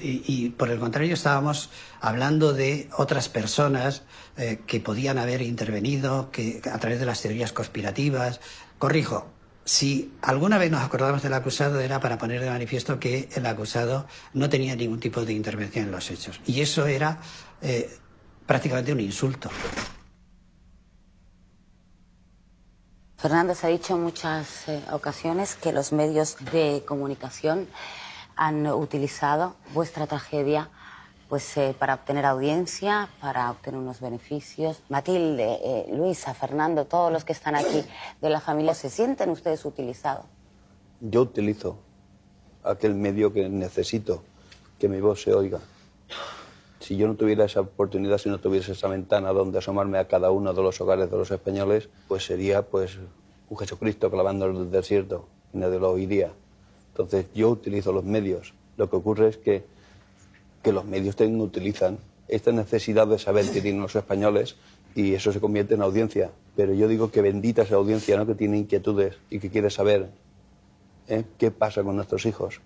[0.01, 4.03] Y, por el contrario estábamos hablando de otras personas
[4.37, 8.39] eh, que podían haber intervenido que, a través de las teorías conspirativas.
[8.77, 9.27] Corrijo,
[9.65, 14.07] si alguna vez nos acordamos del acusado era para poner de manifiesto que el acusado
[14.33, 16.39] no tenía ningún tipo de intervención en los hechos.
[16.45, 17.19] Y eso era
[17.61, 17.89] eh,
[18.45, 19.49] prácticamente un insulto.
[23.17, 27.67] Fernando, se ha dicho en muchas eh, ocasiones que los medios de comunicación
[28.38, 30.69] han utilizado vuestra tragedia
[31.30, 34.82] pues eh, para obtener audiencia, para obtener unos beneficios.
[34.90, 37.83] Matilde, eh, Luisa, Fernando, todos los que están aquí
[38.22, 40.25] de la familia, ¿se sienten ustedes utilizados?
[41.01, 41.80] Yo utilizo
[42.64, 44.24] aquel medio que necesito,
[44.80, 45.59] que mi voz se oiga.
[46.80, 50.32] Si yo no tuviera esa oportunidad, si no tuviese esa ventana donde asomarme a cada
[50.32, 52.99] uno de los hogares de los españoles, pues sería pues
[53.49, 56.32] un Jesucristo clavando en el desierto y nadie lo oiría.
[56.98, 58.56] Entonces yo utilizo los medios.
[58.76, 59.64] Lo que ocurre es que,
[60.64, 64.56] que los medios también utilizan esta necesidad de saber qué tienen los españoles
[64.95, 66.32] y eso se convierte en audiencia.
[66.56, 68.26] Pero yo digo que bendita esa audiencia, ¿no?
[68.26, 70.09] que tiene inquietudes y que quiere saber
[71.08, 71.24] ¿eh?
[71.38, 72.61] qué pasa con nuestros hijos.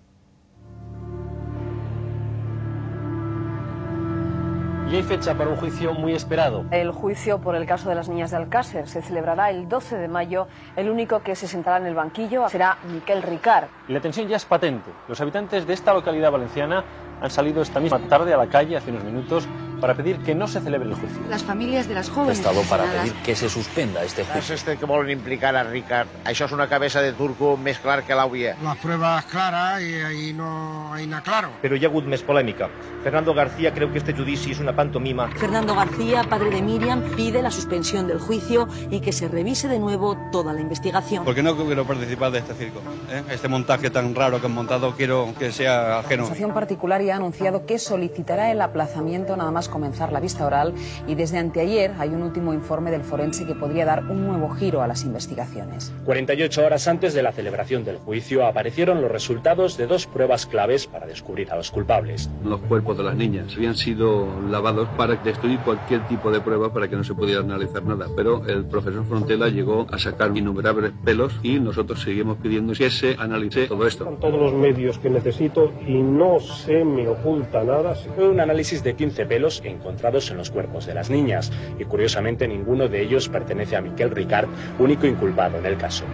[4.92, 6.66] Y hay fecha para un juicio muy esperado.
[6.70, 10.06] El juicio por el caso de las niñas de Alcácer se celebrará el 12 de
[10.06, 10.48] mayo.
[10.76, 13.68] El único que se sentará en el banquillo será Miquel Ricard.
[13.88, 14.90] la tensión ya es patente.
[15.08, 16.84] Los habitantes de esta localidad valenciana
[17.22, 19.48] han salido esta misma tarde a la calle hace unos minutos
[19.82, 21.18] para pedir que no se celebre el juicio.
[21.28, 22.38] Las familias de las jóvenes...
[22.38, 24.54] Estado para pedir que se suspenda este juicio.
[24.54, 26.06] Es este que volen implicar a Ricard.
[26.24, 28.54] Això es una cabeza de turco más clar que l'àvia.
[28.62, 31.50] Las pruebas claras y ahí no hay nada claro.
[31.60, 32.70] Pero hi ha hagut més polèmica.
[33.02, 35.26] Fernando García creu que este judici es una pantomima.
[35.34, 39.80] Fernando García, padre de Miriam, pide la suspensión del juicio y que se revise de
[39.80, 41.24] nuevo toda la investigación.
[41.24, 42.80] Porque no quiero participar de este circo.
[43.10, 43.24] ¿eh?
[43.30, 46.22] Este montaje tan raro que han montado quiero que sea ajeno.
[46.22, 50.46] La asociación particular ya ha anunciado que solicitará el aplazamiento nada más comenzar la vista
[50.46, 50.74] oral
[51.08, 54.82] y desde anteayer hay un último informe del forense que podría dar un nuevo giro
[54.82, 55.92] a las investigaciones.
[56.04, 60.86] 48 horas antes de la celebración del juicio aparecieron los resultados de dos pruebas claves
[60.86, 62.30] para descubrir a los culpables.
[62.44, 66.88] Los cuerpos de las niñas habían sido lavados para destruir cualquier tipo de prueba para
[66.88, 71.32] que no se pudiera analizar nada, pero el profesor Frontela llegó a sacar innumerables pelos
[71.42, 74.04] y nosotros seguimos pidiendo que se analice todo esto.
[74.04, 77.94] Con todos los medios que necesito y no se me oculta nada.
[78.14, 82.48] Fue un análisis de 15 pelos encontrados en los cuerpos de las niñas y curiosamente
[82.48, 86.04] ninguno de ellos pertenece a Miquel Ricard, único inculpado en el caso.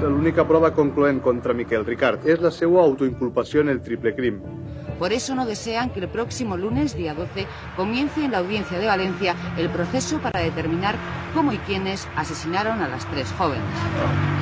[0.00, 4.42] La única prueba concluente contra Miquel Ricard es la seva autoinculpación en el triple crimen.
[4.98, 7.46] Por eso no desean que el próximo lunes, día 12,
[7.76, 10.96] comience en la audiencia de Valencia el proceso para determinar
[11.34, 13.64] cómo y quiénes asesinaron a las tres jóvenes.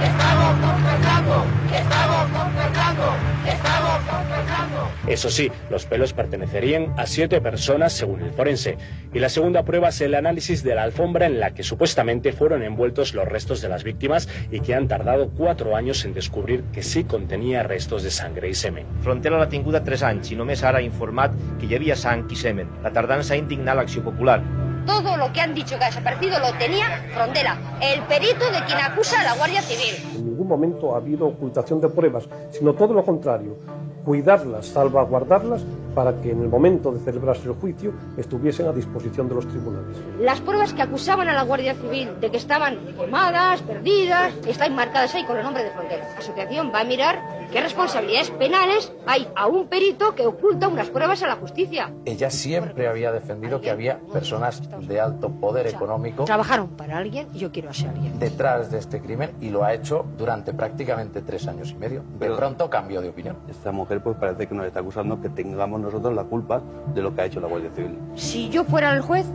[0.02, 1.44] ¡Estamos con Fernando!
[1.72, 3.02] ¡Estamos con Fernando!
[3.46, 4.90] ¡Estamos con Fernando!
[5.06, 8.76] Eso sí, los pelos pertenecerían a siete personas según el forense.
[9.12, 12.62] Y la segunda prueba es el análisis de la alfombra en la que supuestamente fueron
[12.62, 16.82] envueltos los restos de las víctimas y que han tardado cuatro años en descubrir que
[16.82, 18.86] sí contenía restos de sangre y semen.
[19.02, 22.40] Frontera l'ha tinguda 3 anys i només ara ha informat que hi havia sang i
[22.42, 22.72] semen.
[22.84, 24.40] La tardança ha indignat l'acció popular.
[24.86, 28.80] Todo lo que han dicho que ha desaparecido lo tenía Frondela, el perito de quien
[28.80, 29.94] acusa a la Guardia Civil.
[30.16, 33.58] En ningún momento ha habido ocultación de pruebas, sino todo lo contrario,
[34.04, 35.62] cuidarlas, salvaguardarlas
[35.94, 39.96] para que en el momento de celebrarse el juicio estuviesen a disposición de los tribunales.
[40.18, 45.14] Las pruebas que acusaban a la Guardia Civil de que estaban quemadas, perdidas, están marcadas
[45.14, 46.08] ahí con el nombre de Frontera.
[46.08, 50.88] La asociación va a mirar qué responsabilidades penales hay a un perito que oculta unas
[50.90, 51.90] pruebas a la justicia.
[52.04, 57.38] Ella siempre había defendido que había personas de alto poder económico Trabajaron para alguien y
[57.38, 58.18] yo quiero a ese alguien.
[58.18, 62.02] detrás de este crimen y lo ha hecho durante prácticamente tres años y medio.
[62.18, 63.36] De pronto cambió de opinión.
[63.48, 66.62] Esta mujer pues parece que nos está acusando que tengamos nosotros la culpa
[66.94, 67.98] de lo que ha hecho la Guardia Civil.
[68.14, 69.26] Si yo fuera el juez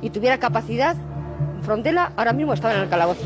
[0.00, 0.96] y tuviera capacidad,
[1.62, 3.24] Frontela ahora mismo estaba en el calabozo.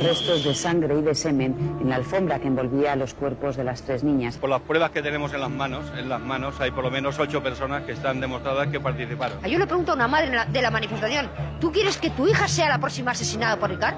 [0.00, 3.82] Restos de sangre y de semen en la alfombra que envolvía los cuerpos de las
[3.82, 4.36] tres niñas.
[4.38, 7.18] Por las pruebas que tenemos en las manos, en las manos hay por lo menos
[7.18, 9.38] ocho personas que están demostradas que participaron.
[9.42, 11.28] Yo le pregunto a una madre de la- de la manifestación,
[11.60, 13.96] ¿tú quieres que tu hija sea la próxima asesinada por Ricard?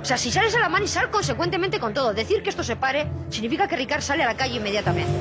[0.00, 2.12] O sea, si sales a la mano y sal consecuentemente con todo.
[2.12, 5.12] Decir que esto se pare significa que Ricard sale a la calle inmediatamente.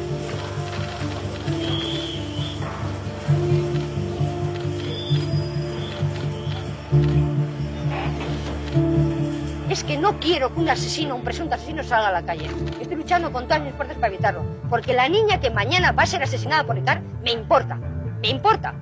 [9.71, 12.49] Es que no quiero que un asesino, un presunto asesino, salga a la calle.
[12.81, 14.43] Estoy luchando con todas mis fuerzas para evitarlo.
[14.69, 17.79] Porque la niña que mañana va a ser asesinada por Ricard me importa.
[18.21, 18.75] Me importa.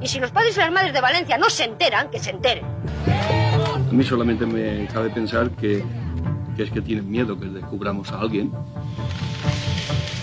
[0.00, 2.64] Y si los padres y las madres de Valencia no se enteran, que se enteren.
[3.06, 5.84] A mí solamente me cabe pensar que,
[6.56, 8.50] que es que tienen miedo que descubramos a alguien.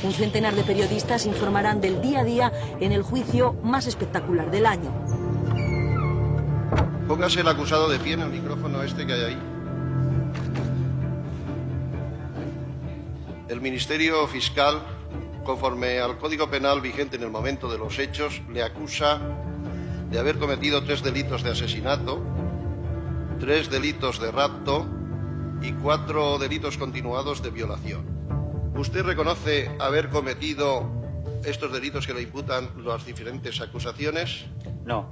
[0.04, 4.66] Un centenar de periodistas informarán del día a día en el juicio más espectacular del
[4.66, 4.92] año.
[7.08, 9.59] Póngase el acusado de pie en el micrófono este que hay ahí.
[13.50, 14.80] El Ministerio Fiscal,
[15.44, 19.20] conforme al Código Penal vigente en el momento de los hechos, le acusa
[20.12, 22.22] de haber cometido tres delitos de asesinato,
[23.40, 24.86] tres delitos de rapto
[25.64, 28.06] y cuatro delitos continuados de violación.
[28.76, 30.88] ¿Usted reconoce haber cometido
[31.44, 34.46] estos delitos que le imputan las diferentes acusaciones?
[34.86, 35.10] No.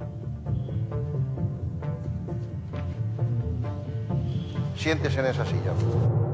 [4.76, 6.27] Siéntese en esa silla.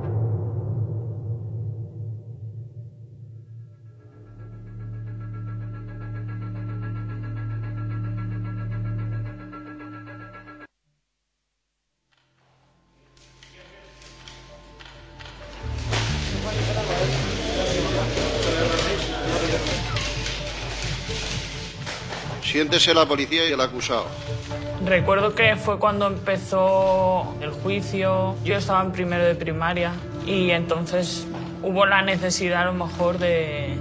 [22.74, 24.06] La policía y el acusado.
[24.84, 29.92] Recuerdo que fue cuando empezó el juicio, yo estaba en primero de primaria
[30.26, 31.24] y entonces
[31.62, 33.78] hubo la necesidad a lo mejor de,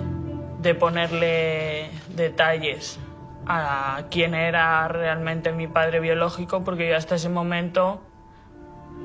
[0.61, 2.99] de ponerle detalles
[3.47, 7.99] a quién era realmente mi padre biológico porque yo hasta ese momento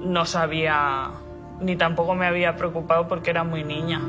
[0.00, 1.12] no sabía
[1.60, 4.02] ni tampoco me había preocupado porque era muy niña.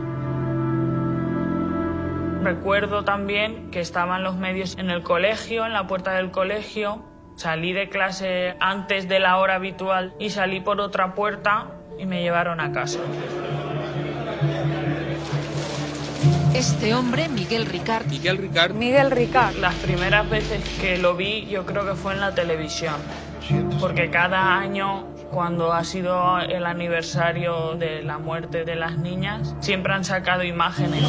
[2.41, 7.03] Recuerdo también que estaban los medios en el colegio, en la puerta del colegio.
[7.35, 12.21] Salí de clase antes de la hora habitual y salí por otra puerta y me
[12.21, 12.99] llevaron a casa.
[16.55, 18.07] Este hombre, Miguel Ricard.
[18.07, 18.73] Miguel Ricard.
[18.73, 19.55] Miguel Ricard.
[19.57, 22.95] Las primeras veces que lo vi yo creo que fue en la televisión.
[23.79, 29.93] Porque cada año, cuando ha sido el aniversario de la muerte de las niñas, siempre
[29.93, 31.03] han sacado imágenes.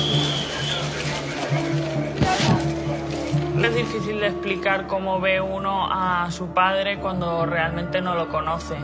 [3.62, 8.76] Es difícil de explicar cómo ve uno a su padre cuando realmente no lo conoce.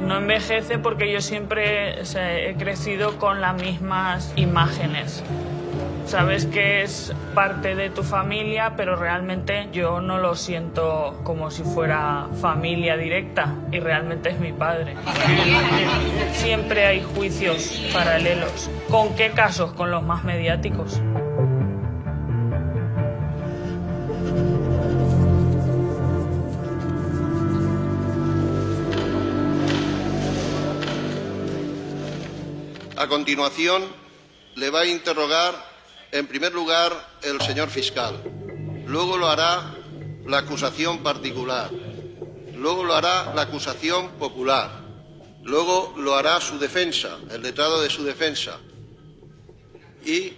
[0.00, 5.24] No envejece porque yo siempre o sea, he crecido con las mismas imágenes.
[6.06, 11.64] Sabes que es parte de tu familia, pero realmente yo no lo siento como si
[11.64, 14.94] fuera familia directa y realmente es mi padre.
[16.32, 18.70] Siempre hay juicios paralelos.
[18.88, 19.72] ¿Con qué casos?
[19.72, 21.00] Con los más mediáticos.
[33.04, 33.84] A continuación,
[34.54, 35.52] le va a interrogar,
[36.10, 38.18] en primer lugar, el señor fiscal.
[38.86, 39.74] Luego lo hará
[40.24, 41.70] la acusación particular.
[42.56, 44.70] luego lo hará la acusación popular,
[45.42, 48.58] luego lo hará su defensa, el letrado de su defensa.
[50.02, 50.32] Y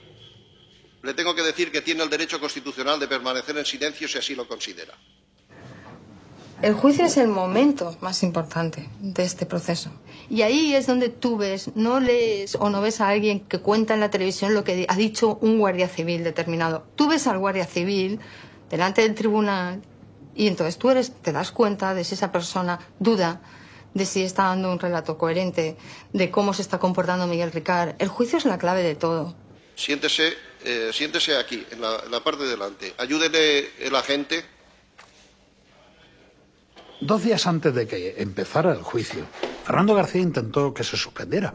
[1.05, 4.35] le tengo que decir que tiene el derecho constitucional de permanecer en silencio si así
[4.35, 4.93] lo considera.
[6.63, 9.91] El juicio es el momento más importante de este proceso.
[10.31, 13.95] Y ahí es donde tú ves, no lees o no ves a alguien que cuenta
[13.95, 16.85] en la televisión lo que ha dicho un guardia civil determinado.
[16.97, 18.21] Tú ves al guardia civil
[18.71, 19.83] delante del tribunal
[20.35, 23.41] y entonces tú eres, te das cuenta de si esa persona duda
[23.97, 25.77] de si está dando un relato coherente,
[26.13, 27.95] de cómo se está comportando Miguel Ricard.
[27.99, 29.35] El juicio es la clave de todo.
[29.75, 32.95] Siéntese, eh, siéntese aquí, en la, parte de delante.
[32.99, 34.45] Ayúdele el agente.
[37.01, 39.27] Dos días antes de que empezara el juicio,
[39.65, 41.55] Fernando García intentó que se suspendiera.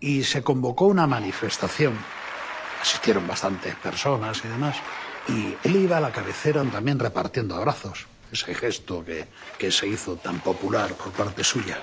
[0.00, 1.96] Y se convocó una manifestación.
[2.82, 4.76] Asistieron bastantes personas y demás.
[5.28, 8.06] Y él iba a la cabecera también repartiendo abrazos.
[8.32, 11.78] Ese gesto que, que se hizo tan popular por parte suya.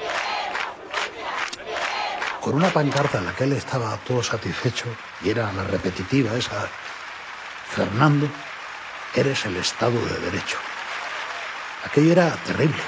[2.41, 4.87] Con una pancarta en la que él estaba todo satisfecho,
[5.23, 6.67] y era la repetitiva esa,
[7.69, 8.27] Fernando,
[9.15, 10.57] eres el Estado de Derecho.
[11.83, 12.81] Aquello era terrible.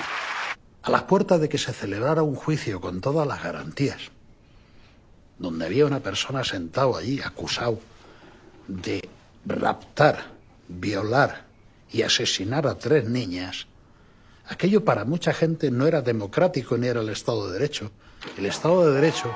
[0.83, 4.11] A las puertas de que se celebrara un juicio con todas las garantías,
[5.37, 7.79] donde había una persona sentado allí acusado
[8.67, 9.07] de
[9.45, 10.25] raptar,
[10.67, 11.45] violar
[11.91, 13.67] y asesinar a tres niñas,
[14.47, 17.91] aquello para mucha gente no era democrático ni era el Estado de Derecho.
[18.37, 19.35] El Estado de Derecho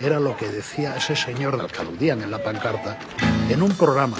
[0.00, 2.98] era lo que decía ese señor del que aludían en la pancarta
[3.48, 4.18] en un programa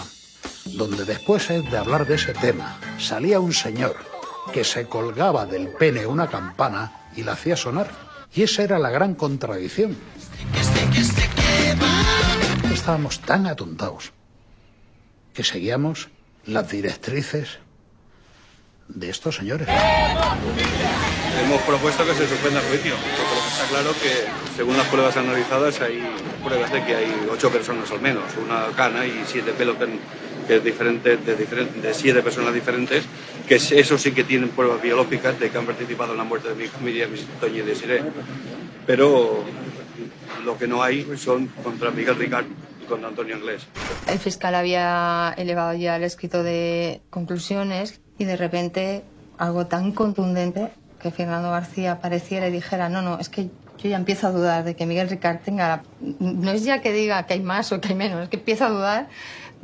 [0.64, 4.09] donde después de hablar de ese tema salía un señor
[4.52, 7.90] que se colgaba del pene una campana y la hacía sonar.
[8.32, 9.96] Y esa era la gran contradicción.
[12.72, 14.12] Estábamos tan atontados
[15.34, 16.08] que seguíamos
[16.46, 17.58] las directrices
[18.88, 19.68] de estos señores.
[21.42, 25.80] Hemos propuesto que se suspenda el juicio, porque está claro que, según las pruebas analizadas,
[25.80, 26.02] hay
[26.44, 29.78] pruebas de que hay ocho personas al menos, una cana y siete pelos
[30.50, 33.04] que, es diferente, de, diferen- de siete personas diferentes,
[33.46, 36.48] que es- eso sí que tienen pruebas biológicas de que han participado en la muerte
[36.48, 38.02] de mi familia, mis Toñi y Desiré.
[38.84, 39.44] Pero
[40.44, 42.46] lo que no hay son contra Miguel Ricard
[42.82, 43.62] y contra Antonio Anglés.
[44.08, 49.04] El fiscal había elevado ya el escrito de conclusiones y de repente
[49.38, 50.70] algo tan contundente
[51.00, 53.44] que Fernando García pareciera y dijera, no, no, es que
[53.78, 55.82] yo ya empiezo a dudar de que Miguel Ricard tenga...
[56.00, 58.64] No es ya que diga que hay más o que hay menos, es que empiezo
[58.66, 59.08] a dudar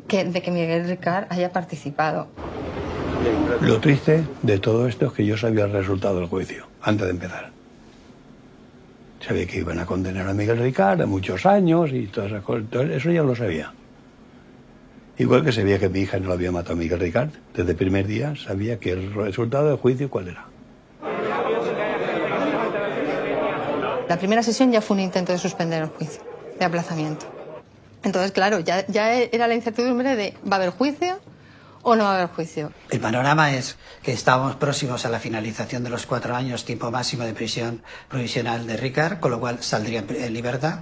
[0.07, 2.28] que, de que Miguel Ricard haya participado.
[3.60, 7.10] Lo triste de todo esto es que yo sabía el resultado del juicio, antes de
[7.10, 7.51] empezar.
[9.20, 12.65] Sabía que iban a condenar a Miguel Ricard a muchos años y todas esas cosas.
[12.91, 13.73] Eso ya lo sabía.
[15.18, 17.31] Igual que sabía que mi hija no lo había matado a Miguel Ricard.
[17.55, 20.47] Desde el primer día sabía que el resultado del juicio cuál era.
[24.09, 26.23] La primera sesión ya fue un intento de suspender el juicio,
[26.59, 27.35] de aplazamiento.
[28.02, 31.20] Entonces, claro, ya, ya era la incertidumbre de ¿va a haber juicio
[31.83, 32.73] o no va a haber juicio?
[32.91, 37.25] El panorama es que estamos próximos a la finalización de los cuatro años, tiempo máximo
[37.25, 40.81] de prisión provisional de Ricard, con lo cual saldría en libertad.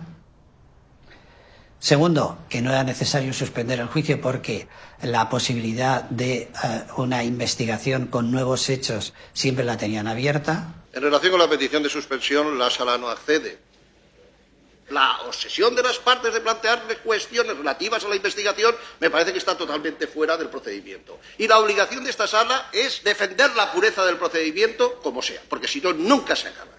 [1.85, 4.69] Segundo, que no era necesario suspender el juicio porque
[5.03, 6.51] la posibilidad de eh,
[6.97, 10.77] una investigación con nuevos hechos siempre la tenían abierta.
[10.95, 13.59] En relación con la petición de suspensión, la sala no accede.
[14.91, 19.39] La obsesión de las partes de plantearle cuestiones relativas a la investigación me parece que
[19.39, 21.19] está totalmente fuera del procedimiento.
[21.39, 25.69] Y la obligación de esta sala es defender la pureza del procedimiento como sea, porque
[25.69, 26.75] si no, nunca se acaba.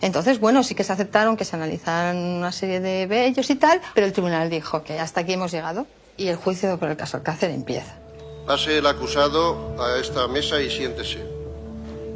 [0.00, 3.80] Entonces, bueno, sí que se aceptaron que se analizaran una serie de bellos y tal,
[3.94, 5.86] pero el tribunal dijo que hasta aquí hemos llegado
[6.16, 7.98] y el juicio por el caso Alcácer empieza.
[8.46, 11.18] Pase el acusado a esta mesa y siéntese.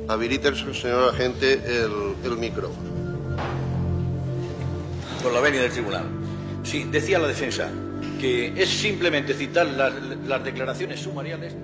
[0.08, 3.36] Habilite, señor agente, el, el micrófono.
[5.23, 6.05] Por la venia del tribunal.
[6.65, 7.70] Sí, decía la defensa
[8.20, 9.92] que es simplemente citar las,
[10.26, 11.55] las declaraciones sumariales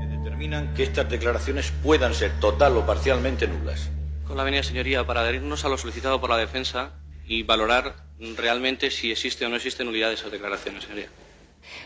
[0.00, 3.90] que determinan que estas declaraciones puedan ser total o parcialmente nulas.
[4.26, 6.92] Con la venia, señoría, para adherirnos a lo solicitado por la defensa
[7.24, 7.96] y valorar
[8.36, 11.08] realmente si existe o no existe nulidad de esas declaraciones, señoría.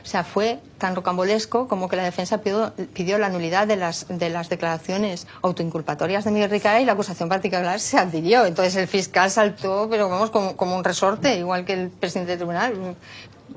[0.02, 4.30] O sea, fue tan rocambolesco como que la defensa pidió, la nulidad de las, de
[4.30, 8.44] las declaraciones autoinculpatorias de Miguel Ricard y la acusación particular se adhirió.
[8.46, 12.38] Entonces el fiscal saltó, pero vamos, como, como un resorte, igual que el presidente del
[12.38, 12.96] tribunal.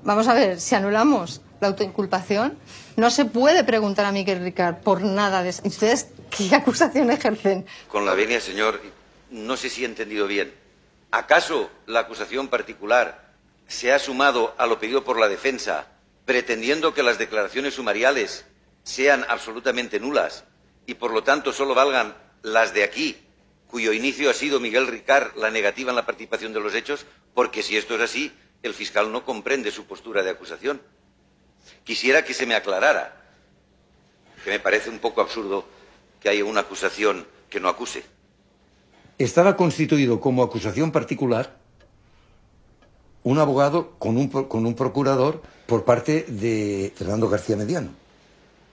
[0.03, 2.57] Vamos a ver, si anulamos la autoinculpación,
[2.97, 5.61] no se puede preguntar a Miguel Ricard por nada de eso.
[5.65, 7.65] ¿Ustedes qué acusación ejercen?
[7.88, 8.81] Con la venia, señor,
[9.31, 10.53] no sé si he entendido bien.
[11.11, 13.23] ¿Acaso la acusación particular
[13.67, 15.88] se ha sumado a lo pedido por la defensa
[16.26, 18.45] pretendiendo que las declaraciones sumariales
[18.84, 20.45] sean absolutamente nulas
[20.85, 23.18] y por lo tanto solo valgan las de aquí,
[23.68, 27.64] cuyo inicio ha sido Miguel Ricard la negativa en la participación de los hechos, porque
[27.64, 30.82] si esto es así, el fiscal no comprende su postura de acusación.
[31.84, 33.22] Quisiera que se me aclarara,
[34.43, 35.66] que me parece un poco absurdo
[36.19, 38.03] que haya una acusación que no acuse.
[39.18, 41.58] Estaba constituido como acusación particular
[43.24, 47.90] un abogado con un, con un procurador por parte de Fernando García Mediano.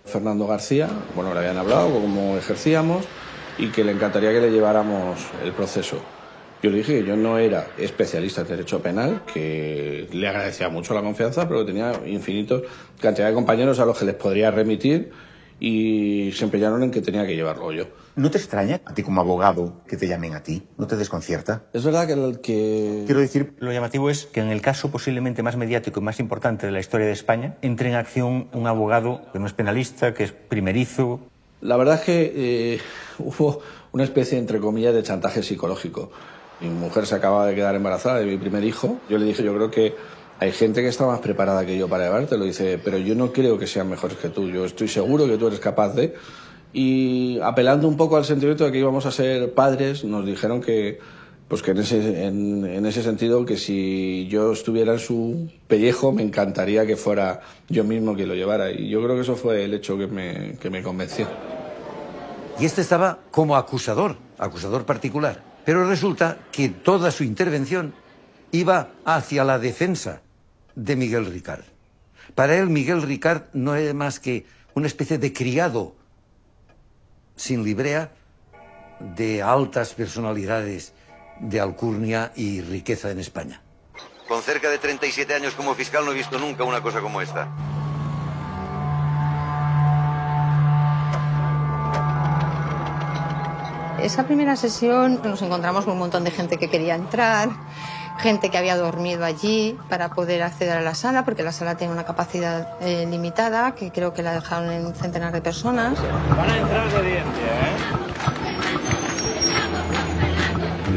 [0.05, 3.05] Fernando García, bueno, le habían hablado cómo ejercíamos
[3.59, 5.99] y que le encantaría que le lleváramos el proceso.
[6.63, 10.93] Yo le dije que yo no era especialista en derecho penal, que le agradecía mucho
[10.93, 12.63] la confianza, pero que tenía infinitos
[13.01, 15.11] cantidad de compañeros a los que les podría remitir
[15.59, 17.85] y se empeñaron en que tenía que llevarlo yo.
[18.21, 20.63] ¿No te extraña a ti como abogado que te llamen a ti?
[20.77, 21.63] ¿No te desconcierta?
[21.73, 23.05] Es verdad que el que...
[23.07, 26.67] Quiero decir, Lo llamativo es que en el caso posiblemente más mediático y más importante
[26.67, 30.25] de la historia de España, entre en acción un abogado que no es penalista, que
[30.25, 31.21] es primerizo.
[31.63, 32.81] La verdad es que eh,
[33.21, 33.61] hubo
[33.93, 36.11] una especie, entre comillas, de chantaje psicológico.
[36.61, 38.99] Mi mujer se acaba de quedar embarazada de mi primer hijo.
[39.09, 39.95] Yo le dije, yo creo que
[40.39, 42.45] hay gente que está más preparada que yo para llevártelo.
[42.45, 44.47] Dice, pero yo no creo que sean mejores que tú.
[44.51, 46.15] Yo estoy seguro que tú eres capaz de...
[46.73, 51.01] Y apelando un poco al sentimiento de que íbamos a ser padres, nos dijeron que,
[51.49, 56.23] pues que en ese, en, ese sentido, que si yo estuviera en su pellejo, me
[56.23, 58.71] encantaría que fuera yo mismo quien lo llevara.
[58.71, 61.27] Y yo creo que eso fue el hecho que me, que me convenció.
[62.61, 65.43] Y este estaba como acusador, acusador particular.
[65.65, 67.95] Pero resulta que toda su intervención
[68.53, 70.23] iba hacia la defensa
[70.75, 71.65] de Miguel Ricard.
[72.35, 75.95] Para él, Miguel Ricard no era más que una especie de criado
[77.41, 78.13] sin librea
[79.01, 80.93] de altas personalidades
[81.41, 83.63] de alcurnia y riqueza en España.
[84.29, 87.49] Con cerca de 37 años como fiscal no he visto nunca una cosa como esta.
[94.03, 97.49] Esa primera sesión nos encontramos con un montón de gente que quería entrar,
[98.21, 101.93] gente que había dormido allí para poder acceder a la sala, porque la sala tiene
[101.93, 105.99] una capacidad eh, limitada, que creo que la dejaron en un centenar de personas.
[106.37, 108.01] Van a entrar de audiencia, ¿eh?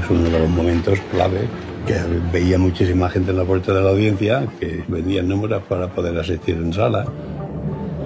[0.01, 1.47] Es uno de los momentos clave
[1.87, 1.95] que
[2.31, 6.55] veía muchísima gente en la puerta de la audiencia que vendían números para poder asistir
[6.55, 7.05] en sala.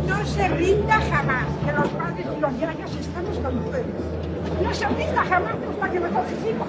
[0.08, 3.86] No se rinda jamás, que los padres y los yayos estamos con ustedes.
[4.64, 6.68] No se rinda jamás hasta que mejor hijos.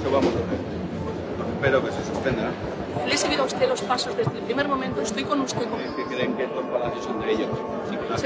[0.00, 0.77] Eso vamos a hacer.
[1.58, 2.50] Espero que se suspenda.
[3.04, 5.00] Le he seguido a usted los pasos desde el primer momento.
[5.00, 5.66] Estoy con usted.
[5.96, 7.48] que creen que estos palacios son de ellos.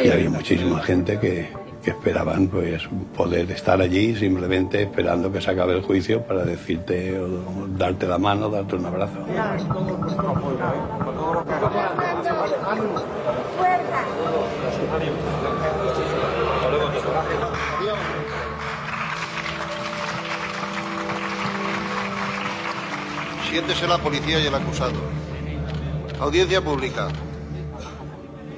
[0.04, 1.48] Y había muchísima gente que,
[1.82, 2.82] que esperaban pues
[3.16, 8.18] poder estar allí simplemente esperando que se acabe el juicio para decirte o darte la
[8.18, 9.18] mano, darte un abrazo.
[23.52, 24.98] Siéntese la policía y el acusado.
[26.18, 27.08] Audiencia pública.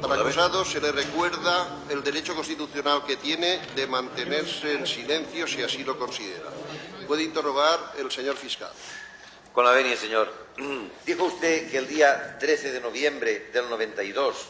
[0.01, 5.65] Al acusado se le recuerda el derecho constitucional que tiene de mantenerse en silencio si
[5.65, 6.49] así lo considera.
[7.09, 8.71] Puede interrogar el señor fiscal.
[9.53, 10.33] Con la venia, señor.
[11.05, 14.47] Dijo usted que el día 13 de noviembre del 92,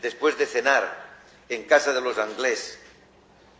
[0.00, 2.78] después de cenar en casa de los Anglés,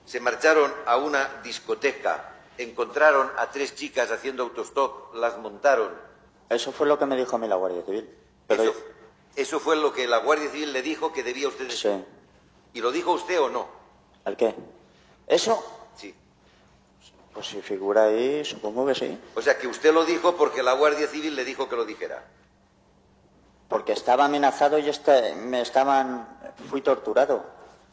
[0.07, 6.10] se marcharon a una discoteca, encontraron a tres chicas haciendo autostop, las montaron.
[6.51, 8.11] Eso fue lo que me dijo a mí la Guardia Civil.
[8.49, 8.75] Pero Eso,
[9.37, 11.93] eso fue lo que la Guardia Civil le dijo que debía usted decir.
[11.93, 12.05] Sí.
[12.75, 13.67] ¿Y lo dijo usted o no?
[14.25, 14.55] ¿al qué?
[15.27, 15.65] ¿Eso?
[15.97, 16.15] Sí.
[17.33, 19.19] Pues si figura ahí, supongo que sí.
[19.37, 22.23] O sea, que usted lo dijo porque la Guardia Civil le dijo que lo dijera.
[23.69, 26.29] Porque estaba amenazado y este- me estaban...
[26.69, 27.45] Fui torturado.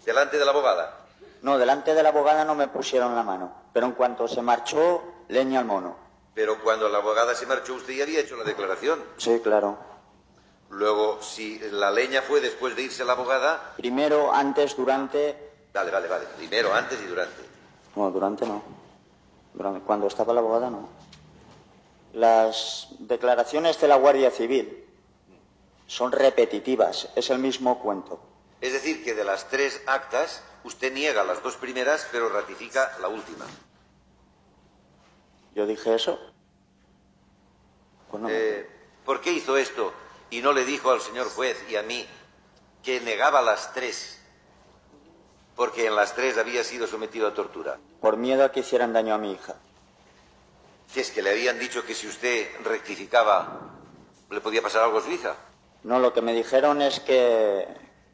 [0.03, 0.97] ¿Delante de la abogada?
[1.43, 3.53] No, delante de la abogada no me pusieron la mano.
[3.71, 6.06] Pero en cuanto se marchó, leña al mono.
[6.37, 9.03] Pero cuando la abogada se marchó, usted ya había hecho la declaración.
[9.17, 9.75] Sí, claro.
[10.69, 13.73] Luego, si la leña fue después de irse la abogada...
[13.75, 15.35] Primero, antes, durante...
[15.73, 16.25] Vale, vale, vale.
[16.37, 17.41] Primero, antes y durante.
[17.95, 18.61] No, durante no.
[19.83, 20.87] Cuando estaba la abogada no.
[22.13, 24.85] Las declaraciones de la Guardia Civil
[25.87, 27.09] son repetitivas.
[27.15, 28.19] Es el mismo cuento.
[28.61, 33.07] Es decir, que de las tres actas, usted niega las dos primeras, pero ratifica la
[33.07, 33.45] última.
[35.57, 36.19] ¿Yo dije eso?
[38.11, 38.29] Pues no.
[38.29, 38.69] Eh,
[39.03, 39.91] ¿Por qué hizo esto
[40.29, 42.05] y no le dijo al señor juez y a mí
[42.83, 44.21] que negaba las tres?
[45.55, 47.79] Porque en las tres había sido sometido a tortura.
[48.01, 49.55] Por miedo a que hicieran daño a mi hija.
[50.93, 53.71] Si es que le habían dicho que si usted rectificaba,
[54.29, 55.37] le podía pasar algo a su hija.
[55.81, 57.67] No, lo que me dijeron es que,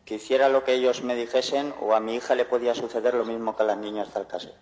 [0.05, 3.25] que hiciera lo que ellos me dijesen o a mi hija le podía suceder lo
[3.25, 4.55] mismo que a las niñas del Alcácer.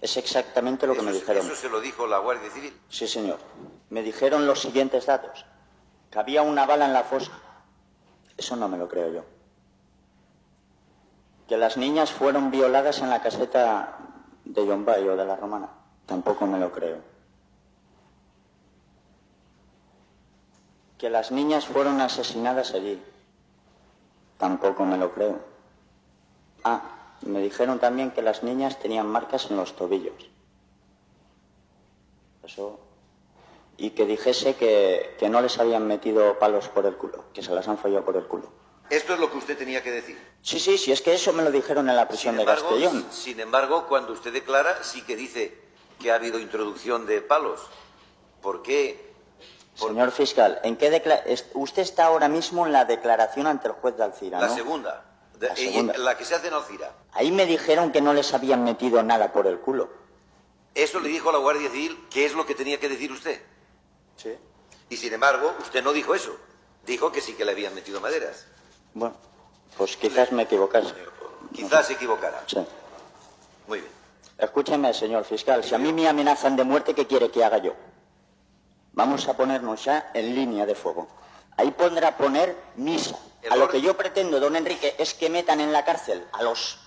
[0.00, 1.44] Es exactamente lo que me dijeron.
[1.44, 2.74] ¿Eso se lo dijo la Guardia Civil?
[2.88, 3.38] Sí, señor.
[3.90, 5.44] Me dijeron los siguientes datos.
[6.10, 7.30] Que había una bala en la fosa.
[8.36, 9.24] Eso no me lo creo yo.
[11.46, 13.98] Que las niñas fueron violadas en la caseta
[14.44, 15.68] de Yombay o de la Romana.
[16.06, 16.98] Tampoco me lo creo.
[20.96, 23.02] Que las niñas fueron asesinadas allí.
[24.38, 25.38] Tampoco me lo creo.
[26.64, 30.14] Ah, me dijeron también que las niñas tenían marcas en los tobillos.
[32.44, 32.80] Eso.
[33.76, 37.54] Y que dijese que, que no les habían metido palos por el culo, que se
[37.54, 38.50] las han follado por el culo.
[38.90, 40.18] Esto es lo que usted tenía que decir.
[40.42, 43.06] Sí, sí, sí, es que eso me lo dijeron en la prisión de embargo, Castellón.
[43.10, 45.56] Sin embargo, cuando usted declara, sí que dice
[46.00, 47.60] que ha habido introducción de palos.
[48.42, 49.10] ¿Por qué?
[49.74, 50.90] Señor fiscal, ¿en qué
[51.54, 54.54] usted está ahora mismo en la declaración ante el juez de Alcira, La ¿no?
[54.54, 55.04] segunda.
[55.40, 55.96] De- La segunda.
[55.98, 56.92] la que se hace en Alcira.
[57.12, 59.88] Ahí me dijeron que no les habían metido nada por el culo.
[60.74, 63.40] Eso le dijo a la Guardia Civil qué es lo que tenía que decir usted.
[64.16, 64.34] Sí.
[64.90, 66.36] Y sin embargo, usted no dijo eso.
[66.84, 68.46] Dijo que sí que le habían metido maderas.
[68.94, 69.16] Bueno,
[69.76, 70.92] pues quizás me equivocase.
[71.54, 72.44] Quizás se equivocara.
[72.46, 72.58] Sí.
[73.66, 73.92] Muy bien.
[74.38, 77.74] Escúcheme, señor fiscal, si a mí me amenazan de muerte, ¿qué quiere que haga yo?
[78.92, 81.08] Vamos a ponernos ya en línea de fuego.
[81.60, 83.18] Ahí pondrá poner misa.
[83.50, 86.78] A lo que yo pretendo, don Enrique, es que metan en la cárcel a los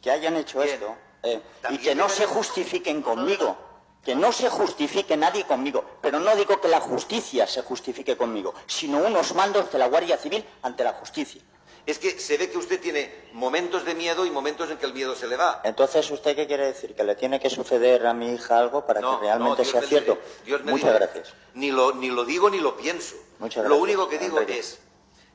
[0.00, 3.58] que hayan hecho esto eh, y que no se justifiquen conmigo.
[4.02, 5.84] Que no se justifique nadie conmigo.
[6.00, 10.16] Pero no digo que la justicia se justifique conmigo, sino unos mandos de la Guardia
[10.16, 11.42] Civil ante la justicia.
[11.86, 14.92] Es que se ve que usted tiene momentos de miedo y momentos en que el
[14.92, 15.60] miedo se le va.
[15.62, 16.94] Entonces, ¿usted qué quiere decir?
[16.96, 19.80] ¿Que le tiene que suceder a mi hija algo para No, que realmente no, sea
[19.82, 20.18] me cierto?
[20.44, 21.32] Dios me Muchas gracias.
[21.54, 23.14] Ni lo, ni lo digo ni lo pienso.
[23.38, 24.58] Muchas Lo gracias, único que digo Enrique.
[24.58, 24.80] es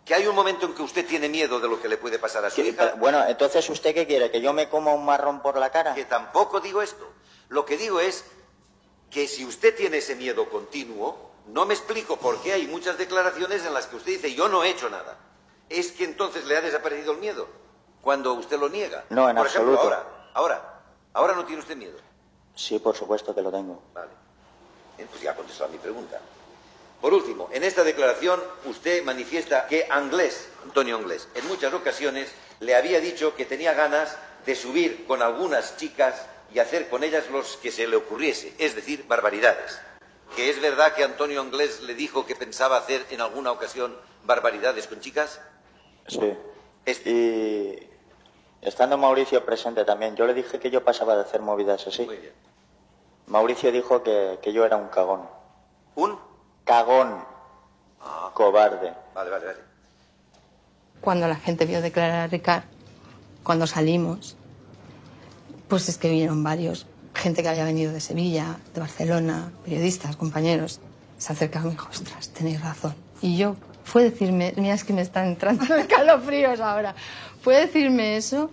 [0.04, 2.44] que hay un momento en que usted tiene miedo de lo que le puede pasar
[2.44, 2.76] a su Sí, hija.
[2.86, 4.30] pero, bueno, entonces, ¿usted qué quiere?
[4.30, 5.94] ¿Que yo me coma un marrón por la cara?
[5.94, 7.08] Que tampoco digo esto.
[7.48, 8.26] Lo que digo es
[9.10, 13.64] que si usted tiene ese miedo continuo, no me explico por qué hay muchas declaraciones
[13.66, 15.18] en las que usted dice yo no he hecho nada.
[15.72, 17.48] Es que entonces le ha desaparecido el miedo
[18.02, 19.06] cuando usted lo niega.
[19.10, 19.96] No, en por ejemplo, absoluto.
[19.96, 20.84] ahora, ahora,
[21.14, 21.98] ahora no tiene usted miedo.
[22.56, 23.82] Sí, por supuesto que lo tengo.
[23.94, 24.12] Vale.
[25.10, 26.20] Pues ya ha contestado a mi pregunta.
[27.00, 32.76] Por último, en esta declaración usted manifiesta que Anglés, Antonio Anglés, en muchas ocasiones le
[32.76, 37.58] había dicho que tenía ganas de subir con algunas chicas y hacer con ellas los
[37.58, 39.80] que se le ocurriese, es decir, barbaridades.
[40.36, 44.88] ¿Que es verdad que Antonio Anglés le dijo que pensaba hacer en alguna ocasión barbaridades
[44.88, 45.40] con chicas?
[46.08, 46.34] Sí.
[47.06, 47.88] Y
[48.62, 52.08] estando Mauricio presente también, yo le dije que yo pasaba de hacer movidas así.
[53.28, 55.22] Mauricio dijo que, que yo era un cagón.
[55.96, 56.18] ¿Un?
[56.66, 57.24] Cagón.
[58.34, 58.94] Cobarde.
[59.14, 59.60] Vale, vale, vale.
[61.02, 62.64] Cuando la gente vio declarar a Ricard,
[63.44, 64.36] cuando salimos,
[65.68, 66.88] pues es que vinieron varios.
[67.14, 70.80] Gente que había venido de Sevilla, de Barcelona, periodistas, compañeros.
[71.18, 72.96] Se acercaron y me dijo, ostras, tenéis razón.
[73.22, 73.56] Y yo,
[73.92, 76.96] fue decirme, mira, es que me están entrando escalofríos ahora.
[77.42, 78.50] Fue decirme eso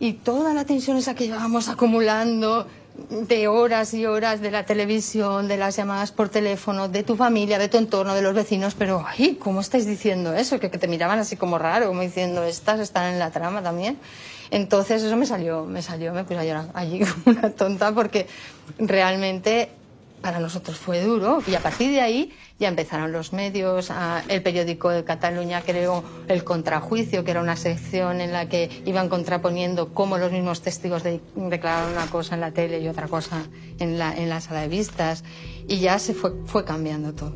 [0.00, 2.66] y toda la tensión esa que llevábamos acumulando
[3.10, 7.58] de horas y horas de la televisión, de las llamadas por teléfono, de tu familia,
[7.58, 10.58] de tu entorno, de los vecinos, pero, ay, ¿cómo estáis diciendo eso?
[10.58, 13.98] Que, te miraban así como raro, como diciendo, estas están en la trama también.
[14.50, 18.26] Entonces eso me salió, me salió, me puse a llorar allí como una tonta porque
[18.78, 19.68] realmente
[20.22, 23.92] para nosotros fue duro y a partir de ahí ya empezaron los medios,
[24.28, 29.08] el periódico de Cataluña creó el contrajuicio, que era una sección en la que iban
[29.08, 33.44] contraponiendo cómo los mismos testigos de- declaraban una cosa en la tele y otra cosa
[33.78, 35.22] en la, en la sala de vistas
[35.68, 37.34] y ya se fue, fue cambiando todo.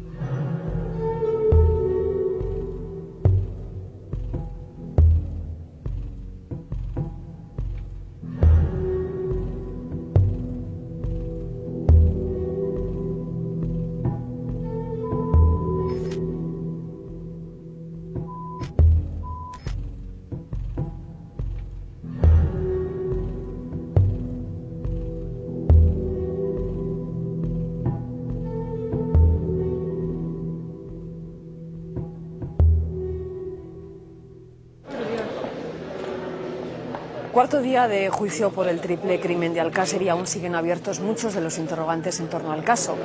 [37.42, 41.34] Cuarto día de juicio por el triple crimen de Alcácer y aún siguen abiertos muchos
[41.34, 42.96] de los interrogantes en torno al caso.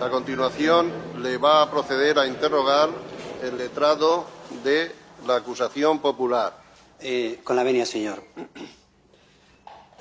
[0.00, 2.88] A continuación, le va a proceder a interrogar
[3.44, 4.24] el letrado
[4.64, 4.90] de
[5.24, 6.52] la acusación popular.
[6.98, 8.24] Eh, con la venia, señor.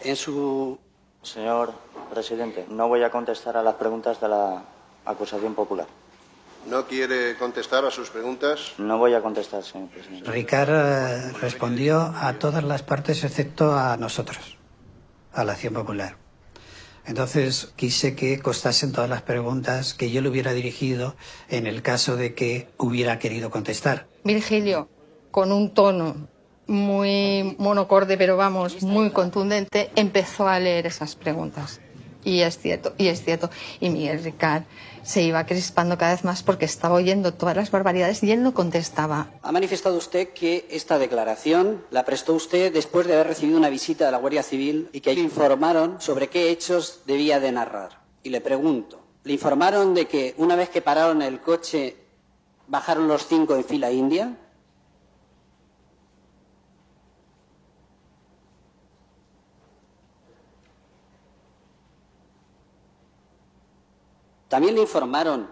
[0.02, 0.80] En su.
[1.22, 1.74] Señor
[2.12, 4.64] presidente, no voy a contestar a las preguntas de la
[5.06, 5.86] acusación popular.
[6.66, 8.74] ¿No quiere contestar a sus preguntas?
[8.78, 10.32] No voy a contestar, señor presidente.
[10.32, 14.58] Ricard eh, respondió a todas las partes excepto a nosotros,
[15.34, 16.18] a la Acción Popular.
[17.06, 21.16] Entonces quise que costasen todas las preguntas que yo le hubiera dirigido
[21.50, 24.08] en el caso de que hubiera querido contestar.
[24.24, 24.88] Virgilio,
[25.32, 26.30] con un tono
[26.66, 31.82] muy monocorde, pero vamos, muy contundente, empezó a leer esas preguntas.
[32.24, 33.50] Y es cierto, y es cierto.
[33.80, 34.64] Y Miguel Ricard
[35.04, 38.54] se iba crispando cada vez más porque estaba oyendo todas las barbaridades y él no
[38.54, 39.32] contestaba.
[39.42, 44.06] Ha manifestado usted que esta declaración la prestó usted después de haber recibido una visita
[44.06, 48.02] de la Guardia Civil y que le informaron sobre qué hechos debía de narrar.
[48.24, 51.98] Y le pregunto, ¿le informaron de que una vez que pararon el coche
[52.68, 54.38] bajaron los cinco en fila india?
[64.54, 65.50] También le informaron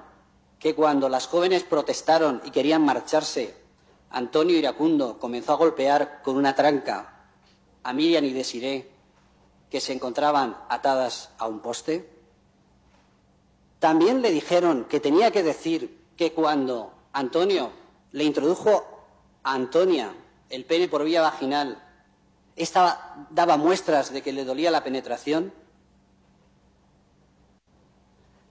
[0.59, 3.57] que cuando las jóvenes protestaron y querían marcharse,
[4.11, 7.25] Antonio Iracundo comenzó a golpear con una tranca
[7.81, 8.91] a Miriam y Desiré,
[9.71, 12.11] que se encontraban atadas a un poste.
[13.79, 17.71] También le dijeron que tenía que decir que cuando Antonio
[18.11, 18.85] le introdujo
[19.41, 20.13] a Antonia
[20.47, 21.83] el pene por vía vaginal,
[22.55, 25.51] esta daba muestras de que le dolía la penetración.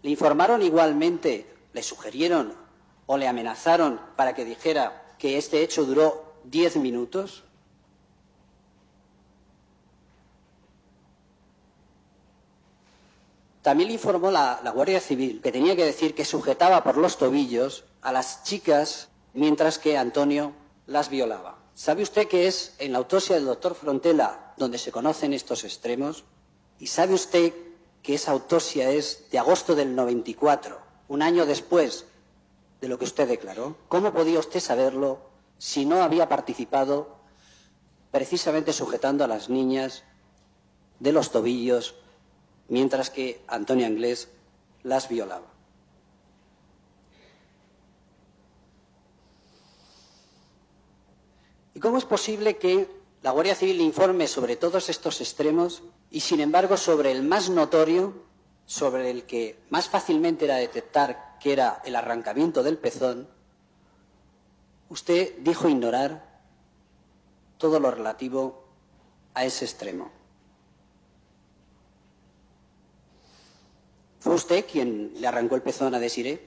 [0.03, 2.55] Le informaron igualmente, le sugirieron
[3.07, 7.45] o le amenazaron para que dijera que este hecho duró diez minutos.
[13.62, 17.85] También le informó la, Guardia Civil que tenía que decir que sujetaba por los tobillos
[18.01, 20.53] a las chicas mientras que Antonio
[20.87, 21.59] las violaba.
[21.75, 26.25] ¿Sabe usted que es en la autopsia del doctor Frontela donde se conocen estos extremos?
[26.79, 27.53] ¿Y sabe usted
[28.03, 32.07] que esa autopsia es de agosto del 94, un año después
[32.81, 33.77] de lo que usted declaró.
[33.89, 35.20] ¿Cómo podía usted saberlo
[35.59, 37.17] si no había participado
[38.11, 40.05] precisamente sujetando a las niñas
[40.99, 41.95] de los tobillos
[42.69, 44.29] mientras que Antonia Inglés
[44.83, 45.47] las violaba?
[51.75, 56.41] ¿Y cómo es posible que la Guardia Civil informe sobre todos estos extremos y, sin
[56.41, 58.15] embargo, sobre el más notorio,
[58.65, 63.29] sobre el que más fácilmente era detectar que era el arrancamiento del pezón,
[64.89, 66.41] usted dijo ignorar
[67.59, 68.65] todo lo relativo
[69.35, 70.11] a ese extremo.
[74.21, 76.47] ¿Fue usted quien le arrancó el pezón a Desiré?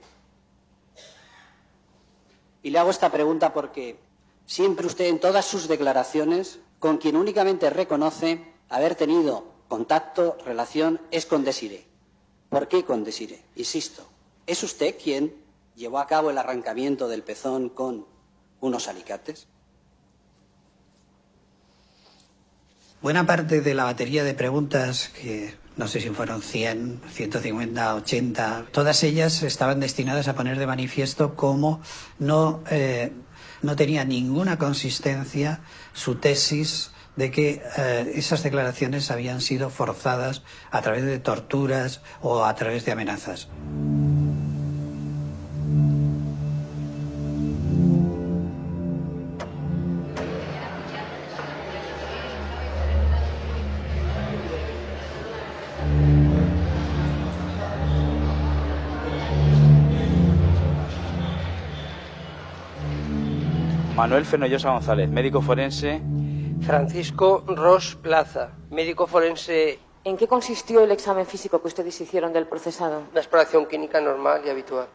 [2.62, 3.98] Y le hago esta pregunta porque
[4.46, 11.24] siempre usted en todas sus declaraciones, con quien únicamente reconoce haber tenido contacto, relación, es
[11.24, 11.86] con Desiré.
[12.50, 13.40] ¿Por qué con Desiré?
[13.56, 14.06] Insisto,
[14.46, 15.34] ¿es usted quien
[15.76, 18.04] llevó a cabo el arrancamiento del pezón con
[18.60, 19.46] unos alicates?
[23.00, 28.66] Buena parte de la batería de preguntas, que no sé si fueron 100, 150, 80,
[28.72, 31.80] todas ellas estaban destinadas a poner de manifiesto cómo
[32.18, 33.10] no, eh,
[33.62, 35.62] no tenía ninguna consistencia
[35.94, 42.44] su tesis de que eh, esas declaraciones habían sido forzadas a través de torturas o
[42.44, 43.48] a través de amenazas.
[64.04, 66.02] Manuel Fenollosa González, médico forense
[66.60, 69.78] Francisco Ros Plaza, médico forense.
[70.04, 73.04] ¿En qué consistió el examen físico que ustedes hicieron del procesado?
[73.12, 74.88] Una exploración clínica normal y habitual.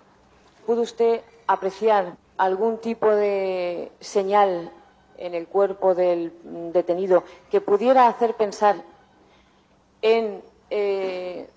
[0.64, 4.72] ¿Pudo usted apreciar algún tipo de señal
[5.18, 6.32] en el cuerpo del
[6.72, 8.76] detenido que pudiera hacer pensar
[10.04, 11.50] en eh,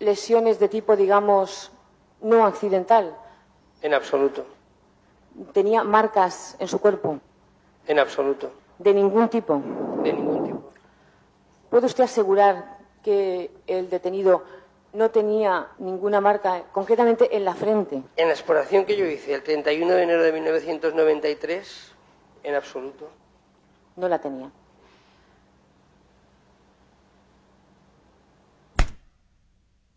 [0.00, 1.70] lesiones de tipo, digamos,
[2.20, 3.16] no accidental?
[3.82, 4.55] En absoluto.
[5.52, 7.20] ¿Tenía marcas en su cuerpo?
[7.86, 8.50] En absoluto.
[8.78, 9.62] ¿De ningún tipo?
[10.02, 10.70] De ningún tipo.
[11.70, 14.44] ¿Puede usted asegurar que el detenido
[14.92, 18.02] no tenía ninguna marca, concretamente en la frente?
[18.16, 21.92] En la exploración que yo hice el 31 de enero de 1993,
[22.44, 23.08] en absoluto.
[23.96, 24.50] No la tenía.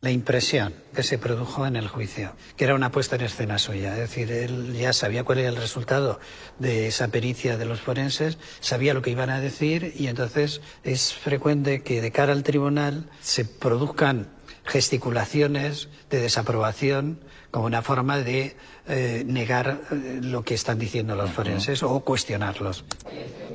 [0.02, 3.92] La impresión que se produjo en el juicio, que era una puesta en escena suya,
[3.96, 6.22] es decir, él ya sabía cuál era el resultado
[6.58, 11.14] de esa pericia de los forenses, sabía lo que iban a decir y entonces es
[11.14, 14.30] frecuente que de cara al tribunal se produzcan
[14.64, 17.20] gesticulaciones de desaprobación
[17.52, 18.56] como una forma de
[18.88, 22.86] eh, negar eh, lo que están diciendo los forenses o cuestionarlos.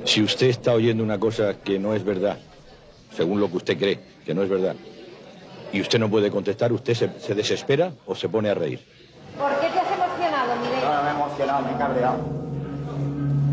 [0.03, 2.37] Si usted está oyendo una cosa que no es verdad,
[3.17, 4.75] según lo que usted cree que no es verdad,
[5.71, 8.79] y usted no puede contestar, ¿usted se, se desespera o se pone a reír?
[9.37, 10.79] ¿Por qué te has emocionado, Miguel?
[10.83, 12.17] No, me he emocionado, me he cabreado.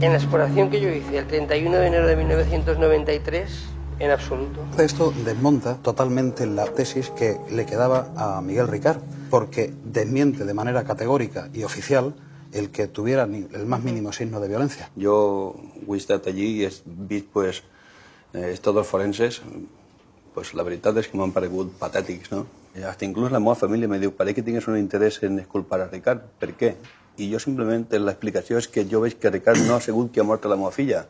[0.00, 4.60] En la exploración que yo hice el 31 de enero de 1993, en absoluto.
[4.78, 9.00] Esto desmonta totalmente la tesis que le quedaba a Miguel Ricard,
[9.31, 12.15] porque desmiente de manera categórica y oficial
[12.52, 14.91] el que tuviera ni el más mínimo signo de violencia.
[14.97, 15.55] Ho
[15.94, 17.62] he estat allí i he vist pues,
[18.34, 19.41] eh, tots els forenses,
[20.35, 22.47] pues, la veritat és que m'han paregut patètics, no?
[22.75, 25.83] I Hasta inclús la meva família me diu, pareix que tingues un interès en exculpar
[25.83, 26.23] a Ricard.
[26.41, 26.75] Per què?
[27.20, 30.25] I jo simplement, l'explicació és que jo veig que Ricard no ha sigut qui ha
[30.25, 31.05] mort a la meva filla.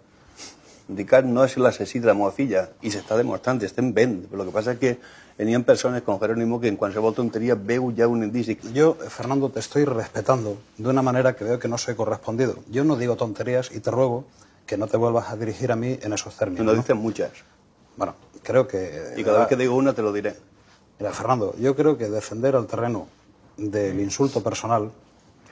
[0.88, 4.16] Ricard no és l'assassí de la meva filla i s'està demostrant, estem vent.
[4.30, 4.96] Però el que passa és que
[5.38, 8.58] hi ha persones com Jerónimo que en qualsevol tonteria veu ja un indici.
[8.74, 12.56] Yo, Fernando, te estoy respetando de una manera que veo que no soy correspondido.
[12.70, 14.24] Yo no digo tonterías y te ruego
[14.66, 16.66] que no te vuelvas a dirigir a mí en esos términos.
[16.66, 16.78] No ¿no?
[16.78, 17.30] dicen muchas.
[17.96, 19.14] Bueno, creo que...
[19.16, 20.36] Y cada vez que digo una te lo diré.
[20.98, 23.08] Mira, Fernando, yo creo que defender al terreno
[23.56, 24.90] del insulto personal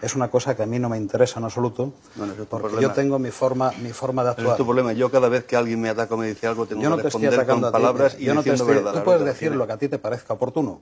[0.02, 2.80] es una cosa que a mí no me interesa en absoluto, Bueno, es porque problema.
[2.80, 4.52] yo tengo mi forma, mi forma de actuar.
[4.52, 4.92] es tu problema.
[4.94, 7.02] Yo cada vez que alguien me ataca o me dice algo tengo Yo no que
[7.02, 8.98] te estoy responder atacando con palabras y yo no te diciendo estoy- verdad.
[9.00, 10.80] Tú puedes decir lo que a ti te parezca oportuno,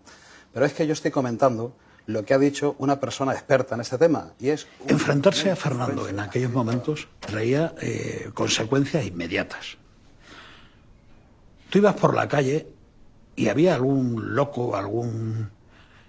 [0.53, 1.73] pero es que yo estoy comentando
[2.07, 4.67] lo que ha dicho una persona experta en este tema, y es...
[4.87, 9.77] Enfrentarse a Fernando en aquellos momentos traía eh, consecuencias inmediatas.
[11.71, 12.67] Tú ibas por la calle
[13.37, 15.51] y había algún loco, algún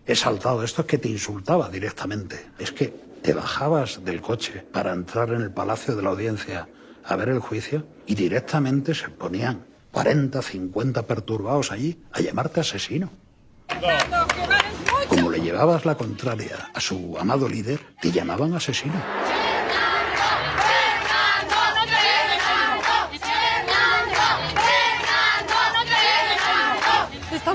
[0.06, 2.48] exaltado de estos que te insultaba directamente.
[2.58, 2.88] Es que
[3.22, 6.70] te bajabas del coche para entrar en el palacio de la audiencia
[7.04, 13.12] a ver el juicio y directamente se ponían 40, 50 perturbados allí a llamarte asesino.
[15.10, 19.02] Como le llevabas la contraria a su amado líder, te llamaban asesino.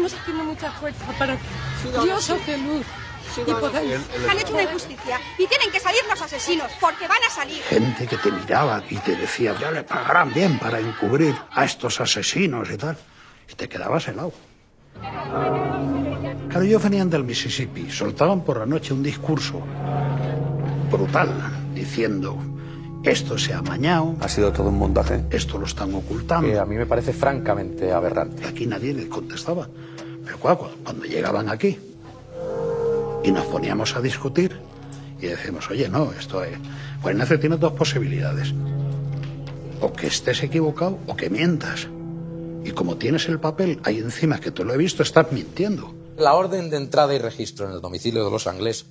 [0.05, 2.85] Estamos haciendo mucha fuerza para que Dios hace luz
[3.39, 4.01] y podáis.
[4.29, 7.63] Han hecho una injusticia y tienen que salir los asesinos porque van a salir.
[7.63, 12.03] Gente que te miraba y te decía, ya le pagarán bien para encubrir a estos
[12.03, 12.99] asesinos y tal.
[13.51, 14.35] Y te quedabas helado.
[16.51, 19.63] Claro, ellos venían del Mississippi, soltaban por la noche un discurso
[20.91, 21.31] brutal,
[21.75, 22.39] diciendo,
[23.05, 25.25] esto se ha amañado, Ha sido todo un montaje.
[25.31, 26.49] esto lo están ocultando.
[26.49, 28.47] Que a mí me parece francamente aberrante.
[28.47, 29.69] Aquí nadie les contestaba.
[30.25, 31.79] Pero cuando, cuando llegaban aquí
[33.23, 34.57] y nos poníamos a discutir
[35.21, 36.59] y decimos, oye, no, esto es...
[37.03, 38.55] Pues Ignacio tiene dos posibilidades.
[39.81, 41.89] O que estés equivocado o que mientas.
[42.65, 45.95] Y como tienes el papel ahí encima, que te lo he visto, estás mintiendo.
[46.17, 48.87] La orden de entrada y registro en el domicilio de los Anglés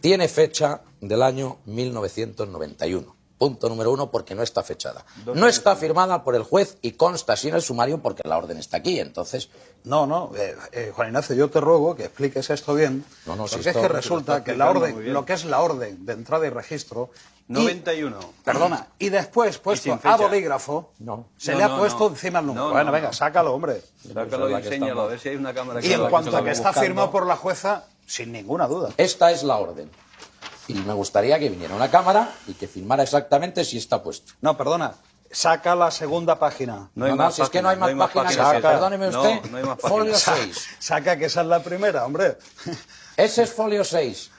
[0.00, 3.15] tiene fecha del año 1991.
[3.38, 5.04] Punto número uno, porque no está fechada.
[5.26, 8.56] No está firmada por el juez y consta así en el sumario porque la orden
[8.56, 8.98] está aquí.
[8.98, 9.50] Entonces,
[9.84, 13.04] No, no, eh, eh, Juan Ignacio, yo te ruego que expliques esto bien.
[13.26, 15.60] No, no, si porque es esto- que resulta que la orden, lo que es la
[15.60, 17.10] orden de entrada y registro.
[17.48, 18.18] y- 91.
[18.42, 21.04] perdona, y después puesto a bolígrafo, se
[21.52, 22.06] No, le ha no.
[22.08, 22.64] encima el número.
[22.66, 23.12] No, bueno, no, venga, no.
[23.12, 23.82] sácalo, hombre.
[24.12, 26.50] Sácalo y enséñalo, a ver si hay una cámara Y en que cuanto a que
[26.50, 28.90] está firmado por la jueza, sin ninguna duda.
[28.96, 29.88] esta es la orden.
[30.68, 34.32] Y me gustaría que viniera una cámara y que firmara exactamente si está puesto.
[34.40, 34.94] No, perdona.
[35.30, 36.90] Saca la segunda página.
[36.94, 38.52] No hay No, no, más si es que no hay páginas, más páginas que esa.
[38.52, 38.70] Saca.
[38.72, 40.20] Perdóneme usted, No, no hay más folio páginas.
[40.22, 40.66] Sa- 6.
[40.78, 42.38] Saca que esa es la primera, hombre.
[43.16, 44.30] Ese es folio 6.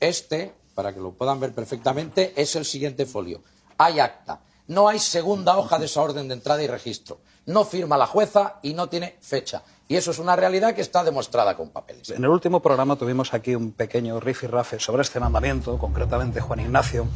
[0.00, 3.42] Este, para que lo puedan ver perfectamente, es el siguiente folio.
[3.78, 4.40] Hay acta.
[4.68, 7.20] No hay segunda hoja de esa orden de entrada y registro.
[7.46, 9.62] No firma la jueza y no tiene fecha.
[9.90, 12.10] Y eso es una realidad que está demostrada con papeles.
[12.10, 17.06] En el último programa tuvimos aquí un pequeño rifirrafe sobre este mandamiento, concretamente Juan Ignacio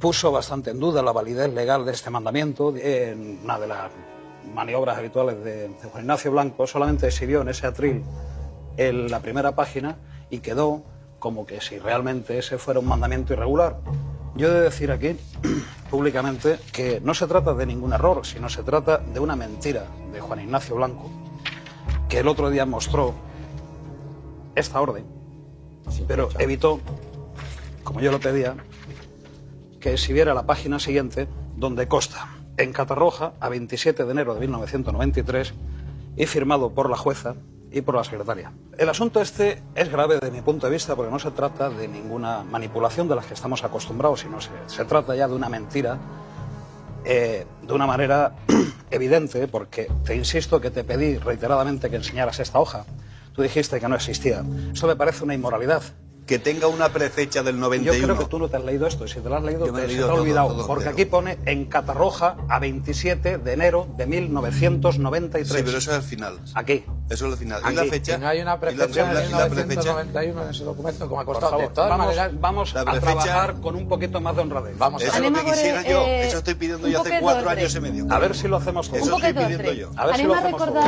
[0.00, 2.74] puso bastante en duda la validez legal de este mandamiento.
[2.76, 3.90] En una de las
[4.54, 8.02] maniobras habituales de, Juan Ignacio Blanco solamente exhibió en ese atril
[8.76, 9.96] el- la primera página
[10.30, 10.82] y quedó
[11.20, 13.76] como que si realmente ese fuera un mandamiento irregular.
[14.34, 15.16] Yo he de decir aquí
[15.90, 20.20] públicamente que no se trata de ningún error, sino se trata de una mentira de
[20.20, 21.08] Juan Ignacio Blanco,
[22.12, 23.14] que el otro día mostró
[24.54, 25.06] esta orden,
[26.06, 26.78] pero evitó,
[27.84, 28.54] como yo lo pedía,
[29.80, 31.26] que exhibiera la página siguiente,
[31.56, 35.54] donde consta, en Catarroja, a 27 de enero de 1993,
[36.14, 37.34] y firmado por la jueza
[37.70, 38.52] y por la secretaria.
[38.76, 41.88] El asunto este es grave desde mi punto de vista porque no se trata de
[41.88, 45.98] ninguna manipulación de las que estamos acostumbrados, sino se, se trata ya de una mentira
[47.04, 48.34] eh, de una manera
[48.94, 52.84] evidente, porque te insisto que te pedí reiteradamente que enseñaras esta hoja,
[53.34, 54.44] Tú dijiste que no existía.
[54.72, 55.82] Eso me parece una inmoralidad.
[56.26, 57.98] Que tenga una prefecha del 91.
[57.98, 59.66] Yo creo que tú no te has leído esto, y si te lo has leído,
[59.66, 60.48] te, se leído te ha todo, olvidado.
[60.54, 65.48] todo, porque pero- aquí pone en Catarroja a 27 de enero de 1993.
[65.58, 66.38] Sí, pero eso es el final.
[66.54, 66.84] Aquí.
[67.10, 67.60] Eso es el final.
[67.64, 67.72] Aquí.
[67.72, 68.16] Y la fecha.
[68.16, 71.16] Y no hay una la- de y la prefecha- 1991 en ese documento me ha
[71.16, 71.50] Por costado.
[71.50, 74.78] favor, de todas vamos, maneras, vamos la a trabajar con un poquito más de honradez.
[74.78, 76.02] Vamos a Eso es lo que quisiera yo.
[76.06, 78.06] Eso estoy pidiendo yo hace cuatro años y medio.
[78.10, 79.02] A ver si lo hacemos todos.
[79.02, 79.90] Eso estoy pidiendo yo.
[79.96, 80.84] A ver si lo hacemos todos.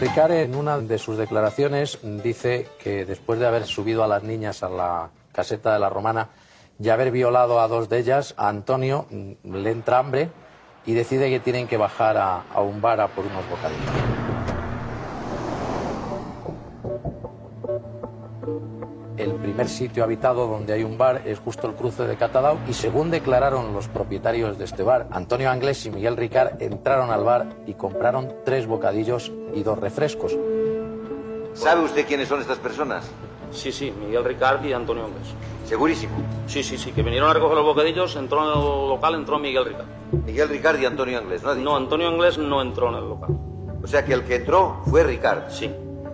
[0.00, 4.62] Ricard en una de sus declaraciones dice que después de haber subido a las niñas
[4.62, 6.30] a la caseta de la romana
[6.82, 10.30] y haber violado a dos de ellas, a Antonio mm, le entra hambre
[10.86, 14.29] y decide que tienen que bajar a, a un bar a por unos bocadillos.
[19.20, 22.72] El primer sitio habitado donde hay un bar es justo el cruce de Catadau y
[22.72, 27.46] según declararon los propietarios de este bar, Antonio Anglés y Miguel Ricard entraron al bar
[27.66, 30.34] y compraron tres bocadillos y dos refrescos.
[31.52, 33.10] ¿Sabe usted quiénes son estas personas?
[33.50, 35.34] Sí, sí, Miguel Ricard y Antonio Anglés.
[35.66, 36.14] Segurísimo.
[36.46, 39.66] Sí, sí, sí, que vinieron a recoger los bocadillos, entró en el local, entró Miguel
[39.66, 39.86] Ricard.
[40.24, 41.54] Miguel Ricard y Antonio Anglés, ¿no?
[41.56, 43.36] No, Antonio Anglés no entró en el local.
[43.82, 45.50] O sea que el que entró fue Ricard.
[45.50, 45.70] Sí.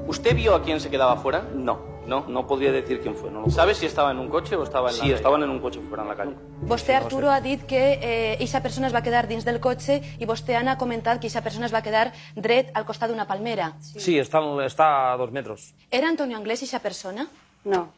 [0.09, 1.47] ¿Usted vio a quién se quedaba fuera?
[1.55, 1.96] No.
[2.07, 3.31] No, no podría decir quién fue.
[3.31, 5.51] No lo ¿Sabe si estaba en un coche o estava en la Sí, estaven en
[5.51, 6.35] un cotxe fuera en la calle.
[6.63, 10.27] Vostè, Arturo, ha dit que eh, eixa persona es va quedar dins del cotxe i
[10.27, 13.73] vostè, Anna, ha comentat que eixa persona es va quedar dret al costat d'una palmera.
[13.81, 15.75] Sí, está, está a dos metros.
[15.91, 17.27] Era Antonio Anglés eixa persona?
[17.65, 17.89] No.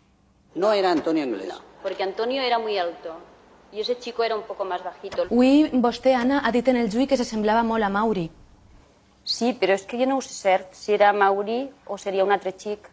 [0.54, 1.52] No era Antonio Inglés.
[1.82, 3.16] porque Antonio era muy alto
[3.72, 5.22] y ese chico era un poco más bajito.
[5.22, 8.30] Avui vostè, Anna, ha dit en el juí que se semblava molt a Mauri.
[9.24, 12.54] Sí, però és que jo no sé cert si era Mauri o seria un altre
[12.56, 12.88] xic.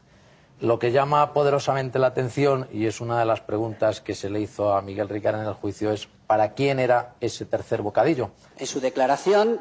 [0.61, 4.39] Lo que llama poderosamente la atención, y es una de las preguntas que se le
[4.39, 8.31] hizo a Miguel Ricard en el juicio, es ¿para quién era ese tercer bocadillo?
[8.57, 9.59] En su declaración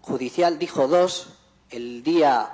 [0.00, 1.38] judicial dijo dos,
[1.70, 2.48] el día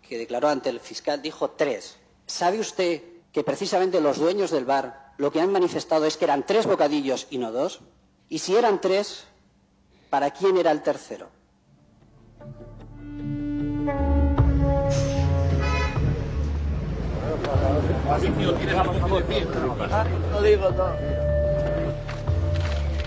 [0.00, 1.98] que declaró ante el fiscal dijo tres.
[2.26, 6.46] ¿Sabe usted que precisamente los dueños del bar lo que han manifestado es que eran
[6.46, 7.80] tres bocadillos y no dos?
[8.30, 9.26] Y si eran tres,
[10.08, 11.28] ¿para quién era el tercero?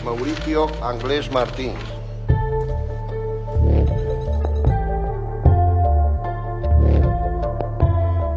[0.03, 1.77] Mauricio Anglés Martins.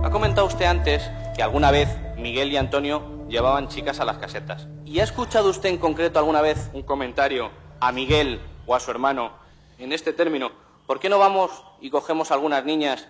[0.02, 4.68] Ha comentado usted antes que alguna vez Miguel y Antonio llevaban chicas a las casetas.
[4.84, 8.90] ¿Y ha escuchado usted en concreto alguna vez un comentario a Miguel o a su
[8.90, 9.32] hermano
[9.78, 10.52] en este término?
[10.86, 13.08] ¿Por qué no vamos y cogemos algunas niñas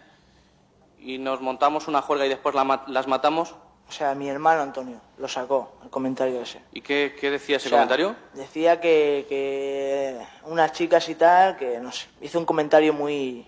[1.05, 3.55] y nos montamos una juerga y después la ma- las matamos?
[3.89, 6.61] O sea, mi hermano Antonio lo sacó, el comentario ese.
[6.73, 8.17] ¿Y qué, qué decía ese O sea, comentario?
[8.33, 13.47] Decía que, que unas chicas y tal, que no sé, hizo un comentario muy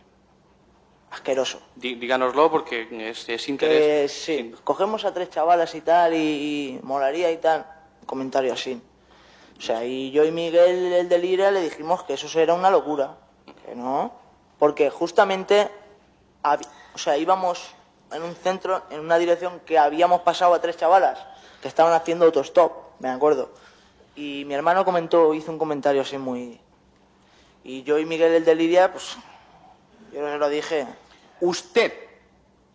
[1.10, 1.60] asqueroso.
[1.76, 4.12] Dí- díganoslo porque es, es interés.
[4.12, 7.64] sí, cogemos a tres chavalas y tal, y, y molaría y tal.
[8.00, 8.82] Un comentario así.
[9.56, 12.70] O sea, y yo y Miguel, el de Lira, le dijimos que eso era una
[12.70, 13.16] locura.
[13.64, 14.12] Que no.
[14.58, 15.70] Porque justamente,
[16.94, 17.74] o sea, íbamos
[18.12, 21.18] en un centro, en una dirección que habíamos pasado a tres chavalas
[21.60, 23.50] que estaban haciendo autostop, me acuerdo.
[24.14, 26.60] Y mi hermano comentó, hizo un comentario así muy.
[27.64, 29.16] Y yo y Miguel, el de Liria, pues.
[30.12, 30.86] Yo se lo dije.
[31.40, 31.92] ¿Usted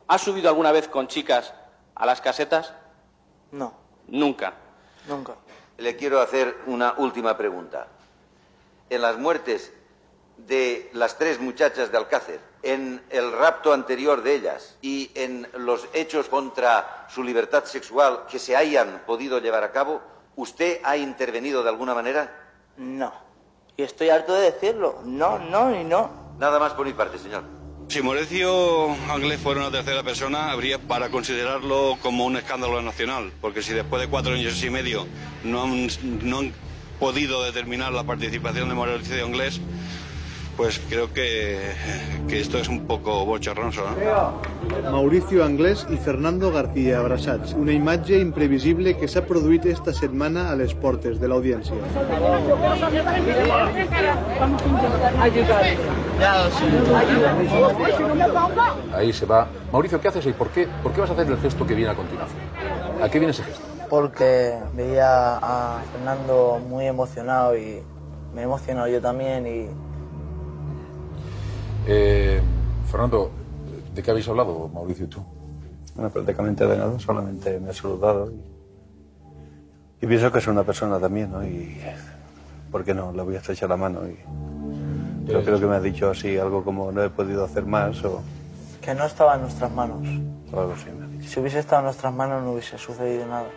[0.08, 1.54] ha subido alguna vez con chicas
[1.96, 2.74] a las casetas?
[3.52, 3.74] No.
[4.08, 4.54] Nunca.
[5.08, 5.36] Nunca.
[5.78, 7.88] Le quiero hacer una última pregunta.
[8.90, 9.72] En las muertes
[10.36, 15.88] de las tres muchachas de Alcácer, en el rapto anterior de ellas y en los
[15.94, 20.02] hechos contra su libertad sexual que se hayan podido llevar a cabo,
[20.36, 22.50] ¿usted ha intervenido de alguna manera?
[22.78, 23.14] No.
[23.78, 25.02] Y estoy harto de decirlo.
[25.06, 26.34] No, no y no.
[26.38, 27.44] Nada más por mi parte, señor.
[27.90, 33.64] Si Mauricio Anglés fuera una tercera persona, habría para considerarlo como un escándalo nacional, porque
[33.64, 35.08] si después de cuatro años y medio
[35.44, 35.88] no han,
[36.22, 36.54] no han
[37.00, 39.60] podido determinar la participación de Mauricio Anglés,
[40.60, 41.58] pues creo que,
[42.28, 43.82] que esto es un poco bochornoso.
[43.82, 44.92] ¿no?
[44.92, 47.54] Mauricio Anglès i Fernando García abraçats.
[47.54, 51.80] Una imatge imprevisible que s'ha produït esta setmana a les portes de l'audiència.
[58.94, 59.48] Ahí se va.
[59.72, 60.34] Mauricio, ¿qué haces ahí?
[60.34, 62.42] ¿Por qué, ¿Por qué vas a hacer el gesto que viene a continuación?
[63.02, 63.64] ¿A qué viene ese gesto?
[63.90, 67.82] Porque veía a Fernando muy emocionado y
[68.36, 69.89] me he emocionado yo también y
[71.88, 72.41] Eh,
[72.90, 73.32] Fernando,
[73.93, 75.22] ¿de qué habéis hablado, Mauricio y tú?
[75.95, 80.99] Bueno, prácticamente de nada, solamente me ha saludado y, y pienso que es una persona
[80.99, 81.43] también, ¿no?
[81.43, 81.77] Y
[82.72, 83.11] ¿por qué no?
[83.11, 84.17] Le voy a estrechar la mano y
[85.32, 88.22] Yo creo que me has dicho así, algo como no he podido hacer más o,
[88.82, 90.08] Que no estaba en nuestras manos.
[90.53, 90.85] o algo así.
[90.98, 91.30] me has dicho.
[91.30, 93.48] Si hubiese estado en nuestras manos no hubiese sucedido nada.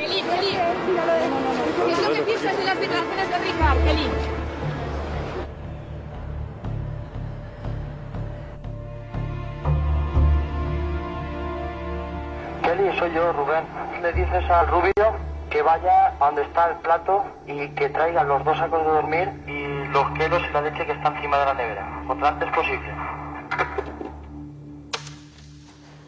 [0.00, 0.56] Kelly, Kelly.
[1.84, 4.10] ¿Qué es lo que piensas de las declaraciones de Ricard, Kelly?
[12.62, 13.64] Kelly, soy yo, Rubén.
[14.00, 14.92] Le dices al rubio
[15.50, 19.28] que vaya a donde está el plato y que traiga los dos sacos de dormir
[19.46, 22.02] y los quesos y la leche que está encima de la nevera.
[22.06, 22.94] Cuanto antes posible.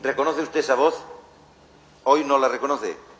[0.02, 1.04] ¿Reconoce usted esa voz?
[2.04, 3.11] Hoy no la reconoce.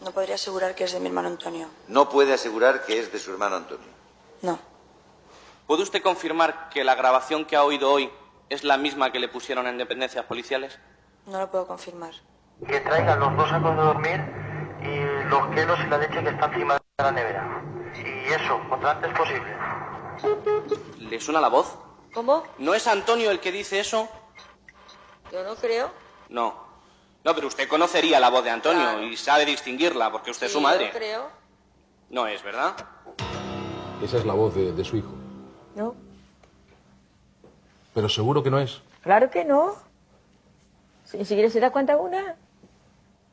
[0.00, 1.68] No podría asegurar que es de mi hermano Antonio.
[1.88, 3.88] No puede asegurar que es de su hermano Antonio.
[4.42, 4.58] No.
[5.66, 8.10] ¿Puede usted confirmar que la grabación que ha oído hoy
[8.48, 10.78] es la misma que le pusieron en dependencias policiales?
[11.26, 12.12] No lo puedo confirmar.
[12.66, 14.20] Que traiga los dos sacos de dormir
[14.82, 17.62] y los quesos y la leche que está encima de la nevera.
[17.94, 19.56] Y eso, cuanto antes posible.
[20.98, 21.76] ¿Le suena la voz?
[22.14, 22.44] ¿Cómo?
[22.58, 24.08] ¿No es Antonio el que dice eso?
[25.30, 25.90] Yo no creo.
[26.28, 26.67] No.
[27.24, 30.60] No, pero usted conocería la voz de Antonio y sabe distinguirla porque usted es su
[30.60, 30.86] madre.
[30.86, 31.26] Yo creo.
[32.10, 32.74] No es, ¿verdad?
[34.02, 35.10] Esa es la voz de, de su hijo.
[35.74, 35.94] No.
[37.94, 38.80] Pero seguro que no es.
[39.02, 39.74] Claro que no.
[41.04, 42.36] Si, si quieres se da cuenta una.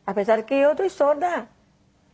[0.06, 1.48] A pesar que yo estoy sorda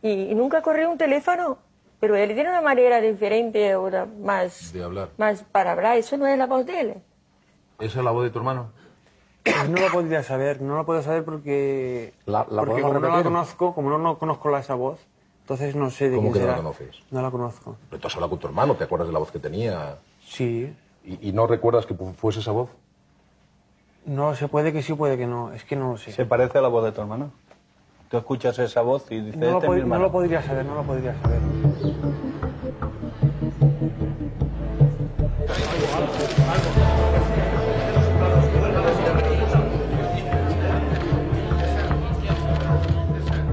[0.02, 1.58] y, y nunca corrí un teléfono,
[2.00, 5.10] pero él tiene una manera diferente, una más, De hablar.
[5.18, 5.96] más para hablar.
[5.96, 6.94] Eso no es la voz de él.
[7.80, 8.70] ¿Esa es la voz de tu hermano?
[9.44, 13.08] Pues no lo podría saber, no lo puedo saber porque, ¿La- la porque como no
[13.08, 15.00] la conozco, como no, no conozco la, esa voz,
[15.42, 16.62] entonces no sé de ¿Cómo quién que no la será.
[16.62, 17.02] conoces?
[17.10, 17.76] No la conozco.
[17.90, 19.96] Pero tú has hablado con tu hermano, ¿te acuerdas de la voz que tenía?
[20.24, 20.72] Sí.
[21.04, 22.70] ¿Y, y no recuerdas que fu- fuese esa voz?
[24.06, 25.52] No, se puede que sí, puede que no.
[25.52, 26.12] Es que no lo sé.
[26.12, 27.30] ¿Se parece a la voz de tu hermano?
[28.10, 30.42] Tú escuchas esa voz y dices, No lo, este es mi pod- no lo podría
[30.42, 31.40] saber, no lo podría saber.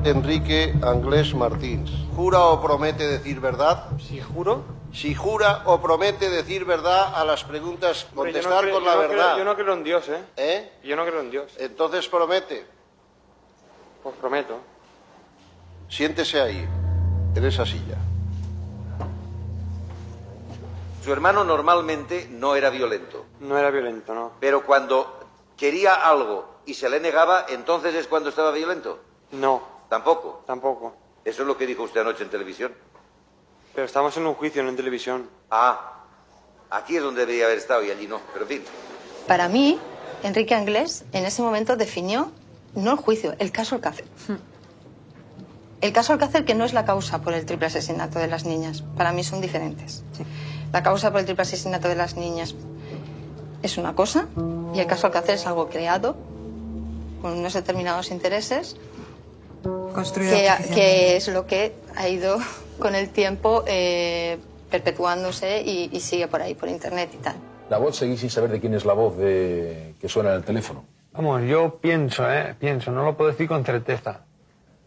[0.09, 1.91] Enrique Anglés Martins.
[2.15, 3.89] ¿Jura o promete decir verdad?
[3.99, 4.63] Si juro.
[4.93, 8.83] Si jura o promete decir verdad a las preguntas, Hombre, yo no contestar creo- con
[8.83, 9.37] yo la no creo- verdad.
[9.37, 10.23] yo no creo en Dios, ¿eh?
[10.37, 10.71] ¿Eh?
[10.83, 11.51] Yo no creo en Dios.
[11.57, 12.65] Entonces promete.
[14.01, 14.57] Pues prometo.
[15.89, 16.67] Siéntese ahí,
[17.35, 17.97] en esa silla.
[21.03, 24.31] Su hermano normalmente no era violento, No era violento, no.
[24.39, 25.19] pero cuando
[25.57, 28.99] quería algo y se le negaba, entonces es cuando estaba violento.
[29.31, 29.78] No.
[29.89, 30.43] Tampoco.
[30.45, 30.93] Tampoco.
[31.25, 32.71] Eso es lo que dijo usted anoche en televisión.
[33.73, 35.29] Pero estamos en un juicio, no en televisión.
[35.51, 36.03] Ah,
[36.69, 38.19] aquí es donde debería haber estado y allí no.
[38.33, 38.63] Pero en fin,
[39.27, 39.79] Para mí,
[40.23, 42.31] Enrique Anglés en ese momento definió
[42.75, 44.05] no el juicio, el caso Alcácer.
[45.81, 48.83] El caso Alcácer que no es la causa por el triple asesinato de las niñas.
[48.97, 50.03] Para mí son diferentes.
[50.71, 52.55] La causa por el triple asesinato de las niñas
[53.61, 54.27] es una cosa
[54.73, 56.15] y el caso Alcácer es algo creado
[57.21, 58.77] con unos determinados intereses
[60.13, 62.37] que, que es lo que ha ido
[62.79, 64.37] con el tiempo eh,
[64.69, 67.35] perpetuándose y, y sigue por ahí, por internet y tal.
[67.69, 69.93] La voz seguís sin saber de quién es la voz de...
[70.01, 70.85] que suena en el teléfono.
[71.11, 72.55] Vamos, yo pienso, ¿eh?
[72.57, 74.21] Pienso, no lo puedo decir con certeza.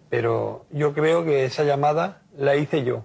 [0.08, 3.04] Pero yo creo que esa llamada la hice yo.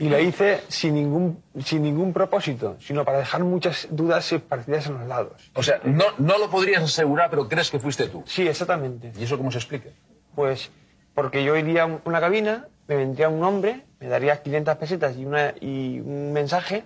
[0.00, 4.94] Y la hice sin ningún, sin ningún propósito, sino para dejar muchas dudas esparcidas en
[4.94, 5.50] los lados.
[5.54, 8.24] O sea, no, no lo podrías asegurar, pero crees que fuiste tú.
[8.26, 9.12] Sí, exactamente.
[9.18, 9.90] ¿Y eso cómo se explica?
[10.34, 10.70] Pues
[11.14, 15.26] porque yo iría a una cabina, me vendría un hombre, me daría 500 pesetas y,
[15.26, 16.84] una, y un mensaje,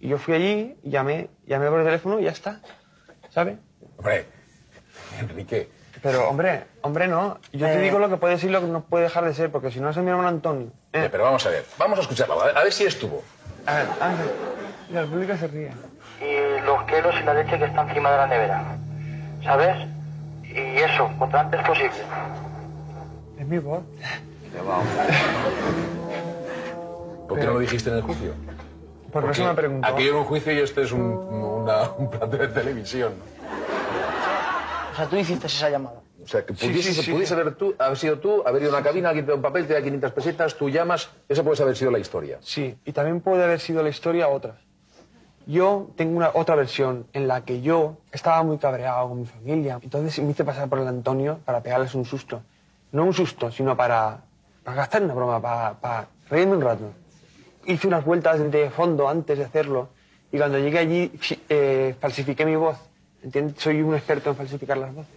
[0.00, 2.60] y yo fui allí, y llamé, llamé por el teléfono y ya está.
[3.30, 3.56] ¿Sabes?
[3.98, 4.26] Hombre,
[5.20, 5.68] Enrique.
[6.02, 7.38] Pero, hombre, hombre, no.
[7.52, 9.50] Yo te digo lo que puede ser y lo que no puede dejar de ser,
[9.52, 10.68] porque si no es mi hermano Antonio.
[10.92, 13.22] Eh, Pero vamos a ver, vamos a escucharla, a ver, a ver si estuvo.
[13.66, 14.26] A ver, Ángel,
[14.88, 15.70] mira, el público se ríe.
[16.20, 18.64] Y los quesos y la leche que está encima de la nevera.
[19.44, 19.76] ¿Sabes?
[20.44, 21.90] Y eso, cuanto antes posible.
[23.38, 23.82] Es mi voz.
[27.28, 28.32] ¿Por qué no lo dijiste en el juicio?
[29.12, 29.86] Porque eso me preguntó.
[29.88, 33.12] Aquello era un juicio y este es un, una- un plato de televisión.
[34.92, 36.00] O sea, tú hiciste esa llamada.
[36.22, 37.10] O sea, que Sí, pudiese, sí, sí.
[37.12, 39.42] pudiese haber, tú, haber sido tú, haber ido a una cabina, alguien te da un
[39.42, 42.38] papel, te da 500 pesetas, tú llamas, esa puede haber sido la historia.
[42.42, 44.56] Sí, y también puede haber sido la historia otra.
[45.46, 49.80] Yo tengo una otra versión en la que yo estaba muy cabreado con mi familia.
[49.82, 52.42] Entonces me hice pasar por el Antonio para pegarles un susto.
[52.92, 54.20] No un susto, sino para,
[54.62, 56.92] para gastar una broma, para, para reírme un rato.
[57.66, 59.88] Hice unas vueltas de fondo antes de hacerlo
[60.30, 61.12] y cuando llegué allí
[61.48, 62.76] eh, falsifiqué mi voz.
[63.22, 63.56] ¿Entiendes?
[63.62, 65.12] Soy un experto en falsificar las voces.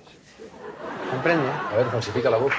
[1.11, 1.47] ¿Comprende?
[1.71, 2.53] A ver, falsifica la voz.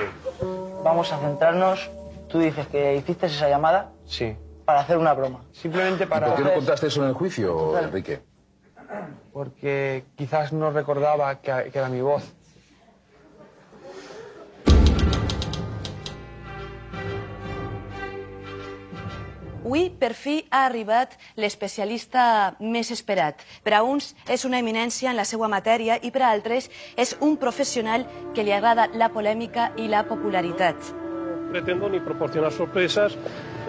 [0.82, 1.90] vamos a centrarnos.
[2.28, 4.36] Tú dices que hiciste esa llamada Sí.
[4.64, 5.40] para hacer una broma.
[5.52, 6.26] Simplemente ¿Y para...
[6.28, 8.20] por qué no contaste eso en el juicio, Enrique?
[9.32, 12.22] Porque quizás no recordaba que, que era mi voz.
[19.66, 23.40] Avui, per fi, ha arribat l'especialista més esperat.
[23.66, 27.16] Per a uns és una eminència en la seva matèria i per a altres és
[27.18, 28.04] un professional
[28.36, 30.94] que li agrada la polèmica i la popularitat.
[31.46, 33.16] pretendo ni proporcionar sorpresas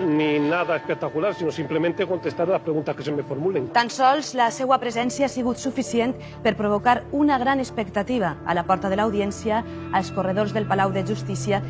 [0.04, 3.70] ni nada espectacular, sino simplemente contestar las preguntas que se me formulen.
[3.72, 8.66] Tan sols la seva presència ha sigut suficient per provocar una gran expectativa a la
[8.66, 11.62] porta de l'audiència, als corredors del Palau de Justícia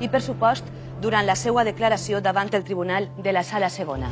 [0.00, 0.64] i, per supost,
[1.00, 4.10] durant la seva declaració davant el Tribunal de la Sala Segona.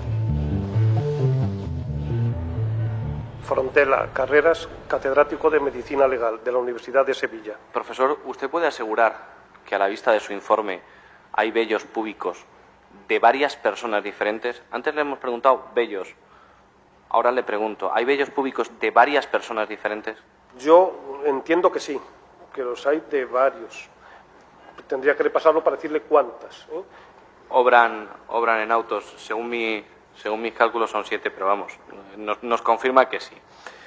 [3.45, 7.57] Frontela, carreras, catedrático de Medicina Legal de la Universidad de Sevilla.
[7.73, 9.17] Profesor, ¿usted puede asegurar
[9.65, 10.81] que a la vista de su informe
[11.33, 12.45] hay vellos públicos
[13.07, 14.63] de varias personas diferentes?
[14.71, 16.15] Antes le hemos preguntado vellos.
[17.11, 20.17] Ahora le pregunto, ¿hay vellos públicos de varias personas diferentes?
[20.59, 21.99] Yo entiendo que sí,
[22.55, 23.89] que los hay de varios.
[24.87, 26.67] Tendría que repasarlo para decirle cuántas.
[26.73, 26.83] ¿eh?
[27.51, 29.15] Obran, obran en autos.
[29.17, 29.85] Según, mi,
[30.17, 31.73] según mis cálculos son siete, pero vamos,
[32.17, 33.35] nos, nos confirma que sí.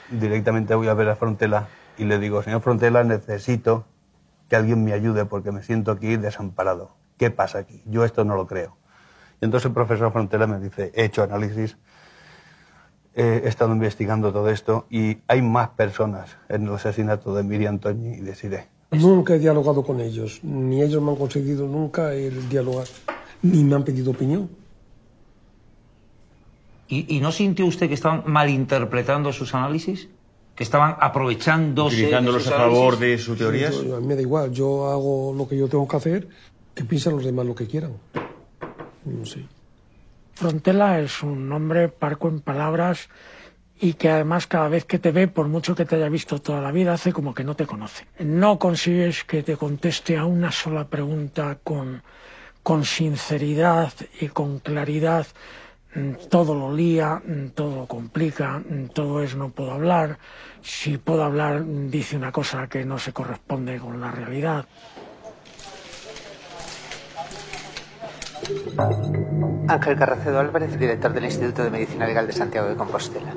[0.10, 3.86] Directamente voy a ver a Frontela y le digo, señor Frontela, necesito
[4.50, 6.96] que alguien me ayude porque me siento aquí desamparado.
[7.18, 7.82] ¿Qué pasa aquí?
[7.86, 8.78] Yo esto no lo creo.
[9.40, 11.78] Y entonces el profesor Frontela me dice, he hecho análisis,
[13.14, 18.16] he estado investigando todo esto y hay más personas en el asesinato de Miriam Toñi
[18.16, 18.68] y de Siré.
[18.92, 22.88] Nunca he dialogado con ellos, ni ellos me han conseguido nunca el dialogar,
[23.42, 24.50] ni me han pedido opinión.
[26.90, 30.10] ¿Y, y no sintió usted que estaban malinterpretando sus análisis?
[30.56, 33.74] ¿Que estaban aprovechándose Utilizándolos de sus a favor de sus teorías.
[33.74, 36.28] Sí, yo- a mí me da igual, yo hago lo que yo tengo que hacer,
[36.76, 37.94] que piensen los demás lo que quieran.
[39.06, 39.46] No sé.
[40.34, 43.08] Frontela es un hombre parco en palabras
[43.82, 46.62] y que además cada vez que te ve, por mucho que te haya visto toda
[46.62, 48.06] la vida, hace como que no te conoce.
[48.20, 52.04] No consigues que te conteste a una sola pregunta con,
[52.86, 55.26] sinceridad y con claridad.
[56.30, 57.24] Todo lo lía,
[57.56, 58.62] todo lo complica,
[58.94, 60.20] todo es no puedo hablar.
[60.62, 64.66] Si puedo hablar, dice una cosa que no se corresponde con la realidad.
[69.68, 73.34] Ángel Carracedo Álvarez, director del Instituto de Medicina Legal de Santiago de Compostela.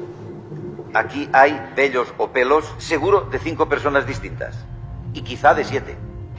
[0.95, 4.65] Aquí hay vellos o pelos, seguro, de cinco personas distintas.
[5.13, 5.97] Y quizá de siete.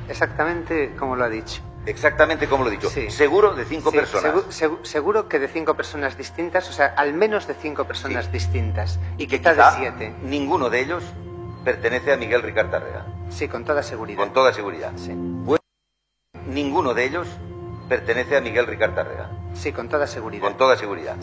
[0.07, 1.61] Exactamente como lo ha dicho.
[1.85, 2.89] Exactamente como lo he dicho.
[2.89, 3.09] Sí.
[3.11, 4.33] Seguro de cinco Sí, personas.
[4.33, 8.31] segu- segu- seguro que de cinco personas distintas, o sea, al menos de cinco personas
[8.31, 8.99] distintas.
[9.17, 10.15] Y que quizá quizá de siete.
[10.23, 11.03] ninguno de ellos
[11.63, 13.05] pertenece a Miguel Ricard Tárrega.
[13.29, 14.17] Sí, con toda seguridad.
[14.19, 14.91] Con toda seguridad.
[14.95, 15.11] Sí.
[16.47, 17.27] Ninguno de ellos
[17.89, 19.29] pertenece a Miguel Ricard Tárrega.
[19.55, 20.43] Sí, con toda seguridad.
[20.43, 21.15] Con toda seguridad.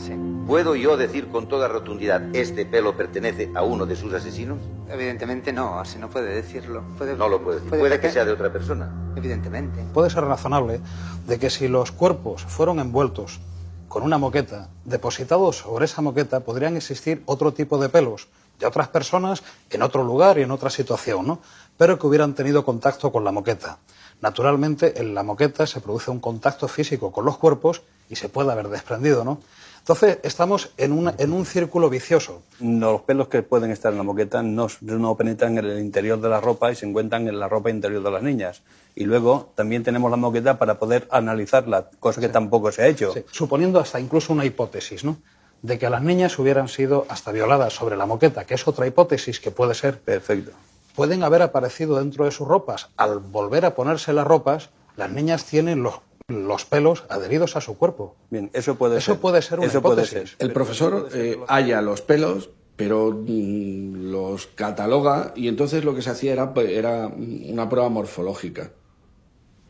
[0.47, 4.59] ¿Puedo yo decir con toda rotundidad, este pelo pertenece a uno de sus asesinos?
[4.89, 6.83] Evidentemente no, así no puede decirlo.
[6.99, 7.69] Puede- No lo puede decir.
[7.71, 8.91] puede Puede que que- sea de otra persona.
[9.17, 9.85] Evidentemente.
[9.95, 10.81] Puede ser razonable
[11.27, 13.41] de que si los cuerpos fueron envueltos
[13.89, 18.29] con una moqueta, depositados sobre esa moqueta, podrían existir otro tipo de pelos
[18.59, 21.41] de otras personas en otro lugar y en otra situación, ¿no?
[21.77, 23.79] Pero que hubieran tenido contacto con la moqueta.
[24.21, 27.83] Naturalmente, en la moqueta se produce un contacto físico con los cuerpos
[28.13, 29.41] y se puede haber desprendido, ¿no?
[29.79, 32.43] Entonces, estamos en, una- en un círculo vicioso.
[32.61, 36.29] Los pelos que pueden estar en la moqueta no, no penetran en el interior de
[36.29, 38.63] la ropa y se encuentran en la ropa interior de las niñas.
[38.95, 43.13] Y luego también tenemos la moqueta para poder analizarla, cosa que tampoco se ha hecho.
[43.13, 45.17] Sí, suponiendo hasta incluso una hipótesis, ¿no?
[45.63, 49.41] De que las niñas hubieran sido hasta violadas sobre la moqueta, que es otra hipótesis
[49.41, 49.99] que puede ser.
[50.01, 50.53] Perfecto.
[50.95, 52.91] Pueden haber aparecido dentro de sus ropas.
[52.99, 55.95] Al volver a ponerse las ropas, las niñas tienen los,
[56.33, 58.17] los pelos adheridos a su cuerpo.
[58.31, 59.21] Bien, eso puede Eso ser.
[59.21, 60.31] puede ser una Eso puede hipótesis.
[60.31, 60.47] ser.
[60.47, 66.11] El profesor eh, halla los pelos, pero mm, los cataloga y entonces lo que se
[66.11, 68.73] hacía era, pues, era una prueba morfológica.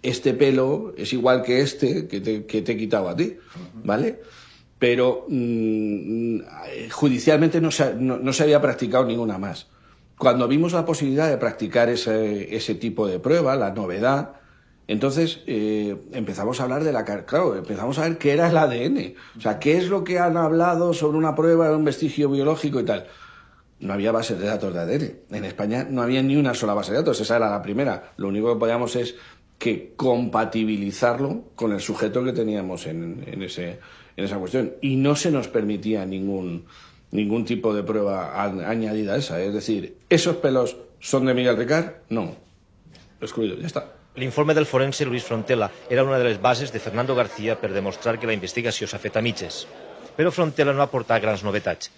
[0.02, 3.36] Este pelo es igual que este que te, que te he quitado a ti,
[3.84, 4.20] ¿vale?
[4.78, 6.40] Pero mm,
[6.90, 9.68] judicialmente no se, no- no se había practicado ninguna más.
[10.18, 14.34] Cuando vimos la posibilidad de practicar ese, ese tipo de prueba, la novedad,
[14.88, 17.04] entonces eh, empezamos a hablar de la...
[17.04, 19.14] Claro, empezamos a ver qué era el ADN.
[19.38, 22.80] O sea, qué es lo que han hablado sobre una prueba de un vestigio biológico
[22.80, 23.06] y tal.
[23.78, 25.36] No había bases de datos de ADN.
[25.36, 27.20] En España no había ni una sola base de datos.
[27.20, 28.12] Esa era la primera.
[28.16, 29.14] Lo único que podíamos es
[29.58, 33.78] que compatibilizarlo con el sujeto que teníamos en, ese,
[34.16, 34.74] en esa cuestión.
[34.80, 36.66] Y no se nos permitía ningún,
[37.12, 39.40] ningún tipo de prueba añadida a esa.
[39.40, 41.92] Es decir, ¿esos pelos son de Miguel Ricard?
[42.08, 42.34] No.
[43.20, 44.01] Excluido, ya está.
[44.14, 48.18] L'informe del forense Luis Frontela era una de les bases de Fernando García per demostrar
[48.20, 49.62] que la investigació s'ha fet a mitges.
[50.16, 51.88] Però Frontela no ha aportat grans novetats.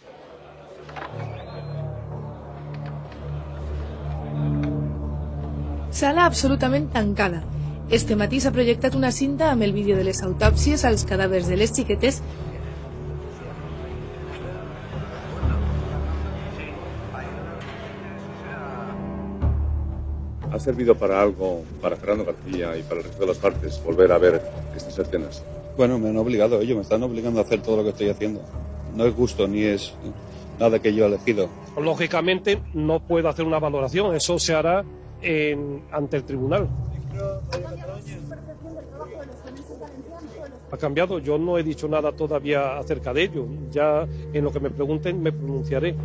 [5.90, 7.42] Sala absolutament tancada.
[7.90, 11.58] Este matí s'ha projectat una cinta amb el vídeo de les autòpsies als cadàvers de
[11.58, 12.22] les xiquetes
[20.54, 24.12] ¿Ha servido para algo para Fernando García y para el resto de las partes volver
[24.12, 24.40] a ver
[24.76, 25.42] estas escenas?
[25.76, 28.40] Bueno, me han obligado ellos, me están obligando a hacer todo lo que estoy haciendo.
[28.94, 29.92] No es gusto ni es
[30.60, 31.48] nada que yo he elegido.
[31.76, 34.84] Lógicamente no puedo hacer una valoración, eso se hará
[35.22, 36.68] en- ante el tribunal.
[40.70, 43.44] Ha cambiado, yo no he dicho nada todavía acerca de ello.
[43.72, 45.96] Ya en lo que me pregunten me pronunciaré.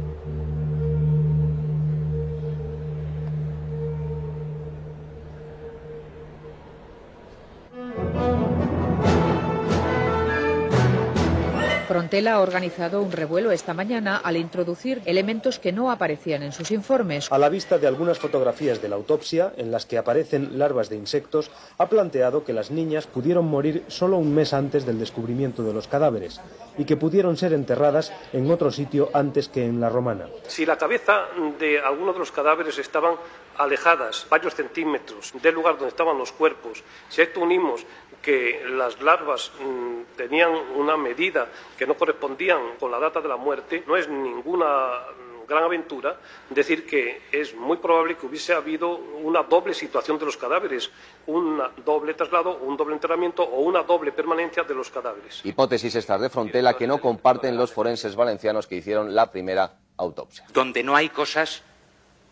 [11.89, 16.69] Frontela ha organizado un revuelo esta mañana al introducir elementos que no aparecían en sus
[16.69, 17.31] informes.
[17.31, 20.97] A la vista de algunas fotografías de la autopsia, en las que aparecen larvas de
[20.97, 21.49] insectos,
[21.79, 25.87] ha planteado que las niñas pudieron morir solo un mes antes del descubrimiento de los
[25.87, 26.39] cadáveres
[26.77, 30.27] y que pudieron ser enterradas en otro sitio antes que en la romana.
[30.47, 31.25] Si la cabeza
[31.59, 33.15] de alguno de los cadáveres estaban
[33.59, 37.85] alejadas varios centímetros del lugar donde estaban los cuerpos, si a esto unimos
[38.21, 41.47] que las larvas mm, tenían una medida
[41.77, 46.17] que no correspondían con la data de la muerte, no es ninguna mm, gran aventura
[46.49, 50.89] decir que es muy probable que hubiese habido una doble situación de los cadáveres,
[51.27, 55.41] un doble traslado, un doble enterramiento o una doble permanencia de los cadáveres.
[55.43, 60.45] Hipótesis estas de Frontela que no comparten los forenses valencianos que hicieron la primera autopsia.
[60.53, 61.63] Donde no hay cosas,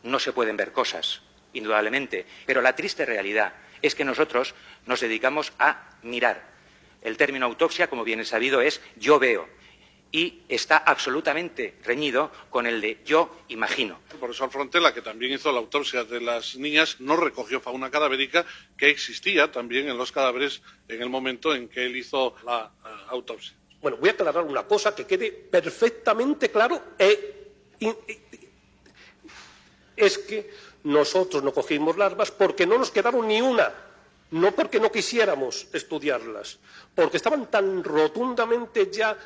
[0.04, 1.22] no se pueden ver cosas,
[1.54, 2.26] indudablemente.
[2.46, 6.56] Pero la triste realidad es que nosotros nos dedicamos a mirar.
[7.02, 9.48] El término autopsia, como bien es sabido, es yo veo.
[10.10, 14.00] Y está absolutamente reñido con el de yo imagino.
[14.12, 18.46] El profesor Frontela, que también hizo la autopsia de las niñas, no recogió fauna cadavérica
[18.78, 22.90] que existía también en los cadáveres en el momento en que él hizo la eh,
[23.10, 23.54] autopsia.
[23.82, 26.82] Bueno, voy a aclarar una cosa que quede perfectamente claro.
[26.98, 27.96] e- in-
[29.98, 30.50] es que
[30.84, 33.74] nosotros no cogimos larvas porque no nos quedaron ni una,
[34.32, 36.60] no porque no quisiéramos estudiarlas,
[36.96, 39.18] porque estaban tan rotundamente ya.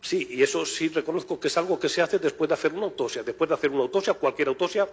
[0.00, 2.84] Sí, y eso sí reconozco que es algo que se hace después de hacer una
[2.84, 3.24] autopsia.
[3.24, 4.88] Después de hacer una autopsia, cualquier autopsia,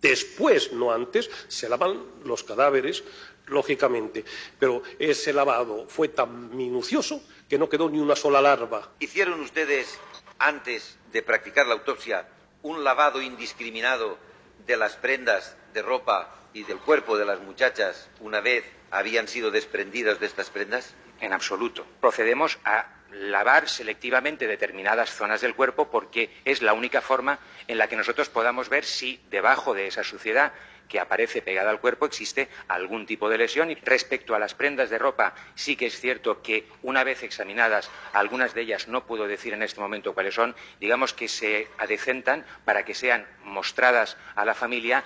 [0.00, 3.04] después, no antes, se lavan los cadáveres,
[3.46, 4.24] lógicamente.
[4.58, 8.90] Pero ese lavado fue tan minucioso que no quedó ni una sola larva.
[8.98, 9.96] ¿Hicieron ustedes,
[10.38, 12.28] antes de practicar la autopsia,
[12.62, 14.18] un lavado indiscriminado
[14.66, 19.50] de las prendas de ropa y del cuerpo de las muchachas una vez habían sido
[19.50, 20.94] desprendidas de estas prendas?
[21.20, 21.86] En absoluto.
[22.00, 27.38] Procedemos a lavar selectivamente determinadas zonas del cuerpo porque es la única forma
[27.68, 30.52] en la que nosotros podamos ver si debajo de esa suciedad
[30.88, 33.70] que aparece pegada al cuerpo existe algún tipo de lesión.
[33.70, 37.90] Y respecto a las prendas de ropa, sí que es cierto que una vez examinadas,
[38.12, 42.44] algunas de ellas no puedo decir en este momento cuáles son, digamos que se adecentan
[42.64, 45.04] para que sean mostradas a la familia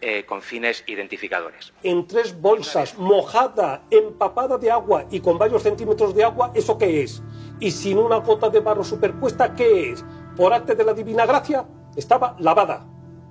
[0.00, 1.72] eh, con fines identificadores.
[1.82, 7.02] En tres bolsas, mojada, empapada de agua y con varios centímetros de agua, ¿eso qué
[7.02, 7.22] es?
[7.58, 10.04] Y sin una gota de barro superpuesta, ¿qué es?
[10.36, 12.86] Por arte de la divina gracia, estaba lavada.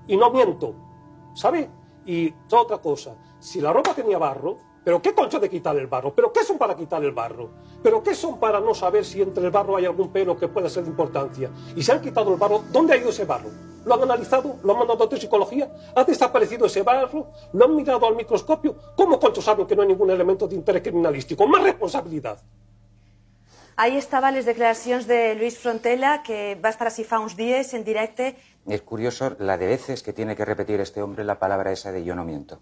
[0.07, 0.75] Y no miento,
[1.33, 1.69] ¿sabe?
[2.09, 6.11] Y otra cosa, si la ropa tenía barro, ¿pero qué concha de quitar el barro?
[6.15, 7.51] ¿Pero qué son para quitar el barro?
[7.83, 10.67] ¿Pero qué son para no saber si entre el barro hay algún pelo que pueda
[10.69, 11.51] ser de importancia?
[11.75, 13.51] Y si han quitado el barro, ¿dónde ha ido ese barro?
[13.85, 14.55] ¿Lo han analizado?
[14.63, 15.71] ¿Lo han mandado a psicología?
[15.95, 17.27] ¿Ha desaparecido ese barro?
[17.53, 18.75] ¿Lo han mirado al microscopio?
[18.95, 21.45] ¿Cómo concho saben que no hay ningún elemento de interés criminalístico?
[21.45, 22.41] Más responsabilidad.
[23.81, 27.85] Ahí estaven les declaracions de Luis Frontela, que va estar así fa uns dies en
[27.85, 28.35] directe.
[28.67, 32.03] Es curioso la de veces que tiene que repetir este hombre la palabra esa de
[32.03, 32.61] yo no miento.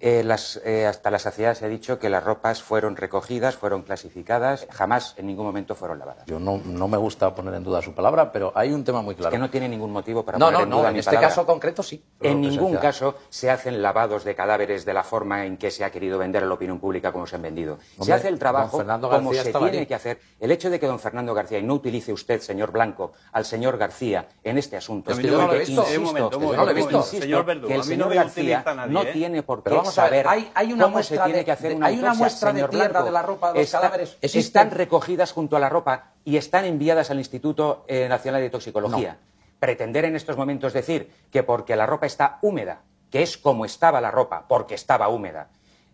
[0.00, 3.82] Eh, las, eh, hasta la saciedad se ha dicho que las ropas fueron recogidas, fueron
[3.82, 6.26] clasificadas, jamás en ningún momento fueron lavadas.
[6.26, 9.14] Yo no, no me gusta poner en duda su palabra, pero hay un tema muy
[9.14, 9.30] claro.
[9.30, 11.10] que no tiene ningún motivo para No, poner no, en no, duda en mi este
[11.10, 11.28] palabra.
[11.28, 12.04] caso concreto sí.
[12.20, 15.90] En ningún caso se hacen lavados de cadáveres de la forma en que se ha
[15.90, 17.78] querido vender a la opinión pública como se han vendido.
[18.02, 19.86] se hace el trabajo como se tiene allí.
[19.86, 20.18] que hacer.
[20.38, 23.78] El hecho de que don Fernando García, y no utilice usted, señor Blanco, al señor
[23.78, 25.80] García en este asunto, Es que yo no lo he visto.
[25.80, 27.06] insisto, Un momento, un que momento, yo no lo he un visto, momento.
[27.06, 29.10] insisto, Señor Verdugo, que el no señor García no ¿eh?
[29.12, 31.52] tiene por qué A ver, saber hay- hay una cómo muestra se tiene de- que
[31.52, 33.04] hacer una hay una autopsia, muestra de tierra Blanco.
[33.06, 34.16] de la ropa de los Está- cadáveres.
[34.20, 39.18] Están recogidas junto a la ropa y están enviadas al Instituto eh, Nacional de Toxicología.
[39.58, 42.80] Pretender en estos momentos decir que porque la ropa está húmeda,
[43.10, 45.48] que es como estaba la ropa, porque estaba húmeda,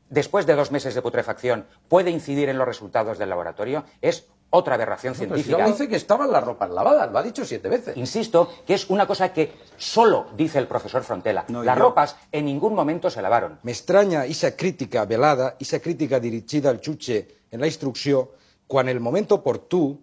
[0.08, 4.74] después de dos meses de putrefacción, puede incidir en los resultados del laboratorio es otra
[4.74, 5.56] aberración No, pero científica.
[5.56, 7.96] si no dice que estaban las ropas lavadas, lo ha dicho siete veces.
[7.96, 11.44] Insisto que es una cosa que solo dice el profesor Frontela.
[11.48, 13.58] No, Las yo- ropas en ningún momento se lavaron.
[13.62, 18.32] M'estranya esa crítica velada, esa crítica dirigida al jutge en la instrucció,
[18.66, 20.00] quan el moment oportú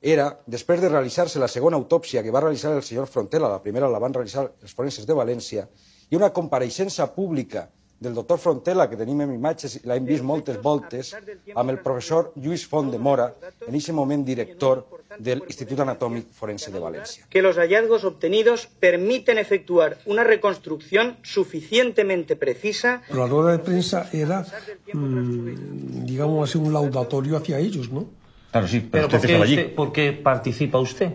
[0.00, 3.88] era, després de realitzar-se la segona autòpsia que va realitzar el senyor Frontela, la primera
[3.88, 5.66] la van realitzar els forenses de València,
[6.10, 7.68] i una compareixença pública
[7.98, 11.14] del doctor Frontela, que tenim en imatges i l'hem vist moltes voltes,
[11.54, 13.30] amb el professor Lluís Font de Mora,
[13.66, 14.82] en aquest moment director
[15.18, 17.24] del Institut Anatòmic Forense de València.
[17.30, 24.10] que los hallazgos obtenidos permiten efectuar una reconstrucción suficientemente precisa Pero la rueda de prensa
[24.12, 24.44] era,
[24.92, 28.06] mm, digamos así, un laudatorio hacia ellos, ¿no?
[28.50, 29.54] Claro, sí, pero, usted ¿por, qué estaba allí.
[29.56, 31.14] usted- por qué participa usted?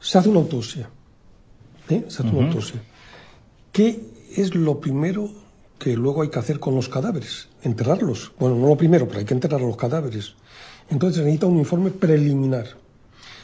[0.00, 0.88] Se hace una autopsia.
[1.90, 2.04] ¿eh?
[2.08, 2.80] Se hace una autopsia.
[3.70, 4.00] ¿Qué
[4.36, 5.28] es lo primero
[5.82, 7.48] que luego hay que hacer con los cadáveres?
[7.62, 8.30] Enterrarlos.
[8.38, 10.34] Bueno, no lo primero, pero hay que enterrar los cadáveres.
[10.88, 12.66] Entonces se necesita un informe preliminar.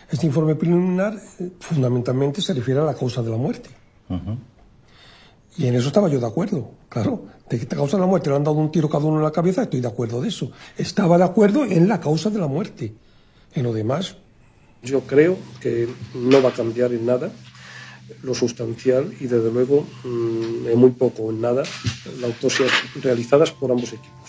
[0.09, 3.71] Este informe preliminar eh, fundamentalmente se refiere a la causa de la muerte.
[5.57, 7.25] Y en eso estaba yo de acuerdo, claro.
[7.51, 9.25] De que esta causa de la muerte le han dado un tiro cada uno en
[9.25, 10.53] la cabeza, estoy de acuerdo de eso.
[10.77, 12.95] Estaba de acuerdo en la causa de la muerte.
[13.53, 14.15] En lo demás,
[14.85, 17.33] yo creo que no va a cambiar en nada
[18.23, 21.63] lo sustancial y desde luego mm, en muy poco en nada
[22.21, 22.71] las autopsias
[23.03, 24.28] realizadas por ambos equipos.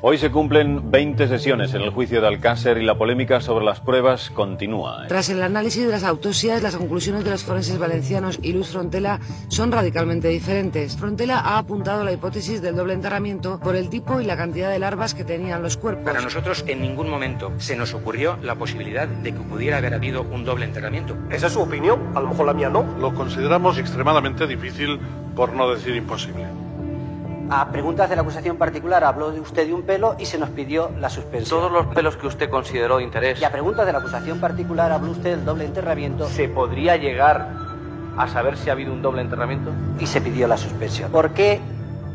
[0.00, 3.80] Hoy se cumplen 20 sesiones en el juicio de Alcácer y la polémica sobre las
[3.80, 5.02] pruebas continúa.
[5.02, 5.08] ¿eh?
[5.08, 9.18] Tras el análisis de las autopsias, las conclusiones de los forenses valencianos y Luz Frontela
[9.48, 10.96] son radicalmente diferentes.
[10.96, 14.78] Frontela ha apuntado la hipótesis del doble enterramiento por el tipo y la cantidad de
[14.78, 16.04] larvas que tenían los cuerpos.
[16.04, 20.22] Para nosotros en ningún momento se nos ocurrió la posibilidad de que pudiera haber habido
[20.22, 21.16] un doble enterramiento.
[21.28, 22.84] Esa es su opinión, a lo mejor la mía no.
[23.00, 25.00] Lo consideramos extremadamente difícil,
[25.34, 26.67] por no decir imposible.
[27.50, 30.50] A preguntas de la acusación particular habló de usted de un pelo y se nos
[30.50, 31.60] pidió la suspensión.
[31.60, 33.40] Todos los pelos que usted consideró de interés.
[33.40, 37.48] Y a preguntas de la acusación particular habló usted del doble enterramiento ¿Se podría llegar
[38.18, 39.72] a saber si ha habido un doble enterramiento?
[39.98, 41.10] y se pidió la suspensión.
[41.10, 41.60] ¿Por qué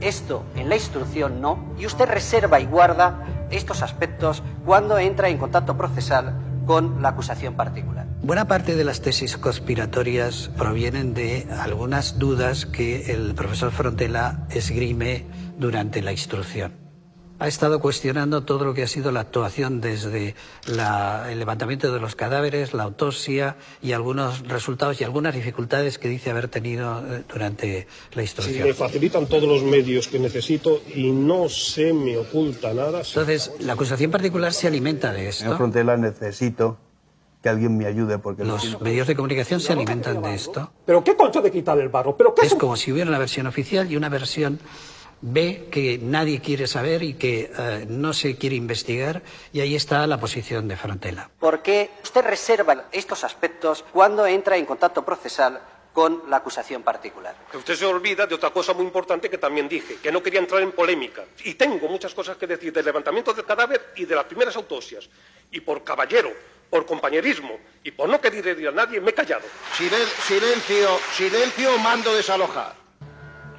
[0.01, 1.73] esto en la instrucción no?
[1.79, 3.15] Y usted reserva y guarda
[3.49, 6.35] estos aspectos cuando entra en contacto procesal
[6.67, 8.05] con la acusación particular.
[8.23, 15.25] Buena parte de las tesis conspiratorias provienen de algunas dudas que el profesor Frontela esgrime
[15.59, 16.71] durante la instrucción.
[17.39, 20.35] Ha estado cuestionando todo lo que ha sido la actuación desde
[20.67, 26.07] la- el levantamiento de los cadáveres, la autopsia y algunos resultados y algunas dificultades que
[26.07, 28.67] dice haber tenido eh, durante la Si instrucción.
[28.69, 33.01] me facilitan todos los medios que necesito y no se me oculta nada.
[33.05, 35.43] Entonces, la acusación particular se alimenta de esto.
[35.43, 36.77] Señor Frontela, necesito
[37.43, 38.79] que alguien me ayude porque lo Los siento.
[38.79, 40.71] medios de comunicación se alimentan de esto.
[40.85, 42.15] ¿Pero qué concha de quitar el barro?
[42.15, 44.59] ¿Pero qué Es como si hubiera una versión oficial y una versión
[45.19, 50.07] B que nadie quiere saber y que eh, no se quiere investigar y ahí está
[50.07, 51.29] la posición de Frontela.
[51.37, 55.61] ¿Por qué usted reserva estos aspectos cuando entra en contacto procesal
[55.93, 57.35] con la acusación particular?
[57.51, 60.39] Que usted se olvida de otra cosa muy importante que también dije, que no quería
[60.39, 61.23] entrar en polémica.
[61.43, 65.09] Y tengo muchas cosas que decir del levantamiento del cadáver y de las primeras autopsias.
[65.51, 66.31] Y por caballero,
[66.73, 67.53] por compañerismo
[67.83, 69.45] y por no querer herir a nadie, me he callado.
[69.77, 72.73] silencio, silencio, mando desalojar.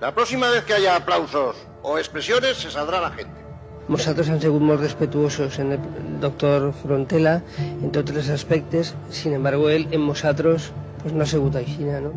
[0.01, 3.39] La próxima vez que haya aplausos o expresiones se saldrá la gente.
[3.87, 5.81] Nosaltres hem sigut molt respetuosos en el
[6.19, 10.73] doctor Frontela en tots els aspectes, sin embargo, él en nosaltres
[11.05, 12.11] pues, no ha sigut així, no?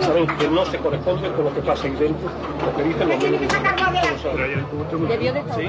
[0.00, 2.30] Saben que no se corresponde con lo que pasa ahí dentro,
[2.64, 3.40] lo que dicen los medios.
[5.56, 5.68] Sí.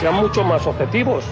[0.00, 1.24] Sean mucho más objetivos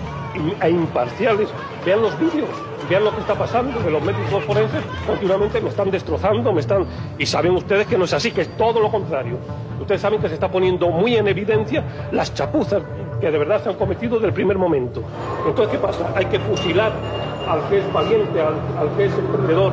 [0.61, 1.49] e imparciales.
[1.87, 2.49] Vean los vídeos,
[2.91, 6.87] vean lo que está pasando, que los médicos forenses continuamente me están destrozando, me están...
[7.19, 9.39] Y saben ustedes que no es así, que es todo lo contrario.
[9.81, 12.83] Ustedes saben que se está poniendo muy en evidencia las chapuzas
[13.21, 15.03] que de verdad se han cometido desde el primer momento.
[15.47, 16.13] Entonces, ¿qué pasa?
[16.15, 16.93] Hay que fusilar
[17.49, 19.73] al que es valiente, al, que es emprendedor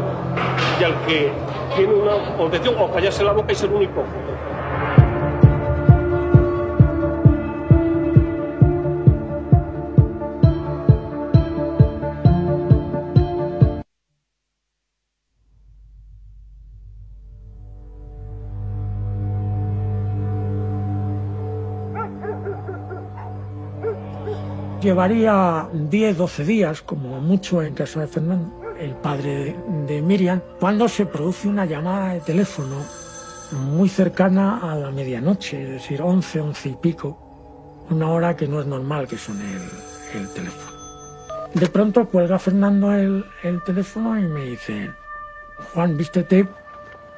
[0.80, 1.32] y al que
[1.76, 4.25] tiene una protección o callarse la boca y ser un hipócrita.
[24.86, 29.56] Llevaría 10, 12 días, como mucho en caso de Fernando, el padre
[29.88, 32.76] de, Miriam, cuando se produce una llamada de teléfono
[33.52, 38.62] muy cercana a la medianoche, es decir, 11, 11 y pico, una hora que no
[38.62, 40.78] es normal que suene el, el teléfono.
[41.56, 44.92] De pronto cuelga Fernando el, el teléfono y me dice,
[45.74, 46.48] Juan, vístete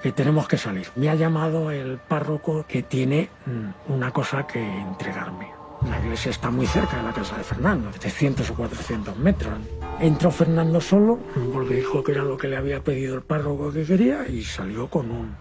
[0.01, 0.87] que tenemos que salir.
[0.95, 5.56] Me ha llamado el párroco que tiene mm, una cosa que entregarme.
[5.85, 9.53] La iglesia está muy cerca de la casa de Fernando, 300 o 400 metros.
[9.99, 11.19] Entró Fernando solo,
[11.53, 14.89] porque dijo que era lo que le había pedido el párroco que quería, y salió
[14.89, 15.35] con un,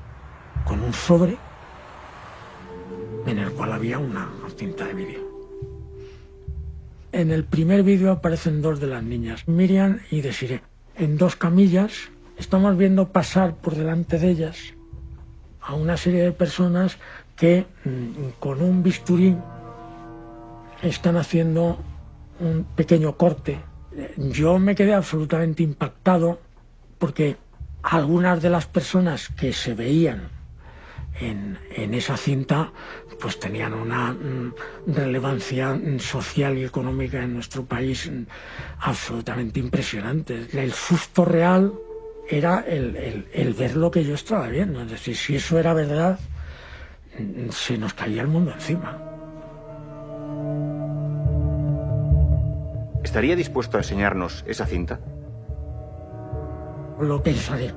[0.64, 1.38] con un sobre
[3.26, 5.20] en el cual había una cinta de vídeo.
[7.12, 10.62] En el primer vídeo aparecen dos de las niñas, Miriam y Desiree,
[10.96, 12.10] en dos camillas.
[12.36, 14.74] Estamos viendo pasar por delante de ellas
[15.60, 16.98] a una serie de personas
[17.34, 19.36] que mm, con un bisturí
[20.82, 21.78] están haciendo
[22.40, 23.60] un pequeño corte.
[24.16, 26.40] Yo me quedé absolutamente impactado
[26.98, 27.36] porque
[27.82, 30.28] algunas de las personas que se veían
[31.20, 32.72] en, en esa cinta
[33.20, 34.54] pues tenían una mm,
[34.88, 38.24] relevancia mm, social y económica en nuestro país mm,
[38.80, 40.46] absolutamente impresionante.
[40.52, 41.72] El susto real
[42.28, 44.82] era el, el, el ver lo que yo estaba viendo.
[44.82, 46.18] Es decir, si eso era verdad,
[47.50, 49.15] se nos caía el mundo encima.
[53.02, 55.00] ¿Estaría dispuesto a enseñarnos esa cinta?
[57.00, 57.72] Lo pensaré.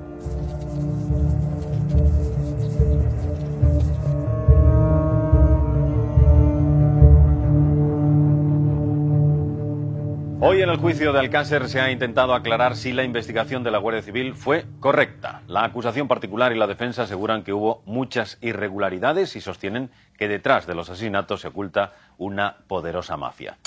[10.42, 13.78] Hoy en el juicio de Alcácer se ha intentado aclarar si la investigación de la
[13.78, 15.42] Guardia Civil fue correcta.
[15.48, 20.67] La acusación particular y la defensa aseguran que hubo muchas irregularidades y sostienen que detrás
[20.67, 23.57] de los asesinatos se oculta una poderosa mafia.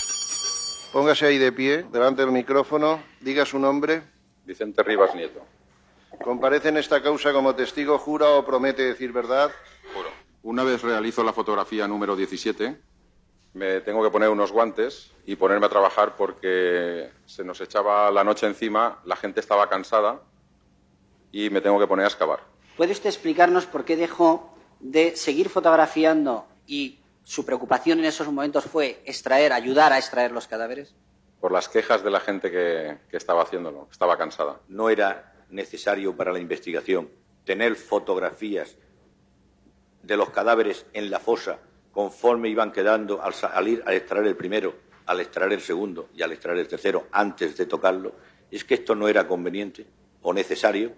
[0.92, 4.02] Póngase ahí de pie, delante del micrófono, diga su nombre.
[4.44, 5.40] Vicente Rivas Nieto.
[6.22, 9.50] ¿Comparece en esta causa como testigo, jura o promete decir verdad?
[9.94, 10.10] Juro.
[10.42, 12.78] Una vez realizo la fotografía número 17,
[13.54, 18.24] me tengo que poner unos guantes y ponerme a trabajar porque se nos echaba la
[18.24, 20.20] noche encima, la gente estaba cansada
[21.30, 22.40] y me tengo que poner a excavar.
[22.76, 24.52] ¿Puede usted explicarnos por qué dejó
[24.82, 30.46] de seguir fotografiando y su preocupación en esos momentos fue extraer, ayudar a extraer los
[30.46, 30.94] cadáveres?
[31.40, 34.60] Por las quejas de la gente que, que estaba haciéndolo, que estaba cansada.
[34.68, 37.08] No era necesario para la investigación
[37.44, 38.76] tener fotografías
[40.02, 41.58] de los cadáveres en la fosa
[41.92, 44.74] conforme iban quedando al salir, al extraer el primero,
[45.06, 48.14] al extraer el segundo y al extraer el tercero antes de tocarlo,
[48.50, 49.86] es que esto no era conveniente
[50.22, 50.92] o necesario.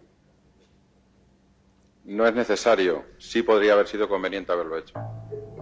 [2.05, 4.93] No es necesario, sí podría haber sido conveniente haberlo hecho.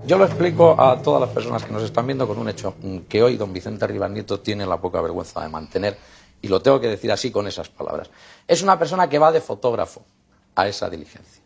[0.05, 2.75] Yo lo explico a todas las personas que nos están viendo con un hecho
[3.09, 5.97] que hoy don Vicente Rivas Nieto tiene la poca vergüenza de mantener,
[6.41, 8.11] y lo tengo que decir así con esas palabras.
[8.49, 10.05] Es una persona que va de fotógrafo
[10.57, 11.41] a esa diligencia.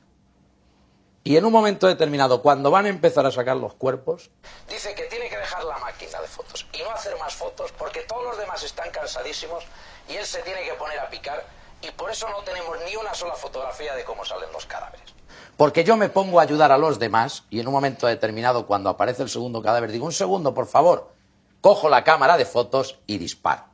[1.22, 4.30] Y en un momento determinado, cuando van a empezar a sacar los cuerpos,
[4.68, 8.00] dice que tiene que dejar la máquina de fotos y no hacer más fotos porque
[8.02, 9.64] todos los demás están cansadísimos
[10.08, 11.44] y él se tiene que poner a picar
[11.86, 15.14] y por eso no tenemos ni una sola fotografía de cómo salen los cadáveres.
[15.56, 18.90] Porque yo me pongo a ayudar a los demás y en un momento determinado, cuando
[18.90, 21.12] aparece el segundo cadáver, digo, un segundo, por favor,
[21.60, 23.64] cojo la cámara de fotos y disparo.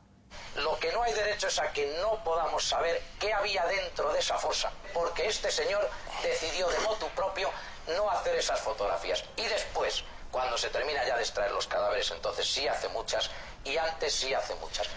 [0.55, 4.19] Lo que no hay derecho es a que no podamos saber qué había dentro de
[4.19, 5.89] esa fosa, porque este señor
[6.21, 7.49] decidió de motu propio
[7.97, 9.23] no hacer esas fotografías.
[9.35, 13.31] Y después, cuando se termina ya de extraer los cadáveres, entonces sí hace muchas,
[13.65, 14.87] y antes sí hace muchas.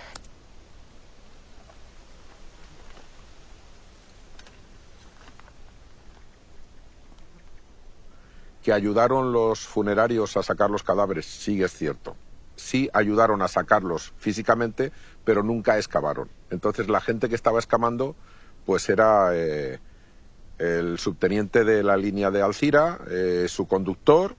[8.67, 12.17] Que ayudaron los funerarios a sacar los cadáveres, sí es cierto.
[12.57, 14.91] Sí ayudaron a sacarlos físicamente,
[15.25, 16.29] pero nunca excavaron.
[16.51, 18.17] Entonces la gente que estaba excavando,
[18.65, 19.79] pues era eh,
[20.59, 24.35] el subteniente de la línea de Alcira, eh, su conductor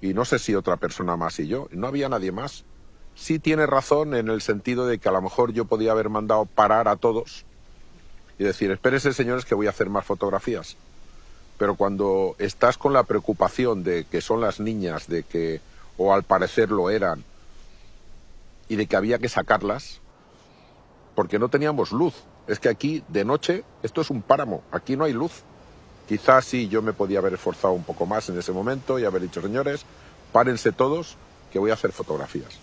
[0.00, 1.66] y no sé si otra persona más y yo.
[1.72, 2.64] No había nadie más.
[3.16, 6.46] Sí tiene razón en el sentido de que a lo mejor yo podía haber mandado
[6.46, 7.44] parar a todos
[8.38, 10.76] y decir, espérense señores que voy a hacer más fotografías.
[11.60, 15.60] Pero cuando estás con la preocupación de que son las niñas, de que,
[15.98, 17.22] o al parecer lo eran,
[18.66, 20.00] y de que había que sacarlas,
[21.14, 22.14] porque no teníamos luz.
[22.46, 25.42] Es que aquí, de noche, esto es un páramo, aquí no hay luz.
[26.08, 29.20] Quizás sí yo me podía haber esforzado un poco más en ese momento y haber
[29.20, 29.84] dicho, señores,
[30.32, 31.18] párense todos,
[31.52, 32.58] que voy a hacer fotografías.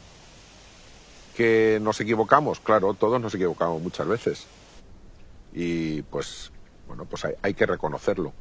[1.36, 4.48] Que nos equivocamos, claro, todos nos equivocamos muchas veces.
[5.54, 6.52] Y pues,
[6.88, 8.34] bueno, pues hay, hay que reconocerlo.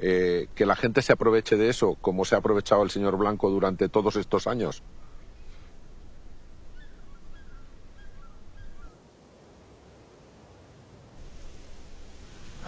[0.00, 3.50] Eh, que la gente se aproveche de eso, como se ha aprovechado el señor Blanco
[3.50, 4.82] durante todos estos años.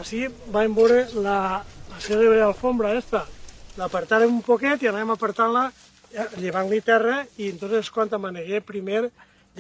[0.01, 1.61] Així vam veure la,
[1.93, 3.27] la cèlebre alfombra esta.
[3.77, 9.11] L'apartàrem un poquet i anàvem apartant-la eh, llevant-li terra i entonces quan amanegué primer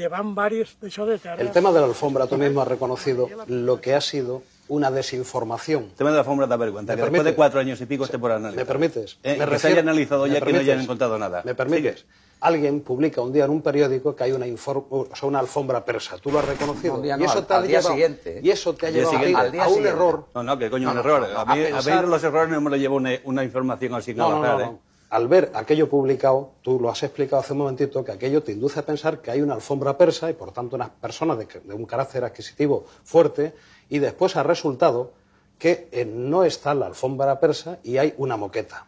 [0.00, 1.42] llevant varios d'això de terra.
[1.44, 5.84] El tema de la alfombra, tú mismo has reconocido lo que ha sido una desinformación.
[5.84, 6.92] El tema de la alfombra da vergüenza.
[6.92, 7.36] ¿Me Que después de permites?
[7.36, 8.56] cuatro años y pico esté por analizar.
[8.64, 9.18] ¿Me permites?
[9.22, 11.42] Eh, Me que se refiero- haya analizado ¿Me ya que no hayan encontrado nada.
[11.44, 12.06] ¿Me permites?
[12.42, 15.84] Alguien publica un día en un periódico que hay una, infor- o sea, una alfombra
[15.84, 16.16] persa.
[16.16, 16.94] ¿Tú lo has reconocido?
[16.94, 18.40] No, un día y eso al- te ha al día llevado- siguiente.
[18.42, 19.88] Y eso te ha Al día llevado a, a un siguiente.
[19.90, 20.24] error.
[20.34, 21.24] No, no, que coño, No, un error.
[21.36, 24.14] a, mí, a pensar- mí los errores no me los lleva una, una información así
[24.14, 24.66] No, no, azar, no, ¿eh?
[24.66, 24.78] no.
[25.10, 28.78] Al ver aquello publicado, tú lo has explicado hace un momentito, que aquello te induce
[28.78, 31.84] a pensar que hay una alfombra persa y por tanto unas personas de, de un
[31.84, 33.52] carácter adquisitivo fuerte
[33.90, 35.12] y después ha resultado
[35.58, 38.86] que eh, no está la alfombra persa y hay una moqueta.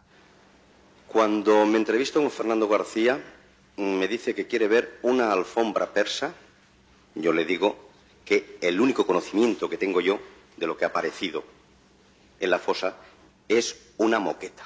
[1.07, 3.21] Cuando me entrevisto con Fernando García,
[3.77, 6.33] mm, me dice que quiere ver una alfombra persa.
[7.13, 7.75] Yo le digo
[8.25, 10.19] que el único conocimiento que tengo yo
[10.57, 11.43] de lo que ha aparecido
[12.39, 12.95] en la fosa
[13.47, 14.63] es una moqueta.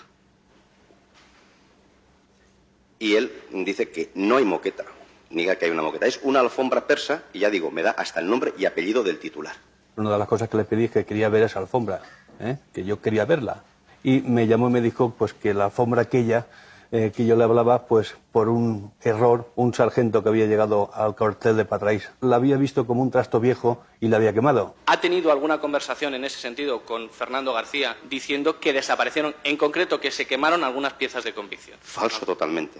[2.99, 4.85] Y él dice que no hay moqueta,
[5.29, 6.07] niega que hay una moqueta.
[6.07, 9.19] Es una alfombra persa y ya digo, me da hasta el nombre y apellido del
[9.19, 9.55] titular.
[9.97, 12.01] Una de las cosas que le pedí es que quería ver esa alfombra,
[12.39, 12.57] ¿eh?
[12.71, 13.63] que yo quería verla.
[14.03, 16.45] Y me llamó y me dijo pues que la alfombra aquella
[16.91, 21.15] eh, que yo le hablaba, pues por un error, un sargento que había llegado al
[21.15, 24.75] cuartel de Patrais la había visto como un trasto viejo y la había quemado.
[24.85, 29.99] ¿Ha tenido alguna conversación en ese sentido con Fernando García diciendo que desaparecieron, en concreto
[29.99, 31.77] que se quemaron algunas piezas de convicción?
[31.81, 32.79] Falso totalmente.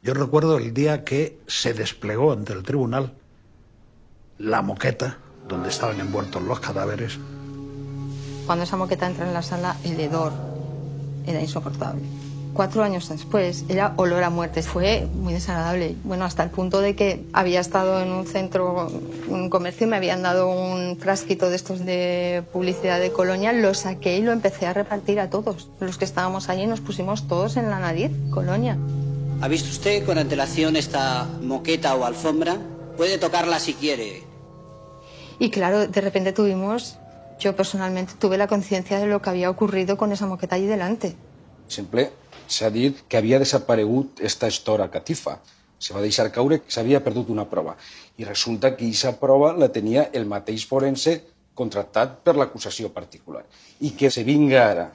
[0.00, 3.14] Yo recuerdo el día que se desplegó ante el tribunal
[4.38, 5.18] la moqueta
[5.48, 7.18] donde estaban envueltos los cadáveres.
[8.46, 10.32] Cuando esa moqueta entra en la sala, el hedor
[11.26, 12.02] era insoportable.
[12.54, 14.62] Cuatro años después, era olor a muerte.
[14.62, 15.96] Fue muy desagradable.
[16.04, 18.88] Bueno, hasta el punto de que había estado en un centro,
[19.26, 23.52] en un comercio, y me habían dado un frasquito de estos de publicidad de Colonia,
[23.52, 25.68] lo saqué y lo empecé a repartir a todos.
[25.80, 28.78] Los que estábamos allí nos pusimos todos en la nariz, Colonia.
[29.40, 32.58] ¿Ha visto usted con antelación esta moqueta o alfombra?
[32.96, 34.24] Puede tocarla si quiere.
[35.38, 36.98] Y claro, de repente tuvimos,
[37.38, 41.14] yo personalmente tuve la conciencia de lo que había ocurrido con esa moqueta allí delante.
[41.68, 42.10] Sempre
[42.48, 45.38] s'ha dit que havia desaparegut esta estora catifa.
[45.78, 47.76] Se va deixar caure que s'havia perdut una prova.
[48.18, 51.20] I resulta que aquesta prova la tenia el mateix forense
[51.54, 53.46] contractat per l'acusació particular.
[53.86, 54.88] I que se vinga ara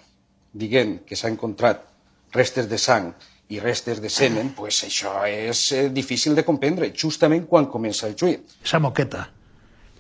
[0.52, 1.88] dient que s'ha encontrat
[2.36, 3.14] restes de sang
[3.50, 8.16] i restes de semen, pues això és eh, difícil de comprendre, justament quan comença el
[8.20, 8.38] juí.
[8.64, 9.30] Esa moqueta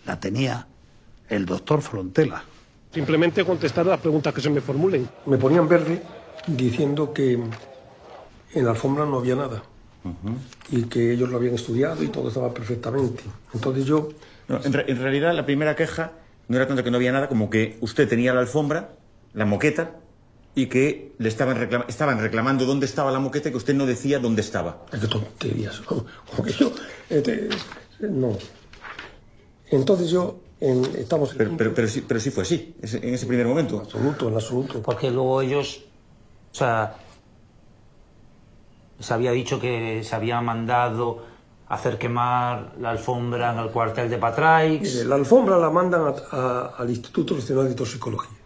[0.05, 0.65] la tenía
[1.30, 2.43] el doctor Frontela.
[2.93, 5.07] Simplemente contestar las preguntas que se me formulen.
[5.25, 6.01] Me ponían verde
[6.47, 9.63] diciendo que en la alfombra no había nada
[10.69, 13.23] y que ellos lo habían estudiado y todo estaba perfectamente.
[13.53, 14.09] Entonces yo
[14.47, 16.11] No, en, re- en realidad, la primera queja
[16.49, 18.89] no era tanto que no había nada como que usted tenía la alfombra,
[19.33, 19.95] la moqueta,
[20.56, 23.85] y que le estaban, reclama- estaban reclamando dónde estaba la moqueta y que usted no
[23.85, 24.85] decía dónde estaba.
[24.91, 25.80] Qué tonterías.
[25.82, 26.06] Como
[26.45, 26.72] que yo.
[27.09, 27.49] este,
[28.01, 28.38] no.
[29.69, 30.40] Entonces yo.
[30.59, 31.33] En, estamos.
[31.35, 33.75] Pero, pero, pero, sí, pero sí fue así, en ese primer momento.
[33.77, 34.82] En absoluto, en absoluto.
[34.82, 35.83] Porque luego ellos,
[36.51, 36.95] o sea,
[38.99, 41.25] se había dicho que se había mandado
[41.67, 44.93] hacer quemar la alfombra en el cuartel de Patraix.
[44.93, 48.38] Mire, la alfombra la mandan a- a- al Instituto Nacional de Toxicología.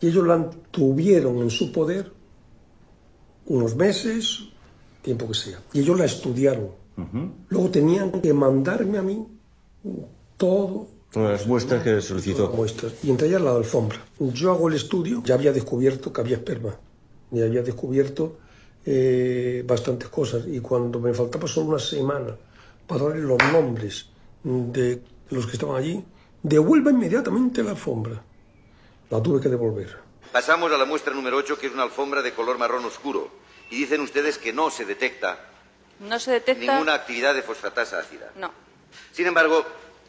[0.00, 2.12] Y ellos la tuvieron en su poder
[3.46, 4.48] unos meses,
[5.02, 5.60] tiempo que sea.
[5.72, 6.70] Y ellos la estudiaron.
[7.48, 9.26] Luego tenían que mandarme a mí
[10.36, 12.50] todo Todas las muestras que solicitó.
[12.50, 14.04] muestras, y entre ellas la alfombra.
[14.18, 16.76] Yo hago el estudio, ya había descubierto que había esperma,
[17.32, 18.36] y había descubierto
[18.84, 22.36] eh, bastantes cosas, y cuando me faltaba solo una semana
[22.86, 24.06] para darle los nombres
[24.44, 26.04] de los que estaban allí,
[26.42, 28.22] devuelva inmediatamente la alfombra.
[29.10, 29.98] La tuve que devolver.
[30.32, 33.30] Pasamos a la muestra número 8, que es una alfombra de color marrón oscuro.
[33.70, 35.38] Y dicen ustedes que no se detecta
[36.00, 36.72] No se detecta.
[36.72, 38.30] ninguna actividad de fosfatasa ácida.
[38.36, 38.52] No.
[39.12, 39.64] Sin embargo,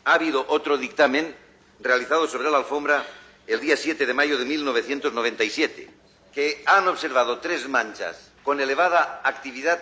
[0.05, 1.35] ha habido otro dictamen
[1.79, 3.05] realizado sobre la alfombra
[3.45, 5.89] el día 7 de mayo de 1997,
[6.33, 9.79] que han observado tres manchas con elevada actividad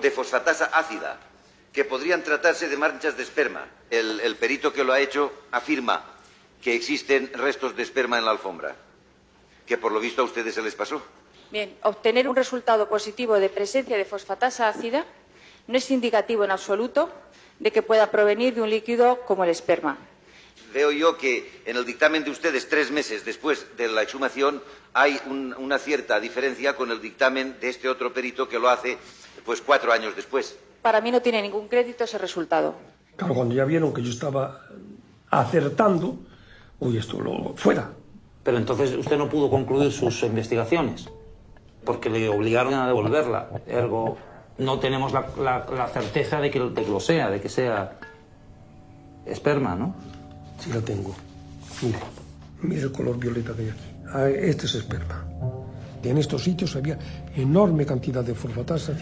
[0.00, 1.18] de fosfatasa ácida,
[1.72, 3.66] que podrían tratarse de manchas de esperma.
[3.90, 6.04] El, el perito que lo ha hecho afirma
[6.66, 8.74] que existen restos de esperma en la alfombra,
[9.66, 11.00] que por lo visto a ustedes se les pasó.
[11.52, 15.06] Bien, obtener un resultado positivo de presencia de fosfatasa ácida
[15.68, 17.08] no es indicativo en absoluto
[17.60, 19.96] de que pueda provenir de un líquido como el esperma.
[20.74, 24.60] Veo yo que en el dictamen de ustedes, tres meses después de la exhumación,
[24.92, 28.98] hay un- una cierta diferencia con el dictamen de este otro perito que lo hace
[29.44, 30.58] pues cuatro años después.
[30.82, 32.74] Para mí no tiene ningún crédito ese resultado.
[33.14, 34.66] Claro, cuando ya vieron que yo estaba
[35.30, 36.18] acertando,
[36.80, 37.90] uy, esto lo fuera.
[38.42, 41.08] Pero entonces usted no pudo concluir sus investigaciones,
[41.84, 43.48] porque le obligaron a devolverla.
[43.66, 44.16] Ergo,
[44.58, 47.98] no tenemos la, la- la certeza de que, de que lo sea, de que sea
[49.26, 49.94] esperma, ¿no?
[50.60, 51.14] Sí la tengo.
[51.82, 51.98] Mire,
[52.62, 53.90] mire el color violeta que hay aquí.
[54.14, 55.24] Ah, Este es esperma.
[56.08, 56.98] En estos sitios había
[57.34, 58.92] enorme cantidad de fosfatasa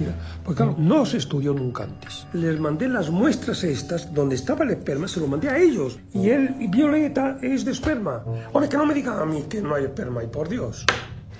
[0.44, 2.26] porque claro, no se estudió nunca antes.
[2.32, 5.98] Les mandé las muestras estas, donde estaba el esperma, se lo mandé a ellos.
[6.12, 8.24] Y el violeta es de esperma.
[8.52, 10.84] Hombre, que no me digan a mí que no hay esperma, y por Dios.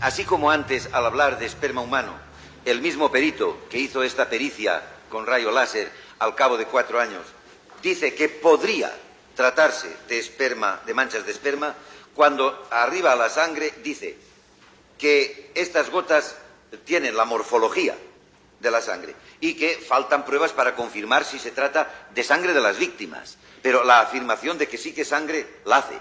[0.00, 2.12] Así como antes, al hablar de esperma humano,
[2.64, 7.22] el mismo perito que hizo esta pericia con rayo láser al cabo de cuatro años,
[7.82, 8.90] dice que podría
[9.34, 11.74] tratarse de esperma, de manchas de esperma,
[12.14, 14.16] cuando arriba la sangre dice
[14.98, 16.36] que estas gotas
[16.84, 17.94] tienen la morfología
[18.60, 22.60] de la sangre y que faltan pruebas para confirmar si se trata de sangre de
[22.60, 23.36] las víctimas.
[23.62, 25.94] Pero la afirmación de que sí que es sangre la hace.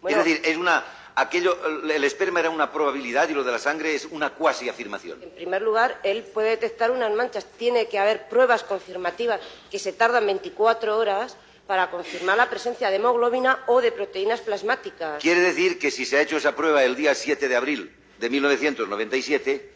[0.00, 0.18] Bueno.
[0.18, 0.84] es decir, es una
[1.16, 1.58] aquello
[1.90, 5.22] el esperma era una probabilidad y lo de la sangre es una cuasi afirmación.
[5.22, 7.46] En primer lugar, él puede detectar unas manchas.
[7.58, 12.96] Tiene que haber pruebas confirmativas que se tardan 24 horas para confirmar la presencia de
[12.96, 15.20] hemoglobina o de proteínas plasmáticas.
[15.20, 18.30] Quiere decir que si se ha hecho esa prueba el día 7 de abril de
[18.30, 19.72] 1997,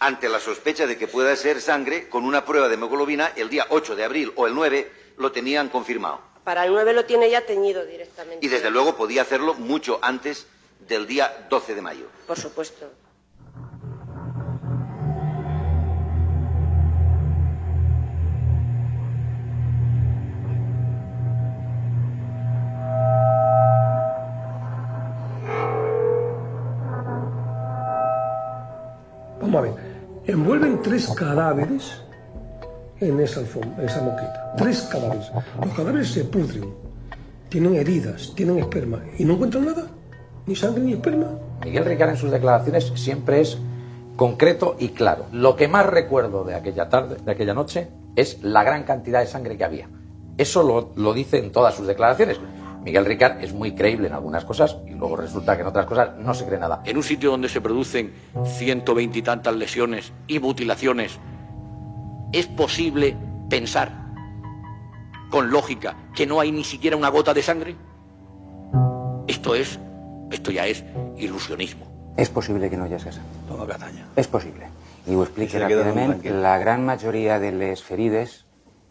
[0.00, 3.66] ante la sospecha de que pueda ser sangre, con una prueba de hemoglobina, el día
[3.70, 6.20] 8 de abril o el 9 lo tenían confirmado.
[6.44, 8.44] Para el 9 lo tiene ya teñido directamente.
[8.44, 10.46] Y desde luego podía hacerlo mucho antes
[10.86, 12.06] del día 12 de mayo.
[12.26, 12.90] Por supuesto.
[30.88, 32.00] Tres cadáveres
[33.00, 34.54] en esa, moqueta.
[34.56, 35.30] Tres cadáveres.
[35.62, 36.74] Los cadáveres se pudren.
[37.50, 39.02] Tienen heridas, tienen esperma.
[39.18, 39.86] ¿Y no encuentran nada?
[40.46, 41.26] Ni sangre ni esperma.
[41.62, 43.58] Miguel Ricard en sus declaraciones siempre es
[44.16, 45.26] concreto y claro.
[45.30, 49.26] Lo que más recuerdo de aquella tarde, de aquella noche, es la gran cantidad de
[49.26, 49.88] sangre que había.
[50.38, 52.40] Eso lo, lo dice en todas sus declaraciones.
[52.82, 56.16] Miguel Ricard es muy creíble en algunas cosas y luego resulta que en otras cosas
[56.18, 56.82] no se cree nada.
[56.84, 58.12] En un sitio donde se producen
[58.44, 61.18] 120 y tantas lesiones y mutilaciones,
[62.32, 63.16] ¿es posible
[63.50, 63.92] pensar
[65.30, 67.76] con lógica que no hay ni siquiera una gota de sangre?
[69.26, 69.78] Esto es,
[70.30, 70.84] esto ya es
[71.18, 71.88] ilusionismo.
[72.18, 73.26] És possible que no hi hagi sang.
[73.46, 74.02] Toma catanya.
[74.18, 74.66] És possible.
[75.06, 76.24] I ho explico ràpidament.
[76.42, 78.40] La gran majoria de les ferides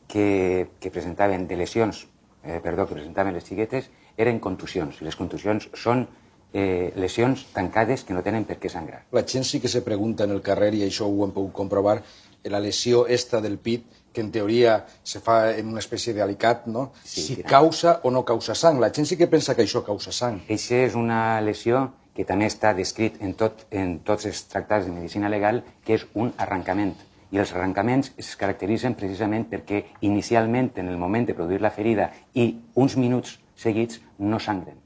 [0.08, 2.06] que, que presentaven de lesions,
[2.48, 5.02] eh, perdó, que presentaven les xiquetes, eren contusions.
[5.06, 6.08] Les contusions són
[6.54, 9.04] eh, lesions tancades que no tenen per què sangrar.
[9.12, 12.02] La gent sí que se pregunta en el carrer, i això ho hem pogut comprovar,
[12.48, 16.92] la lesió esta del pit, que en teoria se fa en una espècie d'alicat, no?
[17.04, 17.52] Sí, si tirant.
[17.52, 18.80] causa o no causa sang.
[18.82, 20.40] La gent sí que pensa que això causa sang.
[20.50, 24.96] Això és una lesió que també està descrit en, tot, en tots els tractats de
[24.96, 26.96] medicina legal, que és un arrencament.
[27.32, 32.12] I els arrencaments es caracteritzen precisament perquè inicialment, en el moment de produir la ferida
[32.34, 34.78] i uns minuts seguits, no sangren.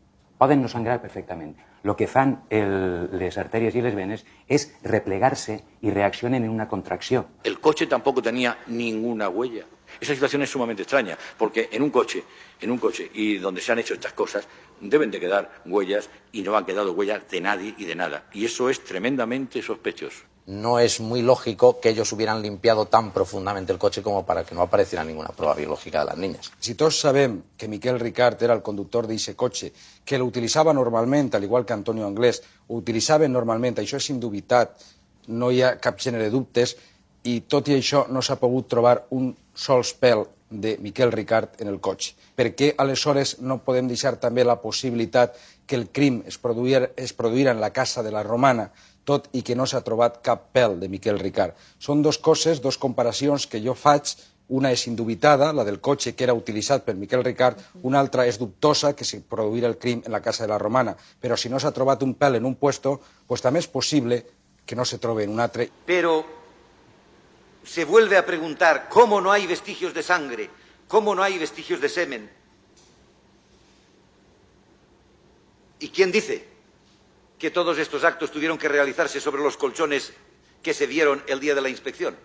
[0.41, 1.53] Poden no sangrar perfectament.
[1.83, 6.67] El que fan el, les artèries i les venes és replegar-se i reaccionen en una
[6.69, 7.25] contracció.
[7.43, 9.65] El coche tampoco tenía ninguna huella.
[9.99, 12.23] Esa situación es sumamente extraña, porque en un coche,
[12.61, 14.47] en un coche y donde se han hecho estas cosas,
[14.79, 18.25] deben de quedar huellas y no han quedado huellas de nadie y de nada.
[18.31, 20.25] Y eso es tremendamente sospechoso.
[20.51, 24.53] No es muy lógico que ellos hubieran limpiado tan profundamente el coche como para que
[24.53, 26.51] no apareciera ninguna prueba biológica de las niñas.
[26.59, 29.71] Si tots sabem que Miquel Ricard era el conductor d'aquest cotxe,
[30.03, 34.75] que l'utilitzava normalment, al igual que Antonio Anglès, ho utilitzaven normalment, això és indubitat,
[35.31, 36.75] no hi ha cap gènere de dubtes,
[37.23, 38.35] i tot i això no s'ha
[38.67, 42.11] trobar un sols pèl de Miquel Ricard en el cotxe.
[42.35, 47.15] Per què aleshores no podem deixar també la possibilitat que el crim es produïra, es
[47.17, 48.69] en la casa de la Romana,
[49.03, 51.55] tot i que no s'ha trobat cap pèl de Miquel Ricard.
[51.79, 54.13] Són dos coses, dos comparacions que jo faig
[54.51, 58.37] una és indubitada, la del cotxe que era utilitzat per Miquel Ricard, una altra és
[58.37, 60.93] dubtosa, que se produïra el crim en la casa de la Romana.
[61.21, 62.97] Però si no s'ha trobat un pèl en un puesto,
[63.27, 64.19] pues també és possible
[64.65, 65.69] que no se trobe en un altre.
[65.85, 66.25] Pero
[67.63, 70.49] se vuelve a preguntar cómo no hay vestigios de sangre,
[70.87, 72.29] cómo no hay vestigios de semen.
[75.79, 76.50] ¿Y quién dice
[77.41, 80.13] que todos estos actos tuvieron que realizarse sobre los colchones
[80.61, 82.15] que se vieron el día de la inspección?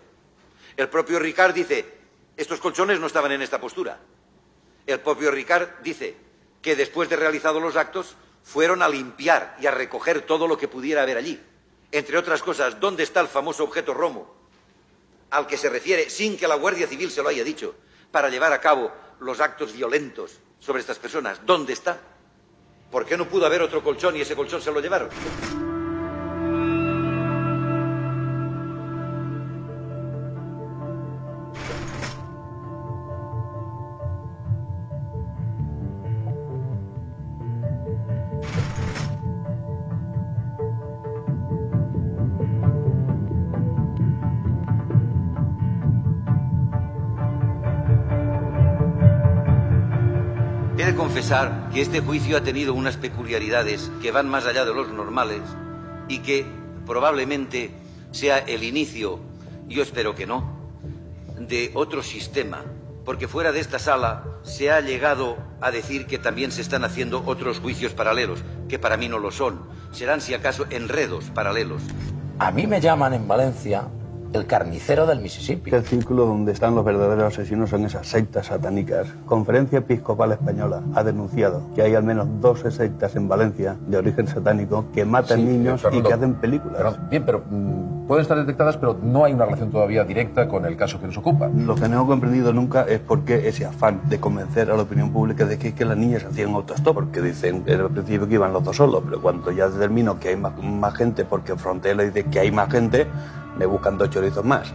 [0.77, 1.91] El propio Ricard dice,
[2.37, 3.97] estos colchones no estaban en esta postura.
[4.85, 6.15] El propio Ricard dice
[6.61, 10.67] que después de realizados los actos fueron a limpiar y a recoger todo lo que
[10.67, 11.41] pudiera haber allí.
[11.91, 14.35] Entre otras cosas, ¿dónde está el famoso objeto Romo
[15.31, 17.73] al que se refiere, sin que la Guardia Civil se lo haya dicho,
[18.11, 21.43] para llevar a cabo los actos violentos sobre estas personas?
[21.43, 21.99] ¿Dónde está?
[22.91, 25.09] ¿Por qué no pudo haber otro colchón y ese colchón se lo llevaron?
[51.81, 55.41] Este juicio ha tenido unas peculiaridades que van más allá de los normales
[56.07, 56.45] y que
[56.85, 57.71] probablemente
[58.11, 59.19] sea el inicio,
[59.67, 60.57] yo espero que no,
[61.39, 62.63] de otro sistema,
[63.05, 67.23] porque fuera de esta sala se ha llegado a decir que también se están haciendo
[67.25, 69.61] otros juicios paralelos, que para mí no lo son.
[69.91, 71.81] Serán, si acaso, enredos paralelos.
[72.39, 73.87] A mí me llaman en Valencia
[74.33, 75.73] el carnicero del Mississippi.
[75.73, 79.07] El círculo donde están los verdaderos asesinos son esas sectas satánicas.
[79.25, 84.27] Conferencia Episcopal Española ha denunciado que hay al menos 12 sectas en Valencia de origen
[84.27, 87.09] satánico que matan Sí, niños eh, Fernando, y que hacen películas.
[87.09, 90.75] Bien, pero mm, pueden estar detectadas, pero no hay una relación todavía directa con el
[90.77, 91.47] caso que nos ocupa.
[91.47, 94.83] Lo que no he comprendido nunca es por qué ese afán de convencer a la
[94.83, 98.35] opinión pública de que, que las niñas hacían autostop, porque dicen en el principio que
[98.35, 102.03] iban los dos solos, pero cuando ya determino que hay más, más gente, porque Frontera
[102.03, 103.07] dice que hay más gente,
[103.57, 104.73] me buscan dos chorizos más.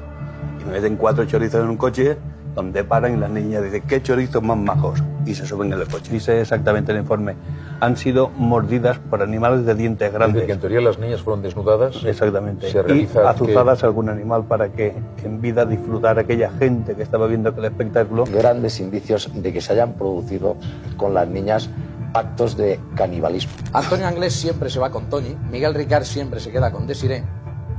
[0.61, 2.17] Y me meten cuatro chorizos en un coche
[2.55, 5.03] donde paran y las niñas dicen, ¿qué chorizos más majos?
[5.25, 6.13] Y se suben en el coche.
[6.13, 7.35] Dice exactamente el informe,
[7.81, 10.35] han sido mordidas por animales de dientes Es grandes.
[10.35, 12.05] decir, que en teoría las niñas fueron desnudadas.
[12.05, 12.71] Exactamente.
[12.71, 17.03] Se y azuzadas a algún animal para que, que en vida disfrutara aquella gente que
[17.03, 18.25] estaba viendo aquel espectáculo.
[18.25, 20.57] Grandes indicios de que se hayan producido
[20.97, 21.71] con las niñas
[22.13, 23.53] actos de canibalismo.
[23.73, 27.25] Antonio Anglés siempre se va con Tony, Miguel Ricard siempre se queda con Desiree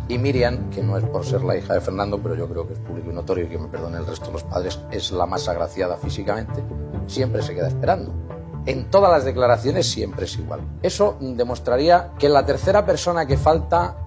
[0.07, 2.73] y Miriam, que no es por ser la hija de Fernando, pero yo creo que
[2.73, 5.25] es público y notorio y que me perdone el resto de los padres, es la
[5.25, 6.63] más agraciada físicamente,
[7.07, 8.11] siempre se queda esperando.
[8.65, 10.61] En todas las declaraciones siempre es igual.
[10.81, 13.97] Eso demostraría que la tercera persona que falta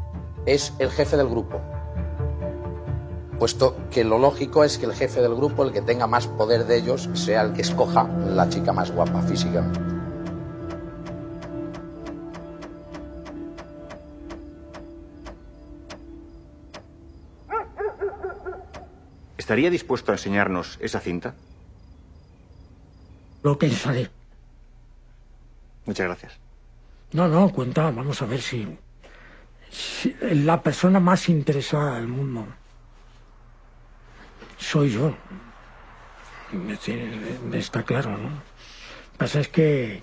[0.47, 1.61] es el jefe del grupo,
[3.39, 6.67] puesto que lo lógico es que el jefe del grupo, el que tenga más poder
[6.67, 9.96] de ellos, sea el que escoja la chica más guapa físicamente.
[19.47, 21.37] ¿Estaría dispuesto a enseñarnos esa cinta?
[23.45, 24.11] Lo pensaré.
[25.85, 26.41] Muchas gracias.
[27.13, 28.67] No, no, cuenta, vamos a ver si,
[29.71, 32.45] si la persona más interesada del mundo
[34.59, 35.17] soy yo.
[37.53, 38.31] Está claro, ¿no?
[38.31, 40.03] Lo que pasa es que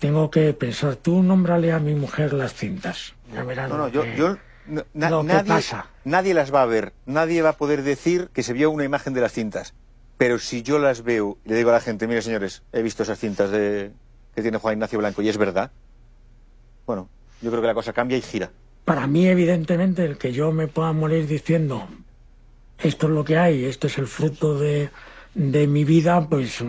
[0.00, 3.14] tengo que pensar, tú nómbrale a mi mujer las cintas.
[3.32, 4.36] Ya No, no, yo, que- yo
[4.66, 5.86] no- na- lo que pasa.
[6.06, 9.12] Nadie las va a ver, nadie va a poder decir que se vio una imagen
[9.12, 9.74] de las cintas.
[10.16, 13.02] Pero si yo las veo y le digo a la gente, mire señores, he visto
[13.02, 13.90] esas cintas de,
[14.34, 15.72] que tiene Juan Ignacio Blanco y es verdad,
[16.86, 17.10] bueno,
[17.42, 18.50] yo creo que la cosa cambia y gira.
[18.84, 21.88] Para mí, evidentemente, el que yo me pueda morir diciendo
[22.78, 24.90] esto es lo que hay, esto es el fruto de,
[25.34, 26.62] mi vida, pues,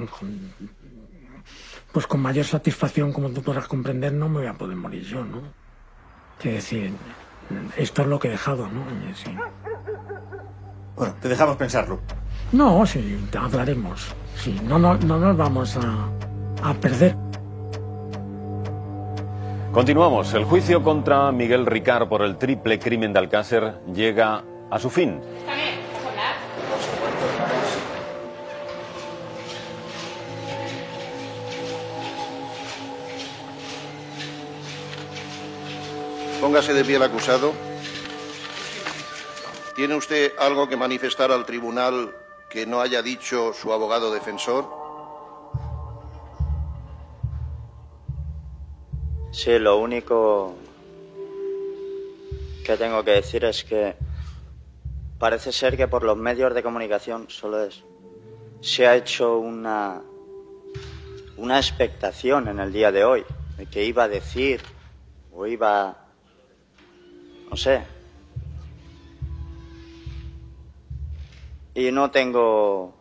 [1.91, 5.23] pues con mayor satisfacción, como tú podrás comprender, no me voy a poder morir yo,
[5.23, 5.41] ¿no?
[6.39, 6.91] Es decir,
[7.77, 8.83] esto es lo que he dejado, ¿no?
[9.15, 9.35] Sí.
[10.95, 11.99] Bueno, te dejamos pensarlo.
[12.51, 14.15] No, sí, hablaremos.
[14.35, 17.15] Sí, no, no, no nos vamos a, a perder.
[19.71, 20.33] Continuamos.
[20.33, 25.21] El juicio contra Miguel Ricard por el triple crimen de Alcácer llega a su fin.
[36.39, 37.51] Póngase de pie el acusado.
[39.75, 42.13] ¿Tiene usted algo que manifestar al tribunal
[42.47, 44.69] que no haya dicho su abogado defensor?
[49.31, 50.55] Sí, lo único
[52.63, 53.95] que tengo que decir es que
[55.17, 57.83] parece ser que por los medios de comunicación solo es
[58.61, 60.01] se ha hecho una
[61.37, 63.25] una expectación en el día de hoy
[63.57, 64.61] de que iba a decir
[65.31, 66.06] o iba
[67.49, 67.81] no sé
[71.77, 72.95] y no tengo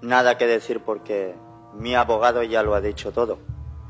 [0.00, 1.34] nada que decir porque
[1.74, 3.38] mi abogado ya lo ha dicho todo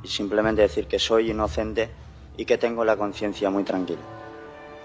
[0.03, 1.89] y simplemente decir que soy inocente
[2.37, 4.01] y que tengo la conciencia muy tranquila.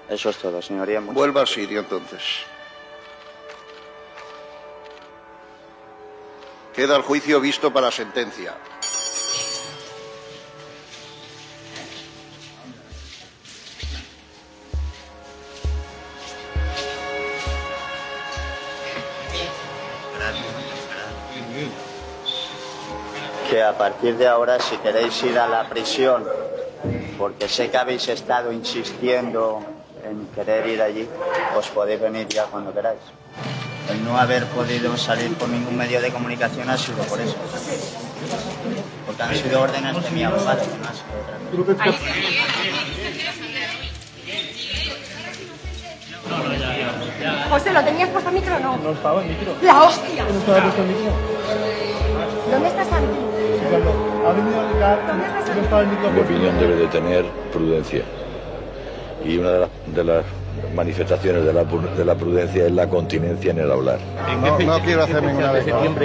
[0.07, 0.99] Eso es todo, señoría.
[0.99, 2.21] Vuelva a Siria entonces.
[6.75, 8.53] Queda el juicio visto para sentencia.
[23.55, 26.25] Que a partir de ahora, si queréis ir a la prisión,
[27.17, 29.63] porque sé que habéis estado insistiendo
[30.03, 31.07] en querer ir allí,
[31.55, 32.99] os podéis venir ya cuando queráis.
[33.89, 37.37] El no haber podido salir por ningún medio de comunicación ha sido por eso.
[39.05, 41.99] Porque han sido órdenes de mi abogado, no ha sido otra cosa.
[47.51, 48.77] José, ¿lo tenías puesto el micro o no?
[48.79, 49.55] No estaba el micro.
[49.61, 50.25] ¡La hostia!
[50.25, 51.13] No estaba puesto micro.
[52.51, 53.24] ¿Dónde está Santi?
[56.13, 58.03] Mi opinión debe de tener prudencia.
[59.23, 60.25] Y una de las, de las
[60.75, 63.99] manifestaciones de la, de la prudencia es la continencia en el hablar.
[64.41, 65.95] No, no quiero hacer ninguna declaración.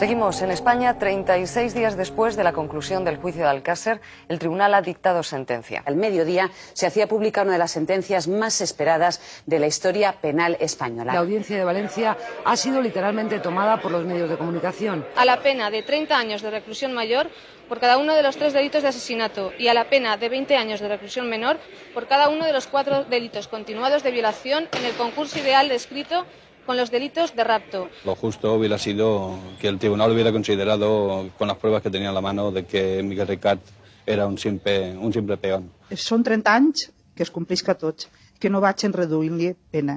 [0.00, 0.98] Seguimos en España.
[0.98, 5.82] 36 días después de la conclusión del juicio de Alcácer, el tribunal ha dictado sentencia.
[5.84, 10.56] Al mediodía se hacía pública una de las sentencias más esperadas de la historia penal
[10.58, 11.12] española.
[11.12, 15.04] La audiencia de Valencia ha sido literalmente tomada por los medios de comunicación.
[15.16, 17.28] a la pena de 30 años de reclusión mayor
[17.68, 20.56] por cada uno de los tres delitos de asesinato y a la pena de 20
[20.56, 21.58] años de reclusión menor
[21.92, 26.24] por cada uno de los cuatro delitos continuados de violación en el concurso ideal descrito
[26.70, 27.88] con los delitos de rapto.
[28.04, 32.14] Lo justo hubiera sido que el tribunal hubiera considerado, con las pruebas que tenía en
[32.14, 33.58] la mano, de que Miguel Ricard
[34.06, 35.66] era un simple, un simple peón.
[35.90, 36.84] Són 30 anys
[37.18, 38.06] que es complisca tots,
[38.38, 39.96] que no vagin reduint-li pena.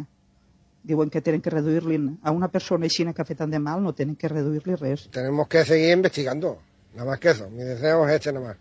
[0.81, 3.77] Diuen que tenen que reduir-li a una persona així que ha fet tant de mal,
[3.85, 5.05] no tenen que reduir-li res.
[5.13, 6.57] Tenemos que seguir investigando,
[6.95, 7.51] nada más que eso.
[7.51, 8.57] Mi deseo es este nada más.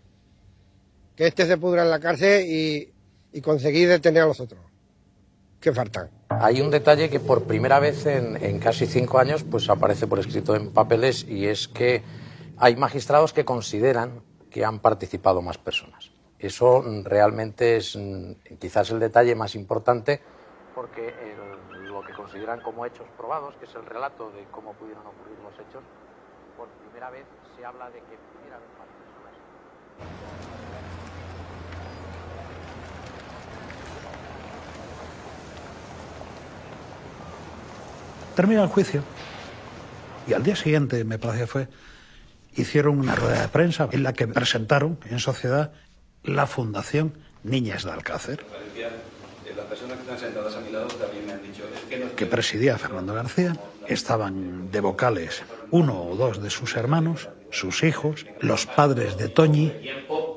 [1.17, 2.93] Que este se pudra en la cárcel y,
[3.33, 4.61] y conseguir detener a los otros.
[5.63, 6.09] Que faltan.
[6.27, 10.57] Hay un detalle que por primera vez en, casi cinco años pues aparece por escrito
[10.57, 12.03] en papeles y es que
[12.57, 16.11] hay magistrados que consideran que han participado más personas.
[16.37, 20.19] Eso realmente es mm, quizás el detalle más importante
[20.75, 21.13] porque
[21.71, 25.53] lo que consideran como hechos probados, que es el relato de cómo pudieron ocurrir los
[25.53, 25.81] hechos,
[26.57, 27.23] por primera vez
[27.55, 29.31] se habla de que pudiera haber más personas.
[38.35, 39.03] Termina el juicio
[40.27, 41.67] y al día siguiente, me parece que fue,
[42.55, 45.71] hicieron una rueda de prensa en la que presentaron en sociedad
[46.23, 47.13] la Fundación
[47.43, 48.45] Niñas de Alcácer,
[52.15, 53.55] que presidía Fernando García.
[53.87, 59.73] Estaban de vocales uno o dos de sus hermanos, sus hijos, los padres de Toñi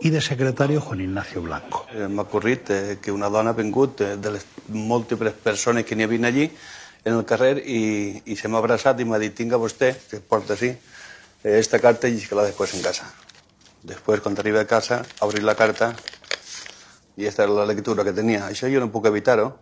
[0.00, 1.86] y de secretario Juan Ignacio Blanco.
[1.92, 6.26] Eh, M'ha ocorrit eh, que una dona eh, de les múltiples persones que n'hi havia
[6.26, 6.50] allí
[7.06, 10.56] en el carrer i, i se m'ha abraçat i m'ha dit tinga vostè, que porta
[10.56, 10.72] així,
[11.44, 13.06] eh, esta carta que la después en casa.
[13.84, 15.94] Después, cuando arriba a casa, abrir la carta
[17.16, 18.48] i esta era la lectura que tenia.
[18.50, 19.52] Això jo no puc evitar-ho.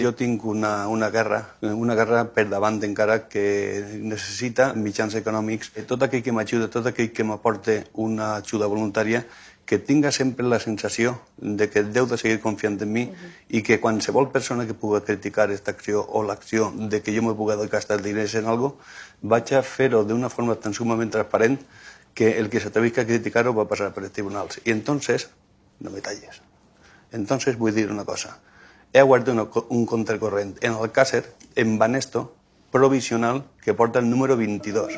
[0.00, 5.70] Jo tinc una, una guerra, una guerra per davant encara que necessita mitjans econòmics.
[5.86, 9.22] Tot aquell que m'ajuda, tot aquell que m'aporta una ajuda voluntària,
[9.66, 13.04] que tinga sempre la sensació de que Déu de seguir confiant en mi
[13.48, 17.32] i que qualsevol persona que pugui criticar aquesta acció o l'acció de que jo me
[17.34, 18.76] pugui gastar diners en algo,
[19.22, 21.58] vaig a fer-ho d'una forma tan sumament transparent
[22.14, 24.60] que el que s'atrevís a criticar-ho va passar per els tribunals.
[24.64, 25.30] I entonces,
[25.80, 26.42] no me talles.
[27.12, 28.38] Entonces vull dir una cosa.
[28.92, 31.24] He guardat co- un contracorrent en el Càcer,
[31.56, 32.34] en Banesto,
[32.70, 34.92] provisional, que porta el número 22.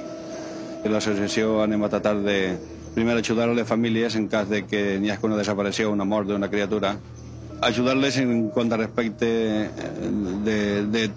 [0.84, 2.56] L'associació anem a tratar de,
[2.96, 6.26] primer, ajudar a les famílies en cas de que hagi una desaparició o una mort
[6.30, 6.96] d'una criatura,
[7.60, 9.28] ayudarles en cuanto a respecte
[9.66, 9.70] eh,
[10.44, 11.10] de, de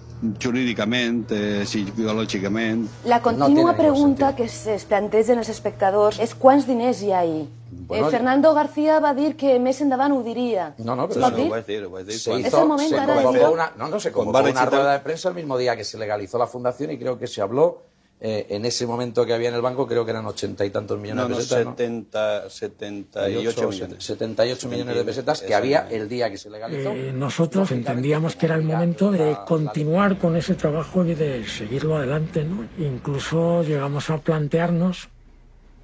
[0.44, 2.84] jurídicament, eh, psicològicament.
[3.08, 7.48] La contínua pregunta que es plantegen els espectadors és quants diners hi ha ahí?
[7.88, 10.74] Bueno, eh, Fernando García va dir que més endavant ho diria.
[10.84, 11.46] No, no, Es pero pot eso dir?
[11.48, 12.18] lo vaig dir, ho vaig dir.
[12.20, 14.50] Se Es hizo- el momento se de convocó decir- una, no, no, se Con convocó
[14.50, 17.26] una rueda de prensa el mismo día que se legalizó la fundación y creo que
[17.26, 17.82] se habló
[18.22, 20.98] eh, en ese momento que había en el banco, creo que eran ochenta y tantos
[21.00, 21.64] millones No, no, de pesetas.
[21.64, 21.70] ¿no?
[21.70, 24.04] 70, 78 millones.
[24.04, 26.90] 78 millones de pesetas que había el día que se legalizó.
[26.90, 31.96] Eh, nosotros entendíamos que era el momento de continuar con ese trabajo y de seguirlo
[31.96, 32.66] adelante, ¿no?
[32.78, 35.08] Incluso llegamos a plantearnos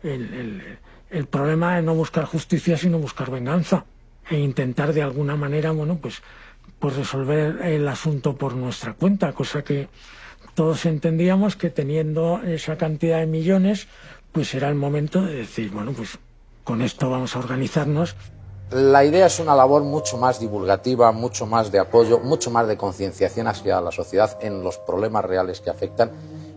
[0.03, 3.85] el, el- el problema de no buscar justicia, sino buscar venganza
[4.29, 6.21] e intentar de alguna manera, bueno, pues,
[6.81, 9.89] pues resolver el asunto por nuestra cuenta, cosa que
[10.57, 13.87] todos entendíamos que teniendo esa cantidad de millones,
[14.33, 16.19] pues era el momento de decir, bueno, pues
[16.65, 18.17] con esto vamos a organizarnos
[18.71, 22.77] La idea es una labor mucho más divulgativa, mucho más de apoyo, mucho más de
[22.77, 26.11] concienciación hacia la sociedad en los problemas reales que afectan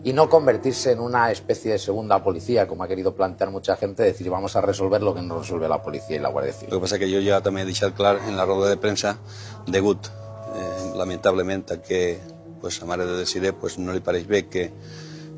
[0.03, 4.01] y no convertirse en una especie de segunda policía, como ha querido plantear mucha gente,
[4.01, 6.73] decir vamos a resolver lo que no resuelve la policía y la Guardia Civil.
[6.73, 9.19] El que passa que jo ja també he deixat clar en la roda de premsa
[9.67, 12.17] degut, eh, lamentablement, a que
[12.59, 14.71] pues, a mare de Desiré pues, no li pareix bé que,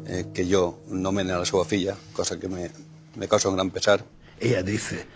[0.08, 2.69] eh, que jo nomene a la seva filla, cosa que me,
[3.16, 4.03] me causa un gran pesar.
[4.40, 5.08] Ella dice,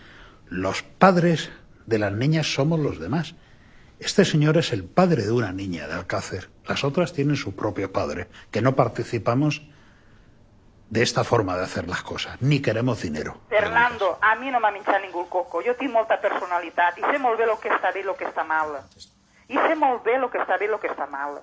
[0.48, 1.50] los padres
[1.86, 3.34] de las niñas somos los demás.
[3.98, 6.50] Este señor es el padre de una niña de Alcácer.
[6.66, 9.62] Las otras tienen su propio padre, que no participamos
[10.90, 13.38] de esta forma de hacer las cosas, ni queremos dinero.
[13.48, 15.62] Fernando, a mi no m'ha menjat ningú el coco.
[15.64, 18.28] Jo tinc molta personalitat i sé molt bé el que està bé i el que
[18.28, 18.76] està mal.
[19.48, 21.40] I sé molt bé el que està bé i el que està mal.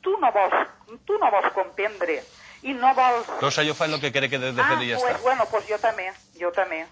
[0.00, 0.68] Tu no vols,
[1.04, 2.22] tu no vols comprendre
[2.62, 3.26] i no vols...
[3.40, 5.22] Rosa, yo faz lo que quiere que desde Ah, ya pues está.
[5.22, 6.86] bueno, pues yo también, yo también.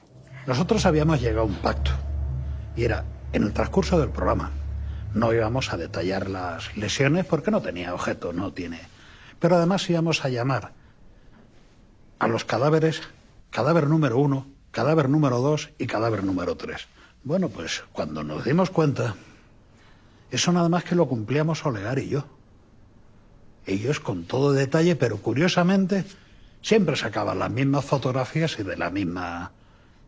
[0.47, 1.91] Nosotros habíamos llegado a un pacto
[2.77, 4.51] y era en el transcurso del programa.
[5.15, 8.81] No íbamos a detallar las lesiones porque no tenía objeto, no tiene.
[9.41, 10.73] Pero además íbamos a llamar
[12.19, 13.03] a los cadáveres
[13.51, 16.89] cadáver número uno, cadáver número dos y cadáver número tres.
[17.25, 19.15] Bueno, pues cuando nos dimos cuenta,
[20.31, 22.25] eso nada más que lo cumplíamos Olegar y yo.
[23.69, 26.05] Ellos con todo detalle, pero curiosamente
[26.63, 29.53] siempre sacaban las mismas fotografías y de la misma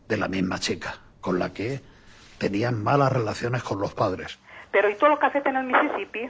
[0.09, 1.81] de la misma chica, con la que
[2.39, 4.39] tenían malas relaciones con los padres.
[4.71, 6.29] Però i tot el que ha fet en el Mississippi,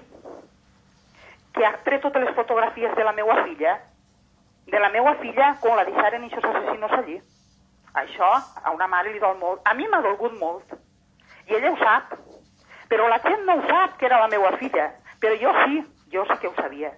[1.53, 3.77] que ha tret totes les fotografies de la meua filla,
[4.67, 7.19] de la meua filla quan la deixaren aquests assassinos allí.
[8.01, 8.31] Això
[8.65, 9.61] a una mare li dol molt.
[9.69, 10.73] A mi m'ha dolgut molt.
[11.51, 12.17] I ella ho sap.
[12.89, 14.91] Però la no ho sap, que era la filla.
[15.21, 16.93] Però jo sí, jo sí que ho sabia.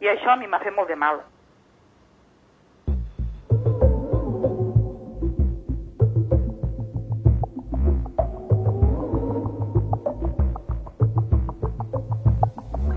[0.00, 1.20] I això a mi m'ha fet molt de mal.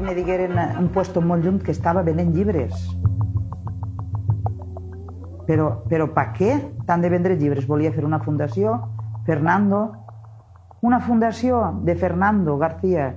[0.01, 2.73] Me digueren un puesto molt lluny que estava venent llibres.
[5.47, 7.67] Però, però per què tant de vendre llibres?
[7.67, 8.73] Volia fer una fundació,
[9.27, 9.85] Fernando,
[10.81, 13.13] una fundació de Fernando García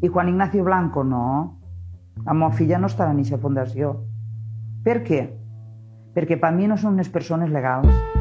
[0.00, 1.63] i Juan Ignacio Blanco, no.
[2.22, 3.94] La meva filla no estava en aquesta fundació.
[4.86, 5.22] Per què?
[6.14, 8.13] Perquè per mi no són unes persones legals.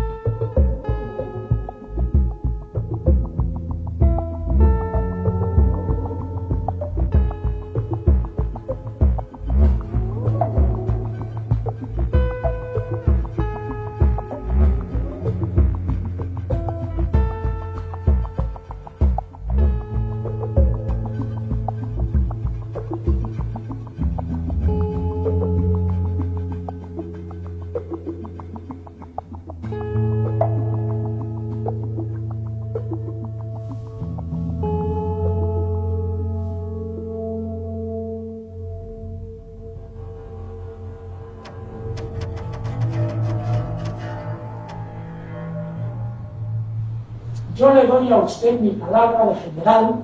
[48.12, 49.96] A usted mi palabra de general.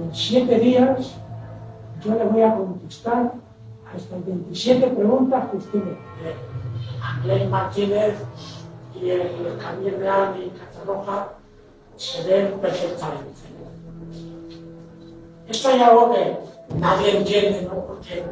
[0.00, 1.14] En siete días
[2.04, 3.32] yo le voy a contestar
[3.86, 5.96] a estas 27 preguntas que usted me.
[7.00, 8.14] Andrés Martínez
[9.00, 11.28] y el Javier Real y Catarroja
[11.96, 13.40] se ven perfectamente.
[15.48, 16.36] Esto hay algo que
[16.78, 17.86] nadie entiende, ¿no?
[17.86, 18.24] Porque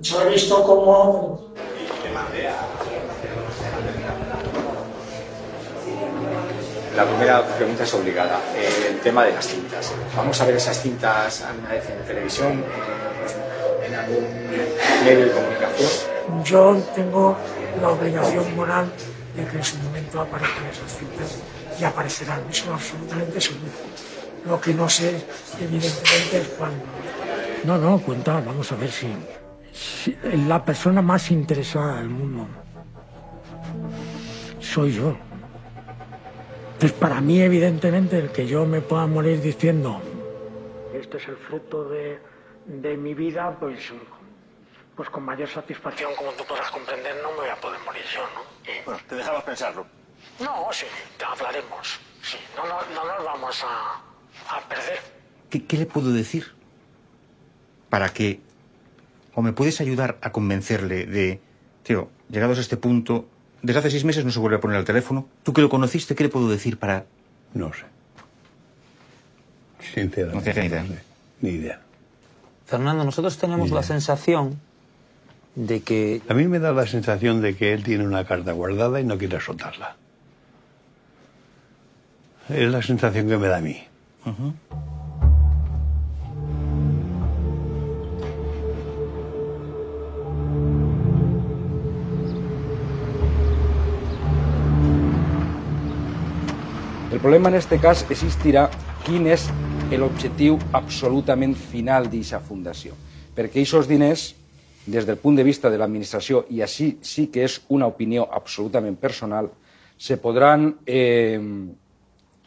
[0.00, 1.40] yo he visto cómo
[6.96, 8.40] La primera pregunta es obligada.
[8.56, 9.92] Eh, el tema de las cintas.
[10.16, 14.24] Vamos a ver esas cintas alguna vez en televisión, eh, en algún
[15.04, 15.90] medio de comunicación.
[16.44, 17.36] yo tengo
[17.80, 18.92] la obligación moral
[19.34, 21.38] de que en su momento aparezcan esas cintas
[21.80, 22.42] y aparecerán.
[22.48, 23.72] Eso absolutamente seguro.
[24.46, 25.24] Lo que no sé,
[25.60, 26.84] evidentemente, es cuándo.
[27.64, 29.08] No, no, cuenta, vamos a ver si,
[29.72, 30.16] si
[30.46, 32.46] la persona más interesada del mundo
[34.60, 35.16] soy yo.
[36.84, 40.02] Entonces, para mí, evidentemente, el que yo me pueda morir diciendo
[40.92, 42.18] este es el fruto de,
[42.66, 43.90] de mi vida, pues,
[44.94, 48.20] pues con mayor satisfacción, como tú podrás comprender, no me voy a poder morir yo,
[48.34, 48.42] ¿no?
[48.84, 49.86] Bueno, te dejamos pensarlo.
[50.40, 50.84] No, sí,
[51.16, 52.00] te hablaremos.
[52.20, 54.98] Sí, no, no, no nos vamos a, a perder.
[55.48, 56.52] ¿Qué, qué le puedo decir?
[57.88, 58.40] Para que...
[59.34, 61.40] O me puedes ayudar a convencerle de...
[61.82, 63.26] Tío, llegados a este punto,
[63.64, 65.26] desde hace seis meses no se vuelve a poner al teléfono.
[65.42, 67.06] Tú que lo conociste, ¿qué le puedo decir para...?
[67.54, 67.84] No sé.
[69.94, 70.36] Sinceramente.
[70.36, 70.82] No tienes ni idea.
[70.82, 71.02] no sé.
[71.40, 71.80] Ni idea.
[72.66, 74.60] Fernando, nosotros tenemos la sensación
[75.54, 76.20] de que...
[76.28, 79.16] A mí me da la sensación de que él tiene una carta guardada y no
[79.16, 79.96] quiere soltarla.
[82.50, 83.82] Es la sensación que me da a mí.
[97.14, 98.64] El problema en este cas existirà
[99.04, 99.44] quin és
[99.94, 102.96] l'objectiu absolutament final d'aquesta fundació.
[103.36, 104.24] Perquè aquests diners,
[104.90, 108.96] des del punt de vista de l'administració, i així sí que és una opinió absolutament
[108.98, 109.52] personal,
[109.94, 111.38] se podran eh,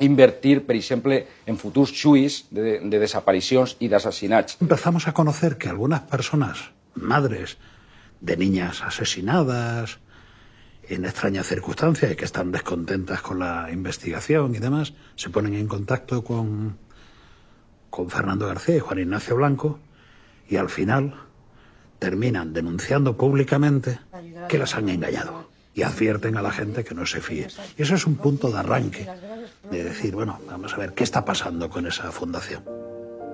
[0.03, 4.59] invertir, per exemple, en futurs xuis de, de desaparicions i d'assassinats.
[4.59, 7.55] Empezamos a conocer que algunas personas, madres
[8.19, 10.01] de niñas asesinadas
[10.89, 15.67] en extrañas circunstancias y que están descontentas con la investigación y demás, se ponen en
[15.67, 16.77] contacto con,
[17.89, 19.79] con Fernando García y Juan Ignacio Blanco
[20.49, 21.13] y al final
[21.99, 23.99] terminan denunciando públicamente
[24.47, 27.47] que las han engañado y advierten a la gente que no se fíe.
[27.77, 29.07] Y eso es un punto de arranque,
[29.69, 32.76] de decir, bueno, vamos a ver qué está pasando con esa fundación.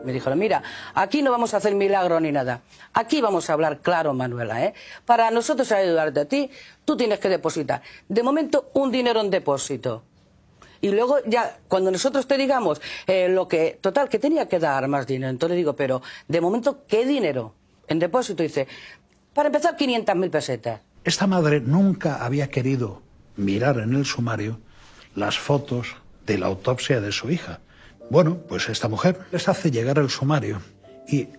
[0.04, 2.62] Me dijeron, mira, aquí no vamos a hacer milagro ni nada.
[2.94, 4.74] Aquí vamos a hablar claro, Manuela, ¿eh?
[5.06, 6.50] Para nosotros ayudarte a ti,
[6.86, 7.82] tú tienes que depositar.
[8.08, 10.04] De momento, un dinero en depósito.
[10.82, 14.86] Y luego ya, cuando nosotros te digamos eh, lo que, total, que tenía que dar
[14.90, 15.30] más dinero.
[15.30, 17.54] Entonces digo, pero de momento, ¿qué dinero?
[17.88, 18.68] En depósito dice,
[19.34, 20.82] para empezar, 500.000 pesetas.
[21.06, 23.02] Esta madre nunca había querido
[23.38, 24.60] mirar en el sumario
[25.16, 27.60] las fotos de la autopsia de su hija.
[28.14, 30.62] Bueno, pues esta mujer les hace llegar el sumario
[31.08, 31.30] y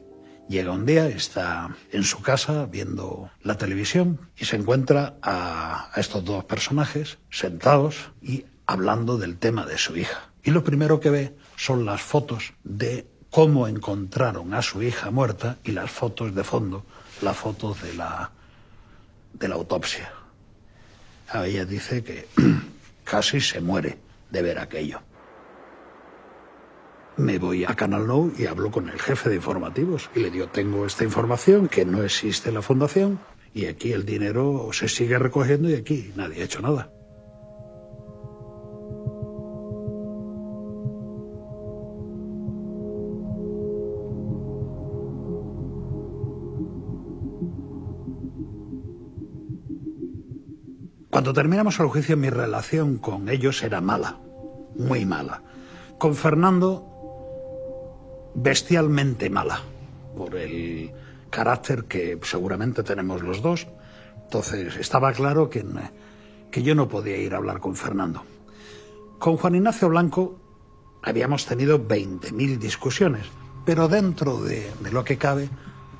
[0.48, 6.24] llega un día, está en su casa viendo la televisión y se encuentra a, estos
[6.24, 10.32] dos personajes sentados y hablando del tema de su hija.
[10.42, 15.58] Y lo primero que ve son las fotos de cómo encontraron a su hija muerta
[15.62, 16.84] y las fotos de fondo,
[17.22, 18.32] las fotos de la,
[19.32, 20.12] de la autopsia.
[21.28, 22.26] A ella dice que
[23.04, 23.96] casi se muere
[24.28, 25.02] de ver aquello.
[27.16, 30.48] Me voy a Canal Nou y hablo con el jefe de informativos y le digo,
[30.48, 33.20] tengo esta información, que no existe la fundación
[33.54, 36.90] y aquí el dinero se sigue recogiendo y aquí nadie ha hecho nada.
[51.10, 54.18] Cuando terminamos el juicio, mi relación con ellos era mala,
[54.76, 55.44] muy mala.
[55.96, 56.93] Con Fernando,
[58.34, 59.60] bestialmente mala,
[60.16, 60.92] por el
[61.30, 63.66] carácter que seguramente tenemos los dos.
[64.24, 65.64] Entonces, estaba claro que,
[66.50, 68.22] que yo no podía ir a hablar con Fernando.
[69.18, 70.38] Con Juan Ignacio Blanco
[71.02, 73.26] habíamos tenido 20.000 discusiones,
[73.64, 75.48] pero dentro de, de lo que cabe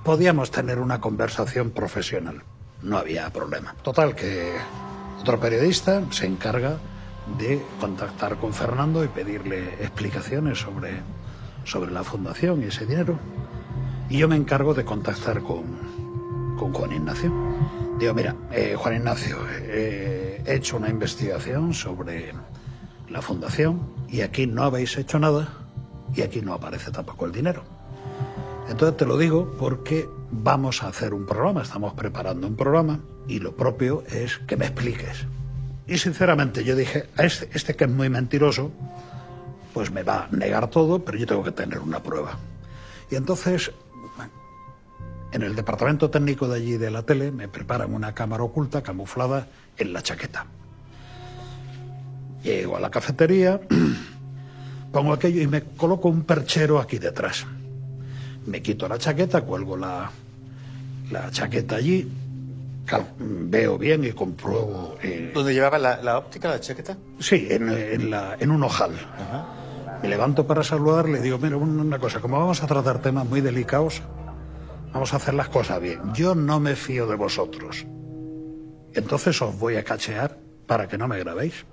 [0.02, 2.42] podíamos tener una conversación profesional.
[2.82, 3.74] No había problema.
[3.82, 4.52] Total, que
[5.20, 6.76] otro periodista se encarga
[7.38, 11.00] de contactar con Fernando y pedirle explicaciones sobre,
[11.64, 13.18] sobre la fundación y ese dinero.
[14.08, 15.64] Y yo me encargo de contactar con,
[16.58, 17.32] con Juan Ignacio.
[17.98, 22.32] Digo, mira, eh, Juan Ignacio, eh, he hecho una investigación sobre
[23.08, 25.48] la fundación y aquí no habéis hecho nada
[26.14, 27.62] y aquí no aparece tampoco el dinero.
[28.68, 33.38] Entonces te lo digo porque vamos a hacer un programa, estamos preparando un programa y
[33.38, 35.26] lo propio es que me expliques.
[35.86, 38.70] Y sinceramente yo dije, a este, este que es muy mentiroso,
[39.74, 42.38] pues me va a negar todo, pero yo tengo que tener una prueba.
[43.10, 43.72] Y entonces,
[45.32, 49.48] en el departamento técnico de allí de la tele, me preparan una cámara oculta camuflada
[49.76, 50.46] en la chaqueta.
[52.44, 53.60] Llego a la cafetería,
[54.92, 57.44] pongo aquello y me coloco un perchero aquí detrás.
[58.46, 60.08] Me quito la chaqueta, cuelgo la,
[61.10, 62.08] la chaqueta allí,
[63.18, 64.96] veo bien y compruebo.
[65.02, 65.32] Eh...
[65.34, 66.96] ¿Dónde llevaba la, la, óptica, la chaqueta?
[67.18, 68.92] Sí, en, en, la, en un ojal.
[70.04, 73.40] Me levanto para saludar, le digo, mira, una cosa, como vamos a tratar temas muy
[73.40, 74.02] delicados,
[74.92, 76.12] vamos a hacer las cosas bien.
[76.12, 77.86] Yo no me fío de vosotros.
[78.92, 81.64] Entonces os voy a cachear para que no me grabéis.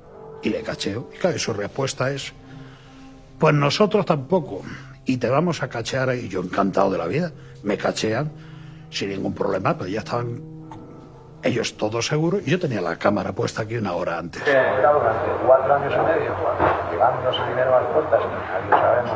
[0.43, 1.09] Y le cacheo.
[1.13, 2.31] Y claro, su respuesta es,
[3.37, 4.61] pues nosotros tampoco.
[5.05, 6.15] Y te vamos a cachear.
[6.15, 7.33] Y yo encantado de la vida.
[7.63, 8.31] Me cachean
[8.91, 10.41] sin ningún problema, pero ya estaban
[11.43, 14.41] ellos todos seguros, yo tenía la cámara puesta aquí una hora antes.
[14.47, 16.35] He estado durante cuatro años y medio
[16.91, 19.11] llevándose dinero a las puertas, que nadie sabemos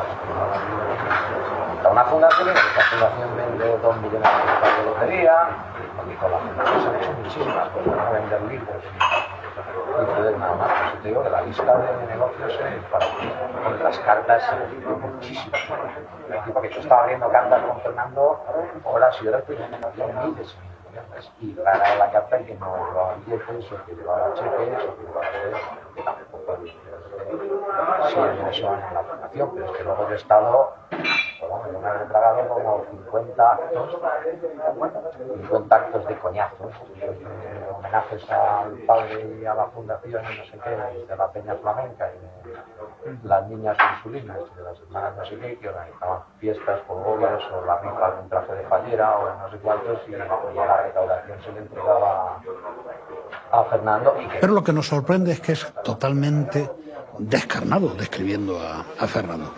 [1.86, 5.48] ha una fundación, esta fundación vende dos millones de de lotería,
[6.12, 10.92] y con la fundación se han hecho muchísimas cosas, no vender libros y nada más.
[10.92, 13.06] Pues te digo que la lista de negocios es para
[13.64, 14.44] con las cartas
[15.00, 15.62] muchísimas.
[16.54, 18.44] Porque yo estaba viendo cartas con Fernando
[18.84, 20.56] horas y horas, pero no miles
[21.42, 25.28] y rara la carta que no llevaba billetes o que llevaba cheques o que llevaba
[25.96, 26.74] que tampoco sí
[28.16, 31.90] en eso en la fundación, pero es que luego he estado, pues bueno, yo me
[31.90, 33.98] he tragado como 50 actos,
[35.42, 36.72] 50 actos de coñazos,
[37.76, 42.10] homenajes al padre y a la fundación y no sé qué, de la Peña Flamenca
[42.14, 42.35] y
[43.24, 47.80] las niñas insulinas, de las hermanas no sé qué, que organizaban fiestas, polvorios o la
[47.80, 51.52] rifa de un traje de fallera o no sé cuántos y, y la recaudación se
[51.52, 52.42] le entregaba
[53.52, 54.16] a Fernando.
[54.22, 54.38] Y que...
[54.40, 56.70] Pero lo que nos sorprende es que es totalmente
[57.20, 59.54] descarnado describiendo a, a, Fernando.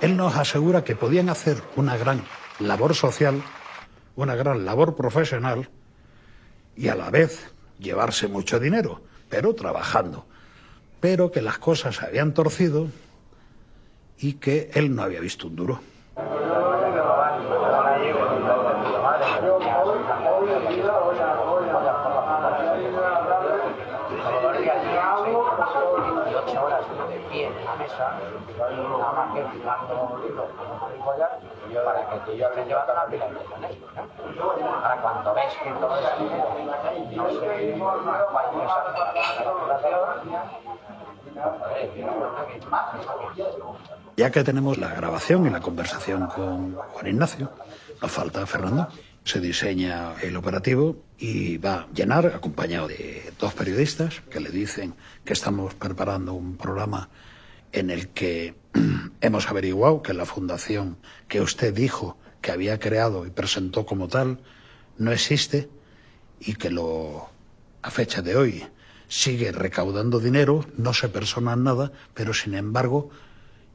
[0.00, 2.22] Él nos asegura que podían hacer una gran
[2.58, 3.40] labor social,
[4.16, 5.70] una gran labor profesional,
[6.74, 10.26] y a la vez llevarse mucho dinero, pero trabajando.
[11.02, 12.86] Pero que las cosas se habían torcido
[14.18, 15.80] y que él no había visto un duro.
[31.84, 33.28] para que yo le llevado la de esto,
[34.36, 34.52] ¿no?
[34.82, 35.72] Ahora cuando se
[44.16, 47.50] Ya que tenemos la grabación y la conversación con Juan Ignacio,
[48.00, 48.88] nos falta Fernando.
[49.24, 54.94] Se diseña el operativo y va a llenar, acompañado de dos periodistas que le dicen
[55.24, 57.08] que estamos preparando un programa
[57.72, 58.54] en el que
[59.20, 64.40] hemos averiguado que la fundación que usted dijo que había creado y presentó como tal
[64.98, 65.70] no existe
[66.40, 67.28] y que lo
[67.82, 68.64] a fecha de hoy
[69.12, 73.10] sigue recaudando dinero, no se persona nada, pero sin embargo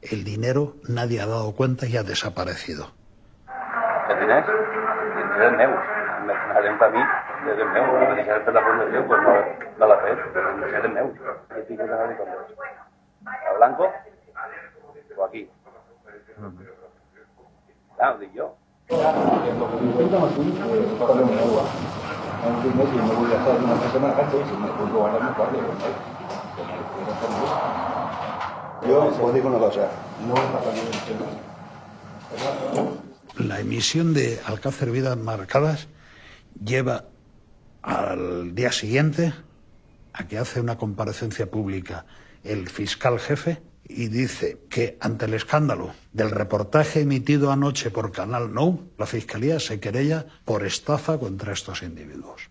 [0.02, 2.90] el dinero nadie ha dado cuenta y ha desaparecido.
[4.08, 4.46] Els diners,
[5.14, 5.78] diners meus.
[6.26, 7.02] Mercenàrios per mi,
[7.52, 7.86] és el meu.
[7.94, 9.34] La deixar per la fundació, pues no,
[9.78, 10.18] no l'ha fet.
[10.34, 11.06] És el meu.
[11.14, 12.50] Que anar con dos.
[13.28, 13.92] ¿A Blanco?
[15.16, 15.48] ¿O aquí?
[17.96, 18.56] Claro, dic jo.
[28.86, 30.36] Yo no
[33.44, 35.88] La emisión de Alcácer Vidas Marcadas
[36.64, 37.04] lleva
[37.82, 39.32] al día siguiente
[40.12, 42.06] a que hace una comparecencia pública
[42.44, 48.52] el fiscal jefe y dice que ante el escándalo del reportaje emitido anoche por Canal
[48.52, 52.50] No, la Fiscalía se querella por estafa contra estos individuos.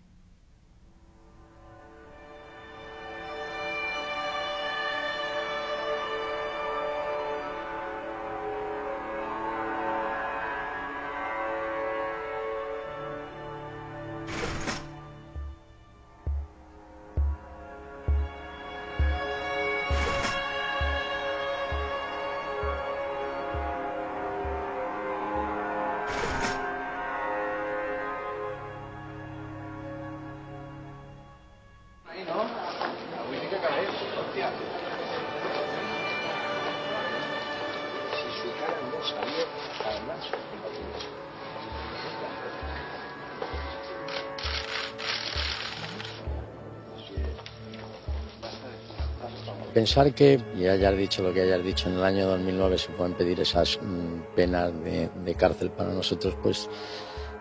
[49.78, 53.14] Pensar que, y hayas dicho lo que hayas dicho, en el año 2009 se pueden
[53.14, 56.68] pedir esas mm, penas de, cárcel para nosotros, pues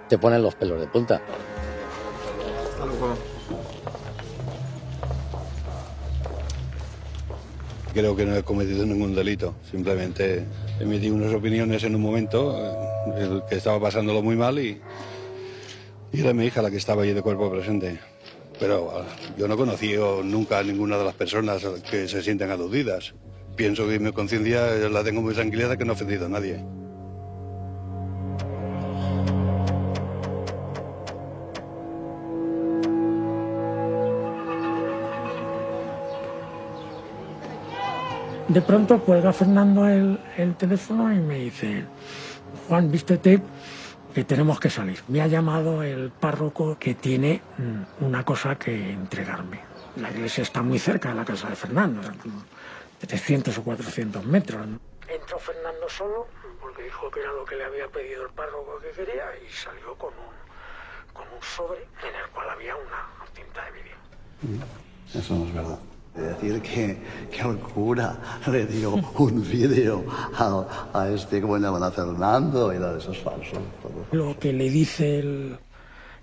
[0.08, 1.20] te ponen los pelos de punta.
[7.92, 9.56] Creo que no he cometido ningún delito.
[9.72, 10.46] Simplemente
[10.80, 12.56] emití unas opiniones en un momento
[13.18, 14.80] eh, que estaba pasándolo muy mal y,
[16.12, 18.00] y era mi hija la que estaba allí de cuerpo presente.
[18.60, 19.06] Pero ah,
[19.38, 23.14] yo no he conocido nunca a ninguna de las personas que se sienten aludidas.
[23.56, 26.64] Pienso que mi conciencia la tengo muy tranquila de que no he ofendido a nadie.
[38.48, 41.84] De pronto cuelga Fernando el, el teléfono y me dice,
[42.68, 43.42] Juan, vístete
[44.18, 45.04] que tenemos que salir.
[45.10, 49.62] Me ha llamado el párroco que tiene mm, una cosa que entregarme.
[49.96, 52.02] La iglesia está muy cerca de la casa de Fernando,
[52.98, 54.66] 300 o 400 metros.
[55.08, 56.26] Entró Fernando solo
[56.60, 59.94] porque dijo que era lo que le había pedido el párroco que quería y salió
[59.94, 64.66] con un, con un sobre en el cual había una cinta de vídeo.
[65.14, 65.80] Eso no es verdad.
[66.18, 66.98] Decir que,
[67.32, 68.18] que el cura
[68.48, 70.04] le dio un vídeo
[70.36, 73.58] a, a este, como llaman, a Fernando, y nada, eso es falso.
[74.12, 75.58] Lo que le dice el,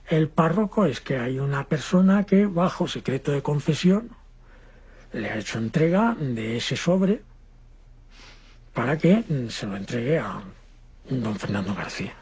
[0.09, 4.11] el párroco es que hay una persona que, bajo secreto de confesión,
[5.13, 7.23] le ha hecho entrega de ese sobre
[8.73, 10.43] para que se lo entregue a
[11.09, 12.13] don Fernando García.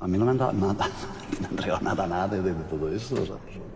[0.00, 0.74] A mí no me han dado nada,
[1.32, 3.14] no me han entregado nada, nada de, de todo esto.
[3.22, 3.69] o sea, me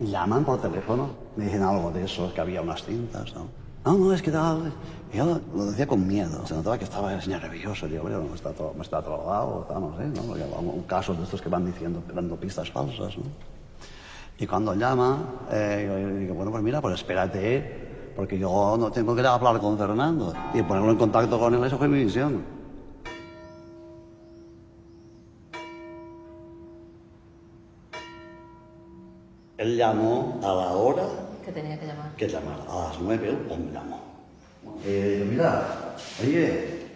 [0.00, 3.46] llaman por teléfono, me dicen algo de eso, que había unas cintas, ¿no?
[3.84, 4.72] No, no, es que tal.
[5.12, 7.88] Yo lo decía con miedo, se notaba que estaba el señor nervioso.
[7.88, 10.60] Digo, bueno, me está, todo, me está no sé, ¿no?
[10.60, 13.24] Un caso de estos que van diciendo, dando pistas falsas, ¿no?
[14.38, 15.18] Y cuando llama,
[15.50, 20.32] eh, digo, bueno, pues mira, pues espérate, porque yo no tengo que hablar con Fernando.
[20.54, 22.57] Y ponerlo en contacto con él, eso fue mi misión.
[29.58, 31.04] Él llamó a la hora
[31.44, 32.14] Que tenía que llamar.
[32.16, 32.62] que llamara.
[32.68, 34.00] A las nueve él me llamó.
[34.84, 36.86] Eh, mira, oye,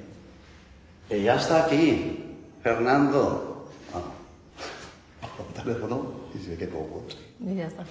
[1.09, 3.69] que ya está aquí, Fernando.
[3.93, 7.03] Ah, por teléfono y se quedó.
[7.41, 7.85] Y ya está.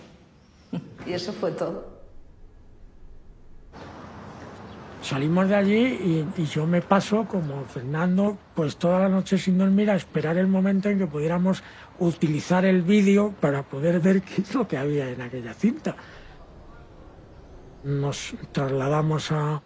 [1.06, 1.91] Y eso fue todo.
[5.02, 9.58] Salimos de allí y, y yo me paso como Fernando, pues toda la noche sin
[9.58, 11.64] dormir a esperar el momento en que pudiéramos
[12.00, 15.96] utilizar el vídeo para poder ver qué es lo que había en aquella cinta.
[17.84, 19.64] Nos trasladamos a,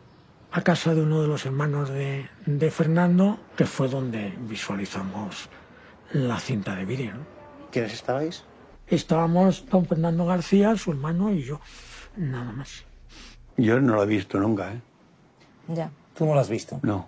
[0.51, 5.49] a casa de uno de los hermanos de, de Fernando, que fue donde visualizamos
[6.13, 7.13] la cinta de vídeo.
[7.13, 7.25] ¿no?
[7.71, 8.45] ¿Quiénes estabais?
[8.87, 11.59] Estábamos don Fernando García, su hermano y yo,
[12.15, 12.85] nada más.
[13.57, 14.81] Yo no lo he visto nunca, ¿eh?
[15.67, 15.89] Ya.
[16.17, 16.79] ¿Tú no lo has visto?
[16.83, 17.07] No.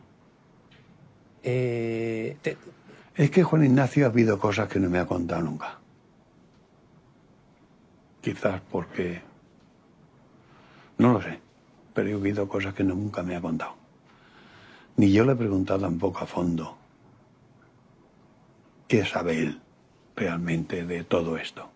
[1.44, 2.58] Eh, te-
[3.16, 5.80] Es que Juan Ignacio ha habido cosas que no me ha contado nunca.
[8.22, 9.22] Quizás porque...
[10.98, 11.40] No lo sé,
[11.94, 13.76] pero he habido cosas que nunca me ha contado.
[14.98, 16.76] Ni yo le he preguntado tampoco a fondo
[18.88, 19.62] qué sabe él
[20.16, 21.70] realmente de todo esto.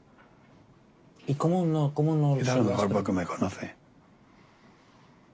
[1.27, 3.75] ¿Y cómo no, cómo no se a lo mejor porque me conoce.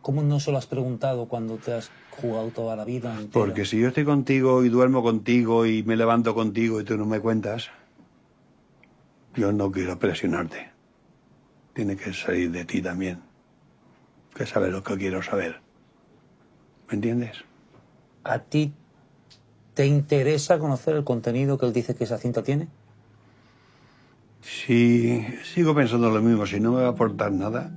[0.07, 3.29] ¿Cómo no se lo has preguntado cuando te has jugado toda la vida entera?
[3.33, 7.05] Porque si yo estoy contigo y duermo contigo y me levanto contigo y tú no
[7.05, 7.71] me cuentas,
[9.35, 10.69] yo no quiero presionarte.
[11.73, 13.19] Tiene que salir de ti también.
[14.33, 15.59] Que saber lo que quiero saber.
[16.87, 17.43] ¿Me entiendes?
[18.23, 18.71] ¿A ti
[19.73, 22.69] te interesa conocer el contenido que él dice que esa cinta tiene?
[24.39, 27.69] Si sigo pensando lo mismo, si no me va a aportar nada,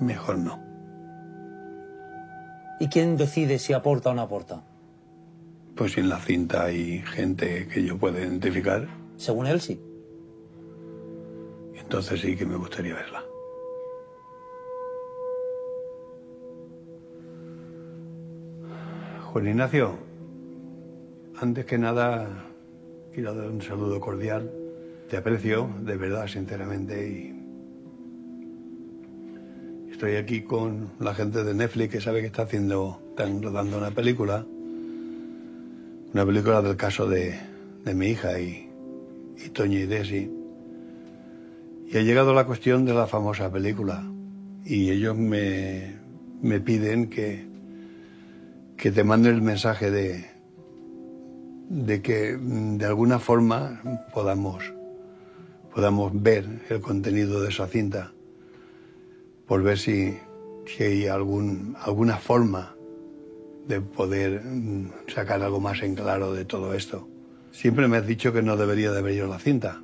[0.00, 0.65] mejor no.
[2.78, 4.62] ¿Y quién decide si aporta o no aporta?
[5.74, 9.80] Pues si en la cinta hay gente que yo pueda identificar, Según él, sí.
[11.78, 13.22] entonces sí que me gustaría verla.
[19.32, 19.94] Juan Ignacio,
[21.40, 22.28] antes que nada
[23.12, 24.50] quiero dar un saludo cordial.
[25.10, 27.35] Te aprecio, de verdad, sinceramente, y
[29.96, 33.90] estoy aquí con la gente de Netflix que sabe que está haciendo, están rodando una
[33.90, 34.44] película,
[36.12, 37.34] una película del caso de,
[37.82, 38.68] de mi hija y,
[39.38, 40.30] y y Desi.
[41.86, 44.04] Y ha llegado la cuestión de la famosa película.
[44.66, 45.96] Y ellos me,
[46.42, 47.46] me piden que,
[48.76, 50.26] que te mande el mensaje de,
[51.70, 53.80] de que mm, de alguna forma
[54.12, 54.62] podamos,
[55.74, 58.12] podamos ver el contenido de esa cinta.
[59.46, 60.18] Por ver si,
[60.80, 62.74] hay algún, alguna forma
[63.66, 67.08] de poder mm, sacar algo más en claro de todo esto.
[67.52, 69.82] Siempre me has dicho que no debería de ver yo la cinta.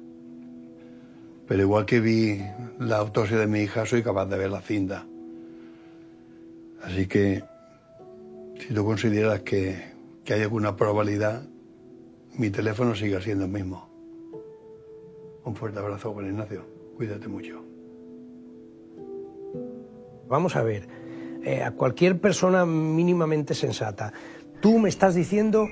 [1.47, 2.41] Pero igual que vi
[2.79, 5.07] la autopsia de mi hija, soy capaz de ver la cinta.
[6.83, 7.43] Así que,
[8.59, 9.93] si tú consideras que,
[10.25, 11.43] que hay alguna probabilidad,
[12.37, 13.89] mi teléfono sigue siendo el mismo.
[15.45, 16.65] Un fuerte abrazo, Juan Ignacio.
[16.97, 17.72] Cuídate mucho.
[20.29, 20.89] Vamos a ver,
[21.45, 24.13] eh, a cualquier persona mínimamente sensata,
[24.61, 25.69] tú me estás diciendo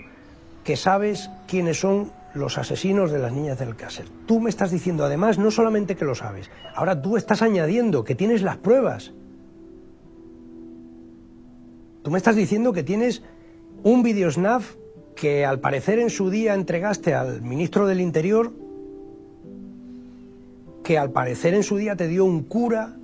[0.65, 4.07] que sabes quiénes son los asesinos de las niñas del Cácer.
[4.27, 8.15] Tú me estás diciendo además no solamente que lo sabes, ahora tú estás añadiendo que
[8.15, 9.13] tienes las pruebas.
[12.03, 13.23] Tú me estás diciendo que tienes
[13.83, 14.75] un videosnaf
[15.15, 18.53] que al parecer en su día entregaste al ministro del Interior,
[20.83, 22.97] que al parecer en su día te dio un cura,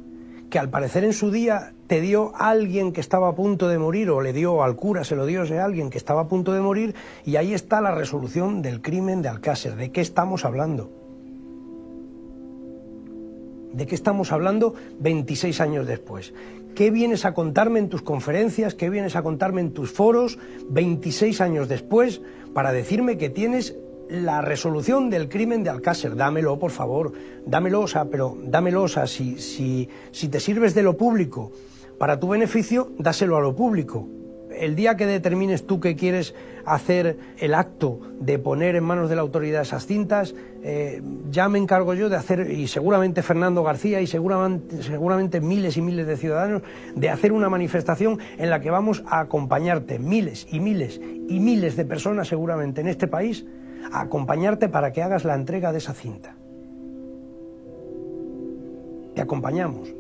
[0.51, 4.11] que al parecer en su día te dio alguien que estaba a punto de morir
[4.11, 6.61] o le dio al cura, se lo dio a alguien que estaba a punto de
[6.61, 9.77] morir y ahí está la resolución del crimen de Alcácer.
[9.77, 10.91] ¿De qué estamos hablando?
[13.73, 16.33] ¿De qué estamos hablando 26 años después?
[16.75, 18.75] ¿Qué vienes a contarme en tus conferencias?
[18.75, 22.21] ¿Qué vienes a contarme en tus foros 26 años después
[22.55, 23.77] para decirme que tienes
[24.09, 26.17] la resolución del crimen de Alcácer?
[26.17, 27.13] Dámelo, por favor.
[27.45, 31.53] Dámelo, o sea, pero dámelo, o sea, si, si, si te sirves de lo público
[31.99, 34.09] para tu beneficio, dáselo a lo público.
[34.51, 39.17] El día que determines tú que quieres hacer el acto de poner en manos de
[39.17, 44.01] la autoridad esas cintas, eh, ya me encargo yo de hacer, y seguramente Fernando García
[44.01, 46.63] y seguramente, seguramente miles y miles de ciudadanos,
[46.95, 51.77] de hacer una manifestación en la que vamos a acompañarte, miles y miles y miles
[51.77, 53.45] de personas seguramente en este país,
[53.93, 56.37] a acompañarte para que hagas la entrega de esa cinta.
[59.15, 59.95] Te acompañamos.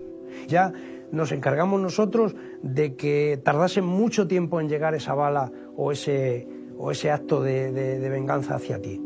[0.48, 0.72] Ya
[1.12, 6.46] nos encargamos nosotros de que tardase mucho tiempo en llegar esa bala o ese,
[6.78, 9.00] o ese acto de, de- de venganza hacia ti.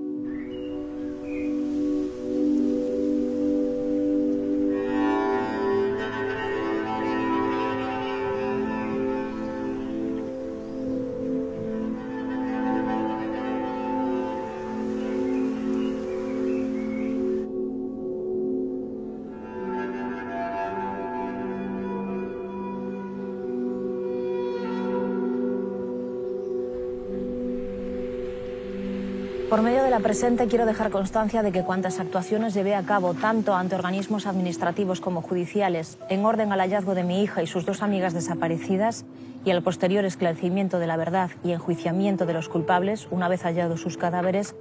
[30.02, 35.00] Presente quiero dejar constancia de que cuantas actuaciones llevé a cabo tanto ante organismos administrativos
[35.00, 39.04] como judiciales en orden al hallazgo de mi hija y sus dos amigas desaparecidas
[39.44, 43.80] y al posterior esclarecimiento de la verdad y enjuiciamiento de los culpables una vez hallados
[43.80, 44.54] sus cadáveres,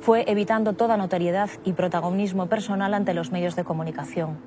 [0.00, 4.38] fue evitando toda notoriedad y protagonismo personal ante los medios de comunicación.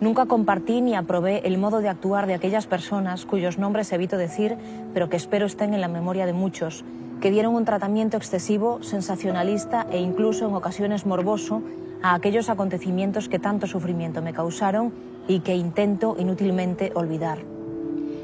[0.00, 4.56] Nunca compartí ni aprobé el modo de actuar de aquellas personas cuyos nombres evito decir,
[4.94, 6.84] pero que espero estén en la memoria de muchos,
[7.20, 11.62] que dieron un tratamiento excesivo, sensacionalista e incluso en ocasiones morboso
[12.02, 14.92] a aquellos acontecimientos que tanto sufrimiento me causaron
[15.28, 17.38] y que intento inútilmente olvidar.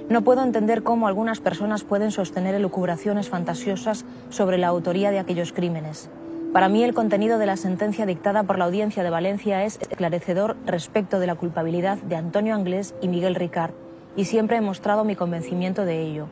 [0.09, 5.53] No puedo entender cómo algunas personas pueden sostener elucubraciones fantasiosas sobre la autoría de aquellos
[5.53, 6.09] crímenes.
[6.53, 10.57] Para mí el contenido de la sentencia dictada por la Audiencia de Valencia es esclarecedor
[10.65, 13.73] respecto de la culpabilidad de Antonio Anglés y Miguel Ricard,
[14.17, 16.29] y siempre he mostrado mi convencimiento de ello.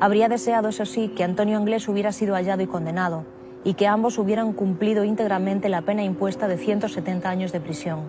[0.00, 3.24] Habría deseado, eso sí, que Antonio Anglés hubiera sido hallado y condenado,
[3.64, 8.00] y que ambos hubieran cumplido íntegramente la pena impuesta de 170 años de prisión.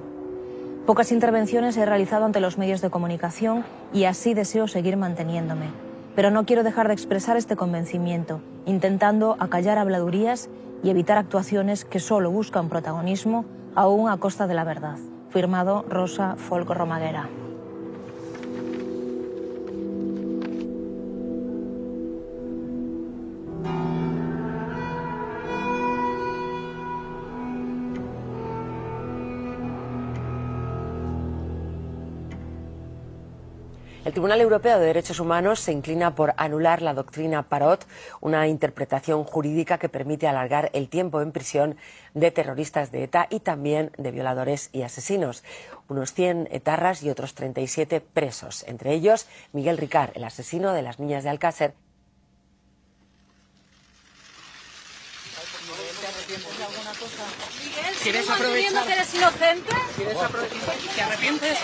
[0.86, 5.66] Pocas intervenciones he realizado ante los medios de comunicación y así deseo seguir manteniéndome.
[6.16, 10.50] Pero no quiero dejar de expresar este convencimiento, intentando acallar habladurías
[10.84, 14.98] y evitar actuaciones que solo buscan protagonismo, aún a costa de la verdad.
[15.30, 17.30] Firmado Rosa Folco Romaguera.
[34.12, 37.88] El Tribunal Europeo de Derechos Humanos se inclina por anular la doctrina Parot,
[38.20, 41.78] una interpretación jurídica que permite alargar el tiempo en prisión
[42.14, 45.46] de terroristas de ETA y también de violadores y asesinos.
[45.88, 51.00] Unos 100 etarras y otros 37 presos, entre ellos Miguel Ricard, el asesino de las
[51.00, 51.74] niñas de Alcácer.
[58.04, 58.86] ¿Quieres aprovechar?
[58.86, 59.72] que eres inocente?
[59.96, 60.76] ¿Quieres aprovechar?
[60.96, 61.58] ¿Te arrepientes?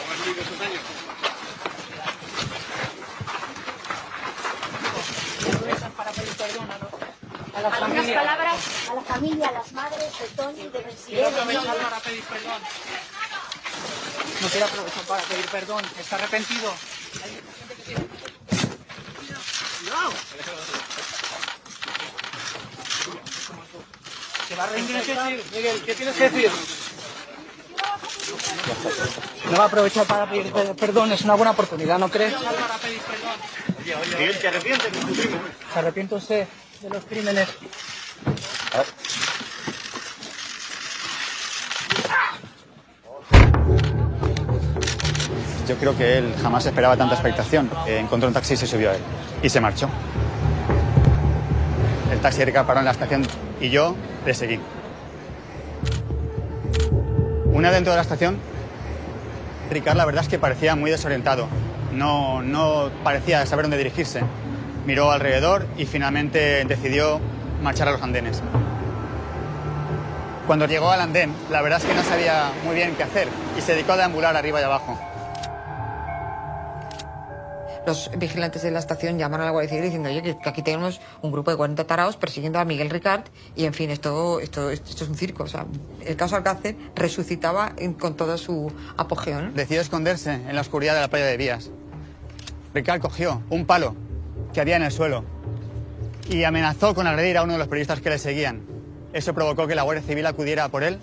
[6.55, 6.93] A, los,
[7.55, 8.15] a la Algunas familia.
[8.15, 8.55] palabras
[8.89, 11.33] a la familia, a las madres de Tony, de Mercedes,
[11.83, 12.61] para pedir perdón.
[14.41, 15.83] No quiero aprovechar para pedir perdón.
[15.99, 16.73] ¿Está arrepentido?
[24.47, 25.81] ¿Qué tienes que decir, Miguel?
[25.85, 26.51] ¿Qué tienes que decir?
[29.51, 32.33] No va a aprovechar para pedir pe- perdón, es una buena oportunidad, ¿no crees?
[32.33, 33.35] Para pedir perdón.
[33.87, 34.99] Miguel, ¿te arrepientes de?
[35.73, 36.47] ¿Se arrepiente usted
[36.81, 37.47] de los crímenes?
[45.69, 47.69] Yo creo que él jamás esperaba tanta expectación.
[47.87, 49.01] Eh, encontró un taxi y se subió a él.
[49.41, 49.89] Y se marchó.
[52.11, 53.25] El taxi de Ricard paró en la estación
[53.61, 54.59] y yo le seguí.
[57.45, 58.37] Una dentro de la estación,
[59.71, 61.47] Ricard la verdad es que parecía muy desorientado.
[61.93, 64.21] No, parecía saber dónde dirigirse.
[64.85, 67.19] Miró alrededor y finalmente decidió
[67.61, 68.41] marchar a los andenes.
[70.45, 73.61] Cuando llegó al andén, la verdad es que no sabía muy bien qué hacer y
[73.61, 74.97] se dedicó a deambular arriba y abajo.
[77.87, 80.99] Los vigilantes de la estación llaman a la Guardia Civil diciendo, oye, que aquí tenemos
[81.21, 83.23] un grupo de 40 taraos persiguiendo a Miguel Ricard
[83.55, 85.43] y, en fin, esto, esto, esto es un circo.
[85.43, 85.65] O sea,
[86.05, 89.51] el caso Alcácer resucitaba con todo su apogeo.
[89.53, 91.71] Decidió esconderse en la oscuridad de la playa de Vías.
[92.73, 93.95] Ricard cogió un palo
[94.53, 95.23] que había en el suelo
[96.29, 98.63] y amenazó con agredir a uno de los periodistas que le seguían.
[99.13, 100.99] Eso provocó que la Guardia Civil acudiera por él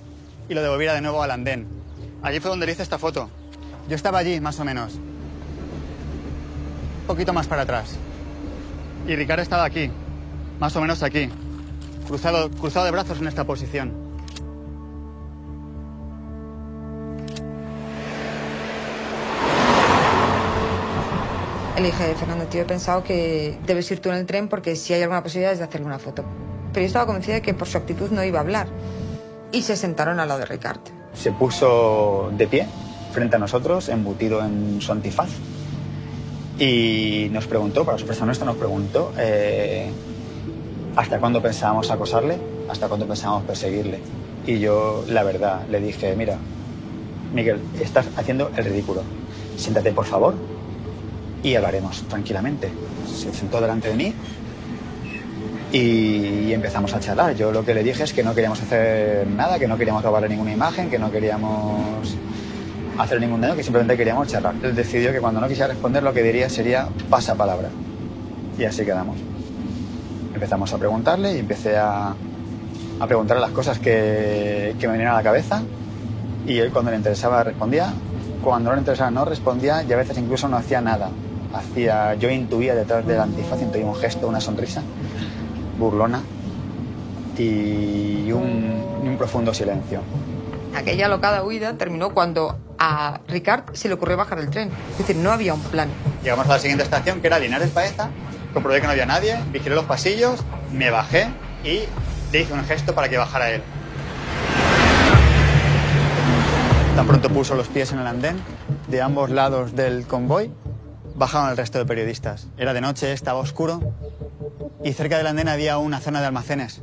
[0.51, 1.67] y lo devolviera de nuevo al andén.
[2.21, 3.31] Allí fue donde le hice esta foto.
[3.89, 4.99] Yo estaba allí, más o menos.
[7.05, 7.97] Un poquito más para atrás.
[9.07, 9.91] Y Ricard estaba aquí,
[10.59, 11.29] más o menos aquí,
[12.07, 13.93] cruzado, cruzado de brazos en esta posición.
[21.77, 24.95] Le dije, Fernando, tío, he pensado que debes ir tú en el tren porque si
[24.95, 26.25] hay alguna posibilidad es de hacerle una foto.
[26.73, 28.69] Pero yo estaba convencida de que por su actitud no iba a hablar.
[29.53, 30.81] Y se sentaron al lado de Ricard.
[31.13, 32.67] Se puso de pie
[33.13, 35.29] frente a nosotros, embutido en su antifaz.
[36.59, 39.91] Y nos preguntó, para sorpresa nuestra, nos preguntó eh,
[40.95, 42.39] hasta cuándo pensábamos acosarle,
[42.69, 43.99] hasta cuándo pensábamos perseguirle.
[44.47, 46.39] Y yo, la verdad, le dije, mira,
[47.33, 49.03] Miguel, estás haciendo el ridículo.
[49.57, 50.35] Siéntate, por favor,
[51.43, 52.71] y hablaremos tranquilamente.
[53.13, 54.15] Se sentó delante de mí
[55.73, 57.35] y empezamos a charlar.
[57.35, 60.29] Yo lo que le dije es que no queríamos hacer nada, que no queríamos robarle
[60.29, 62.17] ninguna imagen, que no queríamos
[62.99, 64.55] hacer ningún daño, que simplemente queríamos charlar.
[64.63, 67.69] Él decidió que cuando no quisiera responder lo que diría sería pasapalabra.
[68.59, 69.17] Y así quedamos.
[70.33, 72.15] Empezamos a preguntarle y empecé a,
[73.01, 75.63] a preguntarle las cosas que, que me venían a la cabeza
[76.47, 77.93] y él cuando le interesaba respondía,
[78.43, 81.11] cuando no le interesaba no respondía y a veces incluso no hacía nada.
[81.53, 84.83] Hacía, yo intuía detrás del antifaz, intuía un gesto, una sonrisa
[85.79, 86.21] burlona
[87.39, 90.01] y un, un profundo silencio.
[90.75, 94.71] Aquella locada huida terminó cuando a Ricard se le ocurrió bajar del tren.
[94.93, 95.89] Es decir, no había un plan.
[96.23, 98.11] Llegamos a la siguiente estación, que era Linares Paeza.
[98.53, 101.29] Comprobé que no había nadie, vigilé los pasillos, me bajé
[101.65, 101.81] y
[102.31, 103.63] le hice un gesto para que bajara él.
[106.95, 108.37] Tan pronto puso los pies en el andén,
[108.89, 110.53] de ambos lados del convoy,
[111.17, 112.49] bajaron el resto de periodistas.
[112.59, 113.81] Era de noche, estaba oscuro
[114.85, 116.83] y cerca del andén había una zona de almacenes.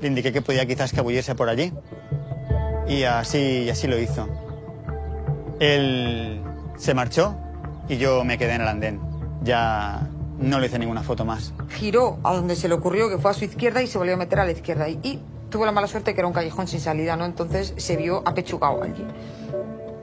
[0.00, 1.72] Le indiqué que podía quizás escabullirse por allí
[2.88, 4.28] y así, y así lo hizo.
[5.60, 6.40] Él
[6.76, 7.34] se marchó
[7.88, 9.00] y yo me quedé en el andén.
[9.42, 11.52] Ya no le hice ninguna foto más.
[11.70, 14.16] Giró a donde se le ocurrió, que fue a su izquierda, y se volvió a
[14.16, 14.88] meter a la izquierda.
[14.88, 15.20] Y, y
[15.50, 17.24] tuvo la mala suerte que era un callejón sin salida, ¿no?
[17.24, 19.04] Entonces se vio apechugado allí.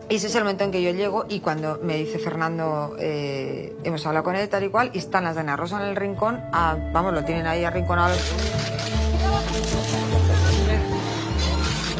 [0.09, 3.77] Y ese es el momento en que yo llego y cuando me dice Fernando, eh,
[3.83, 5.95] hemos hablado con él tal y cual, y están las de Ana Rosa en el
[5.95, 8.15] rincón, vamos, lo tienen ahí arrinconado.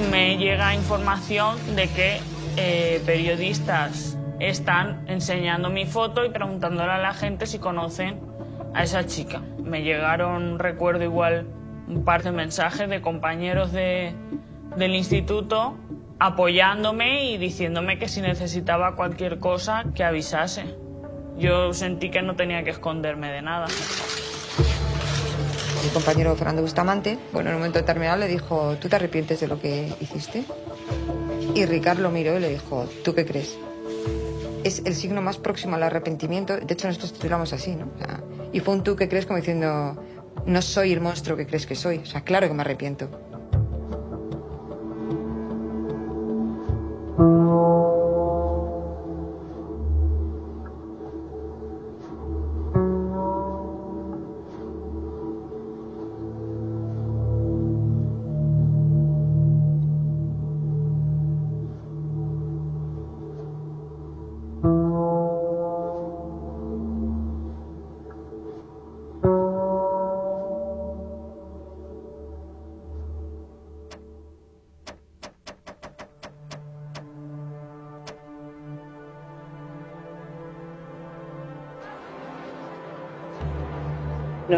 [0.10, 2.20] me llega información de que
[2.58, 8.20] eh, periodistas están enseñando mi foto y preguntándole a la gente si conocen
[8.74, 9.42] a esa chica.
[9.64, 11.48] Me llegaron, recuerdo igual,
[11.88, 14.14] un par de mensajes de compañeros de,
[14.78, 15.76] del instituto
[16.20, 20.76] apoyándome y diciéndome que si necesitaba cualquier cosa que avisase.
[21.38, 23.68] Yo sentí que no tenía que esconderme de nada.
[25.82, 29.48] Mi compañero Fernando Bustamante, bueno, en un momento determinado le dijo, ¿tú te arrepientes de
[29.48, 30.44] lo que hiciste?
[31.56, 33.58] Y Ricardo miró y le dijo, ¿tú qué crees?
[34.64, 36.58] Es el signo más próximo al arrepentimiento.
[36.58, 37.90] De hecho, nosotros titulamos así, ¿no?
[37.96, 40.02] O sea, y fue un tú que crees como diciendo,
[40.46, 42.00] no soy el monstruo que crees que soy.
[42.00, 43.10] O sea, claro que me arrepiento.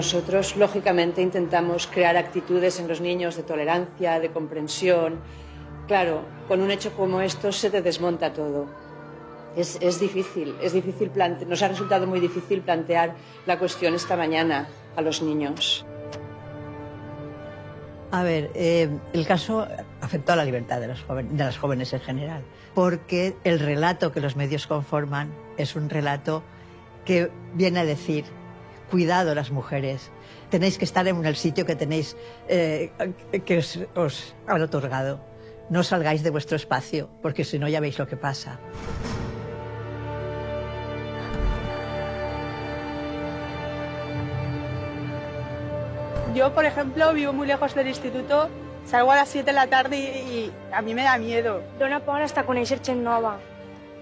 [0.02, 5.20] Nosotros, lógicamente, intentamos crear actitudes en los niños de tolerancia, de comprensión.
[5.88, 8.66] Claro, con un hecho como esto se te desmonta todo.
[9.56, 13.14] Es, difícil, es difícil plante nos ha resultado muy difícil plantear
[13.46, 15.86] la cuestión esta mañana a los niños.
[18.10, 19.68] A ver, eh, el caso
[20.02, 22.42] afectó a la libertad de, los de las jóvenes en general,
[22.74, 26.42] porque el relato que los medios conforman es un relato
[27.06, 28.26] que viene a decir
[28.92, 30.12] cuidado las mujeres.
[30.50, 32.18] Tenéis que estar en el sitio que tenéis,
[32.50, 32.92] eh,
[33.46, 35.22] que os, os han otorgado.
[35.70, 38.60] No salgáis de vuestro espacio, porque si no ya veis lo que pasa.
[46.36, 48.50] Yo, por ejemplo, vivo muy lejos del instituto,
[48.86, 51.64] salgo a las 7 de la tarde i, i a mi me da miedo.
[51.80, 53.38] Dóna por hasta conèixer gent nova,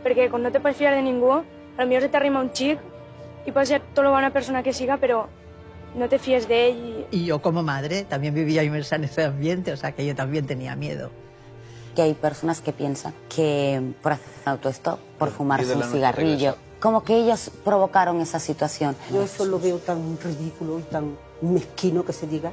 [0.04, 1.42] perquè quan no te pots fiar de ningú,
[1.78, 2.89] potser se t'arrima un xic
[3.50, 5.28] y puede ser toda la buena persona que siga, pero
[5.96, 7.06] no te fíes de él.
[7.12, 10.46] Y yo como madre también vivía inmersa en ese ambiente, o sea que yo también
[10.46, 11.10] tenía miedo.
[11.96, 17.18] Que hay personas que piensan que por hacer autostop, por fumarse un cigarrillo, como que
[17.18, 18.96] ellos provocaron esa situación.
[19.12, 22.52] Yo eso lo veo tan ridículo y tan mezquino que se diga.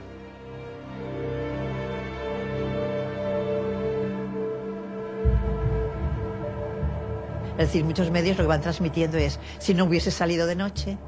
[7.59, 10.99] Es decir, muchos medios lo que van transmitiendo es, si no hubiese salido de noche,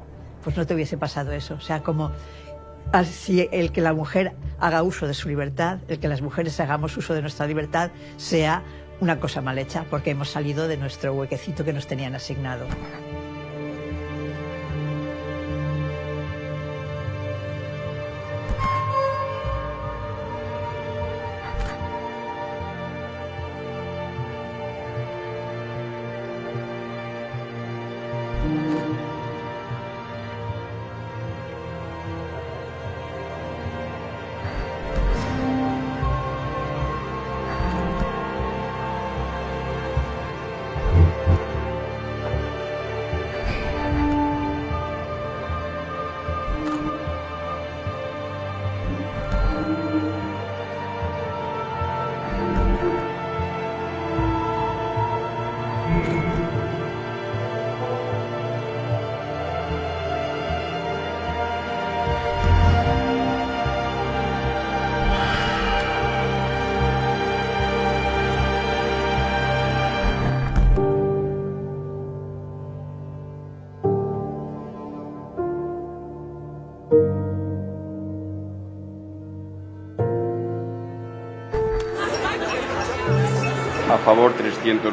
[0.43, 1.55] pues no te hubiese pasado eso.
[1.55, 2.11] O sea, como
[3.05, 6.97] si el que la mujer haga uso de su libertad, el que las mujeres hagamos
[6.97, 8.63] uso de nuestra libertad, sea
[8.99, 12.65] una cosa mal hecha, porque hemos salido de nuestro huequecito que nos tenían asignado.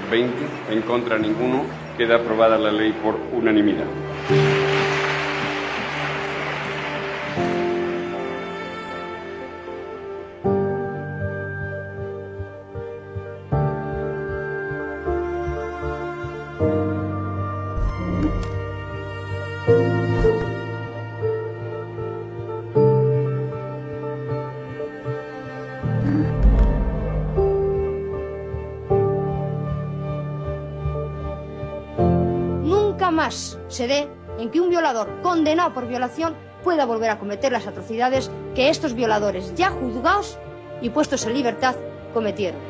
[0.09, 1.65] 320, en contra ninguno.
[1.97, 3.87] Queda aprobada la ley por unanimidad.
[33.77, 38.31] Se dé en que un violador condenado por violación pueda volver a cometer las atrocidades
[38.55, 40.39] que estos violadores ya juzgados
[40.81, 41.77] y puestos en libertad
[42.15, 42.66] cometieron.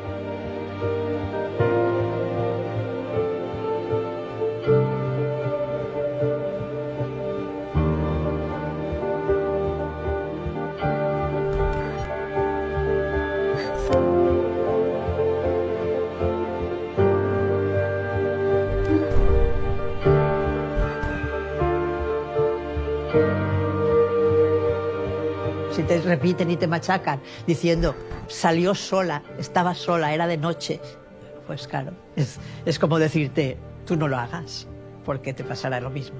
[26.26, 27.94] Y te machacan diciendo,
[28.26, 30.80] salió sola, estaba sola, era de noche,
[31.46, 34.66] pues claro, es, es como decirte, tú no lo hagas,
[35.04, 36.18] porque te pasará lo mismo.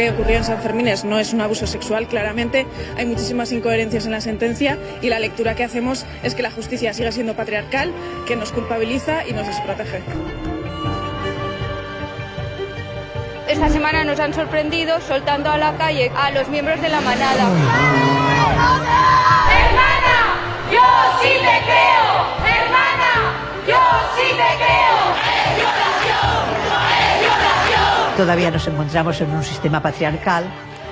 [0.00, 2.66] Que ocurrió en San Fermines no es un abuso sexual, claramente.
[2.96, 6.94] Hay muchísimas incoherencias en la sentencia y la lectura que hacemos es que la justicia
[6.94, 7.92] sigue siendo patriarcal,
[8.26, 10.00] que nos culpabiliza y nos desprotege.
[13.46, 17.50] Esta semana nos han sorprendido soltando a la calle a los miembros de la manada.
[19.52, 20.16] ¡Hermana!
[20.72, 20.80] ¡Yo
[21.20, 22.24] sí te creo!
[22.48, 23.36] ¡Hermana!
[23.68, 23.76] ¡Yo
[24.16, 25.39] sí te creo!
[28.20, 30.44] Todavía nos encontramos en un sistema patriarcal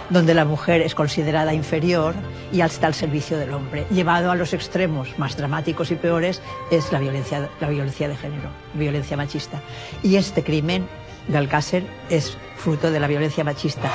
[0.09, 2.15] donde la mujer es considerada inferior
[2.51, 3.85] y está al servicio del hombre.
[3.91, 8.49] Llevado a los extremos más dramáticos y peores es la violencia, la violencia de género,
[8.73, 9.61] violencia machista.
[10.03, 10.89] Y este crimen
[11.29, 13.93] de Alcácer es fruto de la violencia machista.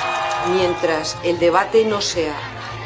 [0.54, 2.36] Mientras el debate no sea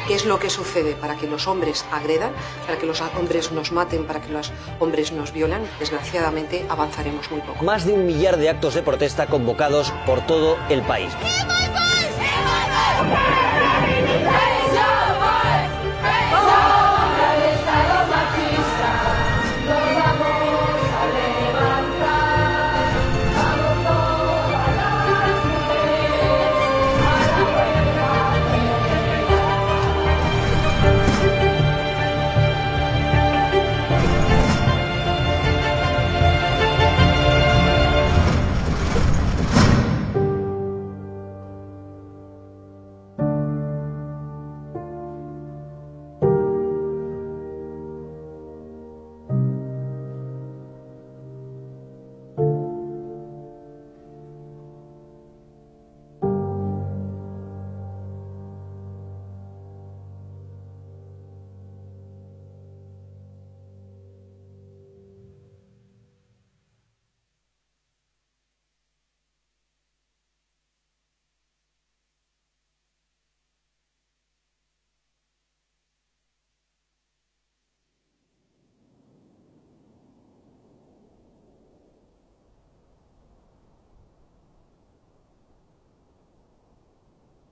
[0.09, 2.31] qué es lo que sucede para que los hombres agredan,
[2.65, 7.41] para que los hombres nos maten, para que los hombres nos violan, desgraciadamente avanzaremos muy
[7.41, 7.63] poco.
[7.63, 11.13] Más de un millar de actos de protesta convocados por todo el país.
[13.03, 13.48] ¡Viva